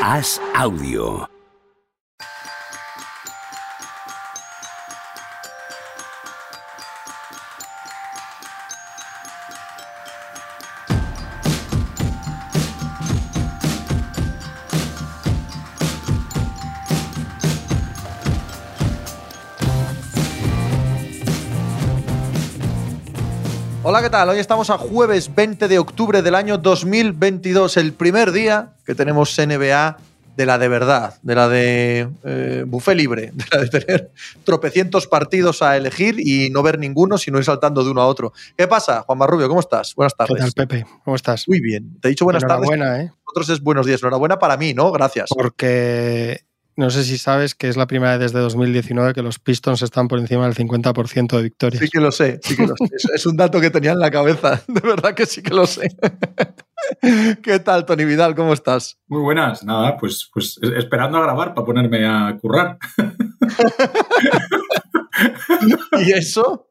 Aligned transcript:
Haz 0.00 0.40
audio. 0.56 1.39
Hola, 24.00 24.08
¿qué 24.08 24.12
tal? 24.12 24.28
Hoy 24.30 24.38
estamos 24.38 24.70
a 24.70 24.78
jueves 24.78 25.34
20 25.34 25.68
de 25.68 25.78
octubre 25.78 26.22
del 26.22 26.34
año 26.34 26.56
2022, 26.56 27.76
el 27.76 27.92
primer 27.92 28.32
día 28.32 28.72
que 28.86 28.94
tenemos 28.94 29.36
NBA 29.38 29.98
de 30.38 30.46
la 30.46 30.56
de 30.56 30.68
verdad, 30.68 31.18
de 31.20 31.34
la 31.34 31.50
de 31.50 32.08
eh, 32.24 32.64
buffet 32.66 32.96
libre, 32.96 33.30
de 33.34 33.44
la 33.52 33.60
de 33.60 33.68
tener 33.68 34.10
tropecientos 34.42 35.06
partidos 35.06 35.60
a 35.60 35.76
elegir 35.76 36.18
y 36.18 36.48
no 36.48 36.62
ver 36.62 36.78
ninguno, 36.78 37.18
sino 37.18 37.36
ir 37.36 37.44
saltando 37.44 37.84
de 37.84 37.90
uno 37.90 38.00
a 38.00 38.06
otro. 38.06 38.32
¿Qué 38.56 38.66
pasa, 38.66 39.02
Juan 39.02 39.18
Marrubio? 39.18 39.48
¿Cómo 39.48 39.60
estás? 39.60 39.94
Buenas 39.94 40.16
tardes. 40.16 40.34
¿Qué 40.34 40.50
tal, 40.50 40.52
Pepe? 40.52 40.86
¿Cómo 41.04 41.14
estás? 41.14 41.46
Muy 41.46 41.60
bien. 41.60 42.00
Te 42.00 42.08
he 42.08 42.10
dicho 42.12 42.24
buenas 42.24 42.42
tardes. 42.42 42.70
Enhorabuena, 42.70 43.02
¿eh? 43.02 43.12
Nosotros 43.26 43.50
es 43.50 43.62
buenos 43.62 43.84
días. 43.84 44.00
Enhorabuena 44.00 44.38
para 44.38 44.56
mí, 44.56 44.72
¿no? 44.72 44.90
Gracias. 44.92 45.28
Porque 45.28 46.46
no 46.80 46.88
sé 46.88 47.04
si 47.04 47.18
sabes 47.18 47.54
que 47.54 47.68
es 47.68 47.76
la 47.76 47.86
primera 47.86 48.12
vez 48.16 48.32
desde 48.32 48.38
2019 48.40 49.12
que 49.12 49.20
los 49.20 49.38
Pistons 49.38 49.82
están 49.82 50.08
por 50.08 50.18
encima 50.18 50.46
del 50.46 50.54
50% 50.54 51.36
de 51.36 51.42
victorias. 51.42 51.82
Sí 51.82 51.90
que 51.90 52.00
lo 52.00 52.10
sé, 52.10 52.40
sí 52.42 52.56
que 52.56 52.66
lo 52.66 52.74
sé. 52.74 52.88
Es, 53.14 53.26
un 53.26 53.36
dato 53.36 53.60
que 53.60 53.68
tenía 53.68 53.92
en 53.92 53.98
la 53.98 54.10
cabeza. 54.10 54.62
De 54.66 54.80
verdad 54.80 55.12
que 55.14 55.26
sí 55.26 55.42
que 55.42 55.52
lo 55.52 55.66
sé. 55.66 55.94
¿Qué 57.42 57.58
tal, 57.60 57.84
Tony 57.84 58.06
Vidal? 58.06 58.34
¿Cómo 58.34 58.54
estás? 58.54 58.98
Muy 59.08 59.20
buenas, 59.20 59.62
nada, 59.62 59.98
pues, 59.98 60.30
pues 60.32 60.58
es- 60.62 60.70
esperando 60.70 61.18
a 61.18 61.22
grabar 61.22 61.52
para 61.52 61.66
ponerme 61.66 62.06
a 62.06 62.34
currar. 62.40 62.78
¿Y 66.00 66.12
eso? 66.12 66.70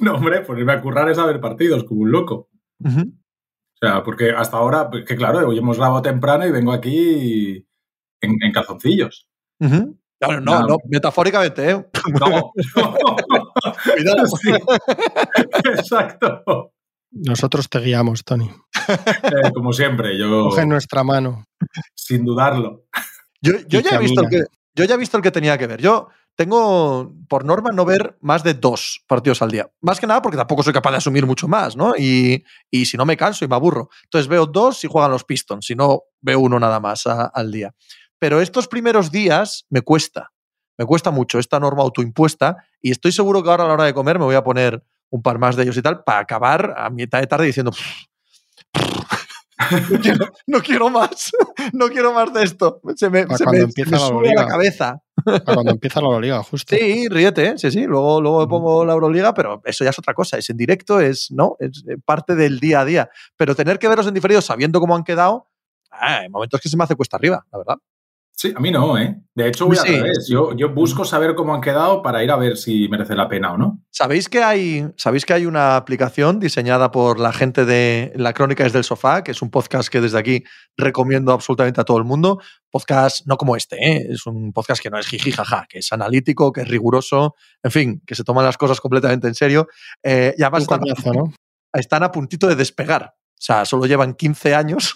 No, 0.00 0.14
hombre, 0.14 0.40
ponerme 0.40 0.72
a 0.72 0.82
currar 0.82 1.08
es 1.08 1.18
a 1.18 1.26
ver 1.26 1.40
partidos 1.40 1.84
como 1.84 2.00
un 2.00 2.10
loco. 2.10 2.48
O 2.84 2.90
sea, 3.80 4.02
porque 4.02 4.32
hasta 4.32 4.56
ahora, 4.56 4.90
pues, 4.90 5.04
que 5.04 5.14
claro, 5.14 5.46
hoy 5.46 5.58
hemos 5.58 5.78
grabado 5.78 6.02
temprano 6.02 6.44
y 6.44 6.50
vengo 6.50 6.72
aquí 6.72 7.64
en, 8.22 8.36
en 8.42 8.52
calzoncillos. 8.52 9.28
Ujú. 9.60 9.98
No, 10.20 10.28
no, 10.28 10.40
no, 10.40 10.52
Nada. 10.52 10.66
no, 10.68 10.76
metafóricamente, 10.88 11.68
¿eh? 11.70 11.86
No, 12.20 12.52
Cuidado. 13.94 14.26
Sí, 14.40 14.50
exacto. 15.64 16.72
Nosotros 17.10 17.68
te 17.68 17.78
guiamos, 17.80 18.24
Tony. 18.24 18.48
Eh, 18.88 19.50
como 19.54 19.72
siempre, 19.72 20.16
yo 20.18 20.44
Coge 20.48 20.64
nuestra 20.64 21.04
mano. 21.04 21.44
sin 21.94 22.24
dudarlo. 22.24 22.84
Yo, 23.42 23.52
yo 23.68 23.80
ya 23.80 23.96
he 23.96 23.98
visto 23.98 24.22
el 24.22 24.28
que, 24.30 24.44
yo 24.74 24.84
ya 24.84 24.94
he 24.94 24.98
visto 24.98 25.16
el 25.16 25.22
que 25.22 25.30
tenía 25.30 25.58
que 25.58 25.66
ver. 25.66 25.80
Yo 25.82 26.08
tengo, 26.36 27.12
por 27.28 27.44
norma, 27.44 27.70
no 27.70 27.84
ver 27.84 28.16
más 28.22 28.42
de 28.42 28.54
dos 28.54 29.04
partidos 29.06 29.42
al 29.42 29.50
día. 29.50 29.70
Más 29.82 30.00
que 30.00 30.06
nada 30.06 30.22
porque 30.22 30.38
tampoco 30.38 30.62
soy 30.62 30.72
capaz 30.72 30.92
de 30.92 30.96
asumir 30.98 31.26
mucho 31.26 31.48
más, 31.48 31.76
¿no? 31.76 31.94
Y, 31.98 32.42
y 32.70 32.86
si 32.86 32.96
no 32.96 33.04
me 33.04 33.16
canso 33.18 33.44
y 33.44 33.48
me 33.48 33.56
aburro. 33.56 33.90
Entonces 34.04 34.28
veo 34.28 34.46
dos 34.46 34.78
si 34.78 34.88
juegan 34.88 35.10
los 35.10 35.24
Pistons, 35.24 35.66
si 35.66 35.74
no 35.74 36.04
veo 36.22 36.40
uno 36.40 36.58
nada 36.58 36.80
más 36.80 37.06
a- 37.06 37.26
al 37.26 37.50
día. 37.52 37.74
Pero 38.22 38.40
estos 38.40 38.68
primeros 38.68 39.10
días 39.10 39.66
me 39.68 39.80
cuesta. 39.82 40.30
Me 40.78 40.86
cuesta 40.86 41.10
mucho 41.10 41.40
esta 41.40 41.58
norma 41.58 41.82
autoimpuesta 41.82 42.56
y 42.80 42.92
estoy 42.92 43.10
seguro 43.10 43.42
que 43.42 43.50
ahora 43.50 43.64
a 43.64 43.66
la 43.66 43.72
hora 43.74 43.82
de 43.84 43.92
comer 43.92 44.20
me 44.20 44.24
voy 44.24 44.36
a 44.36 44.44
poner 44.44 44.80
un 45.10 45.22
par 45.22 45.40
más 45.40 45.56
de 45.56 45.64
ellos 45.64 45.76
y 45.76 45.82
tal 45.82 46.04
para 46.04 46.20
acabar 46.20 46.72
a 46.78 46.88
mitad 46.88 47.18
de 47.18 47.26
tarde 47.26 47.46
diciendo 47.46 47.72
no 49.90 49.98
quiero, 50.00 50.26
no 50.46 50.60
quiero 50.60 50.88
más, 50.88 51.32
no 51.72 51.88
quiero 51.88 52.12
más 52.12 52.32
de 52.32 52.44
esto. 52.44 52.80
Se 52.94 53.10
me, 53.10 53.22
se 53.36 53.44
me- 53.44 53.58
la 53.58 53.98
sube 54.08 54.30
a 54.30 54.34
la 54.42 54.46
cabeza. 54.46 55.02
Para 55.24 55.42
cuando 55.54 55.72
empieza 55.72 56.00
la 56.00 56.06
Euroliga, 56.06 56.42
justo. 56.44 56.76
Sí, 56.76 57.08
ríete, 57.08 57.58
sí, 57.58 57.72
sí. 57.72 57.82
Luego, 57.86 58.20
luego 58.20 58.38
me 58.42 58.46
pongo 58.46 58.84
la 58.84 58.92
Euroliga, 58.92 59.34
pero 59.34 59.60
eso 59.64 59.82
ya 59.82 59.90
es 59.90 59.98
otra 59.98 60.14
cosa. 60.14 60.38
Es 60.38 60.48
en 60.48 60.56
directo, 60.56 61.00
es, 61.00 61.32
¿no? 61.32 61.56
es 61.58 61.82
eh, 61.88 61.96
parte 62.04 62.36
del 62.36 62.60
día 62.60 62.82
a 62.82 62.84
día. 62.84 63.10
Pero 63.36 63.56
tener 63.56 63.80
que 63.80 63.88
verlos 63.88 64.06
en 64.06 64.14
diferido 64.14 64.40
sabiendo 64.40 64.78
cómo 64.78 64.94
han 64.94 65.02
quedado, 65.02 65.48
ah, 65.90 66.18
hay 66.20 66.28
momentos 66.28 66.60
que 66.60 66.68
se 66.68 66.76
me 66.76 66.84
hace 66.84 66.94
cuesta 66.94 67.16
arriba, 67.16 67.44
la 67.50 67.58
verdad. 67.58 67.76
Sí, 68.42 68.52
a 68.56 68.58
mí 68.58 68.72
no, 68.72 68.98
¿eh? 68.98 69.14
De 69.36 69.46
hecho, 69.46 69.66
voy 69.68 69.76
Sí. 69.76 69.86
al 69.86 70.00
revés. 70.02 70.26
Yo, 70.28 70.52
yo 70.56 70.74
busco 70.74 71.04
saber 71.04 71.36
cómo 71.36 71.54
han 71.54 71.60
quedado 71.60 72.02
para 72.02 72.24
ir 72.24 72.30
a 72.32 72.36
ver 72.36 72.56
si 72.56 72.88
merece 72.88 73.14
la 73.14 73.28
pena 73.28 73.52
o 73.52 73.56
no. 73.56 73.78
¿Sabéis 73.92 74.28
que 74.28 74.42
hay, 74.42 74.84
¿Sabéis 74.96 75.24
que 75.24 75.32
hay 75.32 75.46
una 75.46 75.76
aplicación 75.76 76.40
diseñada 76.40 76.90
por 76.90 77.20
la 77.20 77.32
gente 77.32 77.64
de 77.64 78.12
La 78.16 78.32
Crónica 78.32 78.66
es 78.66 78.72
del 78.72 78.82
Sofá, 78.82 79.22
que 79.22 79.30
es 79.30 79.42
un 79.42 79.50
podcast 79.52 79.88
que 79.88 80.00
desde 80.00 80.18
aquí 80.18 80.42
recomiendo 80.76 81.30
absolutamente 81.30 81.80
a 81.80 81.84
todo 81.84 81.98
el 81.98 82.04
mundo? 82.04 82.40
Podcast 82.68 83.24
no 83.28 83.36
como 83.36 83.54
este, 83.54 83.76
¿eh? 83.76 84.08
es 84.10 84.26
un 84.26 84.52
podcast 84.52 84.82
que 84.82 84.90
no 84.90 84.98
es 84.98 85.06
jiji 85.06 85.30
jaja, 85.30 85.66
que 85.68 85.78
es 85.78 85.92
analítico, 85.92 86.50
que 86.50 86.62
es 86.62 86.68
riguroso, 86.68 87.36
en 87.62 87.70
fin, 87.70 88.02
que 88.04 88.16
se 88.16 88.24
toman 88.24 88.44
las 88.44 88.56
cosas 88.58 88.80
completamente 88.80 89.28
en 89.28 89.36
serio. 89.36 89.68
Eh, 90.02 90.34
y 90.36 90.42
además 90.42 90.62
están, 90.62 90.80
coñazo, 90.80 91.12
¿no? 91.12 91.32
están 91.72 92.02
a 92.02 92.10
puntito 92.10 92.48
de 92.48 92.56
despegar. 92.56 93.14
O 93.14 93.44
sea, 93.44 93.64
solo 93.64 93.86
llevan 93.86 94.14
15 94.14 94.54
años 94.54 94.94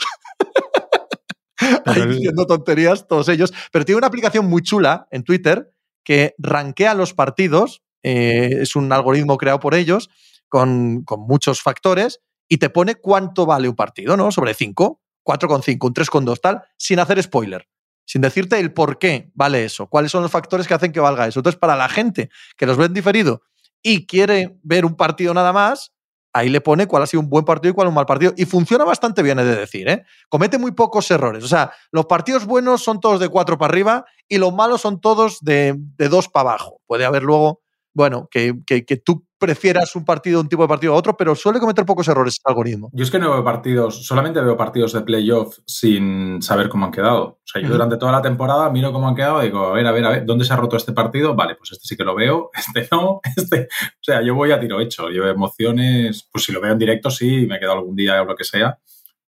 ahí 1.84 2.06
diciendo 2.06 2.46
tonterías 2.46 3.06
todos 3.06 3.28
ellos. 3.28 3.52
Pero 3.72 3.84
tiene 3.84 3.98
una 3.98 4.06
aplicación 4.06 4.46
muy 4.46 4.62
chula 4.62 5.06
en 5.10 5.22
Twitter 5.22 5.70
que 6.04 6.34
rankea 6.38 6.94
los 6.94 7.14
partidos. 7.14 7.82
eh, 8.02 8.50
es 8.60 8.76
un 8.76 8.92
algoritmo 8.92 9.36
creado 9.36 9.58
por 9.58 9.74
ellos 9.74 10.10
con, 10.48 11.02
con 11.04 11.20
muchos 11.20 11.60
factores 11.62 12.20
y 12.48 12.58
te 12.58 12.70
pone 12.70 12.94
cuánto 12.94 13.46
vale 13.46 13.68
un 13.68 13.74
partido, 13.74 14.16
¿no? 14.16 14.30
Sobre 14.30 14.54
5, 14.54 15.00
4,5, 15.24 15.86
un 15.86 15.94
3,2, 15.94 16.40
tal, 16.40 16.62
sin 16.76 17.00
hacer 17.00 17.22
spoiler. 17.22 17.68
Sin 18.04 18.20
decirte 18.20 18.60
el 18.60 18.72
por 18.72 18.98
qué 18.98 19.30
vale 19.34 19.64
eso, 19.64 19.88
cuáles 19.88 20.12
son 20.12 20.22
los 20.22 20.30
factores 20.30 20.68
que 20.68 20.74
hacen 20.74 20.92
que 20.92 21.00
valga 21.00 21.26
eso. 21.26 21.40
Entonces, 21.40 21.58
para 21.58 21.74
la 21.74 21.88
gente 21.88 22.30
que 22.56 22.66
los 22.66 22.76
ve 22.76 22.84
en 22.84 22.94
diferido 22.94 23.42
y 23.82 24.06
quiere 24.06 24.56
ver 24.62 24.84
un 24.84 24.96
partido 24.96 25.34
nada 25.34 25.52
más, 25.52 25.92
ahí 26.36 26.50
le 26.50 26.60
pone 26.60 26.86
cuál 26.86 27.02
ha 27.02 27.06
sido 27.06 27.22
un 27.22 27.30
buen 27.30 27.44
partido 27.44 27.70
y 27.70 27.74
cuál 27.74 27.88
un 27.88 27.94
mal 27.94 28.04
partido. 28.04 28.34
Y 28.36 28.44
funciona 28.44 28.84
bastante 28.84 29.22
bien, 29.22 29.38
he 29.38 29.44
de 29.44 29.56
decir, 29.56 29.88
¿eh? 29.88 30.04
Comete 30.28 30.58
muy 30.58 30.72
pocos 30.72 31.10
errores. 31.10 31.42
O 31.42 31.48
sea, 31.48 31.72
los 31.90 32.06
partidos 32.06 32.44
buenos 32.44 32.82
son 32.82 33.00
todos 33.00 33.20
de 33.20 33.28
cuatro 33.28 33.56
para 33.56 33.70
arriba 33.70 34.04
y 34.28 34.36
los 34.36 34.52
malos 34.52 34.82
son 34.82 35.00
todos 35.00 35.38
de, 35.40 35.74
de 35.76 36.08
dos 36.08 36.28
para 36.28 36.50
abajo. 36.50 36.80
Puede 36.86 37.06
haber 37.06 37.22
luego, 37.22 37.62
bueno, 37.96 38.28
que, 38.30 38.54
que- 38.66 38.84
que 38.84 38.98
tú 38.98 39.24
prefieras 39.38 39.96
un 39.96 40.04
partido, 40.04 40.40
un 40.40 40.48
tipo 40.48 40.62
de 40.62 40.68
partido 40.68 40.92
a 40.92 40.96
otro, 40.96 41.16
pero 41.16 41.34
suele 41.34 41.58
cometer 41.60 41.84
pocos 41.84 42.06
errores 42.08 42.38
el 42.44 42.50
algoritmo. 42.50 42.90
Yo 42.92 43.02
es 43.04 43.10
que 43.10 43.18
no 43.18 43.30
veo 43.32 43.42
partidos, 43.44 44.06
solamente 44.06 44.40
veo 44.40 44.56
partidos 44.56 44.92
de 44.92 45.00
playoff 45.02 45.58
sin 45.66 46.40
saber 46.42 46.68
cómo 46.68 46.84
han 46.86 46.92
quedado. 46.92 47.24
O 47.24 47.40
sea, 47.44 47.60
yo 47.62 47.68
durante 47.68 47.96
toda 47.96 48.12
la 48.12 48.22
temporada 48.22 48.70
miro 48.70 48.92
cómo 48.92 49.08
han 49.08 49.14
quedado 49.14 49.42
y 49.42 49.46
digo, 49.46 49.66
a 49.68 49.72
ver, 49.72 49.86
a 49.86 49.92
ver, 49.92 50.04
a 50.04 50.10
ver, 50.10 50.26
¿dónde 50.26 50.44
se 50.44 50.52
ha 50.52 50.56
roto 50.56 50.76
este 50.76 50.92
partido? 50.92 51.34
Vale, 51.34 51.54
pues 51.54 51.72
este 51.72 51.86
sí 51.86 51.96
que 51.96 52.04
lo 52.04 52.14
veo, 52.14 52.50
este 52.54 52.88
no, 52.92 53.20
este. 53.36 53.62
O 53.72 54.02
sea, 54.02 54.22
yo 54.22 54.34
voy 54.34 54.52
a 54.52 54.60
tiro 54.60 54.78
hecho. 54.80 55.10
Yo 55.10 55.26
emociones, 55.26 56.28
pues 56.32 56.44
si 56.44 56.52
lo 56.52 56.60
veo 56.60 56.72
en 56.72 56.78
directo, 56.78 57.10
sí, 57.10 57.46
me 57.46 57.58
quedo 57.58 57.72
algún 57.72 57.96
día 57.96 58.20
o 58.22 58.24
lo 58.26 58.36
que 58.36 58.44
sea. 58.44 58.78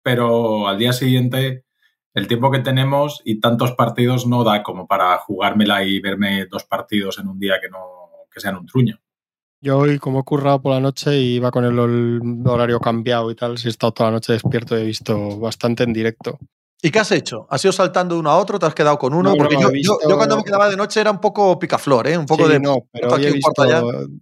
Pero 0.02 0.68
al 0.68 0.78
día 0.78 0.92
siguiente, 0.92 1.64
el 2.12 2.28
tiempo 2.28 2.50
que 2.50 2.58
tenemos 2.60 3.22
y 3.24 3.40
tantos 3.40 3.72
partidos 3.72 4.26
no 4.26 4.44
da 4.44 4.62
como 4.62 4.86
para 4.86 5.16
jugármela 5.18 5.82
y 5.82 5.98
verme 6.00 6.46
dos 6.46 6.64
partidos 6.64 7.18
en 7.18 7.28
un 7.28 7.38
día 7.38 7.54
que 7.60 7.68
no 7.70 8.03
que 8.34 8.40
sean 8.40 8.56
un 8.56 8.66
truño. 8.66 8.98
Yo 9.62 9.78
hoy, 9.78 9.98
como 9.98 10.20
he 10.20 10.24
currado 10.24 10.60
por 10.60 10.72
la 10.72 10.80
noche 10.80 11.18
y 11.18 11.36
iba 11.36 11.50
con 11.50 11.64
el 11.64 11.78
horario 12.46 12.80
cambiado 12.80 13.30
y 13.30 13.34
tal, 13.34 13.56
si 13.56 13.68
he 13.68 13.70
estado 13.70 13.92
toda 13.92 14.10
la 14.10 14.16
noche 14.16 14.34
despierto, 14.34 14.76
he 14.76 14.84
visto 14.84 15.38
bastante 15.38 15.84
en 15.84 15.92
directo. 15.94 16.38
¿Y 16.82 16.90
qué 16.90 16.98
has 16.98 17.10
hecho? 17.12 17.46
¿Has 17.48 17.64
ido 17.64 17.72
saltando 17.72 18.14
de 18.14 18.20
uno 18.20 18.28
a 18.28 18.36
otro? 18.36 18.58
¿Te 18.58 18.66
has 18.66 18.74
quedado 18.74 18.98
con 18.98 19.14
uno? 19.14 19.30
No, 19.30 19.36
Porque 19.38 19.54
no, 19.54 19.62
yo, 19.62 19.68
he 19.70 19.72
visto- 19.72 19.98
yo- 20.02 20.10
yo 20.10 20.16
cuando 20.18 20.36
me 20.36 20.44
quedaba 20.44 20.68
de 20.68 20.76
noche 20.76 21.00
era 21.00 21.10
un 21.10 21.18
poco 21.18 21.58
picaflor, 21.58 22.06
¿eh? 22.08 22.18
Un 22.18 22.26
poco 22.26 22.44
Sí, 22.46 22.52
de... 22.52 22.60
no, 22.60 22.76
pero 22.92 23.08
hoy 23.14 23.24
he 23.24 23.32
visto 23.32 23.64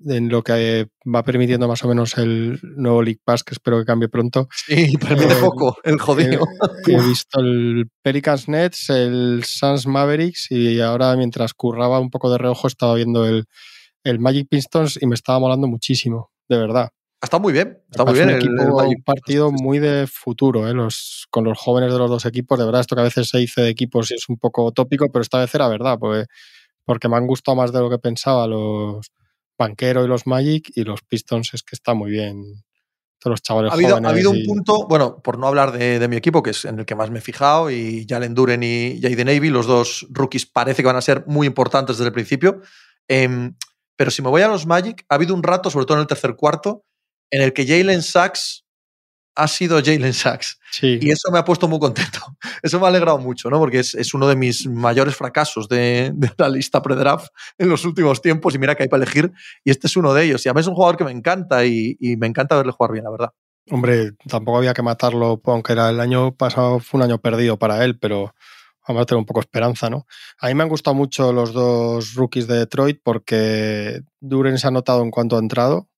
en 0.07 0.29
lo 0.29 0.45
que 0.45 0.87
va 1.13 1.25
permitiendo 1.25 1.67
más 1.67 1.83
o 1.83 1.89
menos 1.89 2.17
el 2.19 2.61
nuevo 2.77 3.03
League 3.03 3.19
Pass, 3.25 3.43
que 3.43 3.55
espero 3.55 3.81
que 3.81 3.85
cambie 3.85 4.09
pronto. 4.09 4.47
Sí, 4.55 4.97
permite 5.01 5.33
Eh, 5.33 5.41
poco, 5.41 5.77
el 5.83 5.99
jodido. 5.99 6.45
He, 6.87 6.93
he 6.93 7.03
visto 7.03 7.41
el 7.41 7.91
Pelicans 8.01 8.49
Nets, 8.49 8.91
el 8.91 9.43
Suns 9.45 9.89
Mavericks 9.89 10.53
y 10.53 10.81
ahora 10.81 11.17
mientras 11.17 11.55
curraba 11.55 11.99
un 11.99 12.11
poco 12.11 12.31
de 12.31 12.39
reojo 12.39 12.69
estaba 12.69 12.95
viendo 12.95 13.27
el, 13.27 13.47
el 14.05 14.19
Magic 14.19 14.49
Pistons 14.49 14.99
y 15.01 15.07
me 15.07 15.15
estaba 15.15 15.39
molando 15.39 15.67
muchísimo, 15.69 16.31
de 16.49 16.59
verdad. 16.59 16.91
Está 17.23 17.39
muy 17.39 17.53
bien, 17.53 17.79
está 17.91 18.05
muy 18.05 18.15
bien. 18.15 18.29
Un, 18.29 18.35
el- 18.35 18.37
el 18.43 18.55
equipo, 18.59 18.77
Magic. 18.79 18.97
un 18.99 19.03
partido 19.05 19.53
muy 19.53 19.79
de 19.79 20.07
futuro, 20.09 20.67
¿eh? 20.69 20.75
Los, 20.75 21.27
con 21.31 21.45
los 21.45 21.57
jóvenes 21.57 21.93
de 21.93 21.99
los 21.99 22.11
dos 22.11 22.25
equipos. 22.27 22.59
De 22.59 22.65
verdad, 22.65 22.81
esto 22.81 22.97
que 22.97 23.03
a 23.03 23.05
veces 23.05 23.29
se 23.29 23.39
dice 23.39 23.61
de 23.63 23.69
equipos 23.69 24.11
y 24.11 24.15
es 24.15 24.29
un 24.29 24.39
poco 24.39 24.73
tópico, 24.73 25.11
pero 25.13 25.23
esta 25.23 25.39
vez 25.39 25.55
era 25.55 25.69
verdad, 25.69 25.99
porque, 26.01 26.27
porque 26.85 27.09
me 27.09 27.17
han 27.17 27.29
gustado 27.29 27.55
más 27.57 27.73
de 27.73 27.79
lo 27.79 27.89
que 27.91 27.99
pensaba 27.99 28.47
los 28.49 29.13
Banquero 29.57 30.05
y 30.05 30.09
los 30.09 30.27
Magic 30.27 30.73
y 30.75 30.83
los 30.83 31.03
Pistons 31.03 31.55
es 31.55 31.63
que 31.63 31.77
está 31.77 31.95
muy 31.95 32.11
bien. 32.11 32.43
Los 33.25 33.41
chavales 33.41 33.71
Ha 33.71 33.75
habido, 33.75 33.95
ha 33.95 34.09
habido 34.09 34.31
un 34.33 34.39
y- 34.39 34.45
punto, 34.45 34.89
bueno, 34.89 35.23
por 35.23 35.39
no 35.39 35.47
hablar 35.47 35.71
de, 35.71 36.01
de 36.01 36.09
mi 36.09 36.17
equipo, 36.17 36.43
que 36.43 36.51
es 36.51 36.65
en 36.65 36.81
el 36.81 36.85
que 36.87 36.97
más 36.97 37.09
me 37.13 37.21
he 37.21 37.23
fijado, 37.23 37.71
y 37.71 38.05
Jalen 38.09 38.35
Duren 38.35 38.65
y 38.65 39.01
Jaden 39.01 39.27
Navy, 39.29 39.49
los 39.49 39.69
dos 39.69 40.09
rookies 40.11 40.45
parece 40.47 40.83
que 40.83 40.89
van 40.89 40.97
a 40.97 41.01
ser 41.03 41.23
muy 41.29 41.47
importantes 41.47 41.99
desde 41.99 42.09
el 42.09 42.13
principio. 42.15 42.63
Em, 43.07 43.55
pero 43.97 44.11
si 44.11 44.23
me 44.23 44.29
voy 44.29 44.43
a 44.43 44.49
los 44.49 44.67
Magic, 44.67 45.05
ha 45.09 45.15
habido 45.17 45.35
un 45.35 45.43
rato, 45.43 45.71
sobre 45.71 45.87
todo 45.87 45.97
en 45.99 46.03
el 46.03 46.07
tercer 46.07 46.35
cuarto, 46.37 46.85
en 47.31 47.43
el 47.43 47.53
que 47.53 47.67
Jalen 47.67 48.03
Sachs 48.03 48.65
ha 49.35 49.49
sido 49.49 49.81
Jalen 49.83 50.13
Sachs. 50.13 50.59
Sí. 50.71 50.99
Y 51.01 51.11
eso 51.11 51.31
me 51.33 51.39
ha 51.39 51.45
puesto 51.45 51.69
muy 51.69 51.79
contento. 51.79 52.21
Eso 52.63 52.79
me 52.79 52.87
ha 52.87 52.89
alegrado 52.89 53.19
mucho, 53.19 53.51
¿no? 53.51 53.59
Porque 53.59 53.81
es, 53.81 53.95
es 53.95 54.15
uno 54.15 54.29
de 54.29 54.37
mis 54.37 54.67
mayores 54.67 55.17
fracasos 55.17 55.69
de, 55.69 56.13
de 56.15 56.31
la 56.37 56.49
lista 56.49 56.81
pre-draft 56.83 57.29
en 57.59 57.69
los 57.69 57.85
últimos 57.85 58.21
tiempos. 58.21 58.55
Y 58.55 58.59
mira 58.59 58.75
que 58.75 58.85
hay 58.85 58.89
para 58.89 59.03
elegir. 59.03 59.33
Y 59.65 59.71
este 59.71 59.87
es 59.87 59.97
uno 59.97 60.15
de 60.15 60.25
ellos. 60.25 60.45
Y 60.45 60.49
a 60.49 60.55
mí 60.55 60.61
es 60.61 60.67
un 60.67 60.75
jugador 60.75 60.97
que 60.97 61.05
me 61.05 61.11
encanta 61.11 61.65
y, 61.65 61.97
y 61.99 62.17
me 62.17 62.27
encanta 62.27 62.57
verle 62.57 62.73
jugar 62.73 62.93
bien, 62.93 63.05
la 63.05 63.11
verdad. 63.11 63.33
Hombre, 63.71 64.13
tampoco 64.29 64.59
había 64.59 64.75
que 64.75 64.83
matarlo, 64.83 65.41
aunque 65.45 65.73
era 65.73 65.89
el 65.91 66.01
año 66.01 66.35
pasado 66.35 66.81
fue 66.81 66.99
un 66.99 67.05
año 67.05 67.19
perdido 67.19 67.59
para 67.59 67.85
él, 67.85 67.99
pero 67.99 68.35
vamos 68.87 69.03
a 69.03 69.07
tener 69.07 69.19
un 69.19 69.27
poco 69.27 69.41
de 69.41 69.45
esperanza, 69.45 69.91
¿no? 69.91 70.07
A 70.39 70.49
mí 70.49 70.55
me 70.55 70.63
han 70.63 70.69
gustado 70.69 70.95
mucho 70.95 71.33
los 71.33 71.53
dos 71.53 72.15
rookies 72.15 72.47
de 72.47 72.59
Detroit 72.59 73.01
porque 73.03 74.01
Duren 74.21 74.59
se 74.59 74.67
ha 74.67 74.71
notado 74.71 75.03
en 75.03 75.11
cuanto 75.11 75.37
ha 75.37 75.41
entrado, 75.41 75.89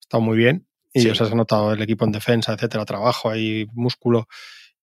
está 0.00 0.18
muy 0.18 0.36
bien, 0.36 0.66
y 0.92 1.00
Sí. 1.02 1.10
os 1.10 1.20
has 1.20 1.34
notado 1.34 1.72
el 1.72 1.82
equipo 1.82 2.04
en 2.04 2.12
defensa, 2.12 2.52
etcétera, 2.54 2.84
trabajo 2.84 3.30
ahí, 3.30 3.66
músculo. 3.72 4.26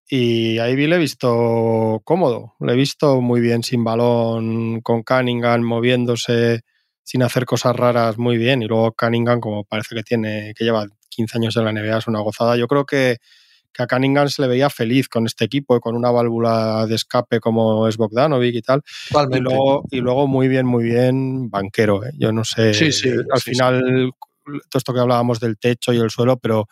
Y 0.08 0.60
a 0.60 0.70
Ivy 0.70 0.88
le 0.88 0.98
he 0.98 1.00
visto 1.00 2.02
cómodo, 2.04 2.54
le 2.60 2.74
he 2.74 2.76
visto 2.76 3.22
muy 3.22 3.42
bien 3.42 3.64
sin 3.64 3.84
balón, 3.84 4.82
con 4.82 5.02
Cunningham 5.04 5.62
moviéndose, 5.64 6.62
sin 7.04 7.24
hacer 7.24 7.46
cosas 7.46 7.76
raras, 7.76 8.18
muy 8.20 8.38
bien. 8.38 8.62
Y 8.62 8.68
luego 8.68 8.94
Cunningham, 8.94 9.40
como 9.40 9.64
parece 9.64 9.96
que 9.96 10.04
tiene, 10.04 10.54
que 10.56 10.64
lleva 10.64 10.86
15 11.10 11.38
años 11.40 11.58
en 11.58 11.66
la 11.66 11.72
NBA, 11.72 11.98
es 11.98 12.08
una 12.08 12.20
gozada. 12.20 12.56
Yo 12.56 12.68
creo 12.68 12.86
que, 12.86 13.18
que 13.76 13.84
a 13.84 13.88
Cunningham 13.88 14.30
se 14.30 14.42
le 14.42 14.48
veía 14.48 14.70
feliz 14.70 15.10
con 15.10 15.26
este 15.26 15.44
equipo, 15.44 15.80
con 15.82 15.96
una 15.96 16.10
válvula 16.10 16.86
de 16.88 16.96
escape 16.96 17.42
como 17.42 17.88
es 17.90 17.98
Bogdanovic 17.98 18.56
y 18.56 18.62
tal. 18.62 18.82
Y 19.32 19.40
luego, 19.40 19.84
y 19.92 19.98
luego 20.00 20.28
muy 20.28 20.48
bien, 20.48 20.66
muy 20.66 20.86
bien 20.86 21.50
banquero. 21.50 22.06
¿eh? 22.06 22.12
Yo 22.18 22.32
no 22.32 22.46
sé, 22.46 22.74
Sí, 22.74 22.94
sí, 22.94 23.10
al 23.10 23.42
sí, 23.42 23.52
final, 23.52 24.12
todo 24.46 24.78
esto 24.78 24.94
que 24.94 25.02
hablábamos 25.02 25.42
del 25.42 25.58
techo 25.58 25.92
y 25.92 25.98
el 25.98 26.10
suelo, 26.10 26.38
pero 26.38 26.68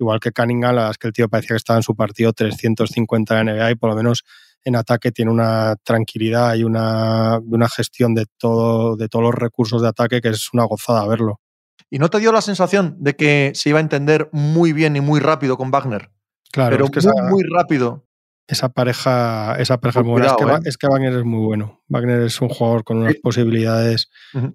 igual 0.00 0.18
que 0.18 0.32
Cunningham, 0.32 0.74
la 0.74 0.90
es 0.90 0.98
que 0.98 1.06
el 1.06 1.12
tío 1.12 1.28
parecía 1.28 1.54
que 1.54 1.58
estaba 1.58 1.78
en 1.78 1.84
su 1.84 1.94
partido 1.94 2.32
350 2.32 3.36
de 3.36 3.44
NBA 3.44 3.70
y 3.70 3.74
por 3.76 3.90
lo 3.90 3.96
menos 3.96 4.24
en 4.64 4.74
ataque 4.74 5.12
tiene 5.12 5.30
una 5.30 5.76
tranquilidad 5.84 6.56
y 6.56 6.64
una, 6.64 7.38
una 7.38 7.68
gestión 7.68 8.14
de 8.14 8.26
todo, 8.36 8.96
de 8.96 9.08
todos 9.08 9.24
los 9.24 9.34
recursos 9.34 9.80
de 9.80 9.88
ataque 9.88 10.20
que 10.20 10.30
es 10.30 10.52
una 10.52 10.64
gozada 10.64 11.06
verlo. 11.06 11.40
¿Y 11.88 12.00
no 12.00 12.10
te 12.10 12.18
dio 12.18 12.32
la 12.32 12.42
sensación 12.42 12.96
de 12.98 13.14
que 13.14 13.52
se 13.54 13.70
iba 13.70 13.78
a 13.78 13.82
entender 13.82 14.28
muy 14.32 14.72
bien 14.72 14.96
y 14.96 15.00
muy 15.00 15.20
rápido 15.20 15.56
con 15.56 15.70
Wagner? 15.70 16.10
Claro, 16.52 16.70
pero 16.76 16.84
es 16.86 16.90
que 16.90 17.00
muy, 17.00 17.12
esa, 17.20 17.30
muy 17.30 17.42
rápido. 17.54 18.04
esa 18.46 18.68
pareja, 18.70 19.54
esa 19.58 19.78
pareja 19.78 20.02
muy 20.02 20.12
buena. 20.12 20.28
Es 20.28 20.36
que, 20.36 20.44
¿eh? 20.44 20.58
es 20.64 20.76
que 20.78 20.86
Wagner 20.88 21.12
es 21.14 21.24
muy 21.24 21.44
bueno. 21.44 21.80
Wagner 21.88 22.22
es 22.22 22.40
un 22.40 22.48
jugador 22.48 22.84
con 22.84 22.98
unas 22.98 23.12
Sí. 23.14 23.20
posibilidades 23.22 24.08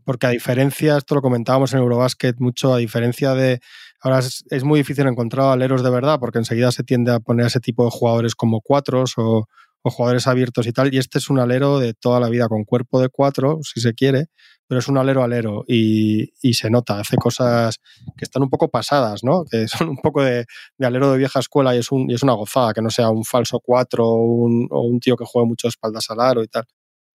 porque 0.06 0.28
a 0.28 0.30
diferencia, 0.32 0.98
esto 0.98 1.16
lo 1.16 1.22
comentábamos 1.22 1.74
en 1.74 1.80
Eurobasket 1.80 2.38
mucho, 2.40 2.74
a 2.74 2.78
diferencia 2.78 3.34
de, 3.36 3.60
ahora 4.02 4.20
es, 4.20 4.44
es 4.50 4.64
muy 4.64 4.80
difícil 4.80 5.08
encontrar 5.08 5.52
aleros 5.52 5.84
de 5.84 5.90
verdad, 5.92 6.20
porque 6.20 6.40
enseguida 6.40 6.72
se 6.72 6.84
tiende 6.84 7.12
a 7.12 7.20
poner 7.20 7.46
a 7.46 7.48
ese 7.48 7.60
tipo 7.60 7.86
de 7.86 7.92
jugadores 7.92 8.36
como 8.36 8.62
cuatros 8.62 9.14
o, 9.18 9.48
o 9.84 9.92
jugadores 9.92 10.28
abiertos 10.28 10.66
y 10.66 10.72
tal, 10.72 10.94
y 10.94 10.98
este 10.98 11.20
es 11.20 11.30
un 11.30 11.40
alero 11.40 11.78
de 11.78 11.94
toda 11.94 12.20
la 12.20 12.30
vida, 12.30 12.48
con 12.48 12.64
cuerpo 12.64 13.00
de 13.02 13.10
cuatro, 13.10 13.60
si 13.64 13.82
se 13.82 13.94
quiere, 13.94 14.28
pero 14.66 14.80
es 14.80 14.88
un 14.88 14.98
alero 14.98 15.24
alero 15.24 15.66
y, 15.68 16.32
y 16.42 16.54
se 16.54 16.70
nota, 16.70 17.00
hace 17.00 17.18
cosas 17.18 17.80
que 18.18 18.24
están 18.24 18.44
un 18.44 18.50
poco 18.50 18.70
pasadas, 18.70 19.24
¿no? 19.24 19.44
Que 19.44 19.68
son 19.88 19.90
un 19.90 19.98
poco 19.98 20.24
de, 20.24 20.46
de 20.78 20.88
alero 20.88 21.12
de 21.12 21.18
vieja 21.18 21.40
escuela 21.40 21.76
y 21.76 21.80
es, 21.80 21.92
un, 21.92 22.10
y 22.10 22.14
es 22.16 22.24
una 22.24 22.34
gozada, 22.34 22.74
que 22.74 22.82
no 22.82 22.90
sea 22.90 23.10
un 23.10 23.26
falso 23.26 23.60
cuatro 23.60 24.08
o 24.08 24.16
un, 24.16 24.68
o 24.72 24.82
un 24.82 25.00
tío 25.00 25.16
que 25.18 25.26
juegue 25.26 25.48
mucho 25.48 25.68
de 25.68 25.70
espaldas 25.70 26.10
al 26.10 26.22
aro 26.22 26.44
y 26.44 26.48
tal. 26.48 26.64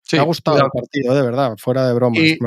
Sí, 0.02 0.16
Me 0.16 0.22
ha 0.22 0.24
gustado 0.24 0.56
el 0.56 0.70
partido, 0.70 1.14
de 1.14 1.22
verdad, 1.22 1.54
fuera 1.58 1.86
de 1.86 1.92
bromas. 1.92 2.18
Y- 2.22 2.38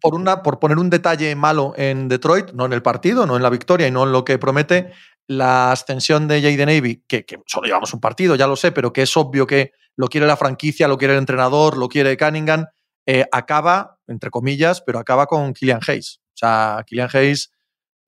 por, 0.00 0.14
una, 0.14 0.42
por 0.42 0.58
poner 0.58 0.76
un 0.78 0.90
detalle 0.90 1.34
malo 1.34 1.72
en 1.76 2.08
Detroit, 2.08 2.52
no 2.52 2.66
en 2.66 2.74
el 2.74 2.82
partido, 2.82 3.24
no 3.26 3.36
en 3.36 3.42
la 3.42 3.48
victoria 3.48 3.88
y 3.88 3.90
no 3.90 4.04
en 4.04 4.12
lo 4.12 4.22
que 4.24 4.38
promete, 4.38 4.92
la 5.28 5.72
ascensión 5.72 6.28
de 6.28 6.40
Jaden 6.40 7.02
que, 7.06 7.24
que 7.24 7.38
solo 7.46 7.66
llevamos 7.66 7.92
un 7.94 8.00
partido, 8.00 8.36
ya 8.36 8.46
lo 8.46 8.56
sé, 8.56 8.72
pero 8.72 8.92
que 8.92 9.02
es 9.02 9.16
obvio 9.16 9.46
que 9.46 9.72
lo 9.96 10.08
quiere 10.08 10.26
la 10.26 10.36
franquicia, 10.36 10.88
lo 10.88 10.98
quiere 10.98 11.14
el 11.14 11.20
entrenador, 11.20 11.76
lo 11.76 11.88
quiere 11.88 12.16
Cunningham, 12.16 12.66
eh, 13.06 13.24
acaba, 13.32 13.98
entre 14.06 14.30
comillas, 14.30 14.82
pero 14.82 14.98
acaba 14.98 15.26
con 15.26 15.52
Killian 15.52 15.80
Hayes. 15.86 16.20
O 16.34 16.36
sea, 16.36 16.84
Killian 16.86 17.08
Hayes 17.12 17.50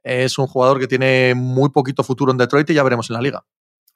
es 0.02 0.38
un 0.38 0.46
jugador 0.46 0.78
que 0.78 0.86
tiene 0.86 1.34
muy 1.34 1.70
poquito 1.70 2.04
futuro 2.04 2.30
en 2.32 2.38
Detroit 2.38 2.68
y 2.70 2.74
ya 2.74 2.82
veremos 2.82 3.10
en 3.10 3.14
la 3.14 3.22
liga. 3.22 3.44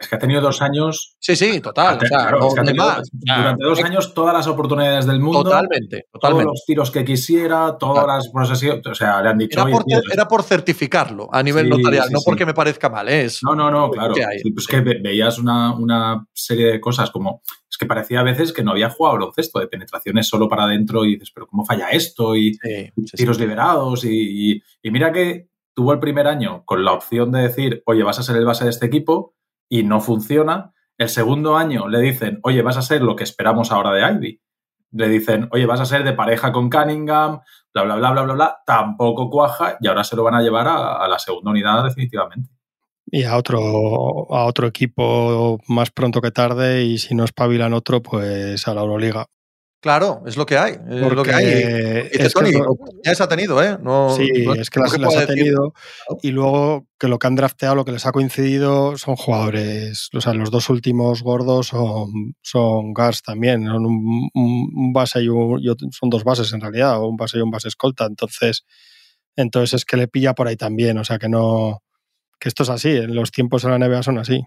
Es 0.02 0.08
que 0.08 0.16
ha 0.16 0.18
tenido 0.18 0.40
dos 0.40 0.60
años. 0.60 1.16
Sí, 1.20 1.36
sí, 1.36 1.60
total. 1.60 1.96
O 1.96 2.00
sea, 2.00 2.08
Claro, 2.08 2.48
es 2.48 2.54
que 2.54 2.60
ha 2.60 2.64
tenido 2.64 2.86
durante 3.20 3.64
dos 3.64 3.84
años 3.84 4.14
todas 4.14 4.34
las 4.34 4.46
oportunidades 4.48 5.06
del 5.06 5.20
mundo. 5.20 5.44
Totalmente, 5.44 6.06
Todos 6.20 6.42
los 6.44 6.64
tiros 6.66 6.90
que 6.90 7.04
quisiera, 7.04 7.76
todas 7.78 8.04
Claro. 8.04 8.18
las 8.18 8.28
posesiones. 8.28 8.84
O 8.86 8.94
sea, 8.94 9.22
le 9.22 9.28
han 9.28 9.38
dicho. 9.38 9.58
Era 9.60 9.64
"Oye, 9.64 9.72
por, 9.72 9.84
tío, 9.84 10.00
era 10.12 10.26
por 10.28 10.42
certificarlo 10.42 11.28
a 11.32 11.42
nivel 11.42 11.66
Sí, 11.66 11.70
notarial, 11.70 12.08
sí, 12.08 12.12
no 12.12 12.18
sí. 12.18 12.24
porque 12.26 12.44
me 12.46 12.52
parezca 12.54 12.88
mal. 12.88 13.08
¿eh? 13.08 13.22
Es 13.24 13.40
No, 13.44 13.54
no, 13.54 13.70
no, 13.70 13.90
claro. 13.90 14.12
que 14.14 14.24
hay. 14.24 14.38
Sí, 14.40 14.50
pues 14.50 14.66
que 14.66 14.80
ve- 14.80 15.00
veías 15.02 15.38
una, 15.38 15.74
una 15.74 16.26
serie 16.32 16.66
de 16.66 16.80
cosas 16.80 17.10
como. 17.10 17.42
Es 17.70 17.78
que 17.78 17.86
parecía 17.86 18.20
a 18.20 18.24
veces 18.24 18.52
que 18.52 18.62
no 18.62 18.72
había 18.72 18.90
jugado 18.90 19.14
baloncesto, 19.18 19.58
de 19.60 19.66
penetraciones 19.68 20.26
solo 20.28 20.48
para 20.48 20.64
adentro 20.64 21.04
y 21.06 21.12
dices, 21.14 21.30
pero 21.34 21.46
¿cómo 21.46 21.64
falla 21.64 21.88
esto? 21.90 22.34
Y 22.36 22.54
Sí, 22.54 22.60
sí, 22.62 22.92
sí. 23.06 23.16
tiros 23.16 23.38
liberados. 23.40 24.04
Y, 24.04 24.52
y- 24.56 24.62
y 24.82 24.90
mira 24.90 25.10
que 25.12 25.48
tuvo 25.74 25.92
el 25.94 25.98
primer 26.00 26.26
año 26.26 26.64
con 26.66 26.84
la 26.84 26.92
opción 26.92 27.32
de 27.32 27.40
decir, 27.42 27.82
oye, 27.86 28.02
vas 28.02 28.18
a 28.18 28.22
ser 28.22 28.36
el 28.36 28.44
base 28.44 28.64
de 28.64 28.70
este 28.70 28.84
equipo 28.86 29.34
y 29.72 29.84
no 29.84 30.02
funciona. 30.02 30.74
El 30.98 31.08
segundo 31.08 31.56
año 31.56 31.88
le 31.88 31.98
dicen, 31.98 32.40
oye, 32.42 32.60
vas 32.60 32.76
a 32.76 32.82
ser 32.82 33.00
lo 33.00 33.16
que 33.16 33.24
esperamos 33.24 33.72
ahora 33.72 33.92
de 33.92 34.02
Ivy. 34.12 34.42
Le 34.90 35.08
dicen, 35.08 35.48
oye, 35.50 35.64
vas 35.64 35.80
a 35.80 35.86
ser 35.86 36.04
de 36.04 36.12
pareja 36.12 36.52
con 36.52 36.68
Cunningham, 36.68 37.40
bla, 37.72 37.84
bla, 37.84 37.96
bla, 37.96 38.10
bla, 38.10 38.22
bla, 38.22 38.34
bla. 38.34 38.56
Tampoco 38.66 39.30
cuaja 39.30 39.78
y 39.80 39.88
ahora 39.88 40.04
se 40.04 40.14
lo 40.14 40.24
van 40.24 40.34
a 40.34 40.42
llevar 40.42 40.68
a, 40.68 41.08
la 41.08 41.18
segunda 41.18 41.52
unidad 41.52 41.84
definitivamente. 41.84 42.50
y 43.06 43.22
a 43.22 43.34
otro, 43.38 43.60
a 44.30 44.44
otro 44.44 44.66
equipo 44.66 45.58
más 45.68 45.90
pronto 45.90 46.20
que 46.20 46.30
tarde 46.30 46.82
y 46.82 46.98
si 46.98 47.14
no 47.14 47.24
espabilan 47.24 47.72
otro, 47.72 48.02
pues 48.02 48.68
a 48.68 48.74
la 48.74 48.82
Euroliga. 48.82 49.24
Claro, 49.82 50.22
es 50.26 50.36
lo 50.36 50.46
que 50.46 50.56
hay. 50.56 50.74
Es 50.74 51.00
lo 51.12 51.22
que 51.24 51.32
hay. 51.32 51.44
Y 52.12 52.22
es 52.22 52.32
Tony, 52.32 52.52
ya 53.04 53.14
se 53.16 53.22
ha 53.24 53.28
tenido, 53.28 53.60
¿eh? 53.60 53.76
No, 53.82 54.14
sí, 54.16 54.30
no- 54.46 54.54
es 54.54 54.70
que 54.70 54.78
las, 54.78 54.94
ha 54.94 55.26
tenido 55.26 55.72
Claro. 55.72 56.18
y 56.22 56.30
luego 56.30 56.86
que 57.00 57.08
lo 57.08 57.18
que 57.18 57.26
han 57.26 57.34
drafteado, 57.34 57.74
lo 57.74 57.84
que 57.84 57.90
les 57.90 58.06
ha 58.06 58.12
coincidido 58.12 58.96
son 58.96 59.16
jugadores, 59.16 60.08
o 60.14 60.20
sea, 60.20 60.34
los 60.34 60.52
dos 60.52 60.70
últimos 60.70 61.24
gordos 61.24 61.66
son, 61.66 62.12
son 62.42 62.92
guards 62.94 63.22
también, 63.22 63.66
son 63.66 63.84
un, 63.84 64.30
un- 64.34 64.70
un 64.72 64.92
base 64.92 65.20
y, 65.20 65.28
un- 65.28 65.60
y 65.60 65.68
otro- 65.68 65.88
son 65.90 66.10
dos 66.10 66.22
bases 66.22 66.52
en 66.52 66.60
realidad, 66.60 67.00
o 67.02 67.08
un 67.08 67.16
base 67.16 67.38
y 67.38 67.40
un 67.40 67.50
base 67.50 67.66
escolta, 67.66 68.04
entonces, 68.06 68.64
entonces 69.34 69.74
es 69.80 69.84
que 69.84 69.96
le 69.96 70.06
pilla 70.06 70.32
por 70.34 70.46
ahí 70.46 70.54
también, 70.56 70.96
o 70.98 71.04
sea, 71.04 71.18
que 71.18 71.28
no, 71.28 71.82
que 72.38 72.48
esto 72.48 72.62
es 72.62 72.68
así, 72.68 72.90
en 72.90 73.16
los 73.16 73.32
tiempos 73.32 73.64
en 73.64 73.70
la 73.70 73.78
NBA 73.78 74.04
son 74.04 74.18
así. 74.18 74.44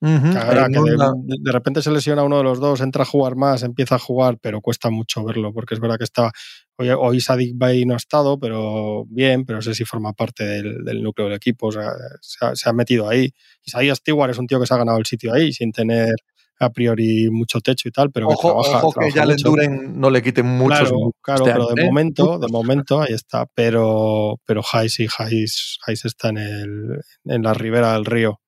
Ahora 0.00 0.68
que 0.68 0.80
de, 0.80 1.52
repente 1.52 1.80
se 1.80 1.90
lesiona 1.90 2.22
uno 2.22 2.38
de 2.38 2.44
los 2.44 2.60
dos, 2.60 2.80
entra 2.80 3.02
a 3.02 3.06
jugar 3.06 3.36
más, 3.36 3.62
empieza 3.62 3.94
a 3.94 3.98
jugar, 3.98 4.36
pero 4.40 4.60
cuesta 4.60 4.90
mucho 4.90 5.24
verlo, 5.24 5.52
porque 5.52 5.74
es 5.74 5.80
verdad 5.80 5.96
que 5.96 6.04
estaba. 6.04 6.30
Hoy, 6.76 6.90
hoy 6.90 7.20
Sadik 7.20 7.56
Bay 7.56 7.86
no 7.86 7.94
ha 7.94 7.96
estado, 7.96 8.38
pero 8.38 9.04
bien, 9.08 9.46
pero 9.46 9.58
no 9.58 9.62
sé 9.62 9.74
si 9.74 9.84
forma 9.84 10.12
parte 10.12 10.44
del, 10.44 10.84
del 10.84 11.02
núcleo 11.02 11.28
del 11.28 11.36
equipo, 11.36 11.68
o 11.68 11.72
sea, 11.72 11.90
se 12.20 12.44
ha, 12.44 12.54
se 12.54 12.68
ha 12.68 12.72
metido 12.72 13.08
ahí. 13.08 13.32
Isaiah 13.64 13.94
Stewart 13.94 14.30
es 14.30 14.38
un 14.38 14.46
tío 14.46 14.60
que 14.60 14.66
se 14.66 14.74
ha 14.74 14.78
ganado 14.78 14.98
el 14.98 15.06
sitio 15.06 15.32
ahí, 15.32 15.52
sin 15.52 15.72
tener 15.72 16.14
a 16.60 16.70
priori 16.70 17.28
mucho 17.30 17.60
techo 17.60 17.88
y 17.88 17.92
tal, 17.92 18.10
pero 18.10 18.28
que 18.28 18.34
Ojo, 18.34 18.48
trabaja. 18.62 18.78
ojo 18.78 18.92
que 18.92 19.10
trabaja 19.10 19.16
ya 19.16 19.26
le 19.26 19.32
mucho. 19.34 19.48
enduren, 19.48 20.00
no 20.00 20.10
le 20.10 20.22
quiten 20.22 20.46
muchos. 20.46 20.90
Claro, 21.20 21.44
este 21.46 21.52
pero 21.52 21.66
año, 21.68 21.74
de 21.74 21.82
¿eh? 21.82 21.86
momento, 21.86 22.38
de 22.38 22.48
momento 22.48 23.02
ahí 23.02 23.12
está. 23.12 23.46
Pero, 23.54 24.40
pero 24.44 24.62
Hayes 24.72 25.00
y 25.00 25.08
Hayes, 25.18 25.78
Hayes 25.86 26.04
está 26.04 26.28
en, 26.28 26.38
el, 26.38 27.00
en 27.24 27.42
la 27.42 27.54
ribera 27.54 27.94
del 27.94 28.04
río. 28.04 28.40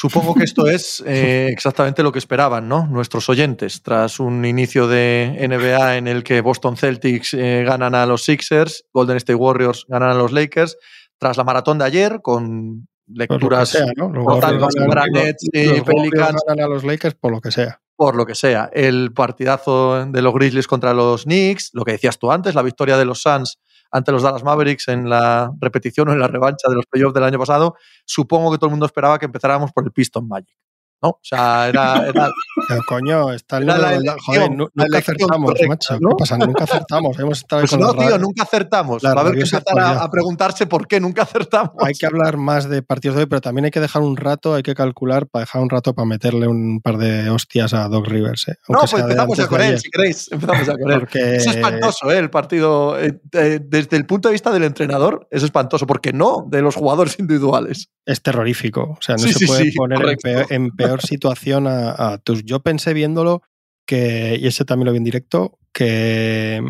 Supongo 0.00 0.34
que 0.34 0.44
esto 0.44 0.68
es 0.68 1.02
eh, 1.06 1.48
exactamente 1.50 2.02
lo 2.04 2.12
que 2.12 2.20
esperaban, 2.20 2.68
¿no? 2.68 2.86
Nuestros 2.86 3.28
oyentes, 3.28 3.82
tras 3.82 4.20
un 4.20 4.44
inicio 4.44 4.86
de 4.86 5.36
NBA 5.48 5.96
en 5.96 6.06
el 6.06 6.22
que 6.22 6.40
Boston 6.40 6.76
Celtics 6.76 7.34
eh, 7.34 7.64
ganan 7.66 7.94
a 7.96 8.06
los 8.06 8.22
Sixers, 8.24 8.84
Golden 8.92 9.16
State 9.16 9.34
Warriors 9.34 9.84
ganan 9.88 10.10
a 10.10 10.14
los 10.14 10.30
Lakers, 10.32 10.76
tras 11.18 11.36
la 11.36 11.42
maratón 11.44 11.78
de 11.78 11.84
ayer, 11.86 12.20
con 12.22 12.86
Por 13.06 13.18
lo 13.18 13.26
que 13.26 13.34
lecturas 13.34 13.68
sea, 13.70 13.86
¿no? 13.96 14.08
Los 14.10 14.24
brutales 14.24 14.62
Warriors 14.62 14.74
contra 14.76 15.02
ganan- 15.06 15.12
Nets 15.24 15.44
los- 15.52 15.62
y 15.64 15.66
los 15.78 15.82
Pelicans, 15.82 16.42
ganan 16.46 16.64
a 16.64 16.68
los 16.68 16.84
Lakers 16.84 17.14
por 17.16 17.32
lo 17.32 17.40
que 17.40 17.50
sea. 17.50 17.80
por 17.96 18.14
lo 18.14 18.24
que 18.26 18.36
sea. 18.36 18.70
El 18.72 19.12
partidazo 19.12 20.06
de 20.06 20.22
los 20.22 20.32
Grizzlies 20.32 20.68
contra 20.68 20.94
los 20.94 21.24
Knicks, 21.24 21.70
lo 21.72 21.84
que 21.84 21.90
decías 21.92 22.16
tú 22.20 22.30
antes, 22.30 22.54
la 22.54 22.62
victoria 22.62 22.96
de 22.96 23.04
los 23.04 23.20
Suns 23.22 23.58
ante 23.90 24.12
los 24.12 24.22
Dallas 24.22 24.44
Mavericks 24.44 24.88
en 24.88 25.08
la 25.08 25.50
repetición 25.60 26.08
o 26.08 26.12
en 26.12 26.20
la 26.20 26.28
revancha 26.28 26.68
de 26.68 26.74
los 26.76 26.86
playoffs 26.86 27.14
del 27.14 27.24
año 27.24 27.38
pasado. 27.38 27.76
Supongo 28.04 28.50
que 28.52 28.58
todo 28.58 28.66
el 28.66 28.72
mundo 28.72 28.86
esperaba 28.86 29.18
que 29.18 29.26
empezáramos 29.26 29.72
por 29.72 29.84
el 29.84 29.92
Piston 29.92 30.28
Magic. 30.28 30.56
¿No? 31.02 31.08
O 31.10 31.20
sea, 31.22 31.68
era... 31.68 32.06
era 32.06 32.30
Pero 32.68 32.80
coño, 32.86 33.32
está 33.32 33.58
el 33.58 33.66
la 33.66 33.94
elección, 33.94 34.16
Joder, 34.26 34.50
nunca 34.50 34.98
acertamos, 34.98 35.46
correcta, 35.52 35.68
macho. 35.68 35.98
¿no? 36.00 36.08
¿Qué 36.10 36.14
pasa? 36.18 36.38
Nunca 36.38 36.64
acertamos. 36.64 37.18
Hemos 37.20 37.38
estado 37.38 37.62
pues 37.62 37.70
con 37.70 37.80
no, 37.80 37.94
tío, 37.94 38.18
nunca 38.18 38.42
acertamos. 38.42 39.04
Va 39.04 39.10
a 39.12 39.20
haber 39.20 39.34
que 39.34 39.40
empezar 39.40 39.62
a, 39.78 40.02
a 40.02 40.10
preguntarse 40.10 40.66
por 40.66 40.86
qué 40.88 41.00
nunca 41.00 41.22
acertamos. 41.22 41.72
Hay 41.80 41.94
que 41.94 42.06
hablar 42.06 42.36
más 42.36 42.68
de 42.68 42.82
partidos 42.82 43.16
de 43.16 43.22
hoy, 43.22 43.26
pero 43.28 43.40
también 43.40 43.66
hay 43.66 43.70
que 43.70 43.80
dejar 43.80 44.02
un 44.02 44.16
rato, 44.16 44.54
hay 44.54 44.62
que 44.62 44.74
calcular 44.74 45.26
para 45.28 45.44
dejar 45.44 45.62
un 45.62 45.70
rato 45.70 45.94
para 45.94 46.06
meterle 46.06 46.48
un 46.48 46.80
par 46.82 46.98
de 46.98 47.30
hostias 47.30 47.74
a 47.74 47.88
Doc 47.88 48.06
Rivers. 48.08 48.48
¿eh? 48.48 48.56
No, 48.68 48.80
pues 48.80 48.92
empezamos 48.94 49.36
ya 49.38 49.44
antes 49.44 49.46
con 49.46 49.60
él, 49.60 49.78
si 49.80 49.90
queréis. 49.90 50.32
Empezamos 50.32 50.66
ya 50.66 50.72
con 50.76 50.90
él. 50.90 50.98
Porque 51.00 51.36
Es 51.36 51.46
espantoso, 51.46 52.10
¿eh? 52.10 52.18
El 52.18 52.30
partido. 52.30 52.98
eh, 52.98 53.20
eh, 53.32 53.60
desde 53.62 53.96
el 53.96 54.06
punto 54.06 54.28
de 54.28 54.32
vista 54.32 54.50
del 54.52 54.64
entrenador, 54.64 55.26
es 55.30 55.42
espantoso, 55.42 55.86
porque 55.86 56.12
no 56.12 56.44
de 56.48 56.62
los 56.62 56.74
jugadores 56.74 57.16
individuales. 57.18 57.90
es 58.04 58.22
terrorífico. 58.22 58.82
O 58.82 58.98
sea, 59.00 59.14
no 59.16 59.22
Sí, 59.22 59.32
se 59.32 59.38
sí, 59.40 59.46
puede 59.46 59.64
sí, 59.64 59.72
poner 59.76 59.98
en 59.98 60.02
correcto. 60.02 60.22
peor, 60.22 60.46
en 60.50 60.70
peor 60.70 60.87
situación 61.00 61.66
a, 61.66 62.12
a 62.12 62.18
tus. 62.18 62.44
Yo 62.44 62.60
pensé 62.60 62.94
viéndolo 62.94 63.42
que, 63.86 64.38
y 64.40 64.46
ese 64.46 64.64
también 64.64 64.86
lo 64.86 64.92
vi 64.92 64.98
en 64.98 65.04
directo, 65.04 65.58
que, 65.72 66.62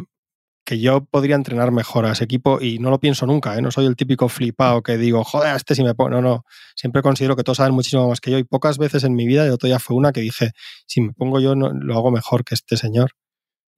que 0.69 0.79
yo 0.79 1.03
podría 1.07 1.35
entrenar 1.35 1.73
mejor 1.73 2.05
a 2.05 2.13
ese 2.13 2.25
equipo 2.25 2.61
y 2.61 2.79
no 2.79 2.91
lo 2.91 3.01
pienso 3.01 3.25
nunca, 3.25 3.57
¿eh? 3.57 3.63
no 3.63 3.71
soy 3.71 3.87
el 3.87 3.97
típico 3.97 4.29
flipado 4.29 4.83
que 4.83 4.99
digo, 4.99 5.25
joder, 5.25 5.57
este 5.57 5.75
si 5.75 5.83
me 5.83 5.95
pongo. 5.95 6.11
No, 6.11 6.21
no. 6.21 6.45
Siempre 6.77 7.01
considero 7.01 7.37
que 7.37 7.43
todos 7.43 7.57
saben 7.57 7.73
muchísimo 7.73 8.07
más 8.07 8.21
que 8.21 8.31
yo 8.31 8.37
y 8.37 8.45
pocas 8.45 8.77
veces 8.77 9.03
en 9.05 9.15
mi 9.15 9.27
vida, 9.27 9.47
y 9.47 9.49
otro 9.49 9.67
día 9.67 9.79
fue 9.79 9.97
una 9.97 10.13
que 10.13 10.21
dije, 10.21 10.51
si 10.87 11.01
me 11.01 11.15
pongo 11.15 11.41
yo, 11.41 11.55
no, 11.55 11.73
lo 11.73 11.95
hago 11.97 12.11
mejor 12.11 12.45
que 12.45 12.55
este 12.55 12.77
señor. 12.77 13.13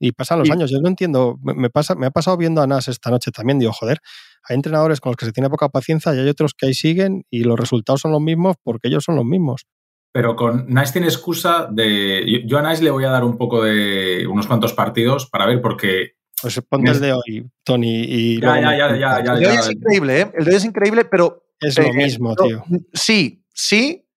Y 0.01 0.13
pasan 0.13 0.41
los 0.41 0.51
años, 0.51 0.71
yo 0.71 0.81
no 0.81 0.89
entiendo, 0.89 1.39
me 1.43 1.71
pasa, 1.71 1.95
me 1.95 2.07
ha 2.07 2.11
pasado 2.11 2.37
viendo 2.37 2.61
a 2.61 2.67
Nas 2.67 2.89
esta 2.89 3.11
noche 3.11 3.31
también, 3.31 3.59
digo, 3.59 3.73
joder, 3.73 4.01
hay 4.43 4.57
entrenadores 4.57 5.01
con 5.01 5.11
los 5.11 5.17
que 5.17 5.27
se 5.27 5.33
tiene 5.33 5.49
poca 5.49 5.69
paciencia 5.69 6.13
y 6.15 6.19
hay 6.19 6.29
otros 6.29 6.55
que 6.55 6.67
ahí 6.67 6.75
siguen 6.75 7.25
y 7.31 7.45
los 7.45 7.61
resultados 7.61 8.01
son 8.01 8.11
los 8.11 8.21
mismos 8.21 8.57
porque 8.65 8.89
ellos 8.89 9.05
son 9.05 9.15
los 9.15 9.25
mismos. 9.25 9.67
Pero 10.13 10.35
con 10.35 10.67
Nice 10.69 10.93
tiene 10.93 11.07
excusa 11.07 11.69
de. 11.71 12.25
Yo, 12.27 12.39
yo 12.47 12.59
a 12.59 12.69
Nice 12.69 12.83
le 12.83 12.91
voy 12.91 13.05
a 13.05 13.11
dar 13.11 13.25
un 13.25 13.37
poco 13.37 13.63
de. 13.63 14.27
unos 14.27 14.47
cuantos 14.47 14.73
partidos 14.73 15.27
para 15.27 15.47
ver, 15.47 15.61
porque. 15.61 16.13
Pues 16.43 16.61
ponte 16.69 16.91
el 16.91 17.01
de 17.01 17.13
hoy, 17.13 17.51
Tony, 17.65 18.05
y 18.09 18.41
Ya, 18.41 18.61
luego 18.61 18.97
ya, 18.97 18.97
ya, 18.97 19.35
el 19.35 19.41
de 19.41 19.47
hoy 19.47 19.57
es 19.57 19.71
increíble, 19.71 20.21
¿eh? 20.21 20.33
El 20.35 20.45
de 20.45 20.51
hoy 20.51 20.57
es 20.57 20.65
increíble, 20.65 21.05
pero. 21.05 21.45
Es 21.61 21.77
eh, 21.77 21.83
lo 21.83 21.93
mismo, 21.93 22.35
tío. 22.35 22.65
Sí, 22.95 23.45
sí, 23.53 24.09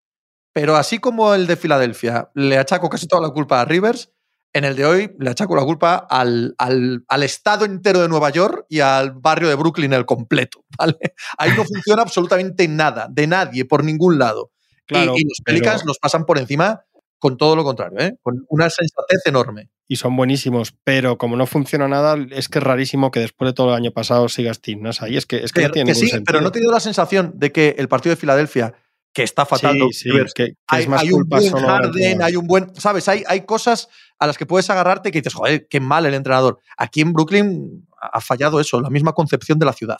pero 0.53 0.77
así 0.77 0.99
como 0.99 1.33
el 1.33 1.45
de 1.47 1.57
Filadelfia 1.57 2.31
le 2.33 2.57
achaco 2.57 2.89
casi 2.89 3.07
toda 3.07 3.21
la 3.21 3.33
culpa 3.33 3.59
a 3.59 3.65
Rivers, 3.65 4.13
en 4.53 4.65
el 4.65 4.75
de 4.75 4.85
hoy 4.85 5.15
le 5.19 5.31
achaco 5.31 5.55
la 5.55 5.65
culpa 5.65 5.95
al, 6.09 6.53
al, 6.59 7.03
al 7.07 7.23
estado 7.23 7.65
entero 7.65 8.01
de 8.01 8.07
Nueva 8.07 8.29
York 8.29 8.65
y 8.69 8.79
al 8.79 9.11
barrio 9.11 9.49
de 9.49 9.55
Brooklyn 9.55 9.93
el 9.93 10.05
completo, 10.05 10.63
¿vale? 10.77 10.95
Ahí 11.37 11.51
no 11.57 11.65
funciona 11.65 12.03
absolutamente 12.03 12.67
nada, 12.67 13.07
de 13.09 13.27
nadie, 13.27 13.65
por 13.65 13.83
ningún 13.83 14.17
lado. 14.17 14.52
Y- 14.99 15.03
Claro, 15.03 15.13
y, 15.17 15.23
los 15.25 15.37
pero- 15.43 15.57
Pelicans 15.57 15.85
los 15.85 15.97
pasan 15.99 16.25
por 16.25 16.37
encima 16.37 16.83
con 17.19 17.37
todo 17.37 17.55
lo 17.55 17.63
contrario, 17.63 17.99
¿eh? 17.99 18.17
Con 18.21 18.45
una 18.49 18.69
sensatez 18.69 19.21
enorme. 19.25 19.69
y 19.87 19.97
son 19.97 20.15
buenísimos, 20.15 20.73
pero 20.83 21.17
como 21.17 21.35
no 21.35 21.45
funciona 21.45 21.87
nada, 21.87 22.17
es 22.31 22.49
que 22.49 22.57
es 22.59 22.63
rarísimo 22.63 23.11
que 23.11 23.19
después 23.19 23.49
de 23.49 23.53
todo 23.53 23.69
el 23.69 23.75
año 23.75 23.91
pasado 23.91 24.27
sigas 24.27 24.59
Team 24.59 24.81
Nasa. 24.81 25.07
Y 25.07 25.17
es 25.17 25.25
que, 25.25 25.37
es 25.37 25.51
que 25.51 25.59
Pero, 25.61 25.67
no 25.67 25.73
tiene 25.73 25.85
que 25.91 25.93
ningún 25.93 26.05
sí, 26.07 26.11
sentido. 26.11 26.25
pero 26.25 26.41
no 26.41 26.51
te 26.51 26.59
dio 26.61 26.71
la 26.71 26.79
sensación 26.79 27.33
de 27.35 27.51
que 27.51 27.75
el 27.77 27.87
partido 27.89 28.15
de 28.15 28.19
Filadelfia, 28.19 28.73
que 29.13 29.21
está 29.23 29.45
fatal, 29.45 29.77
Sí, 29.91 29.93
sí, 29.93 30.09
que, 30.09 30.25
que 30.47 30.53
hay, 30.67 30.83
es 30.83 30.89
más 30.89 31.01
hay 31.01 31.11
un 31.11 31.19
culpa 31.19 31.37
buen 31.39 31.51
Harden, 31.53 32.21
hay 32.23 32.35
un 32.35 32.47
buen. 32.47 32.73
¿Sabes? 32.75 33.07
Hay, 33.07 33.23
hay 33.27 33.41
cosas 33.45 33.87
a 34.19 34.25
las 34.25 34.37
que 34.37 34.45
puedes 34.47 34.67
agarrarte 34.69 35.11
que 35.11 35.19
dices, 35.19 35.33
joder, 35.35 35.67
qué 35.69 35.79
mal 35.79 36.05
el 36.07 36.13
entrenador. 36.15 36.59
Aquí 36.77 37.01
en 37.01 37.13
Brooklyn 37.13 37.87
ha 38.01 38.19
fallado 38.21 38.59
eso, 38.59 38.81
la 38.81 38.89
misma 38.89 39.13
concepción 39.13 39.59
de 39.59 39.65
la 39.67 39.73
ciudad. 39.73 39.97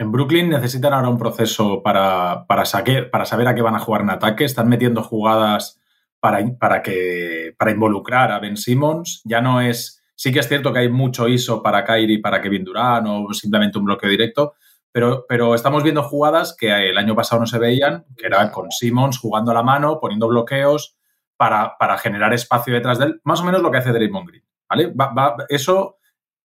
En 0.00 0.10
Brooklyn 0.12 0.48
necesitan 0.48 0.94
ahora 0.94 1.10
un 1.10 1.18
proceso 1.18 1.82
para, 1.82 2.46
para, 2.46 2.64
para 3.10 3.24
saber 3.26 3.48
a 3.48 3.54
qué 3.54 3.60
van 3.60 3.74
a 3.74 3.80
jugar 3.80 4.00
en 4.00 4.08
ataque. 4.08 4.44
Están 4.46 4.66
metiendo 4.66 5.02
jugadas 5.02 5.78
para, 6.20 6.40
para, 6.58 6.80
que, 6.82 7.54
para 7.58 7.70
involucrar 7.70 8.32
a 8.32 8.38
Ben 8.38 8.56
Simmons. 8.56 9.20
Ya 9.24 9.42
no 9.42 9.60
es. 9.60 10.02
Sí 10.14 10.32
que 10.32 10.38
es 10.38 10.48
cierto 10.48 10.72
que 10.72 10.78
hay 10.78 10.88
mucho 10.88 11.28
ISO 11.28 11.62
para 11.62 11.84
Kyrie 11.84 12.18
para 12.22 12.40
Kevin 12.40 12.64
Durant 12.64 13.06
o 13.08 13.32
simplemente 13.34 13.78
un 13.78 13.84
bloqueo 13.84 14.08
directo. 14.08 14.54
Pero, 14.90 15.26
pero 15.28 15.54
estamos 15.54 15.82
viendo 15.82 16.02
jugadas 16.02 16.56
que 16.58 16.88
el 16.88 16.96
año 16.96 17.14
pasado 17.14 17.40
no 17.42 17.46
se 17.46 17.58
veían, 17.58 18.06
que 18.16 18.26
era 18.26 18.50
con 18.50 18.70
Simmons 18.70 19.18
jugando 19.18 19.50
a 19.50 19.54
la 19.54 19.62
mano, 19.62 20.00
poniendo 20.00 20.28
bloqueos 20.28 20.96
para, 21.36 21.76
para 21.78 21.98
generar 21.98 22.32
espacio 22.32 22.72
detrás 22.72 22.98
de 22.98 23.04
él. 23.04 23.20
Más 23.24 23.42
o 23.42 23.44
menos 23.44 23.60
lo 23.60 23.70
que 23.70 23.76
hace 23.76 23.92
Draymond 23.92 24.28
Green. 24.28 24.44
¿vale? 24.68 24.86
Va- 24.94 25.12
va- 25.12 25.36
eso 25.50 25.98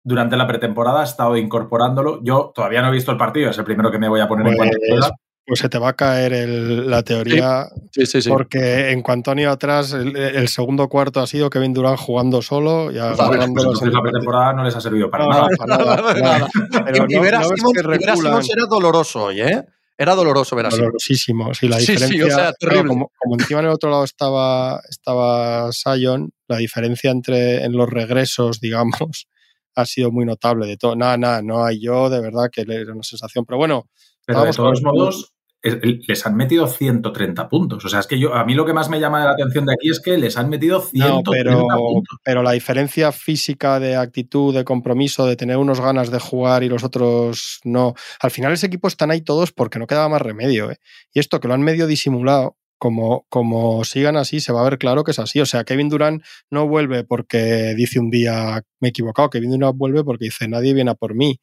durante 0.02 0.36
la 0.36 0.46
pretemporada 0.46 1.00
ha 1.00 1.04
estado 1.04 1.36
incorporándolo. 1.36 2.20
Yo 2.22 2.52
todavía 2.54 2.82
no 2.82 2.88
he 2.88 2.92
visto 2.92 3.10
el 3.10 3.16
partido, 3.18 3.50
es 3.50 3.58
el 3.58 3.64
primero 3.64 3.90
que 3.90 3.98
me 3.98 4.08
voy 4.08 4.20
a 4.20 4.28
poner 4.28 4.46
en 4.48 4.56
cuanto 4.56 4.76
Pues, 4.78 5.00
pueda. 5.00 5.10
pues 5.46 5.58
se 5.60 5.68
te 5.68 5.78
va 5.78 5.88
a 5.90 5.92
caer 5.94 6.32
el- 6.32 6.88
la 6.90 7.02
teoría, 7.02 7.66
Sí, 7.92 8.06
sí, 8.06 8.22
sí. 8.22 8.28
porque 8.30 8.90
en 8.92 9.02
cuanto 9.02 9.30
han 9.30 9.38
ido 9.40 9.50
atrás, 9.50 9.92
el, 9.92 10.16
el 10.16 10.48
segundo 10.48 10.88
cuarto 10.88 11.20
ha 11.20 11.26
sido 11.26 11.50
Kevin 11.50 11.74
Durant 11.74 11.98
jugando 11.98 12.40
solo 12.40 12.90
y 12.90 12.94
Pues 12.94 13.20
agarrándolos 13.20 13.48
entonces 13.64 13.88
en 13.88 13.92
la 13.94 14.02
pretemporada 14.02 14.52
no 14.54 14.64
les 14.64 14.76
ha 14.76 14.80
servido 14.80 15.10
para 15.10 15.24
No, 15.24 15.30
nada. 15.30 15.42
no, 15.50 15.56
para 15.56 15.76
nada, 15.76 15.96
para 16.02 16.20
nada. 16.20 16.48
Pero 16.84 17.04
y 17.08 17.14
no- 17.14 17.20
ver 17.22 17.34
a 17.34 17.40
no 17.40 17.48
que 17.72 18.52
era 18.52 18.66
doloroso 18.68 19.24
hoy, 19.24 19.40
¿eh? 19.40 19.64
Era 19.98 20.14
doloroso 20.14 20.56
ver 20.56 20.64
a 20.64 20.70
Simmons. 20.70 20.86
dolorosísimo. 20.86 21.52
Sí, 21.52 21.68
la 21.68 21.78
Sí, 21.78 21.84
sí, 21.88 21.92
o 21.92 21.94
diferencia. 22.06 22.34
sea, 22.34 22.52
claro, 22.58 22.88
como, 22.88 23.10
como 23.18 23.34
encima 23.38 23.60
en 23.60 23.66
el 23.66 23.72
otro 23.72 23.90
lado 23.90 24.04
estaba, 24.04 24.80
estaba 24.88 25.70
Sion, 25.72 26.30
la 26.48 26.56
diferencia 26.56 27.10
entre 27.10 27.64
en 27.64 27.72
los 27.72 27.90
regresos, 27.90 28.60
digamos, 28.60 29.26
ha 29.74 29.86
sido 29.86 30.10
muy 30.10 30.24
notable. 30.24 30.66
De 30.66 30.76
todo, 30.76 30.96
nada, 30.96 31.16
nada, 31.16 31.42
no 31.42 31.64
hay 31.64 31.80
yo, 31.80 32.08
de 32.10 32.20
verdad 32.20 32.50
que 32.52 32.62
era 32.62 32.92
una 32.92 33.02
sensación. 33.02 33.44
Pero 33.44 33.58
bueno, 33.58 33.88
Pero 34.26 34.44
de 34.44 34.52
todos 34.52 34.80
con- 34.80 34.94
modos, 34.94 35.32
es- 35.62 35.78
les 36.08 36.26
han 36.26 36.36
metido 36.36 36.66
130 36.66 37.48
puntos. 37.48 37.84
O 37.84 37.88
sea, 37.90 38.00
es 38.00 38.06
que 38.06 38.18
yo 38.18 38.32
a 38.34 38.44
mí 38.46 38.54
lo 38.54 38.64
que 38.64 38.72
más 38.72 38.88
me 38.88 38.98
llama 38.98 39.24
la 39.24 39.32
atención 39.32 39.66
de 39.66 39.74
aquí 39.74 39.90
es 39.90 40.00
que 40.00 40.16
les 40.16 40.36
han 40.38 40.48
metido 40.48 40.80
130 40.80 41.50
no, 41.50 41.66
pero, 41.68 41.76
puntos. 41.76 42.18
pero 42.24 42.42
la 42.42 42.52
diferencia 42.52 43.12
física 43.12 43.78
de 43.78 43.94
actitud, 43.96 44.54
de 44.54 44.64
compromiso, 44.64 45.26
de 45.26 45.36
tener 45.36 45.58
unos 45.58 45.80
ganas 45.80 46.10
de 46.10 46.18
jugar 46.18 46.62
y 46.62 46.68
los 46.70 46.82
otros 46.82 47.60
no. 47.64 47.94
Al 48.20 48.30
final 48.30 48.52
ese 48.52 48.66
equipo 48.68 48.88
están 48.88 49.10
ahí 49.10 49.20
todos 49.20 49.52
porque 49.52 49.78
no 49.78 49.86
quedaba 49.86 50.08
más 50.08 50.22
remedio. 50.22 50.70
¿eh? 50.70 50.78
Y 51.12 51.20
esto 51.20 51.40
que 51.40 51.48
lo 51.48 51.52
han 51.54 51.62
medio 51.62 51.86
disimulado, 51.86 52.56
como, 52.80 53.26
como 53.28 53.84
sigan 53.84 54.16
así, 54.16 54.40
se 54.40 54.52
va 54.52 54.62
a 54.62 54.64
ver 54.64 54.78
claro 54.78 55.04
que 55.04 55.12
es 55.12 55.18
así. 55.20 55.38
O 55.40 55.46
sea, 55.46 55.64
Kevin 55.64 55.90
Durant 55.90 56.24
no 56.50 56.66
vuelve 56.66 57.04
porque 57.04 57.74
dice 57.76 58.00
un 58.00 58.10
día, 58.10 58.62
me 58.80 58.88
he 58.88 58.90
equivocado, 58.90 59.30
Kevin 59.30 59.50
Durant 59.50 59.76
vuelve 59.76 60.02
porque 60.02 60.24
dice, 60.24 60.48
nadie 60.48 60.74
viene 60.74 60.94
por 60.96 61.14
mí. 61.14 61.38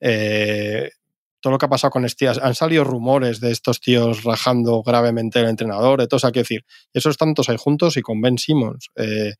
Eh, 0.00 0.90
todo 1.40 1.52
lo 1.52 1.58
que 1.58 1.66
ha 1.66 1.68
pasado 1.68 1.90
con 1.90 2.04
este, 2.04 2.28
han 2.28 2.54
salido 2.54 2.84
rumores 2.84 3.40
de 3.40 3.50
estos 3.50 3.80
tíos 3.80 4.22
rajando 4.24 4.82
gravemente 4.82 5.40
el 5.40 5.48
entrenador, 5.48 6.00
de 6.00 6.06
todo, 6.06 6.16
o 6.16 6.20
sea, 6.20 6.30
quiero 6.30 6.44
decir, 6.44 6.64
esos 6.92 7.16
tantos 7.16 7.48
ahí 7.48 7.56
juntos 7.58 7.96
y 7.96 8.02
con 8.02 8.20
Ben 8.20 8.38
Simmons. 8.38 8.90
Eh, 8.96 9.34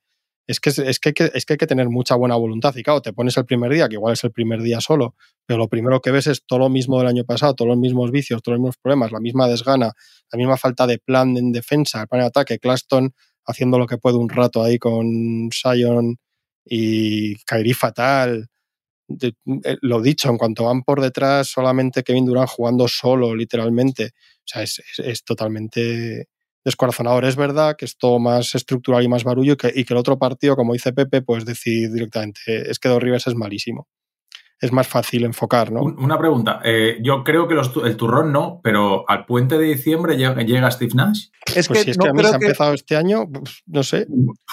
es 0.49 0.59
que, 0.61 0.71
es, 0.71 0.99
que, 0.99 1.13
es 1.35 1.45
que 1.47 1.53
hay 1.55 1.57
que 1.59 1.67
tener 1.69 1.89
mucha 1.91 2.17
buena 2.17 2.35
voluntad. 2.37 2.75
Y 2.77 2.83
claro, 2.83 3.01
te 3.03 3.13
pones 3.13 3.37
el 3.37 3.45
primer 3.47 3.73
día, 3.73 3.89
que 3.89 3.95
igual 3.95 4.15
es 4.15 4.25
el 4.25 4.33
primer 4.33 4.61
día 4.63 4.81
solo, 4.81 5.15
pero 5.47 5.59
lo 5.59 5.69
primero 5.69 6.01
que 6.01 6.11
ves 6.11 6.27
es 6.27 6.43
todo 6.47 6.59
lo 6.61 6.69
mismo 6.71 6.99
del 6.99 7.07
año 7.09 7.25
pasado, 7.25 7.55
todos 7.55 7.69
los 7.71 7.79
mismos 7.79 8.11
vicios, 8.11 8.43
todos 8.43 8.55
los 8.55 8.61
mismos 8.63 8.77
problemas, 8.83 9.13
la 9.13 9.21
misma 9.21 9.47
desgana, 9.49 9.93
la 10.33 10.37
misma 10.37 10.57
falta 10.57 10.87
de 10.89 10.99
plan 10.99 11.37
en 11.37 11.53
defensa, 11.53 12.01
el 12.03 12.09
plan 12.09 12.23
de 12.23 12.27
ataque, 12.29 12.59
Claston 12.59 13.13
haciendo 13.47 13.79
lo 13.79 13.87
que 13.87 13.99
puede 13.99 14.17
un 14.19 14.29
rato 14.29 14.63
ahí 14.63 14.79
con 14.79 15.51
Sion 15.53 16.17
y 16.65 17.37
Kairi 17.45 17.75
fatal. 17.75 18.49
Eh, 19.23 19.33
lo 19.83 20.03
dicho, 20.03 20.29
en 20.31 20.37
cuanto 20.39 20.65
van 20.65 20.83
por 20.83 21.01
detrás, 21.01 21.49
solamente 21.49 22.03
Kevin 22.03 22.27
Durant 22.27 22.49
jugando 22.51 22.89
solo, 22.89 23.35
literalmente. 23.35 24.11
O 24.41 24.43
sea, 24.45 24.63
es- 24.63 24.83
es 24.99 25.25
totalmente 25.25 26.29
descorazonador. 26.69 27.25
Es 27.25 27.37
verdad 27.37 27.77
que 27.77 27.85
es 27.85 27.97
todo 27.99 28.19
más 28.19 28.55
estructural 28.55 29.03
y 29.03 29.09
más 29.09 29.25
barullo 29.25 29.55
y 29.55 29.57
que, 29.57 29.73
y 29.75 29.85
que 29.85 29.95
el 29.95 29.99
otro 29.99 30.19
partido, 30.19 30.55
como 30.57 30.73
dice 30.73 30.93
Pepe, 30.93 31.23
pues 31.23 31.45
decir 31.45 31.93
directamente, 31.93 32.71
es 32.71 32.79
que 32.79 32.89
Dos 32.89 33.03
Rivers 33.03 33.27
es 33.27 33.35
malísimo. 33.35 33.89
Es 34.61 34.73
más 34.73 34.89
fácil 34.89 35.25
enfocar, 35.25 35.71
¿no? 35.71 35.83
Un- 35.83 35.99
Una 36.03 36.19
pregunta. 36.19 36.61
eh, 36.65 36.99
yo 37.01 37.23
creo 37.23 37.47
que 37.47 37.55
los 37.55 37.71
el 37.85 37.97
turrón 37.97 38.33
no, 38.33 38.61
pero 38.63 39.09
al 39.09 39.25
puente 39.25 39.57
de 39.57 39.65
diciembre 39.67 40.17
llega, 40.17 40.43
llega 40.43 40.69
Steve 40.73 40.93
Nash. 40.97 41.27
Es 41.55 41.69
pues 41.69 41.79
que 41.79 41.85
si 41.85 41.91
es 41.93 41.99
no 41.99 42.05
que 42.05 42.11
a 42.11 42.13
mí 42.13 42.19
creo 42.19 42.31
se 42.31 42.37
ha 42.37 42.39
que- 42.41 42.45
empezado 42.47 42.75
este 42.75 42.97
año, 42.97 43.25
pues, 43.31 43.63
no 43.67 43.83
sé. 43.85 44.07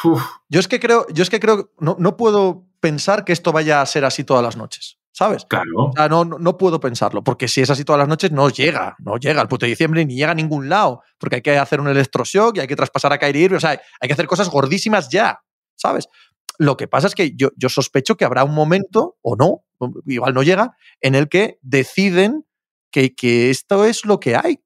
Uf, 0.03 0.21
Yo 0.47 0.59
es 0.59 0.67
que 0.67 0.79
creo, 0.79 1.07
yo 1.11 1.23
es 1.23 1.29
que 1.31 1.39
creo, 1.39 1.71
no, 1.79 1.95
no 1.99 2.17
puedo 2.17 2.67
pensar 2.79 3.25
que 3.25 3.33
esto 3.33 3.51
vaya 3.51 3.81
a 3.81 3.85
ser 3.87 4.05
así 4.05 4.23
todas 4.23 4.43
las 4.43 4.57
noches, 4.57 4.99
¿sabes? 5.15 5.45
claro. 5.45 5.65
O 5.77 5.91
sea, 5.95 6.09
no, 6.09 6.25
no, 6.25 6.37
no 6.37 6.57
puedo 6.57 6.81
pensarlo, 6.81 7.23
porque 7.23 7.47
si 7.47 7.61
es 7.61 7.69
así 7.69 7.85
todas 7.85 7.99
las 7.99 8.09
noches, 8.09 8.31
no 8.31 8.49
llega, 8.49 8.97
no 8.99 9.15
llega 9.15 9.39
al 9.39 9.47
puto 9.47 9.65
de 9.65 9.69
diciembre 9.69 10.03
ni 10.05 10.15
llega 10.15 10.31
a 10.31 10.35
ningún 10.35 10.67
lado, 10.67 11.03
porque 11.17 11.37
hay 11.37 11.41
que 11.41 11.57
hacer 11.57 11.79
un 11.79 11.87
electroshock 11.87 12.57
y 12.57 12.59
hay 12.59 12.67
que 12.67 12.75
traspasar 12.75 13.13
a 13.13 13.17
Kyrie 13.17 13.43
Irving, 13.45 13.55
o 13.55 13.61
sea, 13.61 13.69
hay 13.71 14.07
que 14.07 14.13
hacer 14.13 14.27
cosas 14.27 14.49
gordísimas 14.49 15.07
ya, 15.07 15.39
¿sabes? 15.77 16.09
Lo 16.57 16.75
que 16.75 16.89
pasa 16.89 17.07
es 17.07 17.15
que 17.15 17.33
yo, 17.33 17.51
yo 17.55 17.69
sospecho 17.69 18.17
que 18.17 18.25
habrá 18.25 18.43
un 18.43 18.53
momento, 18.53 19.15
o 19.21 19.37
no, 19.37 19.63
igual 20.05 20.33
no 20.33 20.43
llega, 20.43 20.75
en 20.99 21.15
el 21.15 21.29
que 21.29 21.59
deciden 21.61 22.45
que, 22.91 23.15
que 23.15 23.49
esto 23.49 23.85
es 23.85 24.03
lo 24.03 24.19
que 24.19 24.35
hay, 24.35 24.59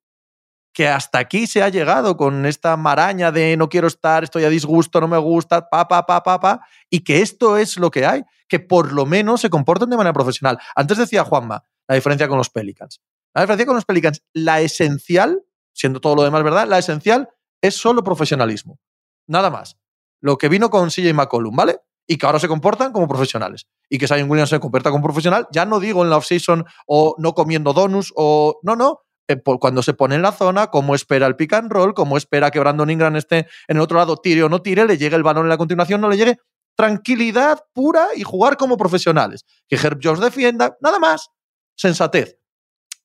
que 0.80 0.88
hasta 0.88 1.20
aquí 1.20 1.46
se 1.46 1.62
ha 1.62 1.68
llegado 1.68 2.16
con 2.16 2.46
esta 2.46 2.78
maraña 2.78 3.34
de 3.34 3.58
no 3.58 3.68
quiero 3.68 3.88
estar, 3.88 4.24
estoy 4.24 4.46
a 4.46 4.50
disgusto, 4.50 5.02
no 5.02 5.10
me 5.10 5.18
gusta, 5.18 5.68
pa, 5.70 5.90
pa, 5.90 6.06
pa, 6.06 6.24
pa, 6.24 6.40
pa, 6.40 6.62
y 6.90 7.02
que 7.02 7.22
esto 7.22 7.58
es 7.58 7.78
lo 7.78 7.92
que 7.92 8.06
hay, 8.06 8.24
que 8.48 8.62
por 8.62 8.94
lo 8.94 9.06
menos 9.06 9.42
se 9.42 9.50
comporten 9.50 9.90
de 9.90 9.98
manera 9.98 10.14
profesional. 10.14 10.58
Antes 10.78 10.98
decía 10.98 11.26
Juanma, 11.26 11.66
la 11.86 11.96
diferencia 11.96 12.30
con 12.30 12.38
los 12.38 12.50
Pelicans. 12.50 13.02
La 13.34 13.42
diferencia 13.42 13.66
con 13.66 13.76
los 13.76 13.84
Pelicans, 13.84 14.24
la 14.32 14.62
esencial, 14.62 15.44
siendo 15.74 16.00
todo 16.00 16.16
lo 16.16 16.24
demás 16.24 16.44
verdad, 16.44 16.66
la 16.66 16.78
esencial 16.78 17.28
es 17.60 17.76
solo 17.76 18.02
profesionalismo. 18.02 18.80
Nada 19.28 19.50
más. 19.50 19.76
Lo 20.22 20.38
que 20.38 20.48
vino 20.48 20.70
con 20.70 20.92
CJ 20.92 21.14
McCollum, 21.14 21.58
¿vale? 21.58 21.80
Y 22.08 22.18
que 22.18 22.26
ahora 22.26 22.40
se 22.40 22.48
comportan 22.48 22.94
como 22.94 23.10
profesionales. 23.10 23.68
Y 23.90 23.98
que 23.98 24.08
Zion 24.08 24.32
Williams 24.32 24.50
se 24.50 24.62
comporta 24.62 24.92
como 24.92 25.04
profesional, 25.04 25.46
ya 25.52 25.66
no 25.66 25.82
digo 25.82 26.06
en 26.06 26.10
la 26.10 26.16
offseason 26.16 26.64
o 26.88 27.16
no 27.18 27.34
comiendo 27.34 27.74
donuts 27.74 28.14
o. 28.16 28.62
No, 28.64 28.78
no. 28.78 29.02
Eh, 29.30 29.42
Cuando 29.42 29.82
se 29.82 29.94
pone 29.94 30.16
en 30.16 30.22
la 30.22 30.32
zona, 30.32 30.68
cómo 30.68 30.96
espera 30.96 31.28
el 31.28 31.36
pick 31.36 31.54
and 31.54 31.72
roll, 31.72 31.94
cómo 31.94 32.18
espera 32.18 32.52
que 32.52 32.60
Brandon 32.60 32.90
Ingram 32.90 33.16
esté 33.16 33.48
en 33.68 33.78
el 33.78 33.82
otro 33.82 33.98
lado, 33.98 34.18
tire 34.18 34.44
o 34.44 34.50
no 34.50 34.62
tire, 34.62 34.86
le 34.86 34.98
llegue 34.98 35.16
el 35.16 35.24
balón 35.24 35.46
en 35.46 35.50
la 35.50 35.58
continuación, 35.58 36.02
no 36.02 36.10
le 36.10 36.18
llegue. 36.18 36.38
Tranquilidad 36.76 37.60
pura 37.74 38.08
y 38.16 38.24
jugar 38.24 38.58
como 38.58 38.78
profesionales. 38.78 39.46
Que 39.68 39.76
Herb 39.76 40.00
Jones 40.02 40.20
defienda, 40.20 40.78
nada 40.82 41.00
más. 41.00 41.30
Sensatez. 41.76 42.38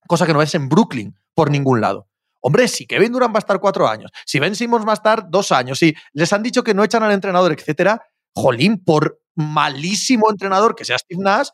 Cosa 0.07 0.27
que 0.27 0.33
no 0.33 0.43
es 0.43 0.55
en 0.55 0.69
Brooklyn 0.69 1.15
por 1.35 1.51
ningún 1.51 1.81
lado. 1.81 2.09
Hombre, 2.41 2.69
si 2.69 2.87
Kevin 2.87 3.13
Durant 3.13 3.35
va 3.35 3.39
a 3.39 3.41
estar 3.41 3.59
cuatro 3.59 3.89
años, 3.89 4.11
si 4.27 4.39
Ben 4.39 4.55
Simmons 4.55 4.87
va 4.87 4.91
a 4.91 4.95
estar 4.95 5.31
dos 5.31 5.51
años, 5.51 5.79
si 5.79 5.95
les 6.13 6.33
han 6.33 6.43
dicho 6.43 6.63
que 6.63 6.75
no 6.75 6.85
echan 6.85 7.03
al 7.03 7.13
entrenador, 7.13 7.53
etcétera, 7.53 8.03
jolín, 8.35 8.85
por 8.85 9.21
malísimo 9.35 10.31
entrenador 10.31 10.75
que 10.75 10.85
sea 10.85 10.99
Steve 10.99 11.23
Nash, 11.23 11.49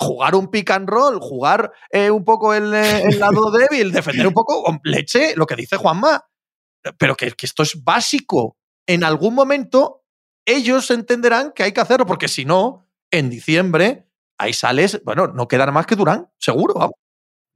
jugar 0.00 0.34
un 0.34 0.48
pick 0.48 0.70
and 0.70 0.88
roll, 0.88 1.20
jugar 1.20 1.72
eh, 1.90 2.10
un 2.10 2.24
poco 2.24 2.54
el, 2.54 2.72
eh, 2.72 3.02
el 3.02 3.20
lado 3.20 3.50
débil, 3.70 3.92
defender 3.92 4.26
un 4.26 4.32
poco 4.32 4.62
con 4.62 4.80
leche, 4.82 5.34
lo 5.36 5.46
que 5.46 5.56
dice 5.56 5.76
Juanma. 5.76 6.24
Pero 6.98 7.14
que, 7.14 7.30
que 7.32 7.46
esto 7.46 7.62
es 7.62 7.84
básico. 7.84 8.56
En 8.86 9.04
algún 9.04 9.34
momento 9.34 10.04
ellos 10.46 10.90
entenderán 10.90 11.52
que 11.54 11.62
hay 11.62 11.72
que 11.72 11.80
hacerlo, 11.80 12.06
porque 12.06 12.28
si 12.28 12.44
no, 12.44 12.88
en 13.10 13.28
diciembre, 13.28 14.08
ahí 14.38 14.52
sales, 14.52 15.02
bueno, 15.04 15.28
no 15.28 15.46
quedará 15.46 15.70
más 15.70 15.86
que 15.86 15.96
Durán, 15.96 16.30
seguro, 16.38 16.74
vamos. 16.74 16.99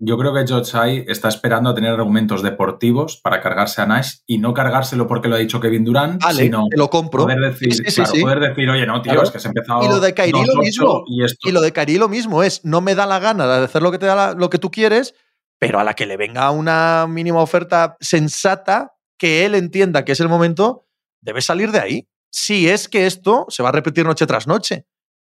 Yo 0.06 0.18
creo 0.18 0.34
que 0.34 0.46
George 0.46 0.64
Tsai 0.70 1.04
está 1.08 1.28
esperando 1.28 1.70
a 1.70 1.74
tener 1.74 1.90
argumentos 1.92 2.42
deportivos 2.42 3.16
para 3.22 3.40
cargarse 3.40 3.80
a 3.80 3.86
Nash 3.86 4.16
y 4.26 4.38
no 4.38 4.52
cargárselo 4.52 5.06
porque 5.06 5.28
lo 5.28 5.36
ha 5.36 5.38
dicho 5.38 5.60
Kevin 5.60 5.84
Durant, 5.84 6.22
Vale, 6.22 6.42
sino 6.42 6.66
te 6.68 6.76
lo 6.76 6.90
compro. 6.90 7.22
poder 7.24 7.38
decir, 7.40 7.72
Sí, 7.74 7.84
sí, 7.86 7.94
claro, 7.94 8.12
sí. 8.12 8.20
poder 8.20 8.40
decir, 8.40 8.68
oye, 8.68 8.86
no, 8.86 9.00
tío, 9.00 9.12
Claro. 9.12 9.22
es 9.26 9.30
que 9.30 9.38
has 9.38 9.44
empezado. 9.46 9.82
Y 9.84 9.88
lo 9.88 10.00
de 10.00 10.12
Kyrie 10.14 10.32
lo 10.32 10.52
2-8 10.54 10.58
mismo. 10.60 11.04
Y, 11.06 11.24
esto, 11.24 11.48
Y 11.48 11.52
lo 11.52 11.60
de 11.60 11.72
Kyrie 11.72 11.98
lo 11.98 12.08
mismo 12.08 12.42
es, 12.42 12.64
no 12.64 12.80
me 12.80 12.94
da 12.94 13.06
la 13.06 13.18
gana 13.18 13.46
de 13.46 13.64
hacer 13.64 13.82
lo 13.82 13.90
que 13.90 13.98
te 13.98 14.06
da 14.06 14.14
la- 14.14 14.32
lo 14.34 14.50
que 14.50 14.58
tú 14.58 14.70
quieres, 14.70 15.14
pero 15.58 15.78
a 15.80 15.84
la 15.84 15.94
que 15.94 16.04
le 16.06 16.16
venga 16.16 16.50
una 16.50 17.06
mínima 17.08 17.40
oferta 17.40 17.96
sensata 18.00 18.92
que 19.18 19.46
él 19.46 19.54
entienda 19.54 20.04
que 20.04 20.12
es 20.12 20.20
el 20.20 20.28
momento, 20.28 20.86
debe 21.22 21.40
salir 21.40 21.70
de 21.72 21.78
ahí. 21.80 22.08
Si 22.30 22.68
es 22.68 22.88
que 22.88 23.06
esto 23.06 23.46
se 23.48 23.62
va 23.62 23.68
a 23.70 23.72
repetir 23.72 24.04
noche 24.04 24.26
tras 24.26 24.46
noche. 24.46 24.86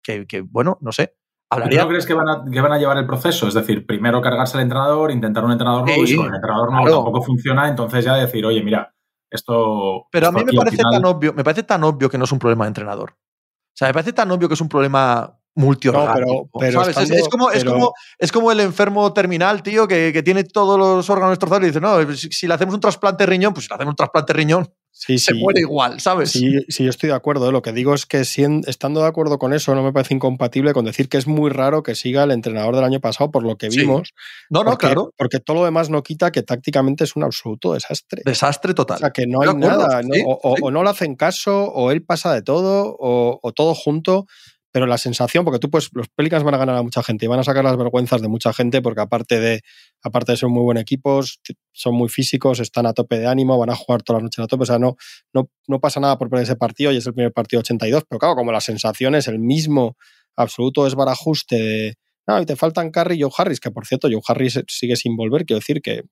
Que, 0.03 0.27
que, 0.27 0.41
bueno, 0.43 0.79
no 0.81 0.91
sé. 0.93 1.15
¿Tú 1.51 1.55
Hablaría. 1.57 1.83
no 1.83 1.89
crees 1.89 2.05
que 2.07 2.13
van, 2.15 2.29
a, 2.29 2.45
que 2.51 2.61
van 2.61 2.73
a 2.73 2.79
llevar 2.79 2.99
el 2.99 3.07
proceso? 3.07 3.49
Es 3.49 3.55
decir, 3.55 3.87
primero 3.87 4.21
cargarse 4.21 4.57
al 4.59 4.65
entrenador, 4.65 5.11
intentar 5.11 5.45
un 5.45 5.53
entrenador 5.53 5.87
nuevo 5.87 6.03
y 6.03 6.07
si 6.07 6.17
con 6.17 6.27
el 6.27 6.35
entrenador 6.35 6.71
nuevo 6.71 6.85
claro. 6.87 7.03
tampoco 7.05 7.23
funciona, 7.23 7.69
entonces 7.69 8.05
ya 8.05 8.15
decir, 8.17 8.45
oye, 8.45 8.63
mira, 8.63 8.95
esto. 9.31 10.07
Pero 10.13 10.29
a 10.29 10.33
mí 10.33 10.45
me 10.45 10.53
parece 10.53 10.77
final- 10.77 10.93
tan 10.93 11.05
obvio, 11.07 11.33
me 11.33 11.45
parece 11.45 11.63
tan 11.63 11.85
obvio 11.85 12.11
que 12.11 12.19
no 12.19 12.25
es 12.25 12.33
un 12.33 12.39
problema 12.39 12.65
de 12.65 12.69
entrenador. 12.69 13.13
O 13.13 13.75
sea, 13.75 13.89
me 13.89 13.95
parece 13.95 14.13
tan 14.13 14.31
obvio 14.31 14.47
que 14.49 14.55
es 14.55 14.61
un 14.61 14.69
problema 14.69 15.39
multiorgánico. 15.55 16.19
No, 16.21 16.25
pero- 16.25 16.61
pero 16.61 16.81
¿sabes? 16.83 16.97
Es- 16.97 17.03
estando- 17.11 17.17
es, 17.21 17.29
como, 17.29 17.51
es, 17.51 17.65
como, 17.65 17.93
es 18.19 18.33
como 18.33 18.53
el 18.53 18.61
enfermo 18.61 19.13
terminal, 19.15 19.63
tío, 19.63 19.89
que, 19.89 20.13
que 20.13 20.23
tiene 20.23 20.45
todos 20.45 20.79
los 20.79 21.09
órganos 21.11 21.33
destrozados 21.33 21.65
y 21.65 21.67
dice, 21.69 21.81
no, 21.81 22.13
si, 22.13 22.29
si 22.31 22.47
le 22.47 22.55
hacemos 22.55 22.75
un 22.75 22.81
trasplante 22.81 23.23
de 23.25 23.31
riñón, 23.31 23.53
pues 23.55 23.65
si 23.65 23.71
le 23.71 23.75
hacemos 23.77 23.93
un 23.93 23.97
trasplante 23.97 24.33
de 24.33 24.37
riñón, 24.37 24.69
Sí, 25.01 25.17
se 25.19 25.33
sí. 25.33 25.39
muere 25.39 25.61
igual, 25.61 26.01
¿sabes? 26.01 26.33
Sí, 26.33 26.65
sí, 26.69 26.83
yo 26.83 26.91
estoy 26.91 27.09
de 27.11 27.15
acuerdo. 27.15 27.49
¿eh? 27.49 27.53
Lo 27.53 27.63
que 27.63 27.73
digo 27.73 27.95
es 27.95 28.05
que 28.05 28.21
estando 28.21 29.01
de 29.01 29.07
acuerdo 29.07 29.39
con 29.39 29.53
eso, 29.53 29.73
no 29.77 29.83
me 29.85 29.93
parece 29.93 30.13
incompatible 30.15 30.73
con 30.73 30.85
decir 30.85 31.09
que 31.09 31.19
es 31.19 31.29
muy 31.29 31.51
raro 31.51 31.85
que 31.85 31.95
siga 31.95 32.25
el 32.25 32.33
entrenador 32.33 32.75
del 32.75 32.85
año 32.85 32.99
pasado 33.01 33.31
por 33.31 33.45
lo 33.45 33.57
que 33.57 33.69
vimos. 33.69 34.13
no, 34.51 34.65
no, 34.65 34.71
porque, 34.71 34.87
claro. 34.87 35.15
Porque 35.17 35.39
todo 35.39 35.59
lo 35.59 35.65
demás 35.65 35.89
no 35.89 36.03
quita 36.03 36.33
que 36.33 36.43
tácticamente 36.43 37.05
es 37.05 37.15
un 37.15 37.23
absoluto 37.23 37.75
desastre. 37.75 38.23
Desastre 38.25 38.73
O 38.73 38.75
total. 38.75 38.99
sea, 38.99 39.11
que 39.11 39.27
no 39.29 39.39
De 39.39 39.47
hay 39.51 39.55
acuerdo, 39.57 39.87
nada. 39.87 40.01
o, 40.27 40.33
o- 40.43 40.57
o 40.63 40.71
no 40.73 40.83
le 40.83 40.91
hacen 40.91 41.15
caso, 41.15 41.67
o 41.73 41.93
él 41.93 42.03
pasa 42.03 42.35
de 42.35 42.43
todo, 42.43 42.97
o, 42.99 43.39
o 43.41 43.53
todo 43.53 43.75
junto. 43.77 44.27
Pero 44.73 44.87
la 44.87 44.99
sensación, 44.99 45.45
porque 45.45 45.59
tú, 45.59 45.71
pues, 45.71 45.89
los 45.93 46.09
Pelicans 46.09 46.45
van 46.45 46.55
a 46.55 46.59
ganar 46.59 46.77
a 46.77 46.83
mucha 46.83 47.03
gente 47.03 47.25
y 47.25 47.29
van 47.29 47.41
a 47.41 47.45
sacar 47.45 47.65
las 47.65 47.77
vergüenzas 47.77 48.21
de 48.21 48.29
mucha 48.29 48.53
gente, 48.53 48.83
porque 48.83 49.01
aparte 49.01 49.41
de, 49.41 49.63
aparte 50.03 50.33
de 50.33 50.37
ser 50.39 50.49
muy 50.51 50.63
buen 50.63 50.77
equipos, 50.79 51.41
son 51.73 51.95
muy 51.95 52.09
físicos, 52.09 52.61
están 52.61 52.87
a 52.87 52.93
tope 52.93 53.19
de 53.19 53.27
ánimo, 53.27 53.57
van 53.59 53.71
a 53.71 53.77
jugar 53.77 54.03
todas 54.03 54.21
las 54.23 54.25
noches 54.25 54.45
a 54.45 54.47
tope. 54.47 54.65
O 54.65 54.67
sea, 54.67 54.79
no, 54.79 54.97
no, 55.33 55.49
no 55.69 55.81
pasa 55.81 56.01
nada 56.01 56.19
por 56.19 56.29
perder 56.29 56.45
ese 56.45 56.57
partido 56.57 56.93
y 56.93 56.99
es 56.99 57.07
el 57.07 57.15
primer 57.15 57.33
partido 57.33 57.61
82. 57.61 58.05
Pero 58.09 58.19
claro, 58.19 58.35
como 58.37 58.53
la 58.53 58.61
sensación 58.61 59.15
es 59.15 59.27
el 59.29 59.39
mismo 59.39 59.97
absoluto 60.37 60.85
desbarajuste 60.85 61.57
de. 61.57 61.95
No, 62.27 62.39
y 62.43 62.45
te 62.45 62.57
faltan 62.57 62.91
Curry 62.91 63.17
y 63.19 63.23
Joe 63.23 63.31
Harris, 63.39 63.59
que 63.59 63.71
por 63.71 63.87
cierto, 63.87 64.07
Joe 64.11 64.21
Harris 64.29 64.61
sigue 64.69 64.97
sin 64.97 65.17
volver, 65.17 65.47
quiero 65.47 65.61
decir 65.61 65.81
que, 65.81 66.03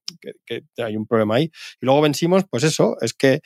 que- 0.46 0.62
que 0.75 0.82
hay 0.82 0.96
un 0.96 1.06
problema 1.06 1.34
ahí. 1.36 1.50
Y 1.78 1.84
luego 1.84 2.00
vencimos, 2.00 2.44
pues 2.50 2.64
eso, 2.64 2.96
es 3.02 3.12
que 3.12 3.40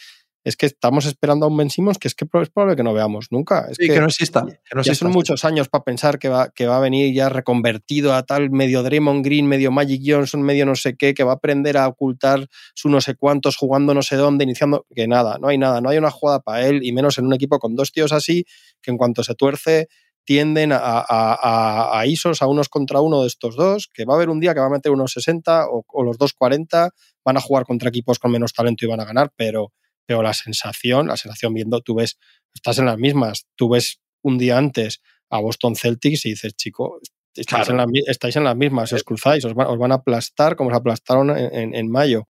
es 0.44 0.56
que 0.56 0.66
estamos 0.66 1.04
esperando 1.06 1.44
a 1.44 1.48
un 1.48 1.56
Ben 1.56 1.68
Simmons 1.70 1.98
que 1.98 2.08
es 2.08 2.14
que 2.14 2.24
es 2.24 2.50
probable 2.50 2.76
que 2.76 2.82
no 2.82 2.94
veamos 2.94 3.26
nunca. 3.30 3.66
Es 3.70 3.76
Sí, 3.76 3.88
que, 3.88 4.00
no 4.00 4.06
exista. 4.06 4.40
Que 4.46 4.74
no 4.74 4.82
ya 4.82 4.92
exista. 4.92 5.04
son 5.04 5.12
muchos 5.12 5.44
años 5.44 5.68
para 5.68 5.84
pensar 5.84 6.18
que 6.18 6.28
va, 6.28 6.48
que 6.50 6.66
va 6.66 6.78
a 6.78 6.80
venir 6.80 7.12
ya 7.14 7.28
reconvertido 7.28 8.14
a 8.14 8.22
tal 8.24 8.50
medio 8.50 8.82
Draymond 8.82 9.24
Green, 9.24 9.46
medio 9.46 9.70
Magic 9.70 10.00
Johnson, 10.04 10.42
medio 10.42 10.64
no 10.66 10.74
sé 10.76 10.96
qué, 10.96 11.12
que 11.14 11.24
va 11.24 11.32
a 11.32 11.34
aprender 11.34 11.76
a 11.76 11.86
ocultar 11.88 12.48
su 12.74 12.88
no 12.88 13.00
sé 13.00 13.14
cuántos, 13.16 13.56
jugando 13.56 13.92
no 13.94 14.02
sé 14.02 14.16
dónde, 14.16 14.44
iniciando. 14.44 14.86
Que 14.94 15.06
nada, 15.06 15.36
no 15.38 15.48
hay 15.48 15.58
nada, 15.58 15.80
no 15.80 15.90
hay 15.90 15.98
una 15.98 16.10
jugada 16.10 16.40
para 16.40 16.66
él, 16.66 16.80
y 16.82 16.92
menos 16.92 17.18
en 17.18 17.26
un 17.26 17.34
equipo 17.34 17.58
con 17.58 17.74
dos 17.76 17.92
tíos 17.92 18.12
así, 18.12 18.44
que 18.80 18.90
en 18.90 18.96
cuanto 18.96 19.22
se 19.22 19.34
tuerce 19.34 19.88
tienden 20.24 20.70
a, 20.72 20.76
a- 20.78 21.04
a- 21.08 21.98
a 21.98 22.06
ISOs, 22.06 22.40
a 22.42 22.46
unos 22.46 22.68
contra 22.68 23.00
uno 23.00 23.22
de 23.22 23.26
estos 23.26 23.56
dos, 23.56 23.88
que 23.92 24.04
va 24.04 24.14
a 24.14 24.16
haber 24.16 24.28
un 24.28 24.38
día 24.38 24.54
que 24.54 24.60
va 24.60 24.66
a 24.66 24.70
meter 24.70 24.92
unos 24.92 25.12
60 25.12 25.66
o, 25.70 25.84
o 25.88 26.02
los 26.04 26.18
dos 26.18 26.34
40, 26.34 26.90
van 27.24 27.36
a 27.36 27.40
jugar 27.40 27.64
contra 27.64 27.88
equipos 27.88 28.18
con 28.18 28.30
menos 28.30 28.52
talento 28.52 28.84
y 28.84 28.88
van 28.88 29.00
a 29.00 29.04
ganar, 29.04 29.32
pero, 29.34 29.72
pero 30.06 30.22
la 30.22 30.34
sensación, 30.34 31.06
la 31.08 31.16
sensación 31.16 31.54
viendo, 31.54 31.80
tú 31.80 31.94
ves, 31.94 32.18
estás 32.54 32.78
en 32.78 32.86
las 32.86 32.98
mismas, 32.98 33.46
tú 33.56 33.68
ves 33.68 34.00
un 34.22 34.38
día 34.38 34.58
antes 34.58 35.00
a 35.30 35.38
Boston 35.40 35.76
Celtics 35.76 36.26
y 36.26 36.30
dices, 36.30 36.54
chico, 36.56 36.98
estáis, 37.34 37.46
Claro. 37.66 37.70
en, 37.72 37.76
las, 37.78 37.86
mi- 37.88 38.02
estáis 38.06 38.36
en 38.36 38.44
las 38.44 38.56
mismas, 38.56 38.88
si 38.88 38.96
os 38.96 39.04
cruzáis, 39.04 39.44
os 39.44 39.54
van, 39.54 39.68
os 39.68 39.78
van 39.78 39.92
a 39.92 39.96
aplastar 39.96 40.56
como 40.56 40.70
os 40.70 40.76
aplastaron 40.76 41.30
en, 41.30 41.54
en- 41.54 41.74
en 41.74 41.90
mayo. 41.90 42.26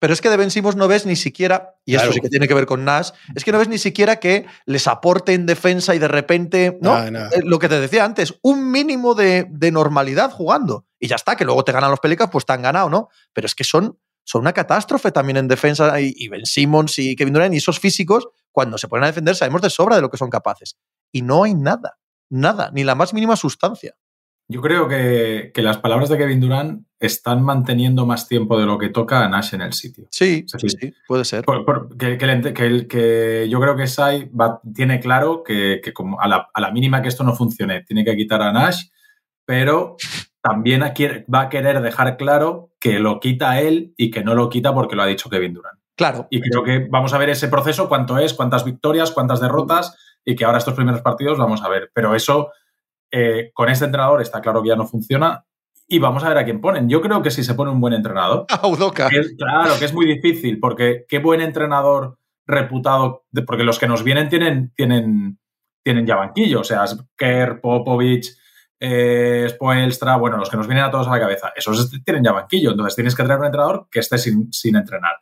Pero 0.00 0.12
es 0.12 0.20
que 0.20 0.28
de 0.28 0.36
Ben 0.36 0.50
Simmons 0.50 0.76
no 0.76 0.86
ves 0.86 1.06
ni 1.06 1.16
siquiera, 1.16 1.76
y 1.86 1.92
Claro. 1.92 2.04
esto 2.10 2.14
sí 2.14 2.20
que 2.20 2.28
tiene 2.28 2.46
que 2.46 2.52
ver 2.54 2.66
con 2.66 2.84
Nash, 2.84 3.10
es 3.34 3.42
que 3.42 3.52
no 3.52 3.58
ves 3.58 3.68
ni 3.68 3.78
siquiera 3.78 4.16
que 4.20 4.44
les 4.66 4.86
aporte 4.86 5.32
en 5.32 5.46
defensa 5.46 5.94
y 5.94 5.98
de 5.98 6.08
repente, 6.08 6.78
¿no? 6.82 6.92
Nada, 6.94 7.10
nada. 7.10 7.30
Eh, 7.32 7.40
Lo 7.42 7.58
que 7.58 7.68
te 7.70 7.80
decía 7.80 8.04
antes, 8.04 8.34
un 8.42 8.70
mínimo 8.70 9.14
de, 9.14 9.46
de 9.48 9.70
normalidad 9.70 10.30
jugando. 10.30 10.86
Y 11.00 11.08
ya 11.08 11.16
está, 11.16 11.36
que 11.36 11.44
luego 11.46 11.64
te 11.64 11.72
ganan 11.72 11.90
los 11.90 12.00
Pelicans, 12.00 12.30
pues 12.30 12.44
te 12.44 12.52
han 12.52 12.62
ganado, 12.62 12.90
¿no? 12.90 13.08
Pero 13.32 13.46
es 13.46 13.54
que 13.54 13.64
son, 13.64 13.98
son 14.24 14.40
una 14.42 14.52
catástrofe 14.52 15.12
también 15.12 15.36
en 15.36 15.48
defensa 15.48 16.00
y, 16.00 16.12
y 16.16 16.28
Ben 16.28 16.46
Simmons 16.46 16.98
y 16.98 17.14
Kevin 17.16 17.34
Durant 17.34 17.54
y 17.54 17.58
esos 17.58 17.78
físicos, 17.78 18.26
cuando 18.52 18.78
se 18.78 18.88
ponen 18.88 19.04
a 19.04 19.08
defender, 19.08 19.36
sabemos 19.36 19.62
de 19.62 19.70
sobra 19.70 19.96
de 19.96 20.02
lo 20.02 20.10
que 20.10 20.16
son 20.16 20.30
capaces. 20.30 20.76
Y 21.12 21.22
no 21.22 21.44
hay 21.44 21.54
nada, 21.54 21.98
nada, 22.30 22.70
ni 22.72 22.84
la 22.84 22.94
más 22.94 23.12
mínima 23.14 23.36
sustancia. 23.36 23.94
Yo 24.46 24.60
creo 24.60 24.86
que, 24.88 25.52
que 25.54 25.62
las 25.62 25.78
palabras 25.78 26.10
de 26.10 26.18
Kevin 26.18 26.38
Durant 26.40 26.86
están 27.00 27.42
manteniendo 27.42 28.04
más 28.04 28.28
tiempo 28.28 28.58
de 28.60 28.66
lo 28.66 28.76
que 28.78 28.90
toca 28.90 29.24
a 29.24 29.28
Nash 29.28 29.54
en 29.54 29.62
el 29.62 29.72
sitio. 29.72 30.06
Sí, 30.10 30.44
Sí, 30.46 30.68
sí, 30.68 30.92
puede 31.08 31.24
ser. 31.24 31.44
Por- 31.44 31.64
por- 31.64 31.96
que, 31.96 32.18
que, 32.18 32.26
le 32.26 32.32
ente- 32.34 32.52
que 32.52 32.66
el- 32.66 32.86
que 32.86 33.46
yo 33.48 33.58
creo 33.58 33.74
que 33.74 33.86
Sai 33.86 34.28
va- 34.28 34.60
tiene 34.74 35.00
claro 35.00 35.42
que, 35.42 35.80
que 35.82 35.94
como 35.94 36.20
a, 36.20 36.28
la, 36.28 36.48
a 36.52 36.60
la 36.60 36.70
mínima 36.72 37.00
que 37.00 37.08
esto 37.08 37.24
no 37.24 37.34
funcione, 37.34 37.84
tiene 37.84 38.04
que 38.04 38.14
quitar 38.16 38.42
a 38.42 38.52
Nash, 38.52 38.82
pero 39.44 39.96
también 40.42 40.82
va 40.82 41.40
a 41.40 41.48
querer 41.48 41.80
dejar 41.80 42.16
claro 42.16 42.70
que 42.78 42.98
lo 42.98 43.18
quita 43.20 43.60
él 43.60 43.94
y 43.96 44.10
que 44.10 44.22
no 44.22 44.34
lo 44.34 44.48
quita 44.50 44.74
porque 44.74 44.94
lo 44.96 45.02
ha 45.02 45.06
dicho 45.06 45.30
Kevin 45.30 45.54
Durant. 45.54 45.78
Claro. 45.96 46.26
Y 46.30 46.40
creo 46.40 46.62
que 46.64 46.86
vamos 46.90 47.14
a 47.14 47.18
ver 47.18 47.30
ese 47.30 47.48
proceso, 47.48 47.88
cuánto 47.88 48.18
es, 48.18 48.34
cuántas 48.34 48.64
victorias, 48.64 49.10
cuántas 49.12 49.40
derrotas, 49.40 49.96
y 50.24 50.34
que 50.36 50.44
ahora 50.44 50.58
estos 50.58 50.74
primeros 50.74 51.00
partidos 51.02 51.38
vamos 51.38 51.62
a 51.62 51.68
ver. 51.68 51.90
Pero 51.94 52.14
eso, 52.14 52.50
eh, 53.10 53.50
con 53.54 53.68
este 53.68 53.84
entrenador 53.86 54.20
está 54.20 54.40
claro 54.40 54.62
que 54.62 54.68
ya 54.70 54.76
no 54.76 54.86
funciona. 54.86 55.44
Y 55.86 55.98
vamos 55.98 56.24
a 56.24 56.28
ver 56.30 56.38
a 56.38 56.44
quién 56.44 56.60
ponen. 56.60 56.88
Yo 56.88 57.00
creo 57.00 57.22
que 57.22 57.30
si 57.30 57.44
se 57.44 57.54
pone 57.54 57.70
un 57.70 57.80
buen 57.80 57.92
entrenador, 57.94 58.46
Audoka. 58.62 59.08
es- 59.08 59.34
claro, 59.38 59.74
que 59.78 59.84
es 59.84 59.94
muy 59.94 60.06
difícil, 60.06 60.58
porque 60.58 61.04
qué 61.08 61.20
buen 61.20 61.40
entrenador 61.40 62.18
reputado, 62.46 63.24
porque 63.46 63.64
los 63.64 63.78
que 63.78 63.86
nos 63.88 64.02
vienen 64.02 64.28
tienen, 64.28 64.72
tienen, 64.74 65.38
tienen 65.82 66.06
ya 66.06 66.16
banquillo, 66.16 66.60
o 66.60 66.64
sea, 66.64 66.84
Kerr, 67.16 67.60
Popovich, 67.60 68.36
eh, 68.86 69.46
Spoelstra, 69.48 70.16
bueno, 70.16 70.36
los 70.36 70.50
que 70.50 70.56
nos 70.56 70.66
vienen 70.66 70.84
a 70.84 70.90
todos 70.90 71.08
a 71.08 71.10
la 71.10 71.20
cabeza, 71.20 71.52
esos 71.56 71.90
tienen 72.04 72.22
ya 72.24 72.32
banquillo, 72.32 72.70
entonces 72.72 72.94
tienes 72.94 73.14
que 73.14 73.22
traer 73.24 73.40
un 73.40 73.46
entrenador 73.46 73.88
que 73.90 74.00
esté 74.00 74.18
sin, 74.18 74.52
sin 74.52 74.76
entrenar. 74.76 75.16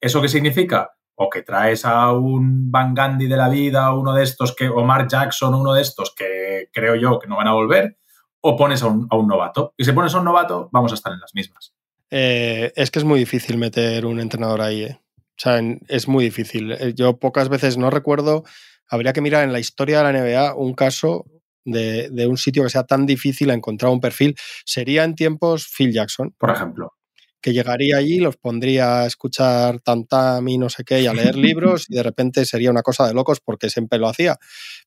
¿Eso 0.00 0.20
qué 0.20 0.28
significa? 0.28 0.90
O 1.14 1.28
que 1.28 1.42
traes 1.42 1.84
a 1.84 2.12
un 2.12 2.70
Van 2.70 2.94
Gandhi 2.94 3.26
de 3.26 3.36
la 3.36 3.48
vida, 3.48 3.92
uno 3.94 4.12
de 4.12 4.22
estos, 4.22 4.54
que, 4.54 4.68
o 4.68 4.84
Mark 4.84 5.08
Jackson, 5.08 5.54
uno 5.54 5.72
de 5.74 5.82
estos, 5.82 6.14
que 6.14 6.68
creo 6.72 6.94
yo 6.94 7.18
que 7.18 7.26
no 7.26 7.36
van 7.36 7.48
a 7.48 7.52
volver, 7.52 7.96
o 8.40 8.56
pones 8.56 8.82
a 8.82 8.86
un, 8.86 9.08
a 9.10 9.16
un 9.16 9.26
novato. 9.26 9.74
Y 9.76 9.84
si 9.84 9.92
pones 9.92 10.14
a 10.14 10.18
un 10.18 10.24
novato, 10.24 10.68
vamos 10.70 10.92
a 10.92 10.94
estar 10.94 11.12
en 11.12 11.20
las 11.20 11.34
mismas. 11.34 11.74
Eh, 12.10 12.72
es 12.76 12.90
que 12.90 12.98
es 13.00 13.04
muy 13.04 13.18
difícil 13.18 13.58
meter 13.58 14.06
un 14.06 14.20
entrenador 14.20 14.60
ahí. 14.60 14.84
eh. 14.84 14.98
O 15.00 15.40
sea, 15.40 15.60
es 15.88 16.08
muy 16.08 16.24
difícil. 16.24 16.72
Eh, 16.72 16.92
Yo 16.94 17.18
pocas 17.18 17.48
veces 17.48 17.78
no 17.78 17.90
recuerdo, 17.90 18.44
habría 18.88 19.12
que 19.12 19.20
mirar 19.20 19.44
en 19.44 19.52
la 19.52 19.60
historia 19.60 20.02
de 20.02 20.12
la 20.12 20.20
NBA 20.20 20.54
un 20.54 20.74
caso 20.74 21.26
de, 21.70 22.08
de 22.10 22.26
un 22.26 22.36
sitio 22.36 22.64
que 22.64 22.70
sea 22.70 22.84
tan 22.84 23.06
difícil 23.06 23.50
encontrar 23.50 23.92
un 23.92 24.00
perfil. 24.00 24.34
Sería 24.64 25.04
en 25.04 25.14
tiempos 25.14 25.68
Phil 25.68 25.92
Jackson, 25.92 26.34
Por 26.38 26.50
ejemplo. 26.50 26.92
que 27.40 27.52
llegaría 27.52 27.96
allí, 27.96 28.18
los 28.18 28.36
pondría 28.36 29.02
a 29.02 29.06
escuchar 29.06 29.80
tantam 29.80 30.46
y 30.48 30.58
no 30.58 30.68
sé 30.68 30.84
qué 30.84 31.02
y 31.02 31.06
a 31.06 31.14
leer 31.14 31.36
libros 31.36 31.86
y 31.88 31.94
de 31.94 32.02
repente 32.02 32.44
sería 32.44 32.70
una 32.70 32.82
cosa 32.82 33.06
de 33.06 33.14
locos 33.14 33.40
porque 33.40 33.70
siempre 33.70 33.98
lo 33.98 34.08
hacía. 34.08 34.36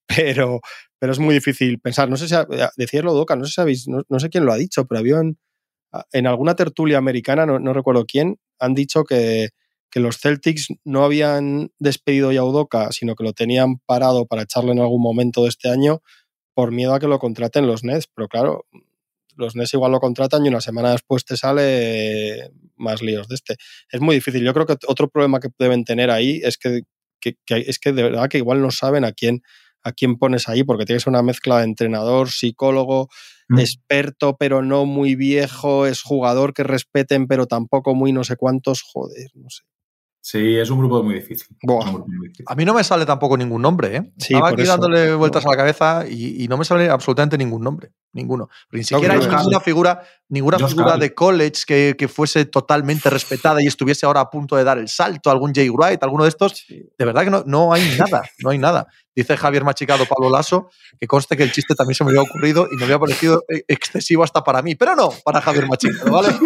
Pero, 0.08 0.60
pero 1.00 1.14
es 1.14 1.20
muy 1.20 1.34
difícil 1.34 1.80
pensar. 1.80 2.10
No 2.10 2.18
sé 2.18 2.28
si, 2.28 2.36
decirlo, 2.76 3.14
Doca, 3.14 3.36
no 3.36 3.46
sé 3.46 3.50
si 3.50 3.56
sabéis, 3.56 3.88
no, 3.88 4.20
sé 4.20 4.30
quién 4.30 4.46
lo 4.46 4.52
ha 4.52 4.58
dicho, 4.58 4.86
pero 4.86 5.00
había 5.00 5.20
en, 5.20 5.38
en 6.12 6.28
alguna 6.28 6.56
tertulia 6.56 6.98
americana, 6.98 7.46
no, 7.46 7.60
no 7.60 7.72
recuerdo 7.72 8.06
quién, 8.06 8.38
han 8.60 8.74
dicho 8.74 9.06
que, 9.06 9.50
que 9.92 10.00
los 10.00 10.18
Celtics 10.18 10.68
no 10.86 11.04
habían 11.04 11.72
despedido 11.78 12.32
ya 12.32 12.40
a 12.40 12.46
Udoka, 12.46 12.92
sino 12.92 13.14
que 13.16 13.26
lo 13.26 13.34
tenían 13.34 13.78
parado 13.86 14.26
para 14.26 14.44
echarlo 14.44 14.72
en 14.72 14.80
algún 14.80 15.02
momento 15.02 15.44
de 15.44 15.50
este 15.50 15.70
año 15.70 16.02
por 16.62 16.72
miedo 16.72 16.94
a 16.94 17.00
que 17.00 17.08
lo 17.08 17.18
contraten 17.18 17.66
los 17.66 17.84
Nets. 17.84 18.06
Pero 18.06 18.28
claro, 18.28 18.68
los 19.36 19.56
Nets 19.56 19.74
igual 19.74 19.92
lo 19.92 20.00
contratan 20.00 20.46
y 20.46 20.50
una 20.50 20.62
semana 20.62 20.92
después 20.92 21.26
te 21.26 21.36
sale 21.36 22.52
más 22.76 23.02
líos 23.02 23.28
de 23.28 23.34
este. 23.34 23.56
Es 23.90 24.00
muy 24.00 24.14
difícil. 24.14 24.44
Yo 24.44 24.54
creo 24.54 24.68
que 24.68 24.76
otro 24.88 25.10
problema 25.10 25.40
que 25.40 25.50
deben 25.58 25.86
tener 25.86 26.12
ahí 26.12 26.40
es 26.44 26.60
que, 26.60 26.84
es 27.48 27.80
que 27.80 27.94
de 27.94 28.04
verdad 28.04 28.30
que 28.30 28.38
igual 28.38 28.62
no 28.62 28.70
saben 28.70 29.06
a 29.06 29.12
quién, 29.12 29.42
a 29.82 29.92
quién 29.92 30.20
pones 30.20 30.50
ahí, 30.50 30.64
porque 30.64 30.86
tienes 30.86 31.08
una 31.08 31.24
mezcla 31.24 31.58
de 31.58 31.64
entrenador, 31.64 32.30
psicólogo, 32.30 33.10
mm. 33.50 33.58
experto, 33.58 34.38
pero 34.38 34.62
no 34.62 34.86
muy 34.86 35.16
viejo, 35.16 35.88
es 35.88 36.04
jugador 36.04 36.54
que 36.54 36.62
respeten, 36.62 37.26
pero 37.26 37.48
tampoco 37.48 37.96
muy 37.96 38.14
no 38.14 38.24
sé 38.24 38.36
cuántos. 38.36 38.84
Joder, 38.84 39.32
no 39.34 39.50
sé. 39.50 39.64
Sí, 40.24 40.56
es 40.56 40.70
un 40.70 40.78
grupo 40.78 41.02
muy 41.02 41.16
difícil. 41.16 41.48
A 42.46 42.54
mí 42.54 42.64
no 42.64 42.76
me 42.76 42.84
sale 42.84 43.08
tampoco 43.08 43.36
ningún 43.36 43.60
nombre, 43.60 43.98
¿eh? 43.98 44.14
Estaba 44.16 44.50
aquí 44.50 44.64
dándole 44.64 45.16
vueltas 45.16 45.44
a 45.48 45.50
la 45.50 45.58
cabeza 45.58 46.06
y, 46.08 46.48
no 46.48 46.58
me 46.58 46.66
sale 46.66 46.90
absolutamente 46.90 47.40
ningún 47.40 47.64
nombre. 47.64 47.92
Ninguno. 48.14 48.50
ni 48.72 48.84
siquiera 48.84 49.16
hay 49.16 49.22
ninguna 49.22 49.62
figura, 49.62 50.04
ninguna 50.30 50.60
figura 50.60 50.98
de 50.98 51.16
college 51.16 51.96
que, 51.98 52.08
fuese 52.08 52.46
totalmente 52.46 53.10
respetada 53.10 53.64
y 53.64 53.68
estuviese 53.68 54.06
ahora 54.06 54.20
a 54.20 54.30
punto 54.30 54.56
de 54.56 54.64
dar 54.64 54.78
el 54.78 54.90
salto. 54.90 55.32
Algún 55.32 55.54
Jay 55.56 55.70
Wright, 55.70 56.04
alguno 56.04 56.24
de 56.24 56.30
estos. 56.30 56.66
De 56.68 57.06
verdad 57.06 57.24
que 57.24 57.32
no, 57.32 57.44
no 57.48 57.74
hay 57.74 57.84
nada. 57.98 58.22
No 58.44 58.52
hay 58.52 58.60
nada. 58.60 58.88
Dice 59.16 59.38
Javier 59.38 59.64
Machicado 59.64 60.06
Pablo 60.06 60.30
Lasso, 60.30 60.70
que 61.00 61.08
conste 61.08 61.36
que 61.36 61.44
el 61.44 61.52
chiste 61.52 61.76
también 61.76 61.96
se 61.96 62.04
me 62.04 62.12
había 62.12 62.22
ocurrido 62.22 62.68
y 62.72 62.78
me 62.78 62.86
había 62.86 63.00
parecido 63.00 63.44
eh, 63.50 63.64
excesivo 63.68 64.24
hasta 64.24 64.44
para 64.44 64.62
mí, 64.62 64.76
pero 64.76 64.96
no 64.96 65.10
para 65.24 65.42
Javier 65.42 65.68
Machicado, 65.68 66.12
¿vale? 66.12 66.30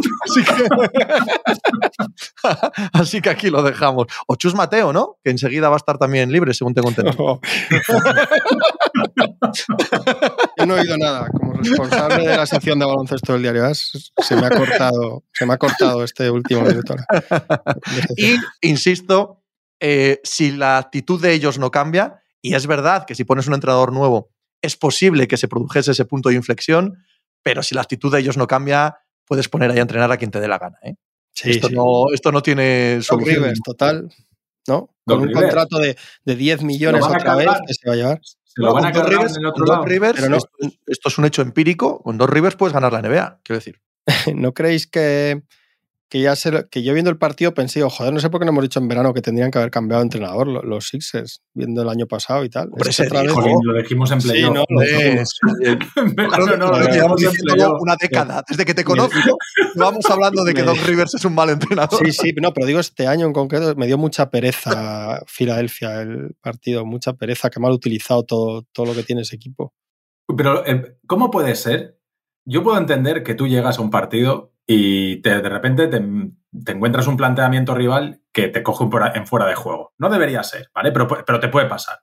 Así 2.94 3.22
que, 3.22 3.30
aquí 3.30 3.50
lo 3.50 3.64
dejamos. 3.64 4.08
O 4.28 4.36
Chus 4.36 4.56
Mateo, 4.56 4.94
¿no? 4.94 5.18
Que 5.24 5.32
enseguida 5.32 5.70
va 5.70 5.76
a 5.76 5.78
estar 5.78 5.98
también 5.98 6.32
libre, 6.32 6.54
según 6.54 6.74
tengo 6.74 6.90
entendido. 6.90 7.40
Yo 10.58 10.66
no 10.66 10.78
he 10.78 10.82
oído 10.82 10.98
nada. 10.98 11.28
Como 11.30 11.54
responsable 11.54 12.28
de 12.28 12.38
la 12.38 12.46
sección 12.46 12.80
de 12.80 12.86
baloncesto 12.86 13.34
del 13.34 13.42
diario 13.42 13.66
As, 13.66 14.12
se 14.22 14.36
me 14.36 14.48
ha 14.48 14.50
cortado, 14.50 15.24
se 15.34 15.46
me 15.46 15.54
ha 15.54 15.58
cortado 15.58 16.04
este 16.04 16.30
último 16.30 16.62
minuto. 16.62 16.96
Y, 18.18 18.36
insisto, 18.62 19.44
eh, 19.80 20.20
si 20.24 20.52
la 20.52 20.78
actitud 20.78 21.22
de 21.22 21.34
ellos 21.34 21.60
no 21.60 21.72
cambia, 21.72 22.22
y 22.46 22.54
es 22.54 22.68
verdad 22.68 23.06
que 23.06 23.16
si 23.16 23.24
pones 23.24 23.48
un 23.48 23.56
entrenador 23.56 23.92
nuevo, 23.92 24.30
es 24.62 24.78
posible 24.78 25.28
que 25.28 25.36
se 25.36 25.48
produjese 25.48 25.92
ese 25.92 26.06
punto 26.06 26.30
de 26.30 26.36
inflexión, 26.36 27.04
pero 27.42 27.64
si 27.64 27.74
la 27.74 27.82
actitud 27.82 28.12
de 28.12 28.20
ellos 28.20 28.38
no 28.38 28.46
cambia, 28.46 29.00
puedes 29.26 29.50
poner 29.50 29.72
ahí 29.72 29.80
a 29.80 29.82
entrenar 29.82 30.12
a 30.12 30.18
quien 30.18 30.30
te 30.30 30.40
dé 30.40 30.48
la 30.48 30.60
gana. 30.60 30.78
¿eh? 30.84 30.96
esto, 31.44 31.70
No, 31.70 32.14
esto 32.14 32.32
no 32.32 32.44
tiene 32.44 33.00
solución. 33.02 33.52
total. 33.64 34.10
¿no? 34.68 34.90
Con 35.06 35.22
un 35.22 35.32
contrato 35.32 35.80
de, 35.80 35.98
de, 36.24 36.36
10 36.36 36.62
millones 36.62 37.04
otra 37.04 37.36
vez 37.36 37.50
que 37.68 37.74
se 37.74 37.88
va 37.88 37.94
a 37.94 37.98
llevar. 37.98 38.20
Se 38.24 38.62
lo 38.62 38.74
van 38.74 38.86
a 38.86 38.92
cargar 38.92 39.28
en 39.28 39.36
el 39.38 39.46
otro 39.48 39.66
lado. 39.66 39.84
Rivers, 39.84 40.22
esto, 40.86 41.10
es 41.10 41.18
un 41.18 41.26
hecho 41.26 41.42
empírico. 41.42 42.04
Con 42.04 42.20
dos 42.20 42.30
Rivers 42.30 42.56
puedes 42.56 42.74
ganar 42.74 42.94
la 42.94 43.02
NBA, 43.02 43.40
quiero 43.44 43.58
decir. 43.58 43.82
¿No 44.36 44.54
creéis 44.54 44.86
que, 44.86 45.42
que 46.16 46.22
ya 46.22 46.34
que 46.72 46.82
yo 46.82 46.94
viendo 46.94 47.12
el 47.12 47.18
partido 47.18 47.54
pensé, 47.54 47.84
oh, 47.84 47.90
joder, 47.90 48.14
no 48.14 48.22
sé 48.22 48.30
por 48.30 48.40
qué 48.40 48.46
no 48.46 48.52
hemos 48.52 48.64
dicho 48.64 48.80
en 48.80 48.88
verano 48.88 49.14
que 49.14 49.22
tendrían 49.22 49.52
que 49.52 49.58
haber 49.58 49.70
cambiado 49.70 50.00
de 50.00 50.06
entrenador 50.06 50.48
los, 50.48 50.88
Sixers, 50.88 51.42
viendo 51.54 51.82
el 51.82 51.90
año 51.90 52.08
pasado 52.08 52.46
y 52.46 52.50
tal. 52.50 52.70
lo 52.70 53.78
dijimos 53.78 54.12
en 54.12 54.20
playoff. 54.20 54.48
Sí, 54.48 54.54
no, 54.54 54.64
no, 54.70 56.58
no, 56.58 56.80
lo 56.80 56.88
llevamos 56.88 57.20
diciendo 57.20 57.78
una 57.82 57.98
década. 58.00 58.42
Desde 58.48 58.64
que 58.64 58.74
te 58.74 58.86
conozco, 58.86 59.38
vamos 59.76 60.06
hablando 60.10 60.46
de 60.46 60.54
que 60.54 60.64
Doc 60.64 60.78
Rivers 60.86 61.16
es 61.16 61.26
un 61.26 61.36
mal 61.36 61.50
entrenador. 61.50 62.00
Sí, 62.06 62.14
sí, 62.14 62.34
no, 62.42 62.54
pero 62.54 62.66
digo 62.66 62.80
este 62.80 63.08
año 63.08 63.26
en 63.26 63.34
concreto 63.34 63.76
me 63.76 63.86
dio 63.86 63.98
mucha 63.98 64.30
pereza 64.30 65.22
Filadelfia 65.28 66.02
el 66.02 66.36
partido, 66.40 66.86
mucha 66.86 67.12
pereza, 67.12 67.50
que 67.50 67.60
mal 67.60 67.74
utilizado 67.74 68.24
todo, 68.24 68.64
todo 68.72 68.86
lo 68.86 68.94
que 68.94 69.04
tiene 69.04 69.24
ese 69.24 69.36
equipo. 69.36 69.74
Pero, 70.38 70.66
eh, 70.66 70.96
¿cómo 71.08 71.30
puede 71.30 71.56
ser? 71.56 71.98
Yo 72.46 72.64
puedo 72.64 72.78
entender 72.78 73.24
que 73.24 73.34
tú 73.34 73.48
llegas 73.48 73.80
a 73.80 73.82
un 73.82 73.90
partido 73.90 74.54
y 74.68 75.22
de 75.22 75.42
repente 75.42 75.88
te, 75.88 76.72
encuentras 76.72 77.08
un 77.08 77.18
planteamiento 77.18 77.76
rival 77.76 78.22
que 78.32 78.48
te 78.48 78.64
coge 78.64 78.86
en 79.16 79.28
fuera 79.28 79.46
de 79.46 79.56
juego. 79.56 79.94
No 79.98 80.10
debería 80.10 80.44
ser, 80.44 80.70
¿vale? 80.74 80.92
Pero, 80.92 81.08
pero 81.08 81.40
te 81.40 81.50
puede 81.50 81.68
pasar. 81.68 82.00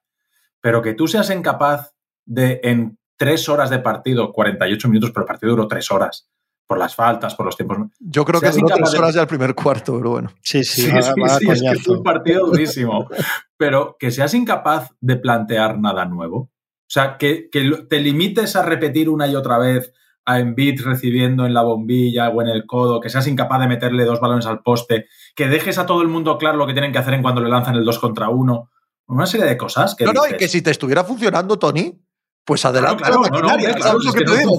Pero 0.61 0.83
que 0.83 0.95
tú 0.95 1.09
seas 1.09 1.31
incapaz 1.31 1.95
de 2.25 2.61
en 2.63 2.99
tres 3.17 3.49
horas 3.49 3.71
de 3.71 3.79
partido, 3.79 4.33
48 4.33 4.89
minutos, 4.89 5.11
pero 5.11 5.23
el 5.23 5.29
partido 5.29 5.53
duró 5.53 5.69
tres 5.69 5.91
horas, 5.91 6.29
por 6.67 6.79
las 6.79 6.95
faltas, 6.95 7.35
por 7.35 7.47
los 7.47 7.57
tiempos. 7.57 7.79
Yo 7.99 8.25
creo 8.25 8.41
que 8.41 8.51
duró 8.51 8.69
tres 8.75 8.95
horas 8.95 9.15
ya 9.15 9.23
el 9.23 9.27
primer 9.27 9.55
cuarto, 9.55 9.97
pero 9.97 10.11
bueno. 10.11 10.33
Sí, 10.43 10.65
sí, 10.65 10.83
sí, 10.83 10.91
sí, 10.91 11.51
es 11.51 11.63
que 11.63 11.79
fue 11.79 11.99
un 11.99 12.03
partido 12.03 12.47
durísimo. 12.47 13.09
pero 13.57 13.97
que 13.99 14.11
seas 14.11 14.35
incapaz 14.35 14.91
de 15.01 15.17
plantear 15.17 15.79
nada 15.79 16.05
nuevo. 16.05 16.37
O 16.39 16.95
sea, 16.95 17.17
que, 17.17 17.49
que 17.51 17.87
te 17.89 18.01
limites 18.01 18.55
a 18.57 18.63
repetir 18.63 19.09
una 19.09 19.27
y 19.27 19.35
otra 19.35 19.57
vez 19.59 19.93
a 20.25 20.39
Embiid 20.39 20.83
recibiendo 20.85 21.47
en 21.47 21.55
la 21.55 21.63
bombilla 21.63 22.29
o 22.29 22.43
en 22.43 22.49
el 22.49 22.67
codo, 22.67 23.01
que 23.01 23.11
seas 23.11 23.27
incapaz 23.27 23.61
de 23.61 23.69
meterle 23.69 24.05
dos 24.05 24.21
balones 24.21 24.47
al 24.47 24.63
poste, 24.63 25.07
que 25.35 25.49
dejes 25.49 25.79
a 25.79 25.87
todo 25.87 26.03
el 26.03 26.09
mundo 26.09 26.39
claro 26.39 26.57
lo 26.57 26.67
que 26.67 26.73
tienen 26.73 26.93
que 26.93 26.99
hacer 26.99 27.15
en 27.15 27.23
cuando 27.23 27.41
le 27.41 27.51
lanzan 27.51 27.75
el 27.77 27.85
2 27.85 27.99
contra 27.99 28.29
1. 28.29 28.71
Una 29.09 29.27
serie 29.27 29.47
de 29.47 29.57
cosas 29.57 29.95
que. 29.95 30.05
No, 30.05 30.13
no, 30.13 30.27
y 30.29 30.37
que 30.37 30.49
si 30.49 30.63
te 30.63 30.71
estuviera 30.71 31.05
funcionando, 31.05 31.59
Tony, 31.59 32.01
pues 32.45 32.65
adelante. 32.65 33.03
Claro, 33.03 33.23
claro, 33.23 33.47
no, 33.47 33.53
no, 33.53 34.13
que 34.13 34.25
te 34.25 34.39
digo, 34.39 34.59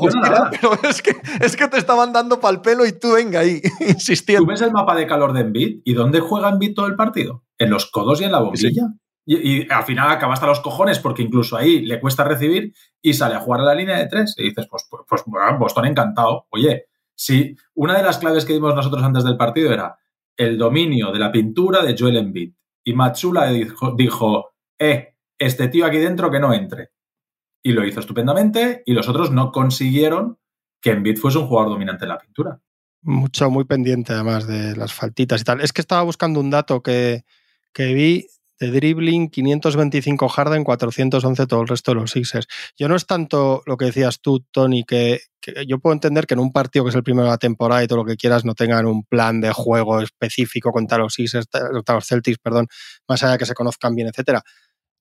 pero 0.51 0.89
es 0.89 1.01
que, 1.01 1.15
es 1.41 1.55
que 1.55 1.67
te 1.67 1.77
estaban 1.77 2.13
dando 2.13 2.39
pal 2.39 2.61
pelo 2.61 2.85
y 2.85 2.93
tú 2.93 3.13
venga 3.13 3.39
ahí, 3.39 3.61
insistiendo. 3.87 4.45
¿Tú 4.45 4.51
ves 4.51 4.61
el 4.61 4.71
mapa 4.71 4.95
de 4.95 5.07
calor 5.07 5.33
de 5.33 5.41
Embiid 5.41 5.81
y 5.83 5.93
dónde 5.93 6.19
juega 6.19 6.49
Embiid 6.49 6.75
todo 6.75 6.87
el 6.87 6.95
partido? 6.95 7.43
En 7.57 7.69
los 7.69 7.89
codos 7.89 8.21
y 8.21 8.25
en 8.25 8.31
la 8.31 8.39
bombilla. 8.39 8.87
Y, 9.25 9.71
al 9.71 9.83
final 9.83 10.11
acaba 10.11 10.33
hasta 10.33 10.47
los 10.47 10.59
cojones 10.59 10.99
porque 10.99 11.23
incluso 11.23 11.55
ahí 11.55 11.85
le 11.85 11.99
cuesta 11.99 12.23
recibir 12.23 12.73
y 13.01 13.13
sale 13.13 13.35
a 13.35 13.39
jugar 13.39 13.61
a 13.61 13.65
la 13.65 13.75
línea 13.75 13.97
de 13.97 14.07
tres. 14.07 14.35
Y 14.37 14.43
dices, 14.43 14.67
pues, 14.69 14.87
pues, 14.89 15.03
pues 15.07 15.23
Boston 15.59 15.85
encantado. 15.85 16.47
Oye, 16.49 16.85
si 17.15 17.55
una 17.75 17.97
de 17.97 18.03
las 18.03 18.17
claves 18.17 18.45
que 18.45 18.53
dimos 18.53 18.75
nosotros 18.75 19.03
antes 19.03 19.23
del 19.23 19.37
partido 19.37 19.71
era 19.71 19.97
el 20.37 20.57
dominio 20.57 21.11
de 21.11 21.19
la 21.19 21.31
pintura 21.31 21.83
de 21.83 21.95
Joel 21.97 22.17
Embiid. 22.17 22.53
Y 22.83 22.93
Matsula 22.93 23.47
dijo, 23.47 23.95
dijo, 23.95 24.53
eh, 24.77 25.15
este 25.37 25.67
tío 25.67 25.85
aquí 25.85 25.97
dentro 25.97 26.31
que 26.31 26.39
no 26.39 26.53
entre. 26.53 26.91
Y 27.63 27.71
lo 27.71 27.85
hizo 27.85 27.99
estupendamente 27.99 28.83
y 28.85 28.93
los 28.93 29.07
otros 29.07 29.31
no 29.31 29.51
consiguieron 29.51 30.37
que 30.81 30.91
Embiid 30.91 31.17
fuese 31.17 31.37
un 31.37 31.47
jugador 31.47 31.71
dominante 31.71 32.03
en 32.05 32.09
la 32.09 32.17
pintura. 32.17 32.59
Mucho, 33.03 33.49
muy 33.49 33.65
pendiente 33.65 34.13
además 34.13 34.47
de 34.47 34.75
las 34.75 34.93
faltitas 34.93 35.41
y 35.41 35.43
tal. 35.43 35.61
Es 35.61 35.71
que 35.71 35.81
estaba 35.81 36.03
buscando 36.03 36.39
un 36.39 36.49
dato 36.49 36.81
que, 36.81 37.23
que 37.73 37.93
vi 37.93 38.27
de 38.59 38.71
dribbling, 38.71 39.29
525 39.29 40.27
Harden, 40.29 40.63
411 40.63 41.47
todo 41.47 41.61
el 41.61 41.67
resto 41.67 41.91
de 41.91 41.95
los 41.95 42.11
Sixers. 42.11 42.47
Yo 42.77 42.87
no 42.87 42.95
es 42.95 43.05
tanto 43.05 43.63
lo 43.65 43.77
que 43.77 43.85
decías 43.85 44.21
tú, 44.21 44.45
Tony, 44.51 44.83
que, 44.83 45.21
yo 45.67 45.79
puedo 45.79 45.93
entender 45.93 46.25
que 46.25 46.35
en 46.35 46.39
un 46.39 46.51
partido 46.51 46.85
que 46.85 46.89
es 46.89 46.95
el 46.95 47.03
primero 47.03 47.25
de 47.25 47.31
la 47.31 47.37
temporada 47.37 47.83
y 47.83 47.87
todo 47.87 47.99
lo 47.99 48.05
que 48.05 48.15
quieras 48.15 48.45
no 48.45 48.53
tengan 48.53 48.85
un 48.85 49.03
plan 49.03 49.41
de 49.41 49.51
juego 49.51 50.01
específico 50.01 50.71
contra 50.71 50.97
los 50.97 51.13
Sixers, 51.13 51.47
contra 51.47 51.95
los 51.95 52.05
Celtics, 52.05 52.37
perdón, 52.37 52.67
más 53.07 53.23
allá 53.23 53.33
de 53.33 53.37
que 53.39 53.45
se 53.45 53.53
conozcan 53.53 53.95
bien, 53.95 54.07
etcétera. 54.07 54.41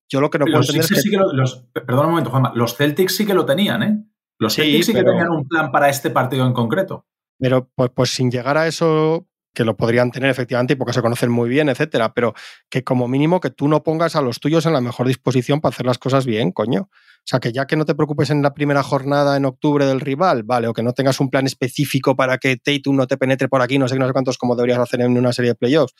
Yo 0.09 0.19
lo 0.19 0.29
que 0.29 0.39
no 0.39 0.45
puedo 0.45 0.59
entender 0.59 0.83
es 0.83 1.09
que... 1.09 1.17
los, 1.17 1.65
perdón 1.73 2.05
un 2.05 2.11
momento, 2.11 2.29
Juanma, 2.29 2.51
los 2.55 2.75
Celtics 2.75 3.15
sí 3.15 3.25
que 3.25 3.33
lo 3.33 3.45
tenían, 3.45 3.83
¿eh? 3.83 4.03
Los 4.39 4.55
Celtics 4.55 4.87
sí, 4.87 4.93
que 4.93 5.03
tenían 5.03 5.29
un 5.29 5.47
plan 5.47 5.71
para 5.71 5.89
este 5.89 6.09
partido 6.09 6.45
en 6.45 6.53
concreto. 6.53 7.05
Pero 7.39 7.69
pues, 7.75 7.91
pues 7.95 8.09
sin 8.09 8.29
llegar 8.29 8.57
a 8.57 8.67
eso, 8.67 9.27
que 9.53 9.63
lo 9.63 9.77
podrían 9.77 10.11
tener 10.11 10.29
efectivamente 10.29 10.75
porque 10.75 10.93
se 10.93 11.01
conocen 11.01 11.29
muy 11.29 11.49
bien, 11.49 11.69
etcétera, 11.69 12.13
pero 12.13 12.33
que 12.69 12.83
como 12.83 13.07
mínimo 13.07 13.39
que 13.39 13.51
tú 13.51 13.67
no 13.67 13.83
pongas 13.83 14.15
a 14.15 14.21
los 14.21 14.39
tuyos 14.39 14.65
en 14.65 14.73
la 14.73 14.81
mejor 14.81 15.07
disposición 15.07 15.61
para 15.61 15.73
hacer 15.73 15.85
las 15.85 15.97
cosas 15.97 16.25
bien, 16.25 16.51
coño. 16.51 16.89
O 17.23 17.25
sea, 17.25 17.39
que 17.39 17.53
ya 17.53 17.65
que 17.65 17.77
no 17.77 17.85
te 17.85 17.95
preocupes 17.95 18.31
en 18.31 18.41
la 18.41 18.53
primera 18.53 18.83
jornada 18.83 19.37
en 19.37 19.45
octubre 19.45 19.85
del 19.85 20.01
rival, 20.01 20.43
vale, 20.43 20.67
o 20.67 20.73
que 20.73 20.83
no 20.83 20.91
tengas 20.93 21.19
un 21.19 21.29
plan 21.29 21.45
específico 21.45 22.15
para 22.15 22.37
que 22.37 22.57
Tatum 22.57 22.97
no 22.97 23.07
te 23.07 23.17
penetre 23.17 23.47
por 23.47 23.61
aquí, 23.61 23.77
no 23.77 23.87
sé 23.87 23.97
no 23.97 24.07
sé 24.07 24.13
cuántos, 24.13 24.37
como 24.37 24.55
deberías 24.55 24.79
hacer 24.79 25.01
en 25.01 25.17
una 25.17 25.31
serie 25.31 25.51
de 25.51 25.55
playoffs, 25.55 25.93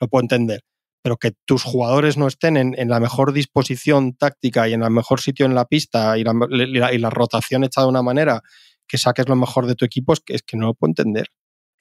lo 0.00 0.08
puedo 0.08 0.22
entender. 0.22 0.62
Pero 1.02 1.16
que 1.16 1.32
tus 1.44 1.64
jugadores 1.64 2.16
no 2.16 2.26
estén 2.26 2.56
en, 2.56 2.88
la 2.88 3.00
mejor 3.00 3.32
disposición 3.32 4.14
táctica 4.14 4.68
y 4.68 4.74
en 4.74 4.82
el 4.82 4.90
mejor 4.90 5.20
sitio 5.20 5.46
en 5.46 5.54
la 5.54 5.64
pista 5.64 6.16
y 6.18 6.24
la, 6.24 6.32
y 6.92 6.98
la 6.98 7.10
rotación 7.10 7.64
hecha 7.64 7.82
de 7.82 7.88
una 7.88 8.02
manera 8.02 8.42
que 8.86 8.98
saques 8.98 9.28
lo 9.28 9.36
mejor 9.36 9.66
de 9.66 9.76
tu 9.76 9.84
equipo, 9.84 10.12
es 10.12 10.20
que, 10.20 10.34
es 10.34 10.42
que 10.42 10.56
no 10.56 10.66
lo 10.66 10.74
puedo 10.74 10.90
entender. 10.90 11.28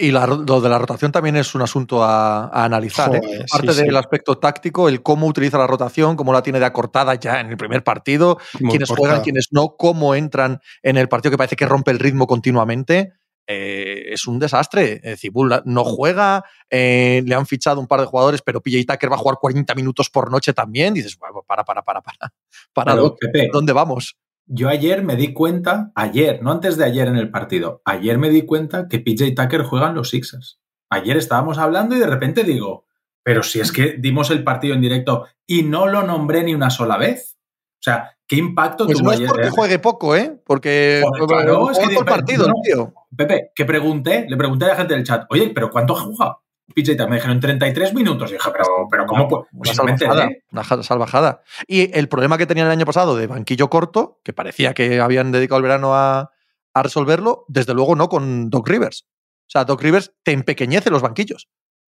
Y 0.01 0.11
lo 0.11 0.61
de 0.61 0.69
la 0.69 0.79
rotación 0.79 1.11
también 1.11 1.35
es 1.35 1.53
un 1.55 1.61
asunto 1.61 2.01
a, 2.01 2.47
analizar. 2.63 3.13
¿eh? 3.17 3.45
Aparte 3.51 3.83
del 3.83 3.97
aspecto 3.97 4.37
táctico, 4.37 4.87
el 4.87 5.03
cómo 5.03 5.27
utiliza 5.27 5.57
la 5.57 5.67
rotación, 5.67 6.15
cómo 6.15 6.31
la 6.31 6.41
tiene 6.41 6.57
de 6.57 6.65
acortada 6.65 7.15
ya 7.15 7.41
en 7.41 7.47
el 7.49 7.57
primer 7.57 7.83
partido, 7.83 8.37
quiénes 8.57 8.89
juegan, 8.89 9.21
quiénes 9.21 9.49
no, 9.51 9.75
cómo 9.77 10.15
entran 10.15 10.61
en 10.83 10.95
el 10.95 11.09
partido 11.09 11.31
que 11.31 11.37
parece 11.37 11.57
que 11.57 11.65
rompe 11.65 11.91
el 11.91 11.99
ritmo 11.99 12.27
continuamente. 12.27 13.11
eh, 13.45 14.13
es 14.13 14.25
un 14.25 14.39
desastre. 14.39 15.01
Cibul 15.17 15.61
no 15.65 15.83
juega, 15.83 16.45
eh, 16.69 17.21
le 17.25 17.35
han 17.35 17.45
fichado 17.45 17.81
un 17.81 17.87
par 17.87 17.99
de 17.99 18.05
jugadores, 18.05 18.41
pero 18.41 18.61
PJ 18.61 18.85
Tucker 18.85 19.11
va 19.11 19.15
a 19.15 19.19
jugar 19.19 19.37
40 19.41 19.75
minutos 19.75 20.09
por 20.09 20.31
noche 20.31 20.53
también. 20.53 20.93
Dices, 20.93 21.17
bueno, 21.17 21.43
para, 21.45 21.65
para, 21.65 21.81
para, 21.81 22.01
para. 22.01 22.31
para 22.71 22.95
Pepe. 23.19 23.49
¿Dónde 23.51 23.73
vamos? 23.73 24.15
Yo 24.51 24.67
ayer 24.67 25.03
me 25.03 25.15
di 25.15 25.31
cuenta, 25.31 25.91
ayer, 25.93 26.41
no 26.41 26.51
antes 26.51 26.75
de 26.75 26.83
ayer 26.83 27.07
en 27.07 27.17
el 27.17 27.29
partido, 27.29 27.83
ayer 27.85 28.17
me 28.17 28.31
di 28.31 28.41
cuenta 28.41 28.87
que 28.87 28.97
PJ 28.99 29.35
Tucker 29.35 29.61
juegan 29.61 29.93
los 29.93 30.09
Sixers. 30.09 30.59
Ayer 30.89 31.17
estábamos 31.17 31.59
hablando 31.59 31.95
y 31.95 31.99
de 31.99 32.07
repente 32.07 32.43
digo, 32.43 32.87
pero 33.21 33.43
si 33.43 33.59
es 33.59 33.71
que 33.71 33.97
dimos 33.99 34.31
el 34.31 34.43
partido 34.43 34.73
en 34.73 34.81
directo 34.81 35.27
y 35.45 35.61
no 35.61 35.85
lo 35.85 36.01
nombré 36.01 36.43
ni 36.43 36.55
una 36.55 36.71
sola 36.71 36.97
vez. 36.97 37.37
O 37.73 37.81
sea, 37.81 38.17
¿qué 38.27 38.37
impacto 38.37 38.87
Pues 38.87 38.97
tuvo 38.97 39.09
no 39.09 39.11
es 39.11 39.17
ayer? 39.19 39.29
porque 39.29 39.47
eh? 39.47 39.51
juegue 39.51 39.79
poco, 39.79 40.15
¿eh? 40.15 40.41
Porque 40.43 41.03
Joder, 41.05 41.27
claro, 41.27 41.69
es 41.69 41.77
que 41.77 41.85
juega 41.85 41.99
Pepe, 41.99 42.11
partido, 42.11 42.47
no. 42.47 42.53
tío. 42.63 42.93
Pepe, 43.15 43.51
que 43.53 43.65
pregunté, 43.65 44.25
le 44.27 44.35
pregunté 44.35 44.65
a 44.65 44.69
la 44.69 44.75
gente 44.77 44.95
del 44.95 45.03
chat, 45.03 45.27
oye, 45.29 45.51
¿pero 45.53 45.69
cuánto 45.69 45.95
ha 45.95 46.01
jugado? 46.01 46.41
PJ 46.75 47.07
me 47.07 47.15
dijeron 47.17 47.39
33 47.39 47.93
minutos. 47.93 48.29
Y 48.29 48.33
dije, 48.33 48.49
pero, 48.51 48.65
pero 48.89 49.05
¿cómo? 49.05 49.27
puede? 49.27 49.43
Una 49.51 49.59
Pues 49.63 49.69
me 49.83 49.97
salvajada, 49.97 50.29
una 50.51 50.63
ja- 50.63 50.83
salvajada. 50.83 51.41
Y 51.67 51.97
el 51.97 52.07
problema 52.09 52.37
que 52.37 52.45
tenían 52.45 52.67
el 52.67 52.73
año 52.73 52.85
pasado 52.85 53.15
de 53.15 53.27
banquillo 53.27 53.69
corto, 53.69 54.19
que 54.23 54.33
parecía 54.33 54.73
que 54.73 54.99
habían 55.01 55.31
dedicado 55.31 55.57
el 55.57 55.63
verano 55.63 55.95
a, 55.95 56.31
a 56.73 56.83
resolverlo, 56.83 57.45
desde 57.47 57.73
luego 57.73 57.95
no 57.95 58.09
con 58.09 58.49
Doc 58.49 58.67
Rivers. 58.67 59.05
O 59.47 59.51
sea, 59.51 59.65
Doc 59.65 59.81
Rivers 59.81 60.13
te 60.23 60.31
empequeñece 60.31 60.89
los 60.91 61.01
banquillos. 61.01 61.49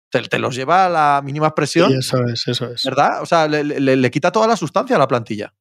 Te, 0.10 0.22
te 0.24 0.40
los 0.40 0.56
lleva 0.56 0.86
a 0.86 0.90
la 0.90 1.22
mínima 1.24 1.48
expresión, 1.48 1.94
eso 1.94 2.24
es, 2.26 2.48
eso 2.48 2.68
es. 2.70 2.84
¿verdad? 2.84 3.22
O 3.22 3.26
sea, 3.26 3.48
le, 3.48 3.64
le- 3.64 3.96
le 3.96 4.12
quita 4.12 4.32
toda 4.32 4.46
la 4.48 4.56
sustancia 4.58 4.96
a 4.96 5.00
la 5.00 5.08
plantilla. 5.08 5.54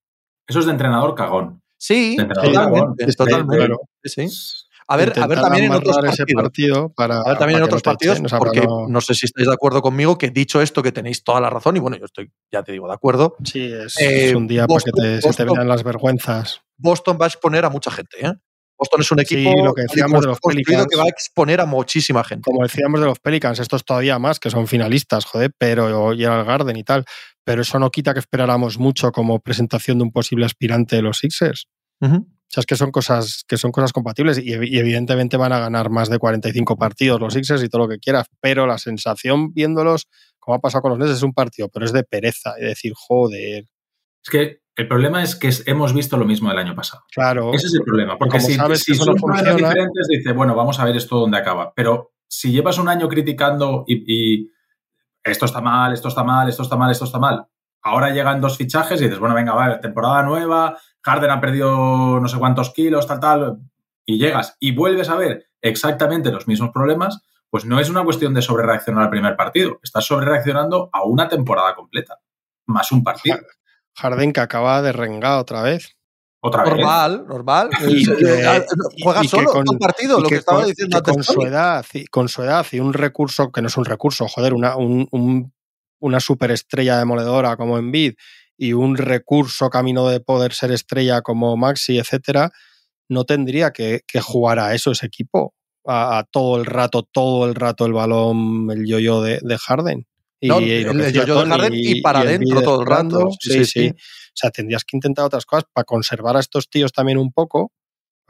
Eso 0.47 0.59
es 0.61 0.67
de 0.67 0.73
entrenador 0.73 1.15
cagón. 1.15 1.63
Sí, 1.77 2.17
De 2.17 2.23
entrenador 2.23 2.53
totalmente. 2.53 3.05
cagón. 3.05 3.15
totalmente. 3.17 3.57
Claro. 3.57 3.81
Sí. 4.03 4.29
A 4.93 4.97
ver, 4.97 5.13
a 5.21 5.27
ver 5.27 5.41
también 5.41 5.65
en 5.67 5.73
otros 5.73 5.97
partidos. 5.97 6.43
partido 6.43 6.93
para. 6.95 7.21
A 7.21 7.29
ver, 7.29 7.39
también 7.39 7.59
en 7.59 7.63
para 7.63 7.69
que 7.71 7.77
otros 7.77 7.83
no 7.85 7.91
partidos, 7.93 8.15
echen, 8.17 8.27
o 8.27 8.29
sea, 8.29 8.39
porque 8.39 8.61
no... 8.63 8.89
no- 8.89 9.01
sé 9.01 9.15
si 9.15 9.27
estáis 9.27 9.47
de 9.47 9.55
acuerdo 9.55 9.81
conmigo, 9.83 10.19
que 10.19 10.31
dicho 10.31 10.61
esto, 10.61 10.83
que 10.83 10.93
tenéis 10.93 11.23
toda 11.25 11.41
la 11.41 11.49
razón, 11.51 11.77
y 11.77 11.81
bueno, 11.81 11.97
yo 11.97 12.05
estoy, 12.07 12.31
ya 12.53 12.63
te 12.63 12.73
digo, 12.73 12.87
de 12.89 12.95
acuerdo. 12.95 13.37
Sí, 13.45 13.65
es, 13.73 13.97
Eh, 14.01 14.29
es 14.31 14.35
un 14.35 14.47
día 14.47 14.67
para 14.67 14.81
que 14.81 14.91
Boston- 14.91 15.05
te- 15.05 15.17
se 15.17 15.21
te 15.21 15.27
Boston- 15.45 15.57
vean 15.57 15.69
las 15.69 15.83
vergüenzas. 15.85 16.61
Boston 16.77 17.19
va 17.21 17.27
a 17.27 17.29
exponer 17.29 17.65
a 17.65 17.71
mucha 17.71 17.91
gente. 17.91 18.17
¿eh? 18.27 18.33
Boston 18.79 19.01
es 19.03 19.13
un 19.13 19.19
Sí, 19.19 19.35
equipo 19.35 19.65
lo 19.65 19.75
que 19.75 19.83
decíamos 19.83 20.23
de 20.23 20.27
los 20.29 20.41
Pelicans. 20.41 20.87
que 20.91 20.97
va 20.97 21.03
a 21.05 21.09
exponer 21.09 21.61
a 21.61 21.67
muchísima 21.67 22.25
gente. 22.25 22.43
Como 22.51 22.63
decíamos 22.63 22.99
de 23.01 23.07
los 23.07 23.19
Pelicans, 23.21 23.59
estos 23.61 23.85
todavía 23.85 24.19
más, 24.19 24.41
que 24.41 24.49
son 24.51 24.67
finalistas, 24.67 25.27
joder, 25.27 25.53
pero 25.59 26.15
y 26.15 26.25
el 26.25 26.45
Garden 26.45 26.77
y 26.77 26.83
tal. 26.83 27.05
Pero 27.45 27.61
eso 27.63 27.79
no 27.79 27.91
quita 27.91 28.13
que 28.15 28.21
esperáramos 28.21 28.79
mucho 28.79 29.13
como 29.13 29.39
presentación 29.41 29.99
de 29.99 30.05
un 30.05 30.13
posible 30.13 30.47
aspirante 30.47 30.97
de 30.97 31.03
los 31.03 31.19
Sixers. 31.19 31.69
Ujú. 32.01 32.27
O 32.51 32.53
sea, 32.53 32.63
es 32.63 32.67
que 32.67 32.75
son 32.75 32.91
cosas, 32.91 33.45
que 33.47 33.57
son 33.57 33.71
cosas 33.71 33.93
compatibles 33.93 34.39
y, 34.39 34.47
evi- 34.47 34.69
y 34.71 34.79
evidentemente 34.79 35.37
van 35.37 35.53
a 35.53 35.61
ganar 35.61 35.89
más 35.89 36.11
de 36.11 36.19
45 36.19 36.77
partidos 36.77 37.21
los 37.21 37.33
Sixers 37.35 37.63
y 37.63 37.69
todo 37.69 37.83
lo 37.83 37.89
que 37.89 37.99
quieras, 38.01 38.27
pero 38.41 38.67
la 38.67 38.77
sensación 38.79 39.53
viéndolos, 39.53 40.09
como 40.41 40.57
ha 40.57 40.59
pasado 40.61 40.83
con 40.83 40.91
los 40.91 40.99
Nets, 40.99 41.13
es 41.13 41.23
un 41.23 41.33
partido, 41.33 41.69
pero 41.69 41.85
es 41.87 41.93
de 41.93 42.03
pereza 42.03 42.55
y 42.59 42.65
decir, 42.65 42.93
joder, 42.97 43.67
Es 44.25 44.31
que 44.31 44.61
el 44.77 44.89
problema 44.89 45.23
es 45.23 45.37
que 45.37 45.47
es- 45.49 45.63
hemos 45.69 45.95
visto 45.95 46.17
lo 46.17 46.25
mismo 46.25 46.49
del 46.49 46.59
año 46.59 46.75
pasado. 46.75 47.05
claro, 47.13 47.53
Ese 47.55 47.69
es 47.69 47.75
el 47.75 47.83
problema. 47.83 48.19
Porque 48.19 48.39
Como 48.39 48.49
si, 48.49 48.55
sabes 48.55 48.81
si 48.81 48.87
que 48.87 48.93
eso 48.97 49.05
no 49.07 49.13
son 49.13 49.19
funciona- 49.21 49.55
diferentes, 49.55 50.09
dice, 50.09 50.33
bueno, 50.33 50.55
vamos 50.57 50.81
a 50.81 50.85
ver 50.85 50.97
esto 50.97 51.19
dónde 51.21 51.39
acaba. 51.39 51.73
Pero 51.75 52.13
si 52.29 52.51
llevas 52.51 52.79
un 52.79 52.89
año 52.89 53.09
criticando 53.09 53.85
y, 53.87 54.05
y 54.43 54.51
esto 55.23 55.47
está 55.47 55.61
mal, 55.61 55.93
esto 55.93 56.09
está 56.09 56.25
mal, 56.25 56.49
esto 56.49 56.63
está 56.65 56.77
mal, 56.77 56.91
esto 56.91 57.05
está 57.05 57.19
mal, 57.21 57.45
ahora 57.83 58.11
llegan 58.11 58.41
dos 58.41 58.57
fichajes 58.57 59.01
y 59.01 59.05
dices, 59.05 59.19
bueno, 59.21 59.35
venga, 59.35 59.55
vale, 59.55 59.79
temporada 59.79 60.23
nueva, 60.23 60.77
Harden 61.03 61.31
ha 61.31 61.41
perdido 61.41 62.21
no 62.21 62.29
sé 62.29 62.39
cuántos 62.39 62.73
kilos, 62.73 63.07
tal, 63.07 63.21
tal, 63.21 63.59
y 64.05 64.19
llegas 64.19 64.57
y 64.61 64.73
vuelves 64.75 65.09
a 65.09 65.17
ver 65.17 65.47
exactamente 65.61 66.31
los 66.31 66.47
mismos 66.49 66.71
problemas, 66.73 67.23
pues 67.51 67.65
no 67.65 67.81
es 67.81 67.89
una 67.91 68.05
cuestión 68.05 68.33
de 68.35 68.43
sobrereaccionar 68.43 69.05
al 69.05 69.11
primer 69.11 69.37
partido, 69.37 69.79
estás 69.83 70.05
sobrereaccionando 70.07 70.89
a 70.93 71.05
una 71.05 71.29
temporada 71.29 71.75
completa, 71.75 72.19
más 72.67 72.93
un 72.93 73.03
partido. 73.03 73.39
Harden 73.97 74.33
que 74.33 74.41
acaba 74.41 74.83
de 74.83 74.93
rengar 74.93 75.39
otra 75.39 75.63
vez. 75.63 75.97
Otra 76.43 76.63
vez. 76.65 76.73
Normal, 76.75 77.27
normal. 77.29 77.71
Y 77.87 78.09
Eh, 78.11 78.17
que- 78.17 78.47
eh, 78.57 78.65
Juega 79.03 79.23
y 79.25 79.29
solo 79.29 79.51
con- 79.51 79.65
un 79.69 79.79
partido, 79.79 80.19
lo 80.21 80.23
que, 80.29 80.37
que 80.37 80.39
estaba 80.39 80.61
con- 80.61 80.69
diciendo 80.69 80.97
antes. 80.97 81.13
con 81.15 81.23
su 81.25 81.43
edad 81.43 81.85
y 81.93 82.07
con 82.07 82.29
su 82.29 82.43
edad 82.43 82.67
y 82.73 82.81
un 82.81 82.95
recurso 82.95 83.53
que 83.53 83.61
no 83.61 83.69
es 83.69 83.77
un 83.77 83.85
recurso, 83.85 84.27
joder, 84.29 84.55
una, 84.55 84.77
un- 84.77 85.07
un- 85.11 85.53
una 85.99 86.19
superestrella 86.21 86.97
demoledora 86.99 87.59
como 87.59 87.77
Envid 87.77 88.15
y 88.61 88.75
un 88.75 88.99
recurso 88.99 89.71
camino 89.71 90.07
de 90.07 90.21
poder 90.21 90.53
ser 90.53 90.71
estrella 90.71 91.23
como 91.23 91.57
Maxi, 91.57 91.99
etcétera, 91.99 92.51
no 93.09 93.25
tendría 93.25 93.71
que, 93.71 94.03
que 94.07 94.21
jugar 94.21 94.59
a 94.59 94.75
eso 94.75 94.91
ese 94.91 95.07
equipo, 95.07 95.55
a, 95.87 96.19
a 96.19 96.25
todo 96.25 96.59
el 96.59 96.67
rato, 96.67 97.03
todo 97.11 97.47
el 97.49 97.55
rato 97.55 97.87
el 97.87 97.95
balón, 97.95 98.71
el 98.71 98.85
yo-yo 98.87 99.23
de, 99.23 99.41
de 99.41 99.57
Harden. 99.57 100.07
Y, 100.41 100.49
No, 100.49 100.61
y 100.61 100.85
lo 100.85 100.91
el 100.91 100.99
que 100.99 101.03
decía 101.05 101.23
yo-yo 101.23 101.43
de 101.43 101.51
Harden 101.51 101.73
y 101.75 102.03
para 102.03 102.21
adentro 102.21 102.61
todo 102.61 102.83
el 102.83 102.87
rato. 102.87 103.31
sí, 103.41 103.65
sí. 103.65 103.89
O 103.89 104.33
sea, 104.35 104.51
tendrías 104.51 104.85
que 104.85 104.95
intentar 104.99 105.25
otras 105.25 105.47
cosas 105.47 105.65
para 105.73 105.85
conservar 105.87 106.37
a 106.37 106.41
estos 106.41 106.69
tíos 106.69 106.93
también 106.93 107.17
un 107.17 107.33
poco. 107.33 107.73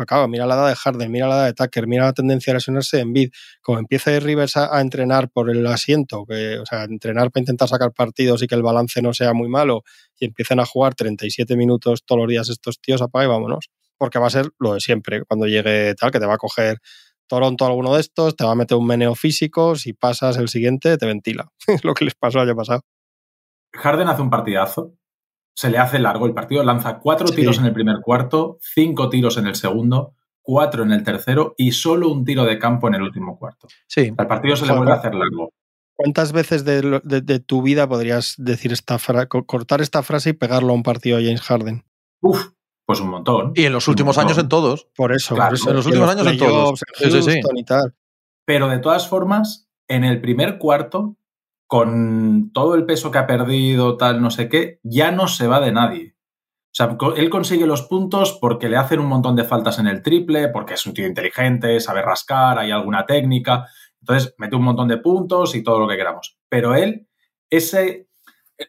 Pero 0.01 0.07
claro, 0.07 0.29
mira 0.29 0.47
la 0.47 0.55
edad 0.55 0.69
de 0.69 0.77
Harden, 0.77 1.13
mira 1.13 1.29
la 1.29 1.35
edad 1.37 1.45
de 1.45 1.53
Tucker, 1.53 1.87
mira 1.87 2.07
la 2.07 2.15
tendencia 2.15 2.53
a 2.53 2.55
lesionarse 2.55 2.97
de 2.97 3.03
Embiid. 3.03 3.31
Como 3.61 3.81
empiece 3.81 4.19
Rivers 4.19 4.57
a, 4.57 4.75
a 4.75 4.81
entrenar 4.81 5.29
por 5.29 5.51
el 5.51 5.67
asiento, 5.67 6.25
que, 6.25 6.59
o 6.59 6.65
sea, 6.65 6.85
entrenar 6.85 7.31
para 7.31 7.43
intentar 7.43 7.69
sacar 7.69 7.93
partidos 7.93 8.43
y 8.43 8.47
que 8.47 8.55
el 8.55 8.63
balance 8.63 9.03
no 9.03 9.13
sea 9.13 9.35
muy 9.35 9.51
malo, 9.51 9.83
y 10.19 10.25
empiecen 10.25 10.59
a 10.59 10.65
jugar 10.65 10.95
37 10.95 11.55
minutos 11.55 12.03
todos 12.07 12.23
los 12.23 12.29
días 12.31 12.49
estos 12.49 12.81
tíos, 12.81 13.03
apaga 13.03 13.27
y 13.27 13.29
vámonos. 13.29 13.69
Porque 13.99 14.19
va 14.19 14.29
a 14.29 14.31
ser 14.31 14.49
lo 14.59 14.73
de 14.73 14.81
siempre, 14.81 15.23
cuando 15.27 15.47
llegue 15.47 15.95
tal, 15.97 16.11
que 16.11 16.19
te 16.19 16.25
va 16.25 16.37
a 16.37 16.39
coger 16.39 16.79
Toronto 17.27 17.67
alguno 17.67 17.95
de 17.95 18.01
estos, 18.01 18.37
te 18.37 18.45
va 18.45 18.53
a 18.53 18.55
meter 18.55 18.79
un 18.79 18.87
meneo 18.87 19.15
físico, 19.15 19.77
si 19.77 19.93
pasas 19.93 20.39
el 20.39 20.49
siguiente, 20.49 20.97
te 20.97 21.05
ventila. 21.05 21.53
Es 21.67 21.85
lo 21.85 21.93
que 21.93 22.07
les 22.07 22.15
pasó 22.15 22.39
el 22.39 22.49
año 22.49 22.57
pasado. 22.57 22.81
Harden 23.75 24.09
hace 24.09 24.23
un 24.23 24.31
partidazo, 24.31 24.95
se 25.55 25.71
le 25.71 25.79
hace 25.79 25.99
largo 25.99 26.27
el 26.27 26.35
partido, 26.35 26.63
lanza 26.63 26.99
cuatro 26.99 27.27
Sí. 27.29 27.37
tiros 27.37 27.59
en 27.59 27.67
el 27.67 27.73
primer 27.73 27.97
cuarto, 28.03 28.59
cinco 28.61 29.09
tiros 29.09 29.37
en 29.37 29.47
el 29.47 29.55
segundo, 29.57 30.15
cuatro 30.43 30.83
en 30.83 30.93
el 30.93 31.03
tercero 31.05 31.55
y 31.59 31.73
solo 31.73 32.09
un 32.11 32.25
tiro 32.25 32.45
de 32.45 32.59
campo 32.59 32.89
en 32.89 32.95
el 32.95 33.03
último 33.03 33.39
cuarto. 33.39 33.69
Sí. 33.87 34.13
El 34.17 34.27
partido 34.27 34.57
se 34.57 34.67
le 34.67 34.73
vuelve 34.73 34.93
a 34.93 34.97
hacer 34.97 35.15
largo. 35.15 35.53
¿Cuántas 35.95 36.33
veces 36.33 36.65
de, 36.65 36.83
lo- 36.83 37.01
de- 37.01 37.21
de 37.21 37.41
tu 37.41 37.61
vida 37.63 37.87
podrías 37.87 38.35
decir 38.39 38.73
esta 38.73 38.99
fra- 38.99 39.27
co- 39.27 39.45
cortar 39.45 39.83
esta 39.83 40.03
frase 40.03 40.31
y 40.31 40.33
pegarlo 40.33 40.71
a 40.71 40.75
un 40.75 40.83
partido 40.83 41.19
a 41.19 41.21
James 41.21 41.43
Harden? 41.43 41.85
Uf, 42.23 42.53
pues 42.87 43.01
un 43.01 43.09
montón. 43.11 43.53
Y 43.55 43.65
en 43.67 43.73
los 43.75 43.87
últimos 43.87 44.17
años 44.17 44.39
en 44.39 44.49
todos. 44.49 44.89
Por 44.97 45.13
eso, 45.13 45.35
Claro, 45.35 45.51
por 45.51 45.57
eso. 45.57 45.71
en 45.71 45.77
los 45.77 45.85
últimos 45.87 46.09
años 46.09 46.27
en 46.27 46.39
todos. 46.39 46.81
Sí, 46.97 47.11
sí, 47.11 47.23
sí. 47.23 47.33
Houston 47.33 47.59
y 47.59 47.65
tal. 47.65 47.95
Pero 48.47 48.69
de 48.69 48.79
todas 48.79 49.07
formas, 49.09 49.69
en 49.89 50.05
el 50.05 50.23
primer 50.23 50.57
cuarto, 50.59 51.17
con 51.71 52.51
todo 52.53 52.75
el 52.75 52.85
peso 52.85 53.13
que 53.13 53.19
ha 53.19 53.29
perdido, 53.29 53.97
tal, 53.97 54.21
no 54.21 54.33
sé 54.33 54.49
qué, 54.49 54.81
ya 54.83 55.13
no 55.13 55.29
se 55.29 55.47
va 55.47 55.61
de 55.61 55.71
nadie. 55.71 56.17
O 56.65 56.73
sea, 56.73 56.99
él 57.17 57.31
consigue 57.31 57.65
los 57.65 57.83
puntos 57.83 58.37
porque 58.41 58.69
le 58.69 58.77
hacen 58.77 58.99
un 58.99 59.07
montón 59.07 59.37
de 59.37 59.45
faltas 59.45 59.79
en 59.79 59.87
el 59.87 60.03
triple, 60.03 60.49
porque 60.49 60.75
es 60.75 60.85
un 60.85 60.95
tío 60.95 61.07
inteligente, 61.07 61.79
sabe 61.79 62.03
rascar, 62.03 62.59
hay 62.59 62.73
alguna 62.73 63.07
técnica. 63.07 63.69
Entonces, 64.01 64.35
mete 64.37 64.57
un 64.57 64.65
montón 64.65 64.89
de 64.89 64.97
puntos 64.97 65.55
y 65.55 65.63
todo 65.63 65.79
lo 65.79 65.87
que 65.87 65.97
queramos. 65.97 66.41
Pero 66.49 66.75
él, 66.75 67.07
ese. 67.49 68.09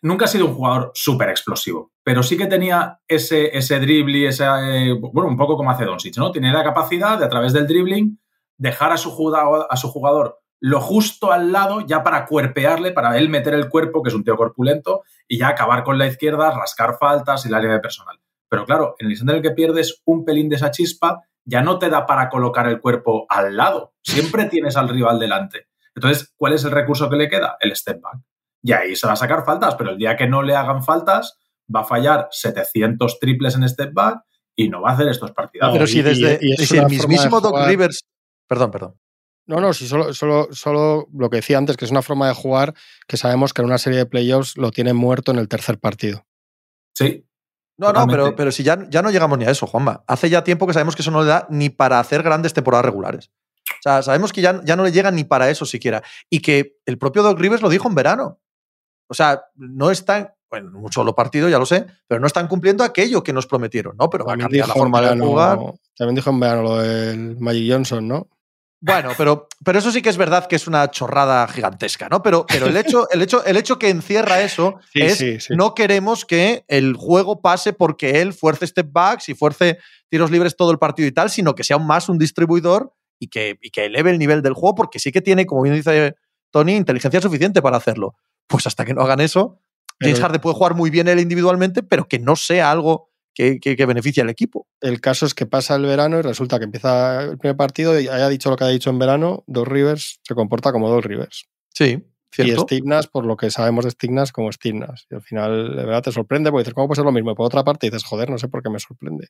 Nunca 0.03 0.25
ha 0.25 0.27
sido 0.27 0.45
un 0.45 0.53
jugador 0.53 0.91
súper 0.93 1.29
explosivo, 1.29 1.91
pero 2.03 2.21
sí 2.21 2.37
que 2.37 2.45
tenía 2.45 2.99
ese, 3.07 3.57
ese 3.57 3.79
dribbling, 3.79 4.27
ese, 4.27 4.45
eh, 4.45 4.93
bueno, 4.93 5.27
un 5.27 5.37
poco 5.37 5.57
como 5.57 5.71
hace 5.71 5.85
Doncic, 5.85 6.17
¿no? 6.17 6.31
Tiene 6.31 6.53
la 6.53 6.63
capacidad 6.63 7.17
de, 7.17 7.25
a 7.25 7.29
través 7.29 7.51
del 7.51 7.67
dribbling, 7.67 8.19
dejar 8.57 8.91
a 8.91 8.97
su 8.97 9.09
jugador 9.11 10.40
lo 10.61 10.79
justo 10.79 11.31
al 11.31 11.51
lado 11.51 11.81
ya 11.81 12.03
para 12.03 12.25
cuerpearle, 12.27 12.91
para 12.91 13.17
él 13.17 13.29
meter 13.29 13.53
el 13.55 13.67
cuerpo, 13.67 14.01
que 14.03 14.09
es 14.09 14.15
un 14.15 14.23
tío 14.23 14.37
corpulento, 14.37 15.01
y 15.27 15.39
ya 15.39 15.47
acabar 15.49 15.83
con 15.83 15.97
la 15.97 16.05
izquierda, 16.07 16.51
rascar 16.51 16.97
faltas 16.99 17.45
y 17.45 17.49
la 17.49 17.59
línea 17.59 17.75
de 17.75 17.81
personal. 17.81 18.19
Pero 18.47 18.65
claro, 18.65 18.95
en 18.99 19.07
el 19.07 19.11
instante 19.11 19.31
en 19.33 19.37
el 19.37 19.43
que 19.43 19.51
pierdes 19.55 20.01
un 20.05 20.23
pelín 20.23 20.49
de 20.49 20.57
esa 20.57 20.69
chispa, 20.71 21.23
ya 21.45 21.61
no 21.63 21.79
te 21.79 21.89
da 21.89 22.05
para 22.05 22.29
colocar 22.29 22.67
el 22.67 22.79
cuerpo 22.79 23.25
al 23.27 23.57
lado. 23.57 23.93
Siempre 24.03 24.45
tienes 24.45 24.77
al 24.77 24.87
rival 24.89 25.19
delante. 25.19 25.67
Entonces, 25.95 26.31
¿cuál 26.37 26.53
es 26.53 26.63
el 26.63 26.71
recurso 26.71 27.09
que 27.09 27.15
le 27.15 27.27
queda? 27.27 27.57
El 27.59 27.75
step 27.75 27.99
back. 27.99 28.19
Y 28.61 28.73
ahí 28.73 28.95
se 28.95 29.07
va 29.07 29.13
a 29.13 29.15
sacar 29.17 29.43
faltas, 29.43 29.73
pero 29.75 29.89
el 29.89 29.97
día 29.97 30.15
que 30.15 30.27
no 30.27 30.43
le 30.43 30.55
hagan 30.55 30.83
faltas, 30.83 31.39
va 31.73 31.79
a 31.81 31.85
fallar 31.85 32.27
700 32.29 33.19
triples 33.19 33.55
en 33.55 33.67
step 33.67 33.91
back 33.93 34.21
y 34.55 34.69
no 34.69 34.81
va 34.81 34.91
a 34.91 34.93
hacer 34.93 35.07
estos 35.07 35.31
partidos. 35.31 35.69
No, 35.69 35.73
Pero 35.73 35.85
y- 35.85 35.87
si 35.87 36.01
desde 36.03 36.37
y- 36.41 36.49
y 36.49 36.53
es 36.53 36.67
si 36.69 36.77
el 36.77 36.85
mismísimo 36.85 37.41
Doc 37.41 37.55
Rivers. 37.67 38.01
Perdón, 38.47 38.69
perdón. 38.69 38.95
No, 39.51 39.59
no, 39.59 39.73
sí, 39.73 39.85
solo, 39.85 40.13
solo, 40.13 40.47
solo 40.51 41.09
lo 41.13 41.29
que 41.29 41.35
decía 41.35 41.57
antes, 41.57 41.75
que 41.75 41.83
es 41.83 41.91
una 41.91 42.01
forma 42.01 42.25
de 42.29 42.33
jugar 42.33 42.73
que 43.05 43.17
sabemos 43.17 43.51
que 43.51 43.61
en 43.61 43.65
una 43.65 43.77
serie 43.77 43.99
de 43.99 44.05
playoffs 44.05 44.55
lo 44.55 44.71
tienen 44.71 44.95
muerto 44.95 45.31
en 45.31 45.39
el 45.39 45.49
tercer 45.49 45.77
partido. 45.77 46.25
Sí, 46.95 47.25
No, 47.77 47.91
no, 47.91 48.07
pero, 48.07 48.33
pero 48.33 48.49
si 48.53 48.63
ya, 48.63 48.87
ya 48.89 49.01
no 49.01 49.11
llegamos 49.11 49.37
ni 49.37 49.43
a 49.43 49.49
eso, 49.49 49.67
Juanma. 49.67 50.05
Hace 50.07 50.29
ya 50.29 50.45
tiempo 50.45 50.67
que 50.67 50.73
sabemos 50.73 50.95
que 50.95 51.01
eso 51.01 51.11
no 51.11 51.21
le 51.21 51.27
da 51.27 51.47
ni 51.49 51.69
para 51.69 51.99
hacer 51.99 52.23
grandes 52.23 52.53
temporadas 52.53 52.85
regulares. 52.85 53.29
O 53.71 53.81
sea, 53.81 54.01
sabemos 54.01 54.31
que 54.31 54.39
ya, 54.39 54.61
ya 54.63 54.77
no 54.77 54.85
le 54.85 54.93
llega 54.93 55.11
ni 55.11 55.25
para 55.25 55.49
eso 55.49 55.65
siquiera. 55.65 56.01
Y 56.29 56.39
que 56.39 56.77
el 56.85 56.97
propio 56.97 57.21
Doc 57.21 57.37
Rivers 57.37 57.61
lo 57.61 57.67
dijo 57.67 57.89
en 57.89 57.95
verano. 57.95 58.39
O 59.09 59.13
sea, 59.13 59.43
no 59.55 59.91
están, 59.91 60.33
bueno, 60.49 60.69
en 60.69 60.75
un 60.77 60.91
solo 60.93 61.13
partido, 61.13 61.49
ya 61.49 61.59
lo 61.59 61.65
sé, 61.65 61.87
pero 62.07 62.21
no 62.21 62.27
están 62.27 62.47
cumpliendo 62.47 62.85
aquello 62.85 63.21
que 63.21 63.33
nos 63.33 63.47
prometieron, 63.47 63.97
¿no? 63.97 64.09
Pero 64.09 64.23
va 64.23 64.35
a 64.35 64.37
cambiar 64.37 64.69
la 64.69 64.73
forma 64.75 65.01
de 65.01 65.19
jugar. 65.19 65.59
También 65.97 66.15
dijo 66.15 66.29
en 66.29 66.39
verano 66.39 66.61
lo 66.61 66.77
del 66.77 67.37
Magic 67.37 67.69
Johnson, 67.69 68.07
¿no? 68.07 68.29
Bueno, 68.83 69.11
pero, 69.15 69.47
pero 69.63 69.77
eso 69.77 69.91
sí 69.91 70.01
que 70.01 70.09
es 70.09 70.17
verdad 70.17 70.47
que 70.47 70.55
es 70.55 70.67
una 70.67 70.89
chorrada 70.89 71.47
gigantesca, 71.47 72.09
¿no? 72.09 72.23
Pero, 72.23 72.47
pero 72.47 72.65
el, 72.65 72.75
hecho, 72.75 73.07
el, 73.11 73.21
hecho, 73.21 73.45
el 73.45 73.55
hecho 73.55 73.77
que 73.77 73.89
encierra 73.89 74.41
eso 74.41 74.79
Sí, 74.93 75.01
es 75.01 75.17
sí, 75.19 75.39
sí. 75.39 75.53
no 75.55 75.75
queremos 75.75 76.25
que 76.25 76.65
el 76.67 76.95
juego 76.95 77.41
pase 77.41 77.73
porque 77.73 78.21
él 78.21 78.33
fuerce 78.33 78.65
step 78.65 78.91
backs 78.91 79.29
y 79.29 79.35
fuerce 79.35 79.77
tiros 80.09 80.31
libres 80.31 80.55
todo 80.55 80.71
el 80.71 80.79
partido 80.79 81.07
y 81.07 81.11
tal, 81.11 81.29
sino 81.29 81.53
que 81.53 81.63
sea 81.63 81.75
aún 81.75 81.85
más 81.85 82.09
un 82.09 82.17
distribuidor 82.17 82.91
y 83.19 83.27
que, 83.27 83.59
y 83.61 83.69
que 83.69 83.85
eleve 83.85 84.09
el 84.09 84.17
nivel 84.17 84.41
del 84.41 84.53
juego, 84.53 84.73
porque 84.73 84.97
sí 84.97 85.11
que 85.11 85.21
tiene, 85.21 85.45
como 85.45 85.61
bien 85.61 85.75
dice 85.75 86.15
Tony, 86.49 86.75
inteligencia 86.75 87.21
suficiente 87.21 87.61
para 87.61 87.77
hacerlo. 87.77 88.15
Pues 88.47 88.65
hasta 88.65 88.83
que 88.83 88.95
no 88.95 89.01
hagan 89.01 89.21
eso, 89.21 89.61
James 89.99 90.19
Harden 90.19 90.41
puede 90.41 90.55
jugar 90.55 90.73
muy 90.73 90.89
bien 90.89 91.07
él 91.07 91.19
individualmente, 91.19 91.83
pero 91.83 92.07
que 92.07 92.17
no 92.17 92.35
sea 92.35 92.71
algo 92.71 93.10
que, 93.33 93.59
que, 93.59 93.75
que 93.75 93.85
beneficie 93.85 94.21
al 94.23 94.29
equipo. 94.29 94.67
El 94.81 94.99
caso 95.01 95.25
es 95.25 95.33
que 95.33 95.45
pasa 95.45 95.75
el 95.75 95.83
verano 95.83 96.19
y 96.19 96.21
resulta 96.21 96.59
que 96.59 96.65
empieza 96.65 97.23
el 97.23 97.37
primer 97.37 97.55
partido 97.57 97.99
y 97.99 98.07
haya 98.07 98.27
dicho 98.29 98.49
lo 98.49 98.57
que 98.57 98.63
ha 98.65 98.67
dicho 98.67 98.89
en 98.89 98.99
verano, 98.99 99.43
Dos 99.47 99.67
Rivers 99.67 100.19
se 100.23 100.35
comporta 100.35 100.71
como 100.71 100.89
Dos 100.89 101.03
Rivers. 101.05 101.45
Sí, 101.73 102.03
Y 102.37 102.43
cierto. 102.43 102.65
Nash, 102.83 103.05
por 103.11 103.25
lo 103.25 103.37
que 103.37 103.49
sabemos 103.49 103.85
de 103.85 103.91
Steve 103.91 104.13
Nash, 104.13 104.31
como 104.31 104.51
Steve 104.51 104.77
Nash. 104.79 105.03
Y 105.09 105.15
al 105.15 105.21
final, 105.21 105.75
de 105.75 105.85
verdad, 105.85 106.01
te 106.03 106.11
sorprende 106.11 106.49
porque 106.51 106.63
dices, 106.63 106.73
¿cómo 106.73 106.87
puede 106.87 106.97
ser 106.97 107.05
lo 107.05 107.11
mismo? 107.11 107.31
Y 107.31 107.35
por 107.35 107.45
otra 107.45 107.63
parte 107.63 107.87
dices, 107.87 108.03
joder, 108.03 108.29
no 108.29 108.37
sé 108.37 108.47
por 108.49 108.61
qué 108.63 108.69
me 108.69 108.79
sorprende. 108.79 109.27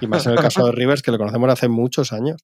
Y 0.00 0.06
más 0.06 0.26
en 0.26 0.32
el 0.32 0.38
caso 0.38 0.64
de 0.66 0.72
Rivers, 0.72 1.02
que 1.02 1.10
le 1.12 1.18
conocemos 1.18 1.50
hace 1.50 1.68
muchos 1.68 2.12
años. 2.12 2.40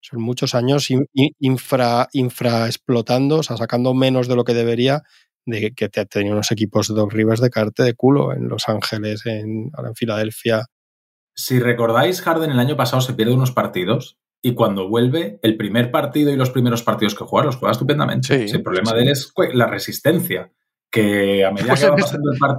Son 0.00 0.22
muchos 0.22 0.54
años 0.54 0.90
in- 0.90 1.08
in- 1.12 1.34
infra, 1.40 2.08
infra 2.12 2.66
explotando, 2.66 3.38
o 3.38 3.42
sea, 3.42 3.56
sacando 3.56 3.94
menos 3.94 4.28
de 4.28 4.36
lo 4.36 4.44
que 4.44 4.54
debería, 4.54 5.02
de 5.48 5.72
que 5.74 5.88
te 5.88 6.04
tenía 6.06 6.32
unos 6.32 6.52
equipos 6.52 6.88
de 6.88 6.94
Doc 6.94 7.12
Rivers 7.12 7.40
de 7.40 7.50
carte 7.50 7.82
de 7.82 7.94
culo 7.94 8.32
en 8.32 8.48
Los 8.48 8.68
Ángeles, 8.68 9.24
en, 9.26 9.70
ahora 9.74 9.88
en 9.88 9.94
Filadelfia. 9.94 10.66
Si 11.34 11.58
recordáis, 11.58 12.20
Harden 12.20 12.50
el 12.50 12.58
año 12.58 12.76
pasado 12.76 13.00
se 13.00 13.14
pierde 13.14 13.32
unos 13.32 13.52
partidos 13.52 14.18
y 14.42 14.54
cuando 14.54 14.88
vuelve, 14.88 15.40
el 15.42 15.56
primer 15.56 15.90
partido 15.90 16.30
y 16.30 16.36
los 16.36 16.50
primeros 16.50 16.82
partidos 16.82 17.14
que 17.14 17.24
juega 17.24 17.46
los 17.46 17.56
juega 17.56 17.72
estupendamente. 17.72 18.46
Sí, 18.48 18.54
el 18.54 18.62
problema 18.62 18.90
sí. 18.90 18.96
de 18.96 19.02
él 19.02 19.08
es 19.08 19.32
la 19.54 19.66
resistencia, 19.66 20.52
que 20.90 21.44
a 21.44 21.50
medida 21.50 21.68
Pues 21.70 21.80
que 21.80 21.90
va 21.90 21.96
pasando, 21.96 22.32
el, 22.32 22.38
par- 22.38 22.56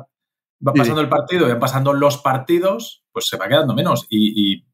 va 0.67 0.73
Sí. 0.73 0.79
pasando 0.79 1.01
el 1.01 1.09
partido 1.09 1.47
y 1.47 1.51
van 1.51 1.59
pasando 1.59 1.93
los 1.93 2.17
partidos, 2.17 3.03
pues 3.11 3.27
se 3.27 3.37
va 3.37 3.47
quedando 3.47 3.73
menos. 3.75 4.07
Y, 4.09 4.33
y 4.53 4.65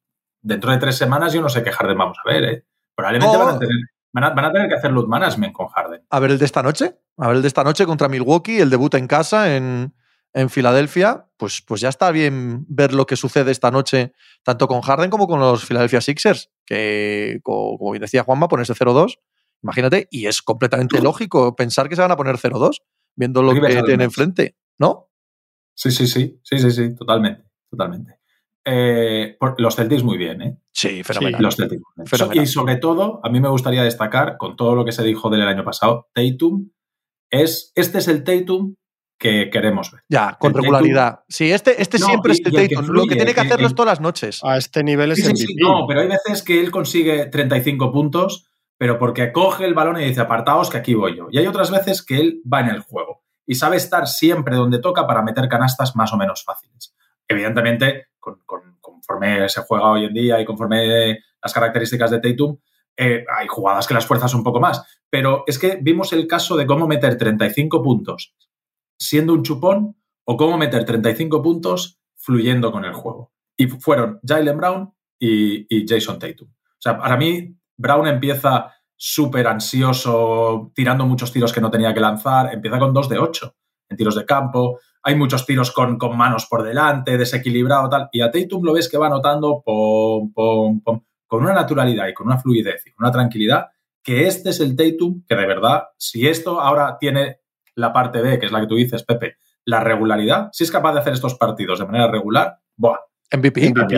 dentro 0.41 0.71
de 0.71 0.77
tres 0.77 0.95
semanas 0.95 1.33
yo 1.33 1.41
no 1.41 1.49
sé 1.49 1.63
qué 1.63 1.71
Harden 1.71 1.97
vamos 1.97 2.17
a 2.23 2.29
ver. 2.29 2.43
¿eh? 2.45 2.65
Probablemente 2.95 3.37
van, 3.37 3.55
a 3.55 3.59
tener, 3.59 3.75
van, 4.15 4.23
a, 4.23 4.29
van 4.31 4.45
a 4.45 4.51
tener 4.51 4.67
que 4.69 4.75
hacer 4.75 4.91
load 4.91 5.07
management 5.07 5.53
con 5.53 5.67
Harden. 5.67 6.01
A 6.09 6.19
ver 6.19 6.31
el 6.31 6.37
de 6.39 6.45
esta 6.45 6.63
noche. 6.63 6.97
A 7.17 7.27
ver 7.27 7.35
el 7.37 7.41
de 7.41 7.47
esta 7.47 7.63
noche 7.63 7.85
contra 7.85 8.07
Milwaukee, 8.09 8.59
el 8.59 8.69
debut 8.69 8.93
en 8.95 9.07
casa 9.07 9.55
en, 9.55 9.93
en 10.33 10.49
Filadelfia. 10.49 11.27
Pues, 11.37 11.61
pues 11.61 11.81
ya 11.81 11.89
está 11.89 12.11
bien 12.11 12.65
ver 12.69 12.93
lo 12.93 13.05
que 13.05 13.15
sucede 13.17 13.51
esta 13.51 13.71
noche, 13.71 14.13
tanto 14.43 14.67
con 14.67 14.81
Harden 14.81 15.09
como 15.09 15.27
con 15.27 15.39
los 15.39 15.65
Philadelphia 15.65 15.99
Sixers, 16.01 16.49
que, 16.65 17.39
co- 17.43 17.77
como 17.77 17.91
bien 17.91 18.01
decía 18.01 18.23
Juanma, 18.23 18.47
ponerse 18.47 18.73
0-2. 18.73 19.19
Imagínate, 19.61 20.07
y 20.11 20.27
es 20.27 20.41
completamente 20.41 20.99
lógico 21.03 21.55
pensar 21.55 21.89
que 21.89 21.95
se 21.95 22.01
van 22.01 22.11
a 22.11 22.15
poner 22.17 22.37
0-2, 22.37 22.81
viendo 23.15 23.41
lo 23.43 23.53
que 23.53 23.59
al 23.59 23.67
tiene 23.67 23.83
menos. 23.97 24.05
enfrente, 24.05 24.55
¿no? 24.79 25.09
Sí, 25.73 25.91
sí, 25.91 26.07
sí, 26.07 26.39
sí, 26.43 26.57
sí, 26.59 26.71
sí, 26.71 26.95
totalmente, 26.95 27.43
totalmente. 27.69 28.19
Eh, 28.67 29.37
por- 29.39 29.59
los 29.61 29.75
Celtics 29.75 30.03
muy 30.03 30.17
bien, 30.17 30.41
¿eh? 30.41 30.57
Sí, 30.71 31.03
fenomenal. 31.03 31.41
Los 31.41 31.55
Celtics. 31.55 31.81
muy 31.81 31.93
bien. 32.03 32.07
Fenomenal. 32.07 32.43
Y 32.43 32.47
sobre 32.47 32.75
todo, 32.77 33.19
a 33.23 33.29
mí 33.29 33.39
me 33.39 33.49
gustaría 33.49 33.83
destacar, 33.83 34.37
con 34.37 34.55
todo 34.55 34.75
lo 34.75 34.83
que 34.85 34.91
se 34.91 35.03
dijo 35.03 35.29
del 35.29 35.43
año 35.47 35.63
pasado, 35.63 36.09
Tatum 36.13 36.71
es, 37.29 37.71
este 37.75 37.99
es 37.99 38.07
el 38.07 38.23
Tatum 38.23 38.75
que 39.19 39.49
queremos 39.49 39.91
ver. 39.91 40.01
Ya, 40.09 40.35
con 40.39 40.49
El 40.51 40.55
Tatum- 40.55 40.61
regularidad. 40.63 41.19
Sí, 41.29 41.51
este, 41.51 41.81
este 41.81 41.99
No, 41.99 42.07
siempre 42.07 42.33
y- 42.33 42.41
es 42.41 42.45
el 42.45 42.51
que 42.53 42.67
Tatum. 42.75 42.87
Lo 42.93 43.03
que 43.05 43.15
tiene 43.15 43.33
que 43.33 43.41
el- 43.41 43.45
hacerlo 43.47 43.65
el- 43.67 43.71
es 43.71 43.75
todas 43.75 43.91
las 43.91 44.01
noches. 44.01 44.39
A 44.43 44.57
este 44.57 44.83
nivel 44.83 45.11
es 45.11 45.23
Sí, 45.23 45.35
sí, 45.35 45.55
no, 45.55 45.85
pero 45.87 46.01
hay 46.01 46.07
veces 46.07 46.41
que 46.43 46.59
él 46.59 46.71
consigue 46.71 47.27
35 47.27 47.91
puntos, 47.91 48.47
pero 48.77 48.97
porque 48.99 49.31
coge 49.31 49.65
el 49.65 49.73
balón 49.73 50.01
y 50.01 50.05
dice, 50.05 50.21
apartaos 50.21 50.69
que 50.69 50.77
aquí 50.77 50.93
voy 50.95 51.15
yo. 51.15 51.27
Y 51.31 51.37
hay 51.37 51.47
otras 51.47 51.71
veces 51.71 52.03
que 52.03 52.17
él 52.19 52.41
va 52.51 52.59
en 52.61 52.69
el 52.69 52.81
juego 52.81 53.23
y 53.45 53.55
sabe 53.55 53.77
estar 53.77 54.07
siempre 54.07 54.55
donde 54.55 54.79
toca 54.79 55.05
para 55.07 55.21
meter 55.21 55.47
canastas 55.47 55.95
más 55.95 56.11
o 56.11 56.17
menos 56.17 56.43
fáciles. 56.43 56.93
Evidentemente, 57.27 58.07
con- 58.25 58.41
con- 58.45 58.77
conforme 58.81 59.47
se 59.47 59.61
juega 59.61 59.91
hoy 59.91 60.05
en 60.05 60.13
día 60.13 60.41
y 60.41 60.45
conforme 60.45 61.19
las 61.41 61.53
características 61.53 62.09
de 62.11 62.19
Tatum, 62.19 62.57
eh, 62.97 63.23
hay 63.37 63.47
jugadas 63.47 63.85
que 63.87 63.93
las 63.93 64.05
fuerzas 64.05 64.33
un 64.33 64.43
poco 64.43 64.59
más. 64.59 64.81
Pero 65.09 65.43
es 65.47 65.59
que 65.59 65.77
vimos 65.81 66.11
el 66.13 66.27
caso 66.27 66.57
de 66.57 66.65
cómo 66.65 66.87
meter 66.87 67.17
35 67.17 67.81
puntos 67.83 68.33
siendo 68.97 69.33
un 69.33 69.43
chupón 69.43 69.95
o 70.25 70.37
cómo 70.37 70.57
meter 70.57 70.85
35 70.85 71.41
puntos 71.41 71.99
fluyendo 72.15 72.71
con 72.71 72.83
el 72.85 72.93
juego. 72.93 73.31
Y 73.57 73.67
fueron 73.67 74.19
Jalen 74.25 74.57
Brown 74.57 74.93
y, 75.19 75.65
y 75.69 75.85
Jason 75.87 76.17
Tatum. 76.19 76.47
O 76.49 76.79
sea, 76.79 76.97
para 76.97 77.15
mí, 77.17 77.55
Brown 77.77 78.07
empieza 78.07 78.71
súper 78.95 79.47
ansioso, 79.47 80.71
tirando 80.73 81.05
muchos 81.05 81.31
tiros 81.31 81.51
que 81.53 81.61
no 81.61 81.69
tenía 81.69 81.93
que 81.93 81.99
lanzar. 81.99 82.53
Empieza 82.53 82.79
con 82.79 82.93
2 82.93 83.09
de 83.09 83.19
8 83.19 83.55
en 83.89 83.97
tiros 83.97 84.15
de 84.15 84.25
campo. 84.25 84.79
Hay 85.07 85.15
muchos 85.15 85.45
tiros 85.45 85.71
con, 85.71 85.97
con 85.99 86.17
manos 86.17 86.47
por 86.47 86.63
delante, 86.63 87.17
desequilibrado, 87.17 87.87
tal. 87.89 88.09
Y 88.11 88.21
a 88.21 88.31
Tatum 88.31 88.63
lo 88.63 88.73
ves 88.73 88.89
que 88.89 88.97
va 88.97 89.05
anotando 89.05 89.61
pom, 89.63 90.33
pom, 90.33 90.81
pom, 90.81 91.01
con 91.27 91.43
una 91.43 91.53
naturalidad 91.53 92.07
y 92.07 92.13
con 92.15 92.25
una 92.25 92.39
fluidez 92.39 92.85
y 92.87 92.91
con 92.91 93.05
una 93.05 93.11
tranquilidad, 93.11 93.67
que 94.01 94.27
este 94.27 94.49
es 94.49 94.59
el 94.59 94.75
Tatum 94.75 95.23
que 95.27 95.35
de 95.35 95.45
verdad, 95.45 95.83
si 95.97 96.27
esto 96.27 96.59
ahora 96.59 96.97
tiene 96.99 97.41
la 97.75 97.93
parte 97.93 98.19
B, 98.19 98.39
que 98.39 98.47
es 98.47 98.51
la 98.51 98.61
que 98.61 98.67
tú 98.67 98.75
dices, 98.75 99.03
Pepe, 99.03 99.37
la 99.63 99.79
regularidad, 99.79 100.49
si 100.51 100.63
es 100.63 100.71
capaz 100.71 100.93
de 100.93 100.99
hacer 101.01 101.13
estos 101.13 101.35
partidos 101.35 101.77
de 101.77 101.85
manera 101.85 102.09
regular, 102.09 102.59
¡buah! 102.75 102.97
MVP. 103.31 103.69
MVP. 103.71 103.95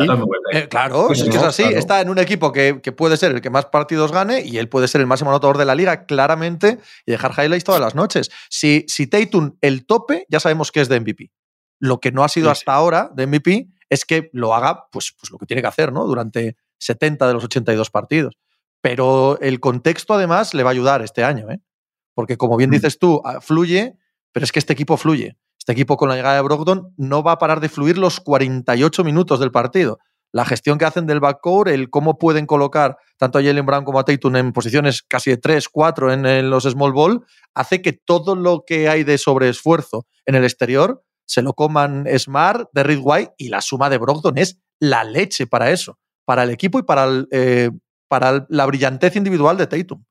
Eh, 0.54 0.68
claro, 0.70 1.08
Pues 1.08 1.20
es 1.20 1.26
no, 1.28 1.32
que 1.32 1.38
es 1.38 1.44
así. 1.44 1.64
claro. 1.64 1.78
Está 1.78 2.02
en 2.02 2.10
un 2.10 2.18
equipo 2.20 2.52
que, 2.52 2.80
que 2.82 2.92
puede 2.92 3.18
ser 3.18 3.32
el 3.34 3.42
que 3.42 3.50
más 3.50 3.66
partidos 3.66 4.12
gane 4.12 4.42
y 4.42 4.58
él 4.58 4.70
puede 4.70 4.88
ser 4.88 5.02
el 5.02 5.08
máximo 5.08 5.30
anotador 5.32 5.58
de 5.58 5.66
la 5.66 5.76
liga, 5.76 6.06
claramente, 6.06 6.80
y 7.06 7.12
dejar 7.12 7.32
highlights 7.38 7.64
todas 7.66 7.82
las 7.82 7.94
noches. 7.96 8.30
Si, 8.50 8.86
si 8.88 9.08
Tatum 9.08 9.58
el 9.62 9.86
tope, 9.86 10.26
ya 10.30 10.40
sabemos 10.40 10.72
que 10.72 10.82
es 10.82 10.90
de 10.90 11.00
MVP. 11.00 11.32
Lo 11.80 12.00
que 12.00 12.12
no 12.12 12.24
ha 12.24 12.30
sido 12.30 12.48
Sí, 12.48 12.52
hasta 12.54 12.74
ahora 12.74 13.12
de 13.14 13.28
MVP 13.28 13.68
es 13.90 14.06
que 14.06 14.30
lo 14.34 14.56
haga, 14.56 14.86
pues, 14.92 15.14
pues 15.20 15.30
lo 15.32 15.38
que 15.38 15.46
tiene 15.46 15.62
que 15.62 15.68
hacer, 15.68 15.92
¿no? 15.94 16.06
Durante 16.06 16.56
70 16.80 17.28
de 17.28 17.34
los 17.34 17.44
82 17.44 17.90
partidos. 17.90 18.38
Pero 18.82 19.38
el 19.42 19.60
contexto, 19.60 20.14
además, 20.14 20.54
le 20.54 20.64
va 20.64 20.70
a 20.70 20.74
ayudar 20.74 21.02
este 21.02 21.24
año, 21.24 21.50
¿eh? 21.52 21.60
Porque, 22.14 22.38
como 22.38 22.58
bien 22.58 22.70
Mm. 22.70 22.74
dices 22.74 22.98
tú, 23.00 23.22
ah, 23.26 23.42
fluye, 23.42 23.96
pero 24.32 24.44
es 24.44 24.52
que 24.52 24.60
este 24.60 24.74
equipo 24.74 24.98
fluye. 24.98 25.38
Este 25.68 25.74
equipo 25.74 25.98
con 25.98 26.08
la 26.08 26.16
llegada 26.16 26.36
de 26.36 26.44
Brogdon 26.44 26.94
no 26.96 27.24
va 27.24 27.34
a 27.34 27.40
parar 27.40 27.60
de 27.60 27.68
fluir 27.68 27.98
los 27.98 28.22
48 28.22 29.04
minutos 29.04 29.42
del 29.42 29.52
partido. 29.52 30.00
La 30.32 30.46
gestión 30.46 30.78
que 30.78 30.86
hacen 30.86 31.08
del 31.08 31.20
backcourt, 31.20 31.70
el 31.70 31.90
cómo 31.90 32.18
pueden 32.18 32.46
colocar 32.46 32.96
tanto 33.18 33.38
a 33.38 33.44
Jalen 33.44 33.66
Brown 33.66 33.84
como 33.84 34.00
a 34.00 34.06
Tatum 34.06 34.38
en 34.38 34.54
posiciones 34.54 35.04
casi 35.04 35.32
de 35.32 35.36
3, 35.36 35.68
4 35.68 36.14
en, 36.14 36.50
los 36.50 36.64
small 36.64 36.94
ball, 36.94 37.26
hace 37.54 37.82
que 37.82 37.92
todo 37.92 38.38
lo 38.38 38.64
que 38.66 38.88
hay 38.88 39.04
de 39.04 39.18
sobreesfuerzo 39.18 40.06
en 40.26 40.36
el 40.36 40.46
exterior 40.46 41.04
se 41.26 41.42
lo 41.42 41.52
coman 41.52 42.06
Smart, 42.18 42.70
Derrick 42.72 43.02
White 43.04 43.34
y 43.38 43.50
la 43.50 43.60
suma 43.60 43.90
de 43.90 43.98
Brogdon 43.98 44.38
es 44.38 44.62
la 44.80 45.04
leche 45.04 45.48
para 45.48 45.72
eso, 45.72 46.00
para 46.24 46.44
el 46.44 46.52
equipo 46.52 46.80
y 46.80 46.84
para, 46.84 47.10
eh, 47.30 47.72
para 48.08 48.46
la 48.48 48.66
brillantez 48.66 49.18
individual 49.18 49.58
de 49.58 49.68
Tatum. 49.68 50.02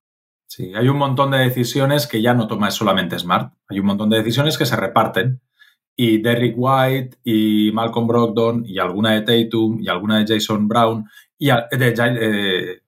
Sí, 0.49 0.73
hay 0.75 0.89
un 0.89 0.99
montón 0.99 1.33
de 1.33 1.39
decisiones 1.39 2.07
que 2.07 2.23
ya 2.23 2.35
no 2.35 2.47
toma 2.47 2.71
solamente 2.71 3.19
Smart. 3.19 3.55
Hay 3.69 3.81
un 3.81 3.87
montón 3.87 4.11
de 4.11 4.19
decisiones 4.19 4.57
que 4.57 4.67
se 4.67 4.77
reparten. 4.77 5.41
Y 5.97 6.19
Derrick 6.21 6.55
White 6.57 7.19
y 7.25 7.71
Malcolm 7.73 8.07
Brogdon 8.07 8.65
y 8.67 8.79
alguna 8.79 9.15
de 9.15 9.23
Tatum 9.23 9.81
y 9.81 9.89
alguna 9.89 10.19
de 10.23 10.35
Jason 10.35 10.69
Brown 10.69 11.05
y 11.39 11.49
a- 11.51 11.67
de, 11.71 11.95
eh, 11.99 12.81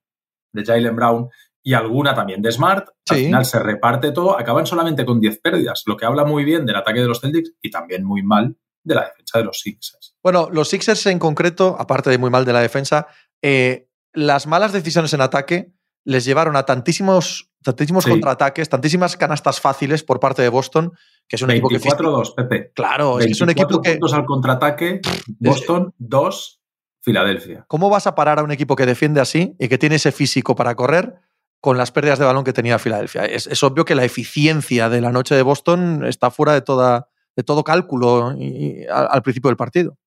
de 0.52 0.64
Jalen 0.64 0.94
Brown 0.96 1.28
y 1.62 1.72
alguna 1.74 2.14
también 2.14 2.42
de 2.42 2.52
Smart. 2.52 2.86
Al 2.88 3.16
final 3.26 3.44
se 3.46 3.58
reparte 3.60 4.12
todo, 4.12 4.38
acaban 4.38 4.66
solamente 4.66 5.04
con 5.04 5.20
10 5.20 5.38
pérdidas, 5.40 5.82
lo 5.86 5.96
que 5.96 6.04
habla 6.06 6.24
muy 6.24 6.44
bien 6.44 6.66
del 6.66 6.76
ataque 6.76 7.00
de 7.00 7.06
los 7.06 7.20
Celtics 7.20 7.52
y 7.62 7.70
también 7.70 8.04
muy 8.04 8.22
mal 8.22 8.56
de 8.84 8.94
la 8.94 9.04
defensa 9.06 9.38
de 9.38 9.44
los 9.44 9.60
Sixers. 9.60 10.14
Bueno, 10.22 10.48
los 10.52 10.68
Sixers 10.68 11.06
en 11.06 11.18
concreto, 11.18 11.76
aparte 11.78 12.10
de 12.10 12.18
muy 12.18 12.30
mal 12.30 12.44
de 12.44 12.52
la 12.52 12.60
defensa, 12.60 13.06
eh, 13.42 13.88
las 14.14 14.46
malas 14.46 14.72
decisiones 14.72 15.12
en 15.14 15.20
ataque 15.20 15.72
les 16.08 16.24
llevaron 16.24 16.56
a 16.56 16.62
tantísimos, 16.64 17.50
tantísimos 17.62 18.04
Sí. 18.04 18.10
contraataques, 18.10 18.68
tantísimas 18.68 19.16
canastas 19.16 19.60
fáciles 19.60 20.02
por 20.02 20.20
parte 20.20 20.40
de 20.40 20.48
Boston, 20.48 20.92
que 21.28 21.36
es 21.36 21.42
un 21.42 21.50
equipo 21.50 21.68
que... 21.68 21.78
24-2, 21.78 22.34
Pepe. 22.34 22.72
Claro, 22.74 23.18
es 23.20 23.26
que 23.26 23.32
es 23.32 23.40
un 23.42 23.50
equipo 23.50 23.68
24 23.80 23.82
que... 23.82 23.98
puntos 23.98 24.14
al 24.14 24.24
contraataque, 24.24 25.00
Boston 25.38 25.94
2, 25.98 26.60
Filadelfia. 27.02 27.64
¿Cómo 27.68 27.90
vas 27.90 28.06
a 28.06 28.14
parar 28.14 28.38
a 28.38 28.42
un 28.42 28.50
equipo 28.52 28.74
que 28.74 28.86
defiende 28.86 29.20
así 29.20 29.54
y 29.58 29.68
que 29.68 29.76
tiene 29.78 29.96
ese 29.96 30.10
físico 30.12 30.54
para 30.56 30.74
correr 30.74 31.16
con 31.60 31.76
las 31.76 31.90
pérdidas 31.92 32.18
de 32.18 32.24
balón 32.24 32.44
que 32.44 32.52
tenía 32.54 32.78
Filadelfia? 32.78 33.24
Es, 33.26 33.46
es 33.46 33.62
obvio 33.62 33.84
que 33.84 33.94
la 33.94 34.04
eficiencia 34.04 34.88
de 34.88 35.00
la 35.00 35.12
noche 35.12 35.34
de 35.34 35.42
Boston 35.42 36.04
está 36.06 36.30
fuera 36.30 36.54
de, 36.54 36.62
toda, 36.62 37.08
de 37.36 37.42
todo 37.42 37.64
cálculo 37.64 38.32
y- 38.38 38.44
y 38.82 38.86
al, 38.86 39.08
al 39.10 39.22
principio 39.22 39.48
del 39.48 39.56
partido. 39.56 39.98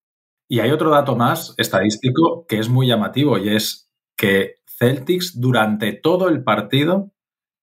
Y 0.48 0.58
hay 0.60 0.70
otro 0.72 0.90
dato 0.90 1.14
más 1.16 1.54
estadístico 1.58 2.44
que 2.48 2.58
es 2.58 2.68
muy 2.68 2.86
llamativo 2.88 3.38
y 3.38 3.54
es 3.54 3.88
que 4.16 4.56
Celtics 4.82 5.40
durante 5.40 5.92
todo 5.92 6.28
el 6.28 6.42
partido 6.42 7.12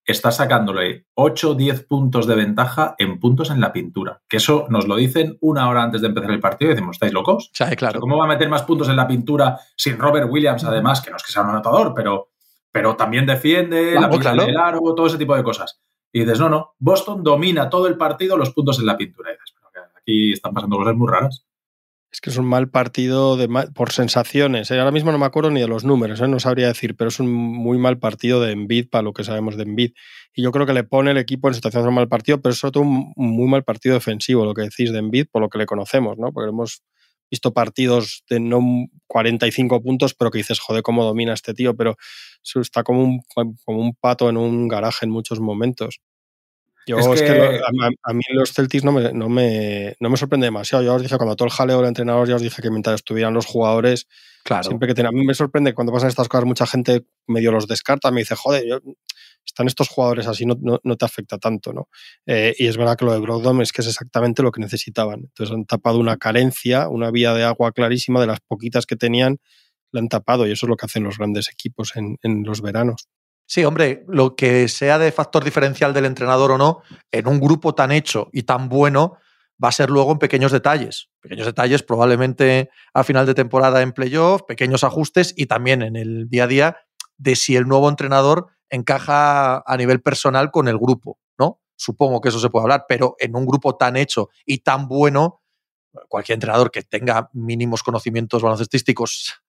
está 0.05 0.31
sacándole 0.31 1.05
8 1.15 1.51
o 1.51 1.53
10 1.53 1.85
puntos 1.85 2.25
de 2.25 2.35
ventaja 2.35 2.95
en 2.97 3.19
puntos 3.19 3.51
en 3.51 3.59
la 3.59 3.73
pintura. 3.73 4.21
Que 4.29 4.37
eso 4.37 4.67
nos 4.69 4.87
lo 4.87 4.95
dicen 4.95 5.37
una 5.41 5.67
hora 5.67 5.83
antes 5.83 5.99
de 5.99 6.07
empezar 6.07 6.31
el 6.31 6.39
partido 6.39 6.71
y 6.71 6.75
decimos, 6.75 6.95
¿estáis 6.95 7.11
locos? 7.11 7.51
Claro. 7.75 7.99
¿Cómo 7.99 8.17
va 8.17 8.23
a 8.23 8.27
meter 8.29 8.47
más 8.47 8.63
puntos 8.63 8.87
en 8.87 8.95
la 8.95 9.05
pintura 9.05 9.59
sin 9.75 9.97
Robert 9.97 10.29
Williams, 10.31 10.63
además, 10.63 11.01
que 11.01 11.11
no 11.11 11.17
es 11.17 11.23
que 11.23 11.33
sea 11.33 11.43
un 11.43 11.49
anotador, 11.49 11.93
pero, 11.93 12.29
pero 12.71 12.95
también 12.95 13.25
defiende, 13.25 13.95
la 13.95 14.09
claro. 14.09 14.45
del 14.45 14.57
aro, 14.57 14.79
todo 14.95 15.07
ese 15.07 15.17
tipo 15.17 15.35
de 15.35 15.43
cosas. 15.43 15.81
Y 16.13 16.21
dices, 16.21 16.39
no, 16.39 16.47
no, 16.47 16.75
Boston 16.79 17.21
domina 17.21 17.69
todo 17.69 17.87
el 17.87 17.97
partido, 17.97 18.37
los 18.37 18.51
puntos 18.51 18.79
en 18.79 18.85
la 18.85 18.95
pintura. 18.95 19.31
Y 19.31 19.33
dices, 19.33 19.53
pero 19.53 19.69
que 19.73 19.99
aquí 19.99 20.31
están 20.31 20.53
pasando 20.53 20.77
cosas 20.77 20.95
muy 20.95 21.11
raras. 21.11 21.45
Es 22.11 22.21
que 22.21 22.31
es 22.31 22.37
un 22.37 22.45
mal 22.45 22.69
partido 22.69 23.37
por 23.75 23.91
sensaciones. 23.91 24.71
¿eh? 24.71 24.79
Ahora 24.79 24.91
mismo 24.91 25.11
no 25.11 25.19
me 25.19 25.25
acuerdo 25.25 25.51
ni 25.51 25.59
de 25.59 25.67
los 25.67 25.83
números, 25.83 26.19
¿eh? 26.21 26.27
no 26.27 26.39
sabría 26.39 26.67
decir, 26.67 26.95
pero 26.95 27.09
es 27.09 27.19
un 27.19 27.31
muy 27.31 27.77
mal 27.77 27.99
partido 27.99 28.41
de 28.41 28.51
Embiid 28.51 28.89
para 28.89 29.03
lo 29.03 29.13
que 29.13 29.23
sabemos 29.23 29.57
de 29.57 29.63
Embiid. 29.63 29.91
Y 30.33 30.41
yo 30.41 30.51
creo 30.51 30.65
que 30.65 30.73
le 30.73 30.83
pone 30.83 31.11
el 31.11 31.17
equipo 31.17 31.47
en 31.47 31.53
situación 31.53 31.83
de 31.83 31.89
un 31.89 31.95
mal 31.95 32.07
partido, 32.07 32.41
pero 32.41 32.53
es 32.53 32.59
sobre 32.59 32.71
todo 32.71 32.83
un 32.83 33.13
muy 33.15 33.47
mal 33.47 33.63
partido 33.63 33.93
defensivo, 33.93 34.43
lo 34.43 34.55
que 34.55 34.63
decís 34.63 34.91
de 34.91 34.97
Embiid, 34.97 35.27
por 35.31 35.41
lo 35.41 35.49
que 35.49 35.59
le 35.59 35.67
conocemos, 35.67 36.17
¿no? 36.17 36.31
Porque 36.31 36.49
hemos 36.49 36.81
visto 37.29 37.53
partidos 37.53 38.23
de 38.27 38.39
no 38.39 38.59
45 39.07 39.81
puntos, 39.83 40.15
pero 40.15 40.31
que 40.31 40.39
dices, 40.39 40.59
joder, 40.59 40.81
cómo 40.81 41.03
domina 41.03 41.33
este 41.33 41.53
tío, 41.53 41.75
pero 41.75 41.95
está 42.55 42.83
como 42.83 43.03
un, 43.03 43.21
como 43.65 43.79
un 43.79 43.93
pato 43.93 44.29
en 44.29 44.37
un 44.37 44.67
garaje 44.67 45.05
en 45.05 45.11
muchos 45.11 45.39
momentos. 45.39 45.99
Yo 46.89 46.97
Es 46.97 47.05
es, 47.05 47.21
que, 47.21 47.27
que- 47.27 47.37
lo- 47.37 47.85
a, 48.03 48.13
mí 48.13 48.21
los 48.31 48.51
Celtics 48.51 48.83
no 48.83 48.91
me, 48.91 49.13
no, 49.13 49.29
me, 49.29 49.95
no 49.99 50.09
me 50.09 50.17
sorprende 50.17 50.47
demasiado. 50.47 50.83
Yo 50.83 50.95
os 50.95 51.01
dije, 51.03 51.17
cuando 51.17 51.35
todo 51.35 51.45
el 51.45 51.51
jaleo 51.51 51.77
del 51.77 51.87
entrenador, 51.87 52.27
ya 52.27 52.35
os 52.35 52.41
dije 52.41 52.61
que 52.63 52.71
mientras 52.71 52.95
estuvieran 52.95 53.33
los 53.33 53.45
jugadores, 53.45 54.07
Claro. 54.43 54.63
siempre 54.63 54.87
que 54.87 54.95
tengan. 54.95 55.13
A 55.13 55.17
mí 55.17 55.23
me 55.23 55.35
sorprende 55.35 55.73
cuando 55.75 55.93
pasan 55.93 56.09
estas 56.09 56.27
cosas, 56.27 56.45
mucha 56.45 56.65
gente 56.65 57.05
medio 57.27 57.51
los 57.51 57.67
descarta, 57.67 58.09
me 58.09 58.21
dice, 58.21 58.33
joder, 58.35 58.65
yo- 58.67 58.79
están 59.45 59.67
estos 59.67 59.87
jugadores 59.89 60.25
así, 60.27 60.45
no, 60.45 60.55
no, 60.61 60.79
no 60.83 60.95
te 60.95 61.05
afecta 61.05 61.37
tanto, 61.37 61.73
¿no? 61.73 61.89
Eh, 62.25 62.55
y 62.57 62.67
es 62.67 62.77
verdad 62.77 62.95
que 62.97 63.05
lo 63.05 63.13
de 63.13 63.19
Brogdon 63.19 63.61
es 63.61 63.71
que 63.71 63.81
es 63.81 63.87
exactamente 63.87 64.41
lo 64.43 64.51
que 64.51 64.61
necesitaban. 64.61 65.19
Entonces 65.25 65.53
han 65.55 65.65
tapado 65.65 65.99
una 65.99 66.17
carencia, 66.17 66.87
una 66.89 67.11
vía 67.11 67.33
de 67.33 67.43
agua 67.43 67.71
clarísima 67.71 68.19
de 68.21 68.27
las 68.27 68.39
poquitas 68.41 68.85
que 68.85 68.95
tenían, 68.95 69.37
la 69.91 70.01
han 70.01 70.07
tapado 70.07 70.47
y 70.47 70.51
eso 70.51 70.65
es 70.65 70.69
lo 70.69 70.75
que 70.77 70.85
hacen 70.85 71.03
los 71.03 71.17
grandes 71.17 71.49
equipos 71.51 71.95
en, 71.95 72.17
en 72.21 72.43
los 72.43 72.61
veranos. 72.61 73.07
Sí, 73.49 73.65
hombre, 73.65 74.05
lo 74.07 74.35
que 74.35 74.67
sea 74.67 74.99
de 74.99 75.11
factor 75.11 75.43
diferencial 75.43 75.91
del 75.91 76.05
entrenador 76.05 76.51
o 76.51 76.57
no, 76.59 76.83
en 77.11 77.27
un 77.27 77.39
grupo 77.39 77.73
tan 77.73 77.91
hecho 77.91 78.29
y 78.31 78.43
tan 78.43 78.69
bueno, 78.69 79.17
va 79.61 79.69
a 79.69 79.71
ser 79.71 79.89
luego 79.89 80.11
en 80.11 80.19
pequeños 80.19 80.51
detalles. 80.51 81.09
Pequeños 81.19 81.47
detalles, 81.47 81.81
probablemente 81.81 82.69
a 82.93 83.03
final 83.03 83.25
de 83.25 83.33
temporada 83.33 83.81
en 83.81 83.91
playoff, 83.91 84.43
pequeños 84.43 84.83
ajustes 84.83 85.33
y 85.35 85.47
también 85.47 85.81
en 85.81 85.95
el 85.95 86.29
día 86.29 86.43
a 86.43 86.47
día 86.47 86.77
de 87.17 87.35
si 87.35 87.55
el 87.55 87.67
nuevo 87.67 87.89
entrenador 87.89 88.49
encaja 88.69 89.63
a 89.65 89.77
nivel 89.77 89.99
personal 90.03 90.51
con 90.51 90.67
el 90.67 90.77
grupo, 90.77 91.17
¿no? 91.39 91.59
Supongo 91.75 92.21
que 92.21 92.29
eso 92.29 92.39
se 92.39 92.51
puede 92.51 92.65
hablar, 92.65 92.85
pero 92.87 93.15
en 93.17 93.35
un 93.35 93.47
grupo 93.47 93.77
tan 93.77 93.97
hecho 93.97 94.29
y 94.45 94.59
tan 94.59 94.87
bueno, 94.87 95.41
cualquier 96.07 96.35
entrenador 96.35 96.69
que 96.69 96.83
tenga 96.83 97.31
mínimos 97.33 97.81
conocimientos 97.81 98.43
baloncestísticos 98.43 99.41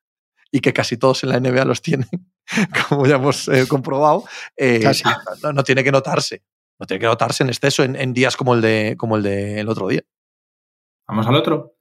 y 0.51 0.61
que 0.61 0.73
casi 0.73 0.97
todos 0.97 1.23
en 1.23 1.29
la 1.29 1.39
NBA 1.39 1.67
los 1.67 1.83
tienen, 1.83 2.09
como 2.89 3.07
ya 3.07 3.17
hemos 3.17 3.49
eh, 3.49 3.67
comprobado, 3.69 4.25
eh, 4.57 4.81
Casi. 4.83 5.05
no, 5.43 5.53
no 5.53 5.65
tiene 5.65 5.85
que 5.85 5.93
notarse. 5.93 6.43
No 6.79 6.87
tiene 6.87 7.01
que 7.01 7.07
notarse 7.07 7.43
en 7.43 7.51
exceso 7.51 7.83
en, 7.85 7.95
en 7.95 8.15
días 8.15 8.37
como 8.37 8.55
el 8.55 8.63
de 8.63 8.95
como 8.99 9.17
el 9.17 9.23
del 9.23 9.69
otro 9.69 9.89
día. 9.89 10.01
Vamos 11.07 11.27
al 11.27 11.35
otro. 11.37 11.77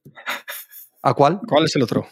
¿A 1.02 1.14
cuál? 1.14 1.40
¿Cuál 1.48 1.64
es 1.64 1.76
el 1.76 1.82
otro? 1.82 2.06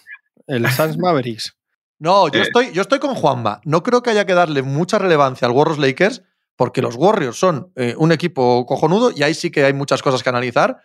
El 0.46 0.66
Suns 0.70 0.96
Mavericks. 0.98 1.54
No, 1.98 2.28
yo 2.28 2.38
Eh. 2.40 2.42
estoy, 2.44 2.72
yo 2.72 2.82
estoy 2.82 2.98
con 2.98 3.14
Juanma. 3.14 3.60
No 3.64 3.82
creo 3.82 4.02
que 4.02 4.10
haya 4.10 4.24
que 4.24 4.34
darle 4.34 4.62
mucha 4.62 4.98
relevancia 4.98 5.46
al 5.46 5.52
Warriors 5.52 5.78
Lakers, 5.78 6.22
porque 6.56 6.80
los 6.80 6.94
Warriors 6.96 7.36
son 7.38 7.72
eh, 7.76 7.94
un 7.98 8.12
equipo 8.12 8.64
cojonudo 8.66 9.10
y 9.14 9.22
ahí 9.22 9.34
sí 9.34 9.50
que 9.50 9.64
hay 9.64 9.72
muchas 9.74 10.00
cosas 10.00 10.22
que 10.22 10.28
analizar, 10.30 10.80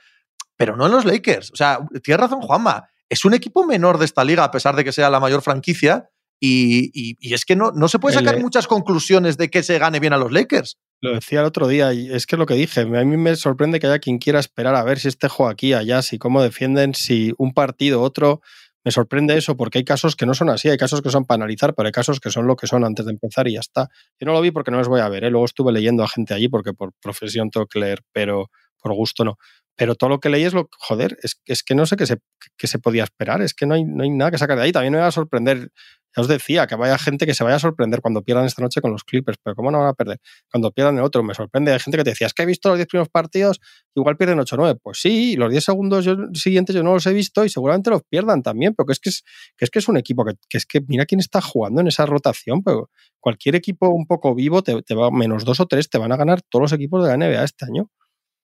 pero 0.58 0.76
no 0.76 0.88
en 0.88 0.92
los 0.92 1.06
Lakers. 1.06 1.52
O 1.52 1.56
sea, 1.56 1.80
tienes 2.04 2.20
razón, 2.20 2.42
Juanma. 2.42 2.90
Es 3.10 3.24
un 3.26 3.34
equipo 3.34 3.64
menor 3.66 3.98
de 3.98 4.06
esta 4.06 4.24
liga, 4.24 4.44
a 4.44 4.52
pesar 4.52 4.76
de 4.76 4.84
que 4.84 4.92
sea 4.92 5.10
la 5.10 5.20
mayor 5.20 5.42
franquicia. 5.42 6.10
Y, 6.46 6.92
y- 6.94 7.16
y 7.22 7.34
es 7.34 7.46
que 7.46 7.56
no, 7.56 7.72
no 7.72 7.88
se 7.88 8.00
puede 8.00 8.16
sacar 8.16 8.42
muchas 8.42 8.68
conclusiones 8.68 9.38
de 9.38 9.50
que 9.50 9.64
se 9.64 9.80
gane 9.80 10.02
bien 10.02 10.12
a 10.12 10.18
los 10.18 10.30
Lakers. 10.32 10.78
Lo 11.00 11.14
decía 11.14 11.40
el 11.40 11.46
otro 11.46 11.70
día 11.70 11.94
y 11.94 12.12
es 12.12 12.26
que 12.26 12.36
es 12.36 12.40
lo 12.40 12.46
que 12.46 12.56
dije. 12.56 12.82
A 12.82 12.86
mí 12.86 13.16
me 13.18 13.36
sorprende 13.38 13.80
que 13.80 13.88
haya 13.88 14.00
quien 14.00 14.18
quiera 14.18 14.40
esperar 14.42 14.76
a 14.76 14.84
ver 14.84 15.00
si 15.00 15.08
este 15.08 15.30
juega 15.30 15.54
aquí, 15.54 15.72
allá, 15.72 16.02
si 16.02 16.18
cómo 16.18 16.44
defienden, 16.44 16.96
si 16.96 17.32
un 17.38 17.54
partido, 17.54 18.02
otro. 18.02 18.42
Me 18.84 18.92
sorprende 18.92 19.38
eso 19.38 19.56
porque 19.56 19.78
hay 19.78 19.86
casos 19.86 20.18
que 20.18 20.26
no 20.26 20.34
son 20.34 20.50
así, 20.50 20.68
hay 20.68 20.76
casos 20.78 21.02
que 21.02 21.10
son 21.10 21.24
para 21.24 21.38
analizar, 21.38 21.74
pero 21.76 21.88
hay 21.88 21.94
casos 21.94 22.20
que 22.20 22.30
son 22.30 22.46
lo 22.46 22.58
que 22.58 22.68
son 22.68 22.84
antes 22.84 23.06
de 23.06 23.14
empezar 23.14 23.48
y 23.48 23.54
ya 23.54 23.62
está. 23.62 23.88
Yo 24.20 24.26
no 24.26 24.34
lo 24.34 24.42
vi 24.42 24.52
porque 24.52 24.72
no 24.72 24.80
les 24.80 24.90
voy 24.90 25.00
a 25.00 25.08
ver, 25.08 25.24
¿eh? 25.24 25.30
luego 25.30 25.46
estuve 25.46 25.72
leyendo 25.72 26.04
a 26.04 26.10
gente 26.10 26.34
allí 26.34 26.50
porque 26.50 26.74
por 26.74 26.92
profesión 27.02 27.50
tengo 27.50 27.68
que 27.68 27.80
leer, 27.80 28.02
pero 28.12 28.50
por 28.82 28.94
gusto 28.94 29.24
no. 29.24 29.38
Pero 29.78 29.96
todo 29.96 30.10
lo 30.10 30.20
que 30.20 30.28
leí 30.28 30.44
es 30.44 30.54
lo 30.54 30.68
joder, 30.78 31.18
es, 31.24 31.40
es 31.46 31.64
que 31.64 31.74
no 31.76 31.86
sé 31.86 31.96
qué 31.96 32.06
se, 32.06 32.18
qué 32.58 32.68
se 32.68 32.80
podía 32.80 33.06
esperar, 33.06 33.42
es 33.42 33.54
que 33.54 33.66
no 33.66 33.76
hay, 33.76 33.86
no 33.86 34.04
hay 34.04 34.10
nada 34.10 34.32
que 34.32 34.38
sacar 34.38 34.58
de 34.58 34.64
ahí. 34.64 34.72
También 34.74 34.92
me 34.94 35.00
va 35.00 35.08
a 35.08 35.12
sorprender, 35.12 35.70
ya 36.16 36.22
os 36.22 36.28
decía, 36.28 36.68
que 36.68 36.76
vaya 36.76 36.98
gente 36.98 37.26
que 37.26 37.34
se 37.34 37.44
vaya 37.44 37.56
a 37.56 37.60
sorprender 37.60 38.02
cuando 38.02 38.22
pierdan 38.22 38.46
esta 38.46 38.62
noche 38.62 38.82
con 38.82 38.92
los 38.92 39.04
Clippers, 39.04 39.38
pero 39.44 39.56
¿cómo 39.56 39.72
no 39.72 39.80
van 39.80 39.88
a 39.88 39.94
perder? 39.94 40.20
Cuando 40.52 40.72
pierdan 40.72 40.98
el 40.98 41.04
otro, 41.04 41.24
me 41.24 41.34
sorprende. 41.34 41.74
Hay 41.74 41.80
gente 41.80 41.98
que 41.98 42.04
te 42.04 42.10
decía, 42.12 42.28
es 42.28 42.34
que 42.34 42.44
he 42.44 42.46
visto 42.46 42.70
los 42.70 42.78
10 42.78 42.88
primeros 42.88 43.10
partidos, 43.10 43.60
igual 43.96 44.16
pierden 44.18 44.40
8-9. 44.40 44.78
Pues 44.82 45.00
sí, 45.02 45.36
los 45.36 45.50
10 45.52 45.64
segundos 45.64 46.06
yo- 46.06 46.16
siguientes 46.34 46.76
yo 46.76 46.84
no 46.84 46.94
los 46.94 47.06
he 47.08 47.14
visto 47.14 47.44
y 47.46 47.50
seguramente 47.50 47.90
los 47.90 48.04
pierdan 48.04 48.44
también, 48.44 48.74
pero 48.76 48.86
que 48.88 48.94
es 48.94 49.00
que 49.00 49.10
es, 49.10 49.24
que 49.58 49.66
es, 49.66 49.72
que 49.72 49.80
es 49.80 49.88
un 49.88 49.98
equipo 49.98 50.24
que, 50.26 50.34
que 50.50 50.58
es 50.58 50.66
que 50.66 50.82
mira 50.88 51.06
quién 51.06 51.20
está 51.20 51.42
jugando 51.42 51.82
en 51.82 51.88
esa 51.88 52.06
rotación, 52.06 52.62
pero 52.64 52.90
cualquier 53.20 53.56
equipo 53.56 53.90
un 53.90 54.06
poco 54.06 54.36
vivo 54.36 54.62
te, 54.62 54.82
te 54.84 54.96
va 54.96 55.10
menos 55.12 55.46
dos 55.46 55.60
o 55.60 55.66
tres, 55.66 55.90
te 55.90 55.98
van 55.98 56.12
a 56.12 56.18
ganar 56.18 56.42
todos 56.44 56.62
los 56.64 56.74
equipos 56.74 57.04
de 57.04 57.10
la 57.10 57.18
NBA 57.18 57.44
este 57.44 57.66
año. 57.66 57.90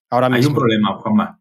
Ahora 0.09 0.27
Hay 0.31 0.43
un 0.45 0.53
problema, 0.55 0.95
Juanma. 0.95 1.38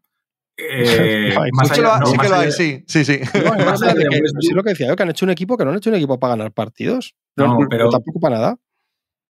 Eh, 0.71 1.33
más 1.53 1.67
sí 1.69 1.73
que 1.75 1.79
allá- 1.81 1.93
lo, 1.95 1.99
no, 1.99 2.05
sí 2.07 2.11
que 2.13 2.17
más 2.17 2.29
lo 2.29 2.35
hay, 2.35 2.41
allá- 2.47 2.51
sí, 2.51 2.83
sí, 2.87 3.05
sí. 3.05 3.19
No, 3.33 3.55
no, 3.55 3.65
Más 3.65 3.81
no, 3.81 3.87
allá 3.87 3.93
de 3.95 4.03
de 4.03 4.09
que- 4.09 4.21
sí, 4.41 4.53
lo 4.53 4.63
que 4.63 4.69
decía 4.71 4.87
yo, 4.87 4.95
que 4.95 5.03
han 5.03 5.09
hecho 5.09 5.25
un 5.25 5.31
equipo 5.31 5.57
que 5.57 5.65
no 5.65 5.71
han 5.71 5.77
hecho 5.77 5.89
un 5.89 5.95
equipo 5.95 6.19
para 6.19 6.35
ganar 6.35 6.51
partidos. 6.51 7.15
No, 7.35 7.47
No, 7.59 7.67
pero- 7.69 7.89
tampoco 7.89 8.19
para 8.19 8.35
nada. 8.37 8.57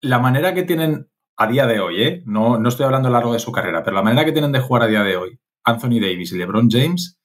la 0.03 0.19
manera 0.19 0.53
que 0.55 0.63
tienen 0.65 1.09
a 1.37 1.47
día 1.49 1.67
de 1.67 1.81
hoy, 1.81 2.03
¿eh? 2.03 2.23
no, 2.27 2.59
no 2.59 2.69
estoy 2.69 2.85
hablando 2.87 3.09
a 3.09 3.11
lo 3.11 3.17
largo 3.19 3.33
de 3.33 3.39
su 3.41 3.51
carrera, 3.51 3.83
pero 3.83 3.97
la 3.97 4.03
manera 4.03 4.25
que 4.25 4.33
tienen 4.33 4.53
de 4.53 4.61
jugar 4.61 4.83
a 4.83 4.87
día 4.87 5.03
de 5.03 5.17
hoy 5.17 5.41
Anthony 5.65 5.99
Davis 6.01 6.33
y 6.33 6.37
LeBron 6.39 6.69
James 6.71 7.19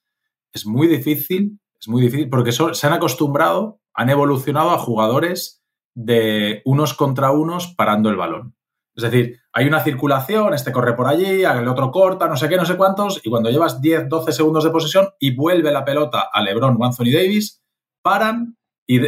es 0.53 0.65
muy 0.65 0.87
difícil, 0.87 1.59
es 1.79 1.87
muy 1.87 2.01
difícil, 2.01 2.29
porque 2.29 2.51
son- 2.51 2.73
se 2.73 2.87
han 2.87 2.93
acostumbrado, 2.93 3.81
han 3.93 4.09
evolucionado 4.09 4.71
a 4.71 4.77
jugadores 4.79 5.61
de 5.93 6.61
unos 6.65 6.93
contra 6.93 7.31
unos 7.31 7.73
parando 7.75 8.09
el 8.09 8.15
balón. 8.15 8.55
Es 9.03 9.11
decir, 9.11 9.39
hay 9.53 9.65
una 9.65 9.81
circulación, 9.81 10.53
este 10.53 10.73
corre 10.73 10.93
por 10.93 11.07
allí, 11.07 11.43
el 11.45 11.67
otro 11.69 11.89
corta, 11.89 12.27
no 12.27 12.35
sé 12.35 12.49
qué, 12.49 12.57
no 12.57 12.65
sé 12.65 12.75
cuántos, 12.75 13.21
y 13.23 13.29
cuando 13.29 13.49
llevas 13.49 13.79
10, 13.79 14.09
12 14.09 14.33
segundos 14.33 14.65
de 14.65 14.71
posesión 14.71 15.07
y 15.19 15.33
vuelve 15.33 15.71
la 15.71 15.85
pelota 15.85 16.27
a 16.33 16.41
LeBron 16.41 16.75
o 16.77 16.85
Anthony 16.85 17.13
Davis, 17.13 17.63
paran 18.01 18.57
y, 18.85 18.99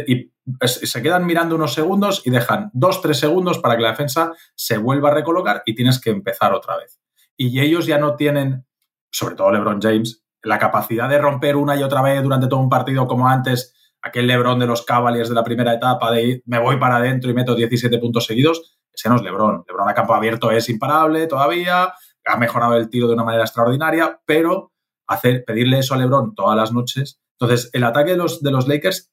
se 0.64 1.02
quedan 1.02 1.26
mirando 1.26 1.56
unos 1.56 1.74
segundos 1.74 2.22
y 2.24 2.30
dejan 2.30 2.70
dos, 2.72 3.02
tres 3.02 3.18
segundos 3.18 3.58
para 3.58 3.76
que 3.76 3.82
la 3.82 3.90
defensa 3.90 4.32
se 4.54 4.78
vuelva 4.78 5.10
a 5.10 5.14
recolocar 5.14 5.62
y 5.66 5.74
tienes 5.74 6.00
que 6.00 6.08
empezar 6.08 6.54
otra 6.54 6.78
vez. 6.78 6.98
Y 7.36 7.60
ellos 7.60 7.84
ya 7.84 7.98
no 7.98 8.16
tienen, 8.16 8.64
sobre 9.10 9.34
todo 9.34 9.52
LeBron 9.52 9.80
James, 9.80 10.24
la 10.42 10.58
capacidad 10.58 11.08
de 11.08 11.18
romper 11.18 11.54
una 11.54 11.76
y 11.76 11.82
otra 11.82 12.00
vez 12.00 12.22
durante 12.22 12.48
todo 12.48 12.60
un 12.60 12.70
partido 12.70 13.06
como 13.06 13.28
antes, 13.28 13.74
aquel 14.00 14.26
LeBron 14.26 14.58
de 14.58 14.66
los 14.66 14.86
Cavaliers 14.86 15.28
de 15.28 15.34
la 15.34 15.44
primera 15.44 15.74
etapa 15.74 16.10
de 16.10 16.42
me 16.46 16.58
voy 16.58 16.78
para 16.78 16.96
adentro 16.96 17.30
y 17.30 17.34
meto 17.34 17.54
17 17.54 17.98
puntos 17.98 18.24
seguidos. 18.24 18.78
Ese 18.92 19.08
no 19.08 19.16
es 19.16 19.22
LeBron. 19.22 19.64
LeBron 19.66 19.88
a 19.88 19.94
campo 19.94 20.14
abierto 20.14 20.50
es 20.50 20.68
imparable 20.68 21.26
todavía, 21.26 21.92
ha 22.24 22.36
mejorado 22.36 22.76
el 22.76 22.90
tiro 22.90 23.08
de 23.08 23.14
una 23.14 23.24
manera 23.24 23.44
extraordinaria, 23.44 24.20
pero 24.24 24.72
hacer, 25.06 25.44
pedirle 25.44 25.78
eso 25.78 25.94
a 25.94 25.98
LeBron 25.98 26.34
todas 26.34 26.56
las 26.56 26.72
noches. 26.72 27.20
Entonces, 27.38 27.70
el 27.72 27.84
ataque 27.84 28.12
de 28.12 28.16
los, 28.16 28.42
de 28.42 28.50
los 28.50 28.68
Lakers 28.68 29.12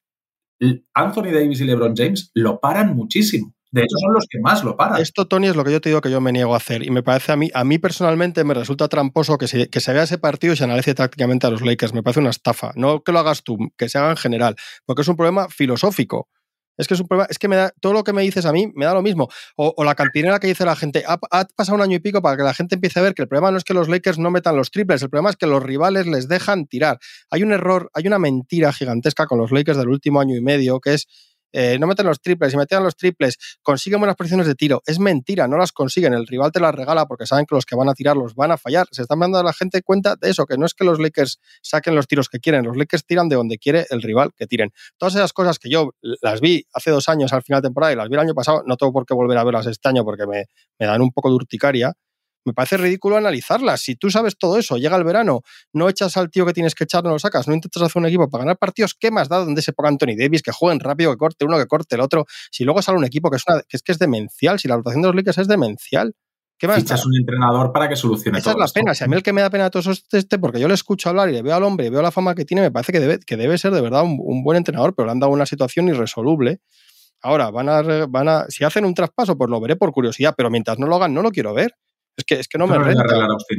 Anthony 0.94 1.32
Davis 1.32 1.62
y 1.62 1.66
LeBron 1.66 1.96
James 1.96 2.32
lo 2.34 2.60
paran 2.60 2.96
muchísimo. 2.96 3.54
De 3.72 3.82
hecho, 3.82 3.98
son 4.00 4.14
los 4.14 4.26
que 4.28 4.40
más 4.40 4.64
lo 4.64 4.76
paran. 4.76 5.00
Esto, 5.00 5.28
Tony, 5.28 5.48
es 5.48 5.56
lo 5.56 5.64
que 5.64 5.72
yo 5.72 5.80
te 5.80 5.90
digo 5.90 6.02
que 6.02 6.10
yo 6.10 6.20
me 6.22 6.32
niego 6.32 6.56
a 6.56 6.58
hacer. 6.58 6.84
Y 6.84 6.90
me 6.90 7.04
parece 7.04 7.32
a 7.32 7.36
mí, 7.36 7.52
a 7.54 7.64
mí 7.64 7.78
personalmente 7.78 8.44
me 8.44 8.56
resulta 8.56 8.88
tramposo 8.88 9.38
que 9.38 9.48
se, 9.48 9.70
que 9.70 9.80
se 9.80 9.94
vea 9.94 10.04
ese 10.04 10.18
partido 10.18 10.54
y 10.54 10.58
se 10.58 10.64
analice 10.64 10.96
tácticamente 10.96 11.46
a 11.46 11.52
los 11.52 11.62
Lakers. 11.62 11.94
Me 11.94 12.02
parece 12.02 12.20
una 12.20 12.32
estafa. 12.32 12.72
No 12.76 13.04
que 13.04 13.12
lo 13.12 13.20
hagas 13.20 13.44
tú, 13.44 13.58
que 13.78 13.88
se 13.88 14.00
haga 14.00 14.10
en 14.10 14.18
general. 14.18 14.56
Porque 14.86 15.04
es 15.04 15.08
un 15.08 15.16
problema 15.16 15.50
filosófico. 15.50 16.30
Es 16.80 16.88
que 16.88 16.94
es 16.94 17.00
un 17.02 17.08
problema, 17.08 17.28
es 17.30 17.38
que 17.38 17.50
me 17.50 17.58
da, 17.58 17.74
todo 17.82 17.92
lo 17.92 18.06
que 18.06 18.14
me 18.14 18.22
dices 18.22 18.46
a 18.46 18.54
mí 18.54 18.72
me 18.74 18.86
da 18.86 18.94
lo 18.94 19.02
mismo. 19.02 19.28
O, 19.58 19.84
la 19.84 19.96
cantinera 19.96 20.40
que 20.40 20.48
dice 20.48 20.64
la 20.64 20.78
gente, 20.78 21.04
ha, 21.06 21.20
ha, 21.30 21.46
pasado 21.46 21.76
un 21.76 21.82
año 21.82 21.98
y 21.98 22.00
pico 22.00 22.22
para 22.22 22.38
que 22.38 22.44
la 22.44 22.54
gente 22.54 22.76
empiece 22.76 23.00
a 23.00 23.04
ver 23.04 23.14
que 23.14 23.22
el 23.22 23.28
problema 23.28 23.52
no 23.52 23.58
es 23.58 23.66
que 23.66 23.74
los 23.74 23.90
Lakers 23.90 24.18
no 24.18 24.32
metan 24.32 24.56
los 24.56 24.72
triples, 24.72 25.02
el 25.04 25.10
problema 25.10 25.30
es 25.30 25.36
que 25.36 25.46
los 25.46 25.62
rivales 25.62 26.08
les 26.08 26.30
dejan 26.30 26.68
tirar. 26.68 26.98
Hay 27.30 27.44
un 27.44 27.52
error, 27.52 27.92
hay 27.94 28.08
una 28.08 28.18
mentira 28.18 28.72
gigantesca 28.72 29.28
con 29.28 29.38
los 29.38 29.52
Lakers 29.52 29.78
del 29.78 29.90
último 29.90 30.22
año 30.22 30.38
y 30.38 30.42
medio, 30.42 30.80
que 30.80 30.94
es 30.94 31.08
eh, 31.52 31.78
no 31.80 31.88
meten 31.88 32.06
los 32.06 32.22
triples, 32.22 32.52
si 32.52 32.58
metían 32.58 32.84
los 32.84 32.96
triples, 32.96 33.38
consiguen 33.62 34.00
buenas 34.00 34.16
posiciones 34.16 34.48
de 34.48 34.56
tiro. 34.56 34.82
Es 34.86 35.00
mentira, 35.00 35.48
no 35.48 35.58
las 35.58 35.72
consiguen. 35.72 36.14
El 36.14 36.28
rival 36.28 36.52
te 36.52 36.60
las 36.60 36.74
regala 36.74 37.06
porque 37.06 37.26
saben 37.26 37.46
que 37.46 37.56
los 37.56 37.66
que 37.66 37.76
van 37.76 37.90
a 37.90 37.94
tirar 37.94 38.18
los 38.18 38.36
van 38.36 38.52
a 38.52 38.58
fallar. 38.58 38.88
Se 38.92 39.02
están 39.02 39.20
dando 39.20 39.38
a 39.38 39.44
la 39.44 39.54
gente 39.54 39.82
cuenta 39.82 40.16
de 40.16 40.30
eso, 40.30 40.46
que 40.46 40.58
no 40.58 40.66
es 40.66 40.74
que 40.74 40.84
los 40.84 41.00
Lakers 41.00 41.40
saquen 41.62 41.96
los 41.96 42.08
tiros 42.08 42.30
que 42.30 42.40
quieren, 42.40 42.66
los 42.66 42.78
Lakers 42.78 43.06
tiran 43.06 43.30
de 43.30 43.36
donde 43.36 43.58
quiere 43.58 43.86
el 43.90 44.02
rival 44.02 44.32
que 44.36 44.48
tiren. 44.48 44.72
Todas 44.98 45.16
esas 45.16 45.34
cosas 45.34 45.60
que 45.60 45.70
yo 45.70 45.92
las 46.22 46.42
vi 46.42 46.66
hace 46.74 46.92
dos 46.92 47.10
años 47.10 47.34
al 47.34 47.44
final 47.44 47.62
de 47.62 47.68
temporada 47.68 47.94
y 47.94 47.96
las 47.96 48.10
vi 48.10 48.16
el 48.16 48.22
año 48.22 48.34
pasado, 48.34 48.64
no 48.66 48.78
tengo 48.78 48.94
por 48.94 49.06
qué 49.06 49.14
volver 49.14 49.38
a 49.38 49.44
verlas 49.44 49.66
este 49.68 49.90
año 49.90 50.04
porque 50.04 50.26
me, 50.28 50.46
me 50.78 50.86
dan 50.86 51.02
un 51.02 51.12
poco 51.12 51.30
de 51.30 51.36
urticaria. 51.36 51.94
Me 52.50 52.54
parece 52.54 52.78
ridículo 52.78 53.18
analizarlas. 53.18 53.82
Si 53.82 53.96
tú 53.96 54.10
sabes 54.10 54.38
todo 54.38 54.58
eso, 54.58 54.78
llega 54.78 54.98
el 54.98 55.04
verano, 55.04 55.42
no 55.74 55.88
echas 55.88 56.18
al 56.18 56.30
tío 56.30 56.46
que 56.46 56.54
tienes 56.54 56.76
que 56.76 56.84
echar, 56.84 57.04
no 57.04 57.12
lo 57.12 57.20
sacas, 57.20 57.48
no 57.48 57.54
intentas 57.54 57.84
hacer 57.84 58.00
un 58.00 58.08
equipo 58.08 58.30
para 58.30 58.44
ganar 58.44 58.58
partidos, 58.58 58.96
¿qué 59.00 59.12
más 59.12 59.30
da 59.30 59.38
donde 59.38 59.62
se 59.62 59.74
ponga 59.74 59.90
Anthony 59.90 60.16
Davis, 60.18 60.42
que 60.42 60.52
jueguen 60.52 60.80
rápido, 60.80 61.12
que 61.12 61.18
corte 61.18 61.46
uno, 61.46 61.58
que 61.58 61.68
corte 61.68 61.96
el 61.96 62.02
otro? 62.02 62.26
Si 62.52 62.64
luego 62.64 62.82
sale 62.82 62.98
un 62.98 63.06
equipo 63.06 63.30
que 63.30 63.38
es, 63.38 63.44
que 63.46 63.78
es, 63.78 63.84
que 63.84 63.92
es 63.92 64.00
demencial, 64.00 64.60
si 64.60 64.68
la 64.68 64.76
rotación 64.76 65.02
de 65.04 65.08
los 65.10 65.16
Lakers 65.16 65.38
es 65.38 65.48
demencial. 65.48 66.16
¿Qué 66.58 66.68
más 66.68 66.78
Fichas 66.78 67.06
un 67.06 67.16
entrenador 67.16 67.72
para 67.72 67.88
que 67.88 67.96
solucione 67.96 68.40
Esa 68.40 68.52
todo 68.52 68.64
es 68.64 68.70
la 68.70 68.74
pena. 68.74 68.94
Si 68.94 69.04
a 69.06 69.08
mí 69.08 69.16
el 69.16 69.24
que 69.24 69.32
me 69.32 69.40
da 69.40 69.50
pena 69.50 69.70
todo 69.70 69.80
eso 69.80 69.92
es 69.92 70.04
este, 70.12 70.38
porque 70.40 70.60
yo 70.60 70.68
le 70.68 70.74
escucho 70.74 71.08
hablar 71.08 71.30
y 71.30 71.32
le 71.32 71.42
veo 71.42 71.56
al 71.56 71.64
hombre 71.64 71.86
y 71.88 71.90
veo 71.90 72.02
la 72.02 72.12
fama 72.12 72.36
que 72.36 72.44
tiene, 72.44 72.62
me 72.62 72.70
parece 72.70 72.92
que 72.92 73.00
debe, 73.00 73.20
que 73.20 73.38
debe 73.38 73.58
ser 73.58 73.72
de 73.72 73.80
verdad 73.80 74.04
un, 74.04 74.18
un 74.20 74.44
buen 74.44 74.58
entrenador, 74.58 74.94
pero 74.94 75.06
le 75.06 75.14
han 75.14 75.20
dado 75.20 75.32
una 75.32 75.46
situación 75.46 75.88
irresoluble. 75.88 76.60
Ahora, 77.22 77.52
van 77.52 77.68
a, 77.68 77.82
van 78.08 78.30
a, 78.30 78.46
si 78.48 78.64
hacen 78.64 78.86
un 78.86 78.94
traspaso, 78.94 79.38
pues 79.38 79.50
lo 79.50 79.60
veré 79.60 79.76
por 79.76 79.92
curiosidad, 79.92 80.34
pero 80.38 80.50
mientras 80.50 80.80
no 80.80 80.88
lo 80.88 80.96
hagan, 80.96 81.14
no 81.14 81.22
lo 81.22 81.32
quiero 81.32 81.54
ver. 81.54 81.76
Es 82.18 82.26
que, 82.26 82.36
es 82.36 82.48
que 82.48 82.58
no 82.58 82.68
me 82.68 82.78
renta. 82.78 83.04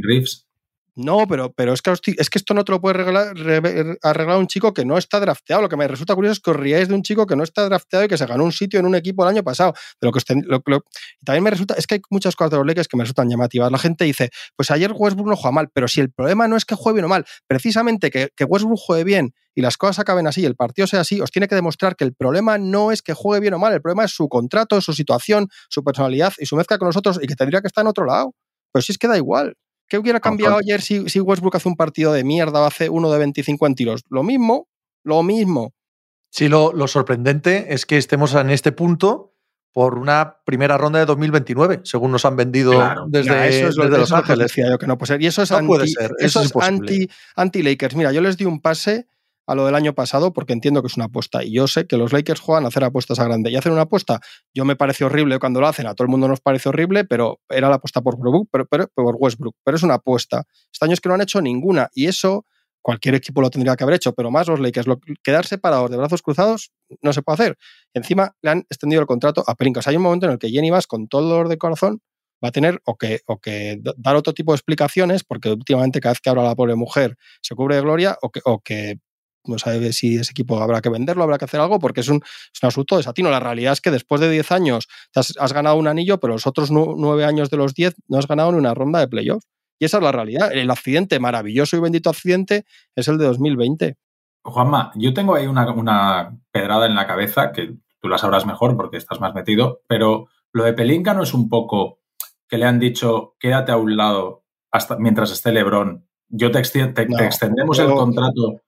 Reeves. 0.02 0.49
No, 0.96 1.26
pero, 1.26 1.52
pero 1.52 1.72
es, 1.72 1.82
que, 1.82 1.92
es 2.18 2.28
que 2.30 2.38
esto 2.38 2.52
no 2.52 2.64
te 2.64 2.72
lo 2.72 2.80
puede 2.80 3.00
arreglar, 3.00 3.34
re- 3.36 3.96
arreglar 4.02 4.38
un 4.38 4.46
chico 4.48 4.74
que 4.74 4.84
no 4.84 4.98
está 4.98 5.20
drafteado. 5.20 5.62
Lo 5.62 5.68
que 5.68 5.76
me 5.76 5.86
resulta 5.88 6.14
curioso 6.14 6.32
es 6.32 6.40
que 6.40 6.50
os 6.50 6.56
riáis 6.56 6.88
de 6.88 6.94
un 6.94 7.02
chico 7.02 7.26
que 7.26 7.36
no 7.36 7.42
está 7.44 7.64
drafteado 7.64 8.04
y 8.04 8.08
que 8.08 8.18
se 8.18 8.26
ganó 8.26 8.44
un 8.44 8.52
sitio 8.52 8.80
en 8.80 8.86
un 8.86 8.94
equipo 8.94 9.22
el 9.22 9.30
año 9.30 9.42
pasado. 9.42 9.72
De 10.00 10.06
lo 10.06 10.12
que 10.12 10.18
os 10.18 10.24
ten- 10.24 10.44
lo- 10.46 10.62
lo- 10.66 10.84
también 11.24 11.44
me 11.44 11.50
resulta, 11.50 11.74
es 11.74 11.86
que 11.86 11.94
hay 11.96 12.00
muchas 12.10 12.36
cosas 12.36 12.50
de 12.52 12.56
los 12.58 12.66
Lakers 12.66 12.88
que 12.88 12.96
me 12.96 13.04
resultan 13.04 13.28
llamativas. 13.30 13.70
La 13.70 13.78
gente 13.78 14.04
dice, 14.04 14.30
pues 14.56 14.70
ayer 14.70 14.92
Westbrook 14.94 15.28
no 15.28 15.36
juega 15.36 15.52
mal, 15.52 15.68
pero 15.72 15.88
si 15.88 16.00
el 16.00 16.10
problema 16.12 16.48
no 16.48 16.56
es 16.56 16.64
que 16.64 16.74
juegue 16.74 16.94
bien 16.96 17.04
o 17.04 17.08
mal, 17.08 17.24
precisamente 17.46 18.10
que, 18.10 18.28
que 18.36 18.44
Westbrook 18.44 18.78
juegue 18.78 19.04
bien 19.04 19.32
y 19.54 19.62
las 19.62 19.76
cosas 19.76 19.98
acaben 20.00 20.26
así 20.26 20.42
y 20.42 20.44
el 20.46 20.56
partido 20.56 20.86
sea 20.86 21.00
así, 21.00 21.20
os 21.20 21.30
tiene 21.30 21.48
que 21.48 21.54
demostrar 21.54 21.96
que 21.96 22.04
el 22.04 22.14
problema 22.14 22.58
no 22.58 22.92
es 22.92 23.02
que 23.02 23.14
juegue 23.14 23.40
bien 23.40 23.54
o 23.54 23.58
mal, 23.58 23.72
el 23.72 23.80
problema 23.82 24.04
es 24.04 24.12
su 24.12 24.28
contrato, 24.28 24.80
su 24.80 24.92
situación, 24.92 25.48
su 25.68 25.82
personalidad 25.84 26.32
y 26.38 26.46
su 26.46 26.56
mezcla 26.56 26.78
con 26.78 26.86
nosotros 26.86 27.18
y 27.22 27.26
que 27.26 27.34
tendría 27.36 27.60
que 27.60 27.66
estar 27.68 27.82
en 27.82 27.88
otro 27.88 28.04
lado. 28.06 28.34
Pero 28.72 28.82
si 28.82 28.92
es 28.92 28.98
que 28.98 29.08
da 29.08 29.16
igual. 29.16 29.54
¿Qué 29.90 29.98
hubiera 29.98 30.20
cambiado 30.20 30.56
ayer 30.56 30.80
si, 30.80 31.08
si 31.08 31.20
Westbrook 31.20 31.56
hace 31.56 31.68
un 31.68 31.76
partido 31.76 32.12
de 32.12 32.24
mierda 32.24 32.60
o 32.62 32.64
hace 32.64 32.88
uno 32.88 33.10
de 33.10 33.18
25 33.18 33.66
en 33.66 33.74
tiros? 33.74 34.02
Lo 34.08 34.22
mismo, 34.22 34.68
lo 35.04 35.22
mismo. 35.22 35.74
Sí, 36.30 36.48
lo, 36.48 36.72
lo 36.72 36.86
sorprendente 36.86 37.74
es 37.74 37.84
que 37.86 37.98
estemos 37.98 38.32
en 38.34 38.50
este 38.50 38.70
punto 38.70 39.34
por 39.72 39.98
una 39.98 40.38
primera 40.44 40.78
ronda 40.78 41.00
de 41.00 41.06
2029, 41.06 41.80
según 41.84 42.12
nos 42.12 42.24
han 42.24 42.36
vendido 42.36 42.70
Claro. 42.72 43.06
desde, 43.08 43.30
Ya, 43.30 43.46
eso 43.48 43.68
es 43.68 43.76
lo, 43.76 43.84
desde 43.84 43.96
eso 43.96 44.00
Los 44.00 44.12
Ángeles. 44.12 44.46
decía 44.48 44.68
yo 44.70 44.78
que 44.78 44.86
no 44.86 44.96
puede 44.96 45.08
ser. 45.08 45.22
Y 45.22 45.26
eso 45.26 45.42
es 45.42 45.50
No 45.50 45.56
anti, 45.58 45.66
puede 45.68 45.86
ser, 45.88 46.10
eso 46.18 46.40
es 46.40 46.46
es 46.46 46.52
imposible. 46.52 46.76
anti, 46.78 47.08
anti 47.36 47.62
Lakers. 47.64 47.96
Mira, 47.96 48.12
yo 48.12 48.20
les 48.20 48.36
di 48.36 48.44
un 48.44 48.60
pase 48.60 49.08
a 49.50 49.54
lo 49.54 49.66
del 49.66 49.74
año 49.74 49.94
pasado 49.94 50.32
porque 50.32 50.52
entiendo 50.52 50.80
que 50.82 50.86
es 50.88 50.96
una 50.96 51.06
apuesta. 51.06 51.42
Y 51.44 51.52
yo 51.52 51.66
sé 51.66 51.86
que 51.86 51.96
los 51.96 52.12
Lakers 52.12 52.40
juegan 52.40 52.64
a 52.64 52.68
hacer 52.68 52.84
apuestas 52.84 53.18
a 53.18 53.24
grande. 53.24 53.50
Y 53.50 53.56
hacer 53.56 53.72
una 53.72 53.82
apuesta, 53.82 54.20
yo 54.54 54.64
me 54.64 54.76
parece 54.76 55.04
horrible 55.04 55.38
cuando 55.38 55.60
lo 55.60 55.66
hacen, 55.66 55.86
a 55.86 55.94
todo 55.94 56.04
el 56.04 56.10
mundo 56.10 56.28
nos 56.28 56.40
parece 56.40 56.68
horrible, 56.68 57.04
pero 57.04 57.40
era 57.48 57.68
la 57.68 57.76
apuesta 57.76 58.00
por 58.00 58.14
Westbrook, 58.14 58.48
pero, 58.52 58.66
pero- 58.66 58.88
por 58.94 59.16
Westbrook. 59.18 59.56
Pero 59.64 59.76
es 59.76 59.82
una 59.82 59.94
apuesta. 59.94 60.44
Este 60.72 60.84
año 60.84 60.94
es 60.94 61.00
que 61.00 61.08
no 61.08 61.14
han 61.16 61.20
hecho 61.22 61.40
ninguna. 61.42 61.88
Y 61.94 62.06
eso 62.06 62.46
cualquier 62.82 63.14
equipo 63.14 63.42
lo 63.42 63.50
tendría 63.50 63.76
que 63.76 63.84
haber 63.84 63.96
hecho, 63.96 64.14
pero 64.14 64.30
más 64.30 64.46
los 64.48 64.58
Lakers. 64.60 64.86
Lo- 64.86 64.98
quedar 65.22 65.44
separados 65.46 65.90
de 65.90 65.96
brazos 65.98 66.22
cruzados 66.22 66.70
no 67.02 67.12
se 67.12 67.20
puede 67.22 67.34
hacer. 67.34 67.58
Encima 67.92 68.34
le 68.42 68.50
han 68.50 68.58
extendido 68.70 69.00
el 69.02 69.06
contrato 69.06 69.44
a 69.46 69.54
sea, 69.82 69.90
hay 69.90 69.96
un 69.96 70.02
momento 70.02 70.26
en 70.26 70.32
el 70.32 70.38
que 70.38 70.48
Jenny 70.50 70.70
Vas, 70.70 70.86
con 70.86 71.06
todo 71.08 71.22
el 71.22 71.28
dolor 71.28 71.48
de 71.48 71.58
corazón, 71.58 72.00
va 72.42 72.48
a 72.48 72.52
tener 72.52 72.80
o 72.86 72.96
que, 72.96 73.20
o 73.26 73.38
que 73.38 73.80
dar 73.98 74.16
otro 74.16 74.32
tipo 74.32 74.52
de 74.52 74.56
explicaciones, 74.56 75.24
porque 75.24 75.50
últimamente 75.50 76.00
cada 76.00 76.12
vez 76.14 76.20
que 76.20 76.30
habla 76.30 76.42
la 76.42 76.54
pobre 76.54 76.74
mujer 76.74 77.16
se 77.42 77.54
cubre 77.54 77.74
de 77.76 77.82
gloria, 77.82 78.16
o 78.22 78.30
que, 78.30 78.40
o 78.46 78.60
que 78.60 78.96
no 79.44 79.58
sabe 79.58 79.92
si 79.92 80.16
ese 80.16 80.32
equipo 80.32 80.60
habrá 80.60 80.80
que 80.80 80.88
venderlo, 80.90 81.22
habrá 81.24 81.38
que 81.38 81.44
hacer 81.46 81.60
algo, 81.60 81.78
porque 81.78 82.00
es 82.00 82.08
un, 82.08 82.16
es 82.24 82.62
un 82.62 82.66
asunto 82.68 82.96
desatino. 82.96 83.30
La 83.30 83.40
realidad 83.40 83.72
es 83.72 83.80
que 83.80 83.90
después 83.90 84.20
de 84.20 84.30
10 84.30 84.52
años 84.52 84.88
te 85.12 85.20
has, 85.20 85.34
has 85.38 85.52
ganado 85.52 85.76
un 85.76 85.88
anillo, 85.88 86.18
pero 86.20 86.34
los 86.34 86.46
otros 86.46 86.70
9 86.70 87.24
años 87.24 87.50
de 87.50 87.56
los 87.56 87.74
10 87.74 87.94
no 88.08 88.18
has 88.18 88.26
ganado 88.26 88.52
ni 88.52 88.58
una 88.58 88.74
ronda 88.74 89.00
de 89.00 89.08
playoff. 89.08 89.44
Y 89.78 89.86
esa 89.86 89.96
es 89.96 90.02
la 90.02 90.12
realidad. 90.12 90.52
El 90.52 90.70
accidente, 90.70 91.18
maravilloso 91.20 91.76
y 91.76 91.80
bendito 91.80 92.10
accidente, 92.10 92.64
es 92.94 93.08
el 93.08 93.16
de 93.18 93.24
2020. 93.26 93.96
Juanma, 94.42 94.92
yo 94.94 95.12
tengo 95.14 95.34
ahí 95.34 95.46
una, 95.46 95.70
una 95.72 96.38
pedrada 96.50 96.86
en 96.86 96.94
la 96.94 97.06
cabeza 97.06 97.52
que 97.52 97.74
tú 98.00 98.08
la 98.08 98.18
sabrás 98.18 98.46
mejor 98.46 98.76
porque 98.76 98.96
estás 98.96 99.20
más 99.20 99.34
metido, 99.34 99.82
pero 99.86 100.28
lo 100.52 100.64
de 100.64 100.72
Pelinka 100.72 101.14
no 101.14 101.22
es 101.22 101.34
un 101.34 101.48
poco 101.48 102.00
que 102.48 102.58
le 102.58 102.66
han 102.66 102.78
dicho 102.78 103.36
quédate 103.38 103.72
a 103.72 103.76
un 103.76 103.96
lado 103.96 104.44
hasta 104.72 104.96
mientras 104.96 105.30
esté 105.30 105.52
Lebron, 105.52 106.06
yo 106.28 106.50
te, 106.50 106.62
te- 106.62 107.06
No, 107.06 107.16
te 107.16 107.26
extendemos 107.26 107.78
el 107.78 107.88
contrato. 107.90 108.60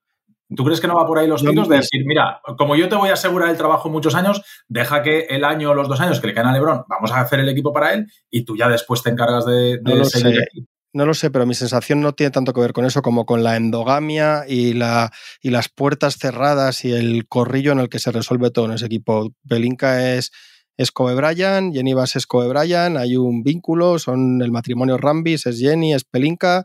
¿Tú 0.55 0.63
crees 0.65 0.79
que 0.81 0.87
no 0.87 0.95
va 0.95 1.05
por 1.05 1.17
ahí 1.19 1.27
los 1.27 1.41
tiros 1.41 1.67
no- 1.67 1.71
de 1.71 1.77
decir, 1.77 2.03
mira, 2.05 2.41
como 2.57 2.75
yo 2.75 2.89
te 2.89 2.95
voy 2.95 3.09
a 3.09 3.13
asegurar 3.13 3.49
el 3.49 3.57
trabajo 3.57 3.89
muchos 3.89 4.15
años, 4.15 4.41
deja 4.67 5.01
que 5.03 5.21
el 5.29 5.43
año 5.43 5.71
o 5.71 5.73
los 5.73 5.87
dos 5.87 5.99
años 6.01 6.19
que 6.19 6.27
le 6.27 6.33
caen 6.33 6.47
a 6.47 6.53
Lebron, 6.53 6.83
vamos 6.87 7.11
a 7.11 7.21
hacer 7.21 7.39
el 7.39 7.49
equipo 7.49 7.71
para 7.73 7.93
él 7.93 8.07
y 8.29 8.45
tú 8.45 8.55
ya 8.57 8.67
después 8.69 9.01
te 9.03 9.09
encargas 9.09 9.45
de, 9.45 9.53
de 9.53 9.79
No 9.81 9.95
lo 9.95 10.05
seguir 10.05 10.37
sé. 10.37 10.43
aquí? 10.43 10.65
No 10.95 11.07
lo 11.07 11.15
sé, 11.15 11.31
pero 11.31 11.47
mi 11.47 11.55
sensación 11.55 12.01
no 12.01 12.13
tiene 12.13 12.29
tanto 12.29 12.53
que 12.53 12.61
ver 12.61 12.71
con 12.71 12.85
eso 12.85 13.01
como 13.01 13.25
con 13.25 13.41
la 13.41 13.55
endogamia 13.55 14.43
y, 14.47 14.73
la, 14.73 15.11
y 15.41 15.49
las 15.49 15.67
puertas 15.67 16.17
cerradas 16.19 16.85
y 16.85 16.91
el 16.91 17.27
corrillo 17.27 17.71
en 17.71 17.79
el 17.79 17.89
que 17.89 17.97
se 17.97 18.11
resuelve 18.11 18.51
todo 18.51 18.65
en 18.65 18.73
ese 18.73 18.85
equipo. 18.85 19.31
Belinka 19.41 20.13
es, 20.13 20.31
es 20.77 20.91
Kobe 20.91 21.15
Bryant, 21.15 21.73
Jenny 21.73 21.95
Bass 21.95 22.15
es 22.15 22.27
Kobe 22.27 22.47
Bryant, 22.47 22.97
hay 22.97 23.17
un 23.17 23.41
vínculo, 23.41 23.97
son 23.97 24.39
el 24.43 24.51
matrimonio 24.51 24.97
Rambis, 24.99 25.47
es 25.47 25.59
Jenny, 25.59 25.95
es 25.95 26.03
Pelinka, 26.03 26.63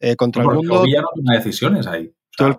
eh, 0.00 0.16
contra 0.16 0.42
el 0.42 0.46
Porque 0.48 0.56
mundo. 0.66 0.80
Covilla 0.80 1.00
no 1.02 1.08
toma 1.14 1.34
decisiones 1.36 1.86
ahí. 1.86 2.10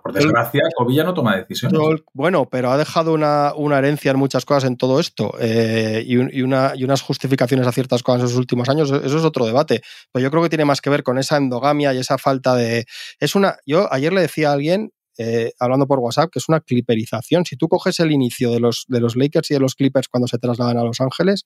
Por 0.02 0.12
desgracia, 0.12 0.60
Covilla 0.76 1.04
no 1.04 1.14
toma 1.14 1.36
decisiones. 1.36 1.78
Bueno, 2.12 2.48
pero 2.50 2.70
ha 2.70 2.76
dejado 2.76 3.12
una, 3.14 3.52
una 3.54 3.78
herencia 3.78 4.10
en 4.10 4.18
muchas 4.18 4.44
cosas 4.44 4.64
en 4.64 4.76
todo 4.76 5.00
esto 5.00 5.34
eh, 5.40 6.04
y, 6.06 6.16
un- 6.16 6.30
y 6.32 6.42
una, 6.42 6.72
y 6.76 6.84
unas 6.84 7.02
justificaciones 7.02 7.66
a 7.66 7.72
ciertas 7.72 8.02
cosas 8.02 8.20
en 8.22 8.26
los 8.28 8.36
últimos 8.36 8.68
años. 8.68 8.90
Eso 8.90 9.18
es 9.18 9.24
otro 9.24 9.46
debate. 9.46 9.80
Pero 10.12 10.22
yo 10.22 10.30
creo 10.30 10.42
que 10.42 10.48
tiene 10.50 10.64
más 10.64 10.80
que 10.80 10.90
ver 10.90 11.02
con 11.02 11.18
esa 11.18 11.36
endogamia 11.36 11.92
y 11.94 11.98
esa 11.98 12.18
falta 12.18 12.54
de. 12.54 12.84
Es 13.18 13.34
una. 13.34 13.56
Yo 13.66 13.92
ayer 13.92 14.12
le 14.12 14.20
decía 14.22 14.50
a 14.50 14.52
alguien, 14.52 14.92
eh, 15.18 15.52
hablando 15.58 15.86
por 15.86 15.98
WhatsApp, 15.98 16.30
que 16.32 16.38
es 16.38 16.48
una 16.48 16.60
cliperización. 16.60 17.44
Si 17.44 17.56
tú 17.56 17.68
coges 17.68 18.00
el 18.00 18.10
inicio 18.12 18.50
de 18.50 18.60
los, 18.60 18.84
de 18.88 19.00
los 19.00 19.16
Lakers 19.16 19.50
y 19.50 19.54
de 19.54 19.60
los 19.60 19.74
Clippers 19.74 20.08
cuando 20.08 20.26
se 20.28 20.38
trasladan 20.38 20.78
a 20.78 20.84
Los 20.84 21.00
Ángeles, 21.00 21.44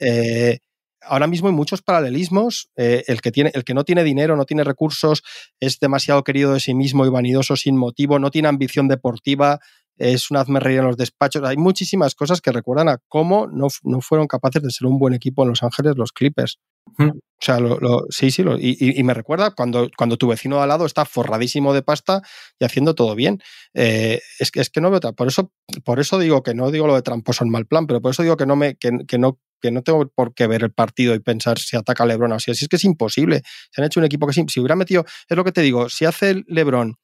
eh, 0.00 0.58
ahora 1.06 1.26
mismo 1.26 1.48
hay 1.48 1.54
muchos 1.54 1.82
paralelismos. 1.82 2.70
Eh, 2.76 3.04
el, 3.06 3.20
que 3.20 3.30
tiene, 3.30 3.50
el 3.54 3.64
que 3.64 3.74
no 3.74 3.84
tiene 3.84 4.04
dinero, 4.04 4.36
no 4.36 4.44
tiene 4.44 4.64
recursos, 4.64 5.22
es 5.60 5.78
demasiado 5.78 6.24
querido 6.24 6.52
de 6.52 6.60
sí 6.60 6.74
mismo 6.74 7.06
y 7.06 7.10
vanidoso 7.10 7.56
sin 7.56 7.76
motivo, 7.76 8.18
no 8.18 8.30
tiene 8.30 8.48
ambición 8.48 8.88
deportiva, 8.88 9.60
es 9.96 10.30
un 10.30 10.36
hazme 10.36 10.60
en 10.62 10.84
los 10.84 10.96
despachos. 10.96 11.42
Hay 11.44 11.56
muchísimas 11.56 12.14
cosas 12.14 12.40
que 12.40 12.52
recuerdan 12.52 12.88
a 12.88 12.98
cómo 13.08 13.46
no, 13.46 13.68
no 13.82 14.00
fueron 14.00 14.26
capaces 14.26 14.62
de 14.62 14.70
ser 14.70 14.86
un 14.86 14.98
buen 14.98 15.14
equipo 15.14 15.42
en 15.42 15.50
Los 15.50 15.62
Ángeles 15.62 15.94
los 15.96 16.12
Clippers. 16.12 16.58
O 16.98 17.44
sea, 17.44 17.60
lo- 17.60 18.06
sí, 18.08 18.30
sí, 18.30 18.42
y, 18.60 19.02
me 19.02 19.12
recuerda 19.12 19.50
cuando, 19.50 19.90
cuando 19.98 20.16
tu 20.16 20.28
vecino 20.28 20.56
de 20.56 20.62
al 20.62 20.68
lado 20.68 20.86
está 20.86 21.04
forradísimo 21.04 21.74
de 21.74 21.82
pasta 21.82 22.22
y 22.58 22.64
haciendo 22.64 22.94
todo 22.94 23.14
bien. 23.14 23.40
Eh, 23.74 24.20
es, 24.38 24.50
que, 24.50 24.60
es 24.60 24.70
que 24.70 24.80
no 24.80 24.90
veo. 24.90 25.00
Por 25.14 25.28
eso, 25.28 25.52
por 25.84 26.00
eso 26.00 26.18
digo 26.18 26.42
que 26.42 26.54
no 26.54 26.70
digo 26.70 26.86
lo 26.86 26.94
de 26.94 27.02
tramposo 27.02 27.44
en 27.44 27.50
mal 27.50 27.66
plan, 27.66 27.86
pero 27.86 28.00
por 28.00 28.12
eso 28.12 28.22
digo 28.22 28.36
que 28.36 28.46
no 28.46 28.56
me, 28.56 28.76
que, 28.76 28.90
no, 29.18 29.38
que 29.60 29.70
no 29.72 29.82
tengo 29.82 30.08
por 30.14 30.32
qué 30.34 30.46
ver 30.46 30.62
el 30.62 30.72
partido 30.72 31.14
y 31.14 31.20
pensar 31.20 31.58
si 31.58 31.76
ataca 31.76 32.06
Lebron 32.06 32.32
o 32.32 32.36
así. 32.36 32.50
Así 32.50 32.64
es 32.64 32.68
que 32.68 32.76
es 32.76 32.84
imposible. 32.84 33.42
Se 33.72 33.80
han 33.82 33.86
hecho 33.86 34.00
un 34.00 34.06
equipo 34.06 34.26
que 34.26 34.32
si, 34.32 34.44
si 34.48 34.60
hubiera 34.60 34.76
metido, 34.76 35.04
es 35.28 35.36
lo 35.36 35.44
que 35.44 35.52
te 35.52 35.60
digo, 35.62 35.88
si 35.90 36.06
hace 36.06 36.44
Lebron, 36.46 36.96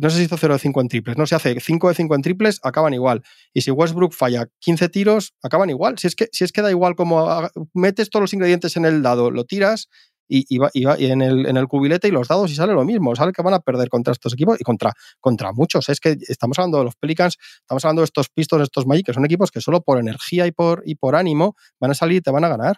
no 0.00 0.10
sé 0.10 0.18
si 0.18 0.24
hizo 0.24 0.36
0 0.36 0.54
de 0.54 0.60
5 0.60 0.80
en 0.80 0.88
triples, 0.88 1.16
no, 1.16 1.26
si 1.26 1.34
hace 1.34 1.58
5 1.60 1.88
de 1.88 1.94
5 1.94 2.14
en 2.14 2.22
triples, 2.22 2.60
acaban 2.62 2.94
igual. 2.94 3.22
Y 3.54 3.62
si 3.62 3.70
Westbrook 3.70 4.12
falla 4.14 4.46
15 4.60 4.88
tiros, 4.88 5.34
acaban 5.42 5.70
igual. 5.70 5.98
Si 5.98 6.06
es 6.06 6.14
que, 6.14 6.28
si 6.32 6.44
es 6.44 6.52
que 6.52 6.62
da 6.62 6.70
igual 6.70 6.94
como 6.96 7.48
metes 7.74 8.10
todos 8.10 8.22
los 8.22 8.32
ingredientes 8.34 8.76
en 8.76 8.84
el 8.84 9.02
dado, 9.02 9.30
lo 9.30 9.44
tiras 9.44 9.88
y, 10.30 10.44
y 10.54 10.58
va- 10.58 10.70
y 10.74 11.06
en, 11.06 11.22
el, 11.22 11.46
en 11.46 11.56
el 11.56 11.66
cubilete 11.68 12.06
y 12.08 12.10
los 12.10 12.28
dados 12.28 12.50
y 12.50 12.54
sale 12.54 12.74
lo 12.74 12.84
mismo. 12.84 13.16
Sale 13.16 13.32
que 13.32 13.42
van 13.42 13.54
a 13.54 13.60
perder 13.60 13.88
contra 13.88 14.12
estos 14.12 14.34
equipos 14.34 14.60
y 14.60 14.64
contra, 14.64 14.92
contra 15.20 15.52
muchos. 15.52 15.88
Es 15.88 16.00
que 16.00 16.16
estamos 16.28 16.58
hablando 16.58 16.78
de 16.78 16.84
los 16.84 16.96
Pelicans, 16.96 17.36
estamos 17.60 17.84
hablando 17.84 18.02
de 18.02 18.06
estos 18.06 18.28
Pistons, 18.28 18.62
estos 18.64 18.86
Magic, 18.86 19.06
que 19.06 19.14
son 19.14 19.24
equipos 19.24 19.50
que 19.50 19.60
solo 19.62 19.80
por 19.82 19.98
energía 19.98 20.46
y 20.46 20.52
por, 20.52 20.82
y 20.84 20.96
por 20.96 21.16
ánimo 21.16 21.54
van 21.80 21.92
a 21.92 21.94
salir 21.94 22.18
y 22.18 22.20
te 22.20 22.30
van 22.30 22.44
a 22.44 22.48
ganar. 22.48 22.76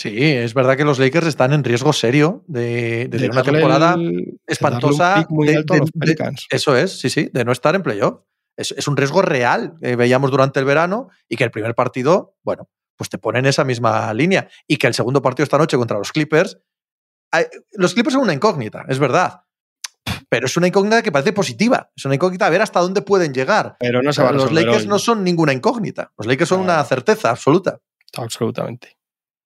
Sí, 0.00 0.16
es 0.32 0.54
verdad 0.54 0.76
que 0.76 0.84
los 0.84 0.98
Lakers 1.00 1.26
están 1.26 1.52
en 1.52 1.64
riesgo 1.64 1.92
serio 1.92 2.44
de, 2.46 3.08
de 3.08 3.18
tener 3.18 3.30
una 3.32 3.42
temporada 3.42 3.94
el- 3.94 4.38
espantosa. 4.46 5.26
muy 5.28 5.48
de- 5.48 5.56
alto 5.56 5.74
a 5.74 5.78
los 5.78 5.90
eso 6.50 6.76
es, 6.76 7.00
sí, 7.00 7.10
sí, 7.10 7.30
de 7.32 7.44
no 7.44 7.50
estar 7.52 7.74
en 7.74 7.82
playoff. 7.82 8.20
Es, 8.56 8.72
es 8.72 8.86
un 8.88 8.96
riesgo 8.96 9.22
real 9.22 9.74
que 9.82 9.96
veíamos 9.96 10.30
durante 10.30 10.60
el 10.60 10.66
verano 10.66 11.08
y 11.28 11.36
que 11.36 11.44
el 11.44 11.50
primer 11.50 11.74
partido, 11.74 12.36
bueno, 12.44 12.68
pues 12.96 13.10
te 13.10 13.18
pone 13.18 13.40
en 13.40 13.46
esa 13.46 13.64
misma 13.64 14.12
línea. 14.14 14.48
Y 14.68 14.76
que 14.76 14.86
el 14.86 14.94
segundo 14.94 15.20
partido 15.22 15.44
esta 15.44 15.58
noche 15.58 15.76
contra 15.76 15.98
los 15.98 16.12
Clippers. 16.12 16.58
hay- 17.32 17.46
Los 17.72 17.94
Clippers 17.94 18.14
son 18.14 18.22
una 18.22 18.32
incógnita, 18.34 18.84
es 18.88 18.98
verdad. 19.00 19.42
Pero 20.28 20.46
es 20.46 20.56
una 20.56 20.68
incógnita 20.68 21.02
que 21.02 21.10
parece 21.12 21.32
positiva. 21.32 21.90
Es 21.96 22.04
una 22.04 22.14
incógnita 22.14 22.46
a 22.46 22.50
ver 22.50 22.62
hasta 22.62 22.80
dónde 22.80 23.02
pueden 23.02 23.32
llegar. 23.32 23.76
Pero 23.80 24.02
no 24.02 24.12
se 24.12 24.22
va 24.22 24.28
a 24.28 24.32
los 24.32 24.52
Lakers 24.52 24.82
hoy. 24.82 24.86
no 24.88 24.98
son 24.98 25.24
ninguna 25.24 25.52
incógnita. 25.52 26.12
Los 26.18 26.26
Lakers 26.26 26.48
son 26.48 26.58
No. 26.58 26.64
una 26.64 26.84
certeza 26.84 27.30
absoluta. 27.30 27.78
Absolutamente. 28.16 28.97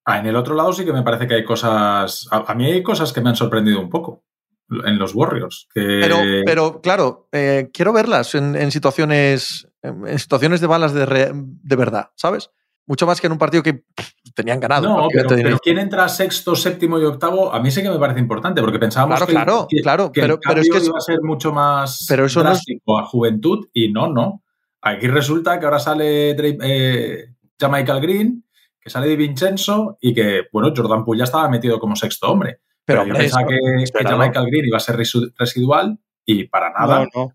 Ah, 0.04 0.18
en 0.18 0.26
el 0.26 0.36
otro 0.36 0.54
lado 0.54 0.72
sí 0.72 0.84
que 0.84 0.92
me 0.92 1.02
parece 1.02 1.26
que 1.26 1.34
hay 1.34 1.44
cosas. 1.44 2.26
A, 2.30 2.44
a 2.50 2.54
mí 2.54 2.66
hay 2.66 2.82
cosas 2.82 3.12
que 3.12 3.20
me 3.20 3.30
han 3.30 3.36
sorprendido 3.36 3.80
un 3.80 3.88
poco 3.88 4.24
en 4.68 4.98
los 4.98 5.14
Warriors. 5.14 5.68
Que... 5.72 6.00
Pero, 6.00 6.16
pero 6.44 6.80
claro, 6.80 7.28
eh, 7.30 7.70
quiero 7.72 7.92
verlas 7.92 8.34
en, 8.34 8.56
en 8.56 8.70
situaciones 8.70 9.68
en 9.82 10.18
situaciones 10.18 10.60
de 10.60 10.66
balas 10.66 10.94
de, 10.94 11.06
re- 11.06 11.32
de 11.34 11.76
verdad, 11.76 12.10
¿sabes? 12.14 12.50
Mucho 12.86 13.06
más 13.06 13.20
que 13.20 13.26
en 13.26 13.32
un 13.32 13.38
partido 13.38 13.62
que 13.62 13.84
tenían 14.34 14.58
ganado. 14.60 14.88
No, 14.88 15.08
pero, 15.12 15.58
¿quién 15.58 15.78
entra 15.78 16.08
sexto, 16.08 16.56
séptimo 16.56 16.98
y 16.98 17.04
octavo? 17.04 17.52
A 17.52 17.60
mí 17.60 17.70
sí 17.70 17.82
que 17.82 17.90
me 17.90 17.98
parece 17.98 18.20
importante, 18.20 18.60
porque 18.60 18.78
pensábamos 18.78 19.22
claro, 19.24 19.68
que, 19.68 19.80
claro, 19.82 20.10
claro, 20.12 20.12
pero, 20.12 20.40
pero 20.40 20.60
es 20.60 20.68
que 20.68 20.84
iba 20.84 20.98
a 20.98 21.00
ser 21.00 21.20
mucho 21.22 21.52
más 21.52 22.06
pero 22.08 22.26
eso 22.26 22.40
drástico 22.40 22.98
a 22.98 23.04
juventud 23.04 23.68
y 23.72 23.92
no, 23.92 24.08
no. 24.08 24.42
Aquí 24.80 25.06
resulta 25.06 25.60
que 25.60 25.64
ahora 25.64 25.78
sale 25.78 26.30
eh, 26.30 27.26
Michael 27.70 28.00
Green, 28.00 28.44
que 28.82 28.90
sale 28.90 29.08
de 29.08 29.16
Vincenzo 29.16 29.96
y 30.00 30.12
que, 30.12 30.42
bueno, 30.52 30.72
Jordan 30.74 31.04
Poole 31.04 31.18
ya 31.18 31.24
estaba 31.24 31.48
metido 31.48 31.78
como 31.78 31.94
sexto 31.94 32.30
hombre. 32.30 32.60
Pero, 32.84 33.06
yo 33.06 33.14
pensaba 33.14 33.46
que, 33.46 33.56
que 33.56 34.16
Michael 34.16 34.46
Green 34.46 34.66
iba 34.66 34.76
a 34.76 34.80
ser 34.80 34.96
residual 34.96 35.98
y 36.24 36.44
para 36.48 36.70
nada. 36.70 37.00
No, 37.00 37.08
no. 37.14 37.32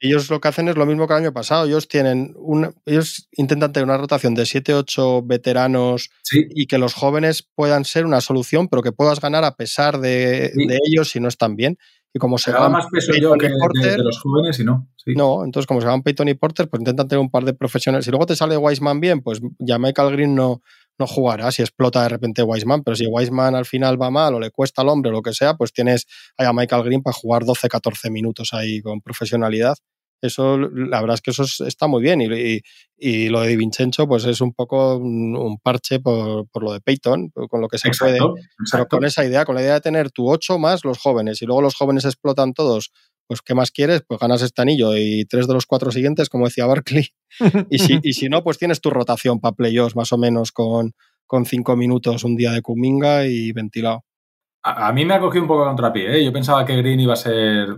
Ellos 0.00 0.28
lo 0.28 0.38
que 0.38 0.48
hacen 0.48 0.68
es 0.68 0.76
lo 0.76 0.84
mismo 0.84 1.06
que 1.06 1.14
el 1.14 1.20
año 1.20 1.32
pasado. 1.32 1.64
Ellos 1.64 1.88
tienen 1.88 2.34
un, 2.36 2.74
ellos 2.84 3.28
intentan 3.32 3.72
tener 3.72 3.86
una 3.86 3.96
rotación 3.96 4.34
de 4.34 4.42
7-8 4.42 5.26
veteranos 5.26 6.10
y 6.30 6.66
que 6.66 6.76
los 6.76 6.92
jóvenes 6.92 7.48
puedan 7.54 7.86
ser 7.86 8.04
una 8.04 8.20
solución, 8.20 8.68
pero 8.68 8.82
que 8.82 8.92
puedas 8.92 9.20
ganar 9.20 9.44
a 9.44 9.56
pesar 9.56 9.98
de, 9.98 10.52
de 10.54 10.78
ellos 10.86 11.10
si 11.10 11.20
no 11.20 11.28
están 11.28 11.56
bien. 11.56 11.78
Y 12.16 12.18
como 12.18 12.38
se 12.38 12.50
va 12.50 12.70
más 12.70 12.86
peso 12.90 13.12
yo 13.12 13.34
que 13.34 13.46
de, 13.46 13.98
los 13.98 14.22
jóvenes 14.22 14.58
y 14.58 14.64
no. 14.64 14.88
No, 15.04 15.44
entonces 15.44 15.66
como 15.66 15.82
se 15.82 15.86
van 15.86 16.02
Peyton 16.02 16.26
y 16.28 16.32
Porter, 16.32 16.66
pues 16.66 16.80
intentan 16.80 17.08
tener 17.08 17.20
un 17.20 17.30
par 17.30 17.44
de 17.44 17.52
profesionales. 17.52 18.06
Si 18.06 18.10
luego 18.10 18.24
te 18.24 18.34
sale 18.34 18.56
Wiseman 18.56 19.00
bien, 19.00 19.20
pues 19.20 19.42
ya 19.58 19.78
Michael 19.78 20.12
Green 20.12 20.34
no, 20.34 20.62
no 20.98 21.06
jugará 21.06 21.52
si 21.52 21.60
explota 21.60 22.02
de 22.04 22.08
repente 22.08 22.42
Wiseman, 22.42 22.82
pero 22.84 22.96
si 22.96 23.06
Wiseman 23.06 23.54
al 23.54 23.66
final 23.66 24.00
va 24.00 24.10
mal 24.10 24.32
o 24.32 24.40
le 24.40 24.50
cuesta 24.50 24.80
al 24.80 24.88
hombre 24.88 25.10
o 25.10 25.12
lo 25.12 25.20
que 25.20 25.34
sea, 25.34 25.58
pues 25.58 25.74
tienes 25.74 26.06
a 26.38 26.50
Michael 26.54 26.84
Green 26.84 27.02
para 27.02 27.12
jugar 27.12 27.44
12, 27.44 27.68
14 27.68 28.08
minutos 28.08 28.54
ahí 28.54 28.80
con 28.80 29.02
profesionalidad. 29.02 29.74
Eso, 30.22 30.58
la 30.58 31.00
verdad 31.00 31.14
es 31.14 31.20
que 31.20 31.30
eso 31.30 31.44
está 31.66 31.86
muy 31.86 32.02
bien. 32.02 32.20
Y, 32.20 32.60
y, 32.96 33.28
lo 33.28 33.40
de 33.42 33.56
Vincenzo, 33.56 34.08
pues 34.08 34.24
es 34.24 34.40
un 34.40 34.52
poco 34.52 34.96
un, 34.96 35.58
parche 35.62 36.00
por, 36.00 36.48
por, 36.48 36.62
lo 36.62 36.72
de 36.72 36.80
Peyton, 36.80 37.30
con 37.48 37.60
lo 37.60 37.68
que 37.68 37.78
se 37.78 37.90
puede. 37.98 38.18
Pero 38.72 38.86
con 38.86 39.04
esa 39.04 39.24
idea, 39.24 39.44
con 39.44 39.54
la 39.54 39.62
idea 39.62 39.74
de 39.74 39.80
tener 39.80 40.10
tu 40.10 40.28
8 40.28 40.58
más 40.58 40.84
los 40.84 40.98
jóvenes, 40.98 41.42
y 41.42 41.46
luego 41.46 41.62
los 41.62 41.74
jóvenes 41.74 42.04
explotan 42.04 42.54
todos 42.54 42.90
pues 43.26 43.42
¿qué 43.42 43.54
más 43.54 43.70
quieres? 43.70 44.02
Pues 44.06 44.20
ganas 44.20 44.42
este 44.42 44.62
anillo 44.62 44.96
y 44.96 45.24
tres 45.24 45.46
de 45.48 45.54
los 45.54 45.66
cuatro 45.66 45.90
siguientes, 45.90 46.28
como 46.28 46.46
decía 46.46 46.66
Barkley. 46.66 47.08
y, 47.70 47.78
si, 47.78 47.98
y 48.02 48.12
si 48.12 48.28
no, 48.28 48.42
pues 48.42 48.58
tienes 48.58 48.80
tu 48.80 48.90
rotación 48.90 49.40
para 49.40 49.54
playoffs 49.54 49.96
más 49.96 50.12
o 50.12 50.18
menos 50.18 50.52
con, 50.52 50.92
con 51.26 51.44
cinco 51.44 51.76
minutos 51.76 52.24
un 52.24 52.36
día 52.36 52.52
de 52.52 52.62
Kuminga 52.62 53.26
y 53.26 53.52
ventilado. 53.52 54.04
A, 54.62 54.92
mí 54.92 55.04
me 55.04 55.14
ha 55.14 55.20
cogido 55.20 55.42
un 55.42 55.48
poco 55.48 55.64
contra 55.64 55.92
pie. 55.92 56.16
¿eh? 56.16 56.24
Yo 56.24 56.32
pensaba 56.32 56.64
que 56.64 56.76
Green 56.76 56.98
iba 56.98 57.12
a 57.12 57.16
ser 57.16 57.68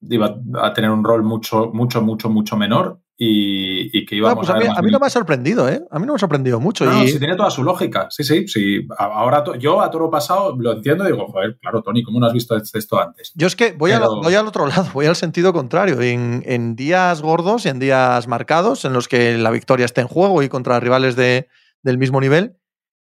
iba 0.00 0.36
a 0.62 0.72
tener 0.72 0.90
un 0.90 1.04
rol 1.04 1.22
mucho, 1.22 1.70
mucho, 1.72 2.02
mucho, 2.02 2.28
mucho 2.28 2.56
menor 2.56 3.00
y, 3.20 4.06
que 4.06 4.14
íbamos 4.14 4.46
pues 4.46 4.50
a, 4.50 4.58
ver 4.58 4.68
mí, 4.68 4.74
a 4.76 4.80
mí 4.80 4.92
no 4.92 5.00
me 5.00 5.06
ha 5.06 5.10
sorprendido, 5.10 5.68
¿eh? 5.68 5.82
A 5.90 5.98
mí 5.98 6.06
no 6.06 6.12
me 6.12 6.16
ha 6.16 6.20
sorprendido 6.20 6.60
mucho. 6.60 6.84
No, 6.84 7.02
y... 7.02 7.08
sí, 7.08 7.18
tiene 7.18 7.34
toda 7.34 7.50
su 7.50 7.64
lógica. 7.64 8.06
Sí, 8.10 8.22
sí, 8.22 8.46
sí. 8.46 8.86
Ahora 8.96 9.42
yo 9.58 9.80
a 9.80 9.90
toro 9.90 10.08
pasado 10.08 10.56
lo 10.56 10.72
entiendo 10.72 11.02
y 11.04 11.12
digo, 11.12 11.26
joder, 11.26 11.58
claro, 11.60 11.82
Tony, 11.82 12.04
¿cómo 12.04 12.20
no 12.20 12.26
has 12.26 12.32
visto 12.32 12.56
esto 12.56 13.00
antes? 13.00 13.32
Yo 13.34 13.48
es 13.48 13.56
que 13.56 13.72
voy, 13.72 13.90
voy 14.22 14.34
al 14.34 14.46
otro 14.46 14.66
lado, 14.66 14.86
voy 14.94 15.06
al 15.06 15.16
sentido 15.16 15.52
contrario. 15.52 16.00
En, 16.00 16.44
en, 16.46 16.76
días 16.76 17.20
gordos 17.20 17.66
y 17.66 17.70
en 17.70 17.80
días 17.80 18.28
marcados, 18.28 18.84
en 18.84 18.92
los 18.92 19.08
que 19.08 19.36
la 19.36 19.50
victoria 19.50 19.84
está 19.84 20.00
en 20.00 20.08
juego 20.08 20.44
y 20.44 20.48
contra 20.48 20.78
rivales 20.78 21.16
de, 21.16 21.48
del 21.82 21.98
mismo 21.98 22.20
nivel, 22.20 22.56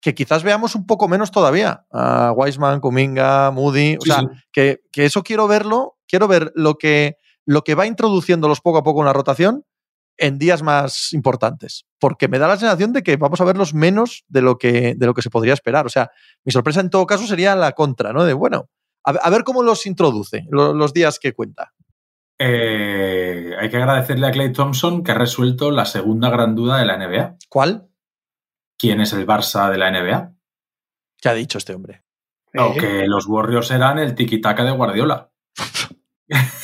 que 0.00 0.14
quizás 0.14 0.42
veamos 0.42 0.74
un 0.74 0.86
poco 0.86 1.08
menos 1.08 1.30
todavía 1.30 1.84
a 1.90 2.32
Wiseman, 2.36 2.80
Kuminga, 2.80 3.50
Moody. 3.50 3.96
O 4.00 4.04
sea, 4.04 4.22
Que, 4.52 4.80
que 4.92 5.04
eso 5.04 5.22
quiero 5.22 5.48
verlo, 5.48 5.96
quiero 6.06 6.28
ver 6.28 6.52
lo 6.54 6.76
que, 6.76 7.16
lo 7.44 7.62
que 7.62 7.74
va 7.74 7.86
introduciéndolos 7.86 8.60
poco 8.60 8.78
a 8.78 8.82
poco 8.82 9.00
en 9.00 9.06
la 9.06 9.12
rotación 9.12 9.64
en 10.18 10.38
días 10.38 10.62
más 10.62 11.12
importantes, 11.12 11.86
porque 12.00 12.28
me 12.28 12.38
da 12.38 12.48
la 12.48 12.56
sensación 12.56 12.92
de 12.92 13.02
que 13.02 13.16
vamos 13.16 13.40
a 13.40 13.44
verlos 13.44 13.72
menos 13.72 14.24
de 14.28 14.42
lo 14.42 14.58
que, 14.58 14.94
de 14.96 15.06
lo 15.06 15.14
que 15.14 15.22
se 15.22 15.30
podría 15.30 15.54
esperar. 15.54 15.86
O 15.86 15.88
sea, 15.88 16.10
mi 16.44 16.52
sorpresa 16.52 16.80
en 16.80 16.90
todo 16.90 17.06
caso 17.06 17.26
sería 17.26 17.54
la 17.54 17.72
contra, 17.72 18.12
¿no? 18.12 18.24
De, 18.24 18.32
bueno, 18.32 18.68
a, 19.04 19.30
ver 19.30 19.44
cómo 19.44 19.62
los 19.62 19.86
introduce 19.86 20.44
los, 20.50 20.92
días 20.92 21.18
que 21.18 21.32
cuenta. 21.32 21.72
Eh, 22.38 23.52
hay 23.58 23.70
que 23.70 23.76
agradecerle 23.76 24.26
a 24.26 24.30
Clay 24.30 24.52
Thompson 24.52 25.02
que 25.02 25.12
ha 25.12 25.14
resuelto 25.14 25.70
la 25.70 25.86
segunda 25.86 26.30
gran 26.30 26.54
duda 26.54 26.78
de 26.78 26.84
la 26.84 26.96
NBA. 26.98 27.36
¿Cuál? 27.48 27.87
¿Quién 28.78 29.00
es 29.00 29.12
el 29.12 29.26
Barça 29.26 29.70
de 29.70 29.78
la 29.78 29.90
NBA? 29.90 30.32
¿Qué 31.20 31.28
ha 31.28 31.34
dicho 31.34 31.58
este 31.58 31.74
hombre? 31.74 32.04
Aunque 32.54 33.06
los 33.06 33.26
Warriors 33.26 33.70
eran 33.70 33.98
el 33.98 34.14
tiki-taka 34.14 34.64
de 34.64 34.70
Guardiola. 34.70 35.30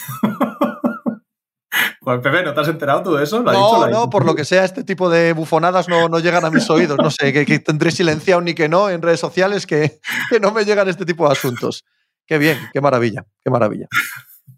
Pues 2.04 2.20
Pepe, 2.20 2.42
¿no 2.42 2.52
te 2.52 2.60
has 2.60 2.68
enterado 2.68 3.02
tú 3.02 3.14
de 3.14 3.24
eso? 3.24 3.42
no, 3.42 3.86
no, 3.88 4.10
por 4.10 4.26
lo 4.26 4.34
que 4.34 4.44
sea, 4.44 4.62
este 4.62 4.84
tipo 4.84 5.08
de 5.08 5.32
bufonadas 5.32 5.88
no, 5.88 6.06
no 6.10 6.18
llegan 6.18 6.44
a 6.44 6.50
mis 6.50 6.68
oídos. 6.68 6.98
No 6.98 7.10
sé, 7.10 7.32
que, 7.32 7.58
tendré 7.60 7.90
silenciado 7.90 8.42
ni 8.42 8.52
que 8.52 8.68
no 8.68 8.90
en 8.90 9.00
redes 9.00 9.20
sociales 9.20 9.66
que, 9.66 10.00
que, 10.28 10.38
no 10.38 10.52
me 10.52 10.66
llegan 10.66 10.86
este 10.86 11.06
tipo 11.06 11.26
de 11.26 11.32
asuntos. 11.32 11.86
Qué 12.26 12.36
bien, 12.36 12.58
qué 12.74 12.82
maravilla, 12.82 13.24
qué 13.42 13.50
maravilla. 13.50 13.86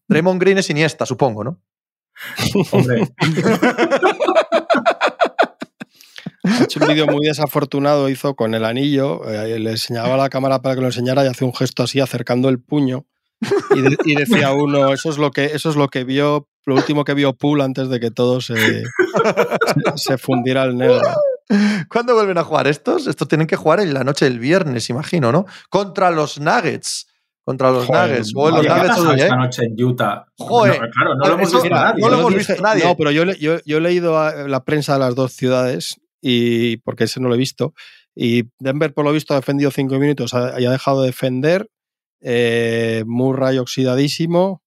Draymond 0.08 0.40
Green 0.40 0.58
es 0.58 0.70
Iniesta, 0.70 1.06
supongo, 1.06 1.44
¿no? 1.44 1.60
Hombre. 2.72 3.08
Ha 6.46 6.64
hecho 6.64 6.80
un 6.80 6.88
vídeo 6.88 7.06
muy 7.06 7.26
desafortunado, 7.26 8.08
hizo 8.08 8.34
con 8.34 8.54
el 8.54 8.64
anillo, 8.64 9.28
eh, 9.28 9.58
le 9.58 9.70
enseñaba 9.70 10.16
la 10.16 10.28
cámara 10.28 10.62
para 10.62 10.74
que 10.74 10.80
lo 10.80 10.86
enseñara 10.86 11.24
y 11.24 11.28
hace 11.28 11.44
un 11.44 11.54
gesto 11.54 11.82
así 11.82 12.00
acercando 12.00 12.48
el 12.48 12.60
puño 12.60 13.06
y, 14.04 14.14
decía 14.14 14.52
uno, 14.52 14.92
eso 14.92 15.10
es 15.10 15.18
lo 15.18 15.30
que, 15.30 15.46
eso 15.46 15.70
es 15.70 15.76
lo 15.76 15.88
que 15.88 16.04
vio, 16.04 16.48
lo 16.64 16.74
último 16.74 17.04
que 17.04 17.14
vio 17.14 17.34
Pool 17.34 17.60
antes 17.60 17.88
de 17.88 18.00
que 18.00 18.10
todo 18.10 18.40
se, 18.40 18.82
se, 19.96 20.18
fundiera 20.18 20.62
al 20.62 20.76
negro. 20.76 21.02
¿Cuándo 21.88 22.14
vuelven 22.14 22.38
a 22.38 22.44
jugar 22.44 22.66
estos? 22.66 23.06
Estos 23.06 23.28
tienen 23.28 23.46
que 23.46 23.56
jugar 23.56 23.80
en 23.80 23.94
la 23.94 24.04
noche 24.04 24.24
del 24.24 24.38
viernes, 24.38 24.90
imagino, 24.90 25.32
¿no? 25.32 25.46
Contra 25.68 26.10
los 26.10 26.40
Nuggets. 26.40 27.06
Contra 27.44 27.70
los 27.70 27.88
Nuggets. 27.88 28.32
O 28.34 28.50
los 28.50 28.66
Nuggets 28.66 28.98
esta 29.22 29.36
noche 29.36 29.62
en 29.64 29.84
Utah. 29.84 30.26
Joder. 30.38 30.80
No, 30.80 30.90
claro, 30.90 31.14
no 31.14 31.26
lo 31.26 31.34
hemos 31.34 31.52
visto 31.52 31.68
nadie. 31.68 32.00
No 32.00 32.08
lo 32.08 32.18
hemos 32.18 32.34
visto 32.34 32.54
nadie. 32.60 32.84
No, 32.84 32.96
pero 32.96 33.10
yo, 33.12 33.24
yo, 33.24 33.58
yo, 33.64 33.76
he 33.76 33.80
leído 33.80 34.48
la 34.48 34.64
prensa 34.64 34.94
de 34.94 35.00
las 35.00 35.14
dos 35.14 35.32
ciudades 35.32 36.00
y 36.28 36.78
porque 36.78 37.04
ese 37.04 37.20
no 37.20 37.28
lo 37.28 37.36
he 37.36 37.38
visto. 37.38 37.72
Y 38.12 38.44
Denver, 38.58 38.92
por 38.92 39.04
lo 39.04 39.12
visto, 39.12 39.32
ha 39.32 39.36
defendido 39.36 39.70
cinco 39.70 39.96
minutos 40.00 40.32
y 40.32 40.64
ha 40.64 40.70
dejado 40.70 41.02
de 41.02 41.08
defender 41.08 41.70
eh, 42.20 43.04
Murray 43.06 43.58
oxidadísimo, 43.58 44.60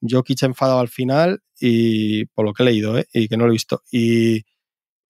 Jokic 0.00 0.42
enfadado 0.44 0.78
al 0.78 0.88
final 0.88 1.42
y 1.60 2.24
por 2.26 2.46
lo 2.46 2.54
que 2.54 2.62
he 2.62 2.66
leído, 2.66 2.96
¿eh? 2.96 3.06
y 3.12 3.28
que 3.28 3.36
no 3.36 3.44
lo 3.44 3.50
he 3.50 3.52
visto. 3.52 3.82
Y, 3.92 4.46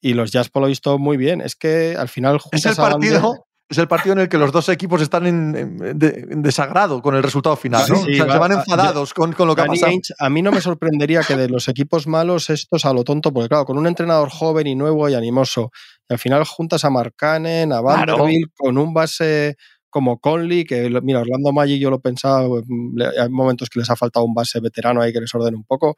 y, 0.00 0.14
los 0.14 0.32
Jazz 0.32 0.48
por 0.48 0.62
lo 0.62 0.66
he 0.66 0.70
visto 0.70 0.98
muy 0.98 1.16
bien. 1.16 1.40
Es 1.40 1.54
que 1.54 1.94
al 1.96 2.08
final 2.08 2.40
es 2.50 2.66
el 2.66 2.74
partido. 2.74 3.45
Es 3.68 3.78
el 3.78 3.88
partido 3.88 4.12
en 4.12 4.20
el 4.20 4.28
que 4.28 4.38
los 4.38 4.52
dos 4.52 4.68
equipos 4.68 5.02
están 5.02 5.26
en, 5.26 5.98
desagrado 6.40 7.02
con 7.02 7.16
el 7.16 7.22
resultado 7.22 7.56
final, 7.56 7.84
¿no? 7.88 7.96
se 7.96 8.22
van 8.22 8.52
enfadados 8.52 9.12
con, 9.12 9.32
con, 9.32 9.48
lo 9.48 9.56
que 9.56 9.62
ha 9.62 9.66
pasado. 9.66 9.92
a 10.20 10.30
mí 10.30 10.40
no 10.40 10.52
me 10.52 10.60
sorprendería 10.60 11.22
que 11.22 11.36
de 11.36 11.48
los 11.48 11.66
equipos 11.66 12.06
malos 12.06 12.48
estos 12.48 12.84
a 12.84 12.92
lo 12.92 13.02
tonto, 13.02 13.32
porque 13.32 13.48
claro, 13.48 13.64
con 13.64 13.76
un 13.76 13.88
entrenador 13.88 14.30
joven 14.30 14.68
y 14.68 14.76
nuevo 14.76 15.08
y 15.08 15.14
animoso, 15.14 15.72
y 16.08 16.12
al 16.12 16.20
final 16.20 16.44
juntas 16.44 16.84
a 16.84 16.90
Marcanen, 16.90 17.72
a 17.72 17.80
Vanderbilt, 17.80 18.52
con 18.56 18.78
un 18.78 18.94
base 18.94 19.56
como 19.96 20.18
Conley, 20.18 20.64
que 20.64 20.90
mira, 21.02 21.20
Orlando 21.20 21.52
Magic 21.52 21.80
yo 21.80 21.90
lo 21.90 22.00
pensaba, 22.00 22.46
mm, 22.46 23.00
hay 23.18 23.30
momentos 23.30 23.70
que 23.70 23.80
les 23.80 23.88
ha 23.88 23.96
faltado 23.96 24.26
un 24.26 24.34
base 24.34 24.60
veterano 24.60 25.00
ahí 25.00 25.10
que 25.10 25.20
les 25.20 25.34
ordene 25.34 25.56
un 25.56 25.64
poco. 25.64 25.96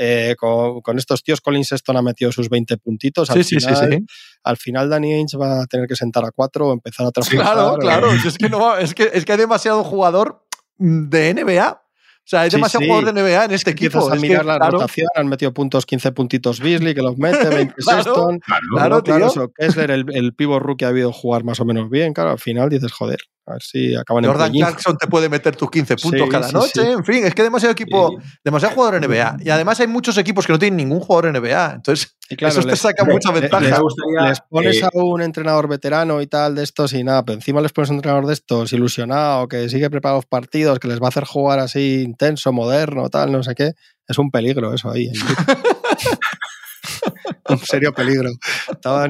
Eh, 0.00 0.36
con, 0.38 0.96
estos 0.96 1.24
tíos, 1.24 1.40
Colin 1.40 1.64
Sexton 1.64 1.96
ha 1.96 2.02
metido 2.02 2.30
sus 2.30 2.48
20 2.48 2.76
puntitos. 2.78 3.30
Al, 3.30 3.42
sí, 3.42 3.56
final, 3.56 3.76
sí, 3.76 3.96
sí, 3.96 4.06
al 4.44 4.56
final, 4.56 4.88
Danny 4.88 5.12
Ainge 5.12 5.36
va 5.36 5.62
a 5.62 5.66
tener 5.66 5.88
que 5.88 5.96
sentar 5.96 6.24
a 6.24 6.30
cuatro 6.30 6.68
o 6.68 6.72
empezar 6.72 7.04
a 7.04 7.10
trabajar. 7.10 7.40
claro, 7.40 7.76
claro. 7.78 8.12
es, 8.12 8.38
que 8.38 8.48
no, 8.48 8.76
es, 8.76 8.94
que, 8.94 9.10
es 9.12 9.24
que 9.24 9.32
hay 9.32 9.38
demasiado 9.38 9.82
jugador 9.82 10.46
de 10.78 11.34
NBA. 11.34 11.82
O 12.28 12.30
sea, 12.30 12.42
hay 12.42 12.50
demasiado 12.50 12.84
jugador 12.84 13.14
de 13.14 13.22
NBA 13.22 13.44
en 13.46 13.52
este 13.52 13.70
equipo. 13.70 14.12
a 14.12 14.14
mirar 14.16 14.44
la 14.44 14.58
rotación, 14.58 15.08
han 15.14 15.28
metido 15.28 15.54
puntos, 15.54 15.86
15 15.86 16.12
puntitos 16.12 16.60
Beasley, 16.60 16.94
que 16.94 17.00
los 17.00 17.16
mete, 17.16 17.48
20 17.48 17.74
claro, 17.76 18.02
Sexton. 18.02 18.40
Claro, 18.74 19.02
claro, 19.02 19.26
Eso, 19.28 19.50
Kessler, 19.50 19.90
el, 19.90 20.04
el 20.12 20.34
pivo 20.34 20.58
rookie 20.58 20.84
ha 20.84 20.88
habido 20.88 21.10
jugar 21.10 21.44
más 21.44 21.58
o 21.60 21.64
menos 21.64 21.88
bien. 21.88 22.12
Claro, 22.12 22.32
al 22.32 22.38
final 22.38 22.68
dices, 22.68 22.92
joder, 22.92 23.18
a 23.48 23.52
ver 23.52 23.62
si 23.62 23.94
acaban 23.96 24.24
Jordan 24.24 24.52
Jackson 24.52 24.96
te 24.98 25.06
puede 25.06 25.28
meter 25.30 25.56
tus 25.56 25.70
15 25.70 25.96
puntos 25.96 26.28
cada 26.28 26.52
noche. 26.52 26.92
En 26.92 27.04
fin, 27.04 27.24
es 27.24 27.34
que 27.34 27.42
demasiado 27.42 27.72
equipo, 27.72 28.18
demasiado 28.44 28.74
jugador 28.74 29.00
NBA. 29.00 29.38
Y 29.40 29.48
además 29.48 29.80
hay 29.80 29.86
muchos 29.86 30.18
equipos 30.18 30.46
que 30.46 30.52
no 30.52 30.58
tienen 30.58 30.76
ningún 30.76 31.00
jugador 31.00 31.32
NBA. 31.32 31.74
Entonces, 31.76 32.14
eso 32.28 32.62
te 32.62 32.76
saca 32.76 33.04
mucha 33.04 33.32
ventaja. 33.32 33.80
Les, 34.28 34.40
pones 34.50 34.82
a 34.82 34.90
un 34.92 35.22
entrenador 35.22 35.66
veterano 35.66 36.20
y 36.20 36.26
tal 36.26 36.56
de 36.56 36.62
estos 36.62 36.92
y 36.92 37.02
nada, 37.02 37.24
pero 37.24 37.36
encima 37.36 37.62
les 37.62 37.72
pones 37.72 37.88
a 37.88 37.92
un 37.94 37.98
entrenador 37.98 38.26
de 38.26 38.34
estos 38.34 38.72
ilusionado, 38.74 39.48
que 39.48 39.68
sigue 39.70 39.88
preparando 39.88 40.18
los 40.18 40.26
partidos, 40.26 40.78
que 40.78 40.88
les 40.88 41.00
va 41.00 41.06
a 41.06 41.08
hacer 41.08 41.24
jugar 41.24 41.58
así 41.58 42.02
intenso, 42.18 42.52
moderno, 42.52 43.08
tal, 43.08 43.30
no 43.30 43.44
sé 43.44 43.54
qué. 43.54 43.72
Es 44.06 44.18
un 44.18 44.30
peligro 44.32 44.74
eso 44.74 44.90
ahí. 44.90 45.10
un 47.48 47.58
serio 47.58 47.94
peligro. 47.94 48.30
Estaba 48.70 49.06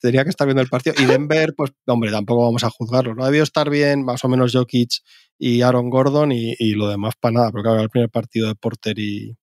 tenía 0.00 0.24
que 0.24 0.30
estar 0.30 0.46
viendo 0.46 0.60
el 0.60 0.68
partido. 0.68 0.94
Y 0.98 1.06
Denver, 1.06 1.54
pues, 1.56 1.70
hombre, 1.86 2.10
tampoco 2.10 2.44
vamos 2.44 2.62
a 2.64 2.70
juzgarlo. 2.70 3.14
No 3.14 3.24
debió 3.24 3.42
estar 3.42 3.70
bien, 3.70 4.04
más 4.04 4.22
o 4.24 4.28
menos 4.28 4.52
Jokic 4.52 4.90
y 5.38 5.62
Aaron 5.62 5.88
Gordon 5.88 6.32
y, 6.32 6.54
lo 6.74 6.88
demás 6.88 7.14
para 7.18 7.32
nada, 7.32 7.50
porque 7.50 7.70
era 7.70 7.80
el 7.80 7.88
primer 7.88 8.10
partido 8.10 8.48
de 8.48 8.54
Porter 8.54 8.98
y. 8.98 9.34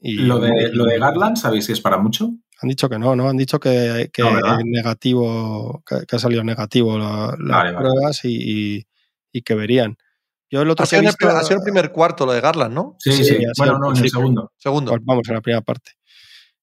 lo, 0.00 0.38
de, 0.38 0.70
lo 0.72 0.84
de 0.84 0.98
Garland, 0.98 1.36
¿sabéis 1.36 1.66
si 1.66 1.72
es 1.72 1.80
para 1.80 1.98
mucho? 1.98 2.30
Han 2.62 2.68
dicho 2.68 2.88
que 2.88 3.00
no, 3.00 3.16
¿no? 3.16 3.28
Han 3.28 3.36
dicho 3.36 3.58
que, 3.58 4.10
que 4.12 4.22
No, 4.22 4.34
¿verdad? 4.34 4.58
negativo, 4.64 5.82
que, 5.84 6.06
que 6.06 6.16
ha 6.16 6.20
salido 6.20 6.44
negativo 6.44 6.96
la- 6.98 7.34
las 7.38 7.64
Vale, 7.64 7.76
pruebas 7.76 8.20
y 8.24 8.86
que 9.44 9.54
verían. 9.54 9.96
Yo 10.54 10.62
el 10.62 10.70
otro 10.70 10.84
Ha 10.84 10.86
que 10.86 10.94
he 10.96 10.98
sido, 11.00 11.00
el, 11.00 11.06
visto, 11.06 11.18
primer- 11.18 11.36
ha 11.36 11.42
sido 11.42 11.56
el 11.58 11.62
primer 11.64 11.90
cuarto 11.90 12.24
lo 12.26 12.32
de 12.32 12.40
Garland, 12.40 12.72
¿no? 12.72 12.94
Sí, 13.00 13.10
Sí, 13.12 13.24
sí. 13.24 13.38
Bueno, 13.58 13.76
no, 13.80 13.90
en 13.92 14.04
el 14.04 14.08
segundo. 14.08 14.52
Segundo. 14.56 14.92
pues 14.92 15.02
vamos, 15.04 15.28
en 15.28 15.34
la 15.34 15.40
primera 15.40 15.60
parte. 15.62 15.90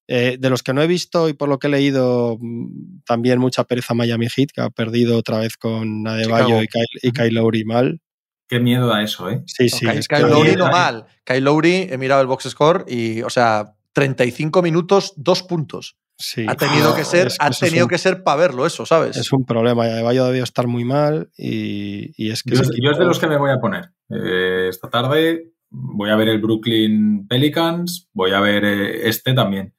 Eh, 0.08 0.36
de 0.40 0.48
los 0.50 0.62
que 0.62 0.72
no 0.72 0.80
he 0.82 0.86
visto 0.86 1.28
y 1.28 1.34
por 1.34 1.50
lo 1.50 1.58
que 1.58 1.66
he 1.66 1.70
leído, 1.70 2.38
mm, 2.40 3.02
también 3.04 3.38
mucha 3.38 3.64
pereza 3.64 3.92
Miami 3.92 4.28
Heat, 4.34 4.48
que 4.54 4.60
ha 4.62 4.70
perdido 4.70 5.18
otra 5.18 5.40
vez 5.40 5.58
con 5.58 6.08
Adebayo 6.08 6.62
y 6.62 6.68
Kyle, 6.68 6.86
y 7.02 7.12
Kyle 7.12 7.34
Lowry 7.34 7.64
mal. 7.64 8.00
Qué 8.48 8.60
miedo 8.60 8.86
da 8.86 9.02
eso, 9.02 9.28
¿eh? 9.30 9.42
Sí, 9.46 9.68
sí. 9.68 9.80
Kyle, 9.86 9.98
es 9.98 10.08
que- 10.08 10.16
Kyle 10.16 10.28
Lowry 10.28 10.56
no 10.56 10.66
no- 10.66 10.72
mal. 10.72 11.04
Kyle 11.24 11.40
Lowry, 11.44 11.88
he 11.90 11.98
mirado 11.98 12.22
el 12.22 12.26
box 12.28 12.48
score 12.48 12.84
y, 12.88 13.20
o 13.22 13.28
sea, 13.30 13.74
35 13.92 14.62
minutos, 14.62 15.12
dos 15.16 15.42
puntos. 15.42 15.96
Sí. 16.22 16.46
Ha 16.48 16.54
tenido 16.54 16.94
que 16.94 17.04
ser, 17.04 17.26
Es 17.28 17.38
que 17.38 17.44
ha 17.46 17.50
tenido 17.50 17.84
un- 17.84 17.88
que 17.90 17.98
ser 17.98 18.22
para 18.22 18.36
verlo, 18.36 18.64
eso, 18.66 18.86
¿sabes? 18.86 19.16
Es 19.16 19.32
un 19.32 19.44
problema. 19.44 19.86
Y 19.86 19.90
Adebayo 19.90 20.24
debió 20.26 20.44
estar 20.44 20.66
muy 20.66 20.84
mal 20.84 21.30
y, 21.36 22.12
y 22.16 22.30
es 22.30 22.42
que... 22.42 22.54
Yo, 22.54 22.62
es 22.90 22.98
de 22.98 23.04
los 23.04 23.18
que 23.18 23.26
me 23.26 23.36
voy 23.36 23.50
a 23.50 23.58
poner. 23.60 23.90
Eh, 24.10 24.68
esta 24.70 24.88
tarde 24.88 25.52
voy 25.70 26.10
a 26.10 26.16
ver 26.16 26.28
el 26.28 26.40
Brooklyn 26.40 27.26
Pelicans, 27.28 28.08
voy 28.12 28.32
a 28.32 28.40
ver 28.40 28.64
eh, 28.64 29.08
este 29.08 29.34
también. 29.34 29.74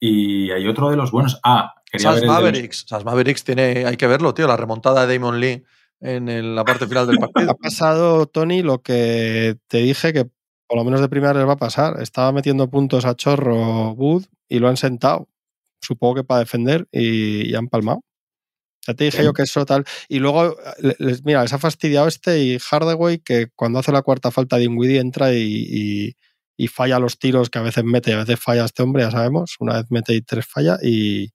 Y 0.00 0.50
hay 0.50 0.66
otro 0.66 0.90
de 0.90 0.96
los 0.96 1.10
buenos. 1.10 1.40
Ah, 1.44 1.74
quería 1.90 2.04
Sas 2.10 2.14
ver 2.16 2.22
el 2.24 2.28
de 2.28 2.34
los- 2.34 2.42
Mavericks. 2.42 2.84
Sas 2.88 3.04
Mavericks 3.04 3.44
tiene, 3.44 3.84
hay 3.86 3.96
que 3.96 4.06
verlo, 4.06 4.34
tío, 4.34 4.46
la 4.46 4.56
remontada 4.56 5.06
de 5.06 5.14
Damon 5.18 5.40
Lee 5.40 5.62
en 6.00 6.28
el- 6.28 6.54
la 6.54 6.64
parte 6.64 6.86
final 6.86 7.06
del 7.06 7.16
Ha 7.22 7.28
partido. 7.28 7.56
pasado, 7.56 8.26
Tony, 8.26 8.62
lo 8.62 8.82
que 8.82 9.56
te 9.68 9.78
dije 9.78 10.12
que 10.12 10.26
por 10.66 10.78
lo 10.78 10.84
menos 10.84 11.00
de 11.00 11.08
primera 11.08 11.34
les 11.34 11.46
va 11.46 11.52
a 11.52 11.56
pasar. 11.56 12.00
Estaba 12.02 12.32
metiendo 12.32 12.68
puntos 12.70 13.04
a 13.04 13.14
Chorro 13.14 13.92
Wood 13.92 14.24
y 14.48 14.58
lo 14.58 14.68
han 14.68 14.76
sentado. 14.76 15.28
Supongo 15.84 16.16
que 16.16 16.24
para 16.24 16.40
defender 16.40 16.86
y, 16.92 17.50
y 17.50 17.54
han 17.54 17.68
palmado. 17.68 18.02
Ya 18.86 18.94
te 18.94 19.04
dije 19.04 19.18
Bien. 19.18 19.26
yo 19.28 19.32
que 19.34 19.42
eso 19.42 19.64
tal. 19.66 19.84
Y 20.08 20.18
luego, 20.18 20.56
le- 20.80 20.96
les, 20.98 21.24
mira, 21.24 21.42
les 21.42 21.52
ha 21.54 21.58
fastidiado 21.58 22.06
este 22.08 22.42
y 22.42 22.58
Hardaway 22.58 23.18
que 23.18 23.48
cuando 23.56 23.78
hace 23.78 23.92
la 23.92 24.02
cuarta 24.02 24.30
falta 24.30 24.58
Dinwiddie 24.58 25.00
entra 25.00 25.32
y, 25.32 25.38
y- 25.68 26.16
y 26.56 26.68
falla 26.68 26.98
los 27.00 27.18
tiros 27.18 27.50
que 27.50 27.58
a 27.58 27.62
veces 27.62 27.84
mete 27.84 28.12
a 28.12 28.18
veces 28.18 28.38
falla 28.40 28.64
este 28.66 28.82
hombre, 28.82 29.02
ya 29.04 29.10
sabemos. 29.10 29.56
Una 29.60 29.74
vez 29.76 29.86
mete 29.90 30.14
y 30.14 30.22
tres 30.22 30.46
falla 30.46 30.78
y, 30.82 31.30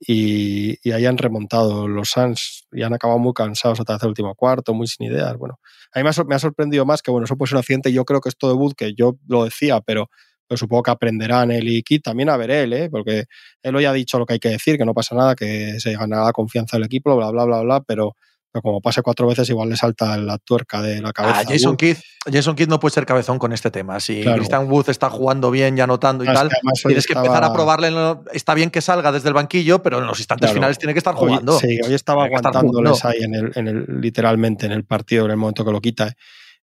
y, 0.00 0.78
y 0.88 0.92
ahí 0.92 1.06
han 1.06 1.18
remontado 1.18 1.88
los 1.88 2.10
Suns 2.10 2.66
y 2.72 2.82
han 2.82 2.94
acabado 2.94 3.18
muy 3.18 3.32
cansados 3.34 3.80
otra 3.80 3.96
vez 3.96 4.02
el 4.04 4.10
último 4.10 4.34
cuarto, 4.34 4.74
muy 4.74 4.86
sin 4.86 5.06
ideas. 5.06 5.36
Bueno, 5.36 5.58
a 5.92 5.98
mí 5.98 6.04
me 6.04 6.10
ha, 6.10 6.24
me 6.24 6.34
ha 6.36 6.38
sorprendido 6.38 6.86
más 6.86 7.02
que, 7.02 7.10
bueno, 7.10 7.24
eso 7.24 7.36
puede 7.36 7.48
ser 7.50 7.56
un 7.56 7.60
accidente. 7.60 7.92
Yo 7.92 8.04
creo 8.04 8.20
que 8.20 8.28
esto 8.28 8.48
de 8.48 8.54
Wood, 8.54 8.74
que 8.76 8.94
yo 8.94 9.18
lo 9.28 9.44
decía, 9.44 9.80
pero, 9.80 10.08
pero 10.48 10.56
supongo 10.58 10.82
que 10.84 10.90
aprenderán 10.90 11.50
él 11.50 11.68
y 11.68 11.82
Kit, 11.82 12.02
también 12.02 12.30
a 12.30 12.36
ver 12.36 12.50
él, 12.50 12.72
¿eh? 12.72 12.88
porque 12.90 13.24
él 13.62 13.76
hoy 13.76 13.84
ha 13.84 13.92
dicho 13.92 14.18
lo 14.18 14.24
que 14.26 14.32
hay 14.34 14.38
que 14.40 14.48
decir, 14.48 14.78
que 14.78 14.84
no 14.86 14.94
pasa 14.94 15.14
nada, 15.14 15.34
que 15.34 15.78
se 15.78 15.92
ganará 15.92 16.24
la 16.24 16.32
confianza 16.32 16.76
del 16.76 16.86
equipo, 16.86 17.14
bla, 17.16 17.30
bla, 17.30 17.44
bla, 17.44 17.60
bla, 17.60 17.80
pero, 17.82 18.16
pero 18.50 18.62
como 18.62 18.80
pase 18.80 19.02
cuatro 19.02 19.26
veces, 19.26 19.48
igual 19.50 19.68
le 19.68 19.76
salta 19.76 20.16
la 20.16 20.38
tuerca 20.38 20.80
de 20.80 21.02
la 21.02 21.12
cabeza. 21.12 21.40
Ah, 21.40 21.44
Jason. 21.46 21.76
Kidd, 21.76 21.98
Jason 22.32 22.56
Kidd 22.56 22.68
no 22.68 22.80
puede 22.80 22.94
ser 22.94 23.04
cabezón 23.04 23.38
con 23.38 23.52
este 23.52 23.70
tema. 23.70 24.00
Si 24.00 24.22
Claro. 24.22 24.38
Christian 24.38 24.70
Wood 24.70 24.88
está 24.88 25.10
jugando 25.10 25.50
bien 25.50 25.76
y 25.76 25.82
anotando 25.82 26.24
y 26.24 26.28
es 26.28 26.32
tal, 26.32 26.46
hoy 26.48 26.72
tienes 26.86 27.06
que 27.06 27.12
empezar 27.12 27.44
a 27.44 27.52
probarle. 27.52 27.90
Está 28.32 28.54
bien 28.54 28.70
que 28.70 28.80
salga 28.80 29.12
desde 29.12 29.28
el 29.28 29.34
banquillo, 29.34 29.82
pero 29.82 29.98
en 29.98 30.06
los 30.06 30.18
instantes 30.18 30.46
Claro. 30.46 30.54
finales 30.54 30.78
tiene 30.78 30.94
que 30.94 30.98
estar 30.98 31.14
Hoy- 31.14 31.28
jugando. 31.28 31.58
sí, 31.58 31.78
hoy 31.86 31.92
estaba 31.92 32.22
Tiene 32.26 32.36
aguantándoles 32.38 33.04
ahí 33.04 33.18
en 33.22 33.34
el, 33.34 33.52
en 33.54 33.68
el, 33.68 34.00
literalmente 34.00 34.64
en 34.64 34.72
el 34.72 34.84
partido 34.84 35.26
en 35.26 35.32
el 35.32 35.36
momento 35.36 35.62
que 35.64 35.72
lo 35.72 35.80
quita. 35.82 36.14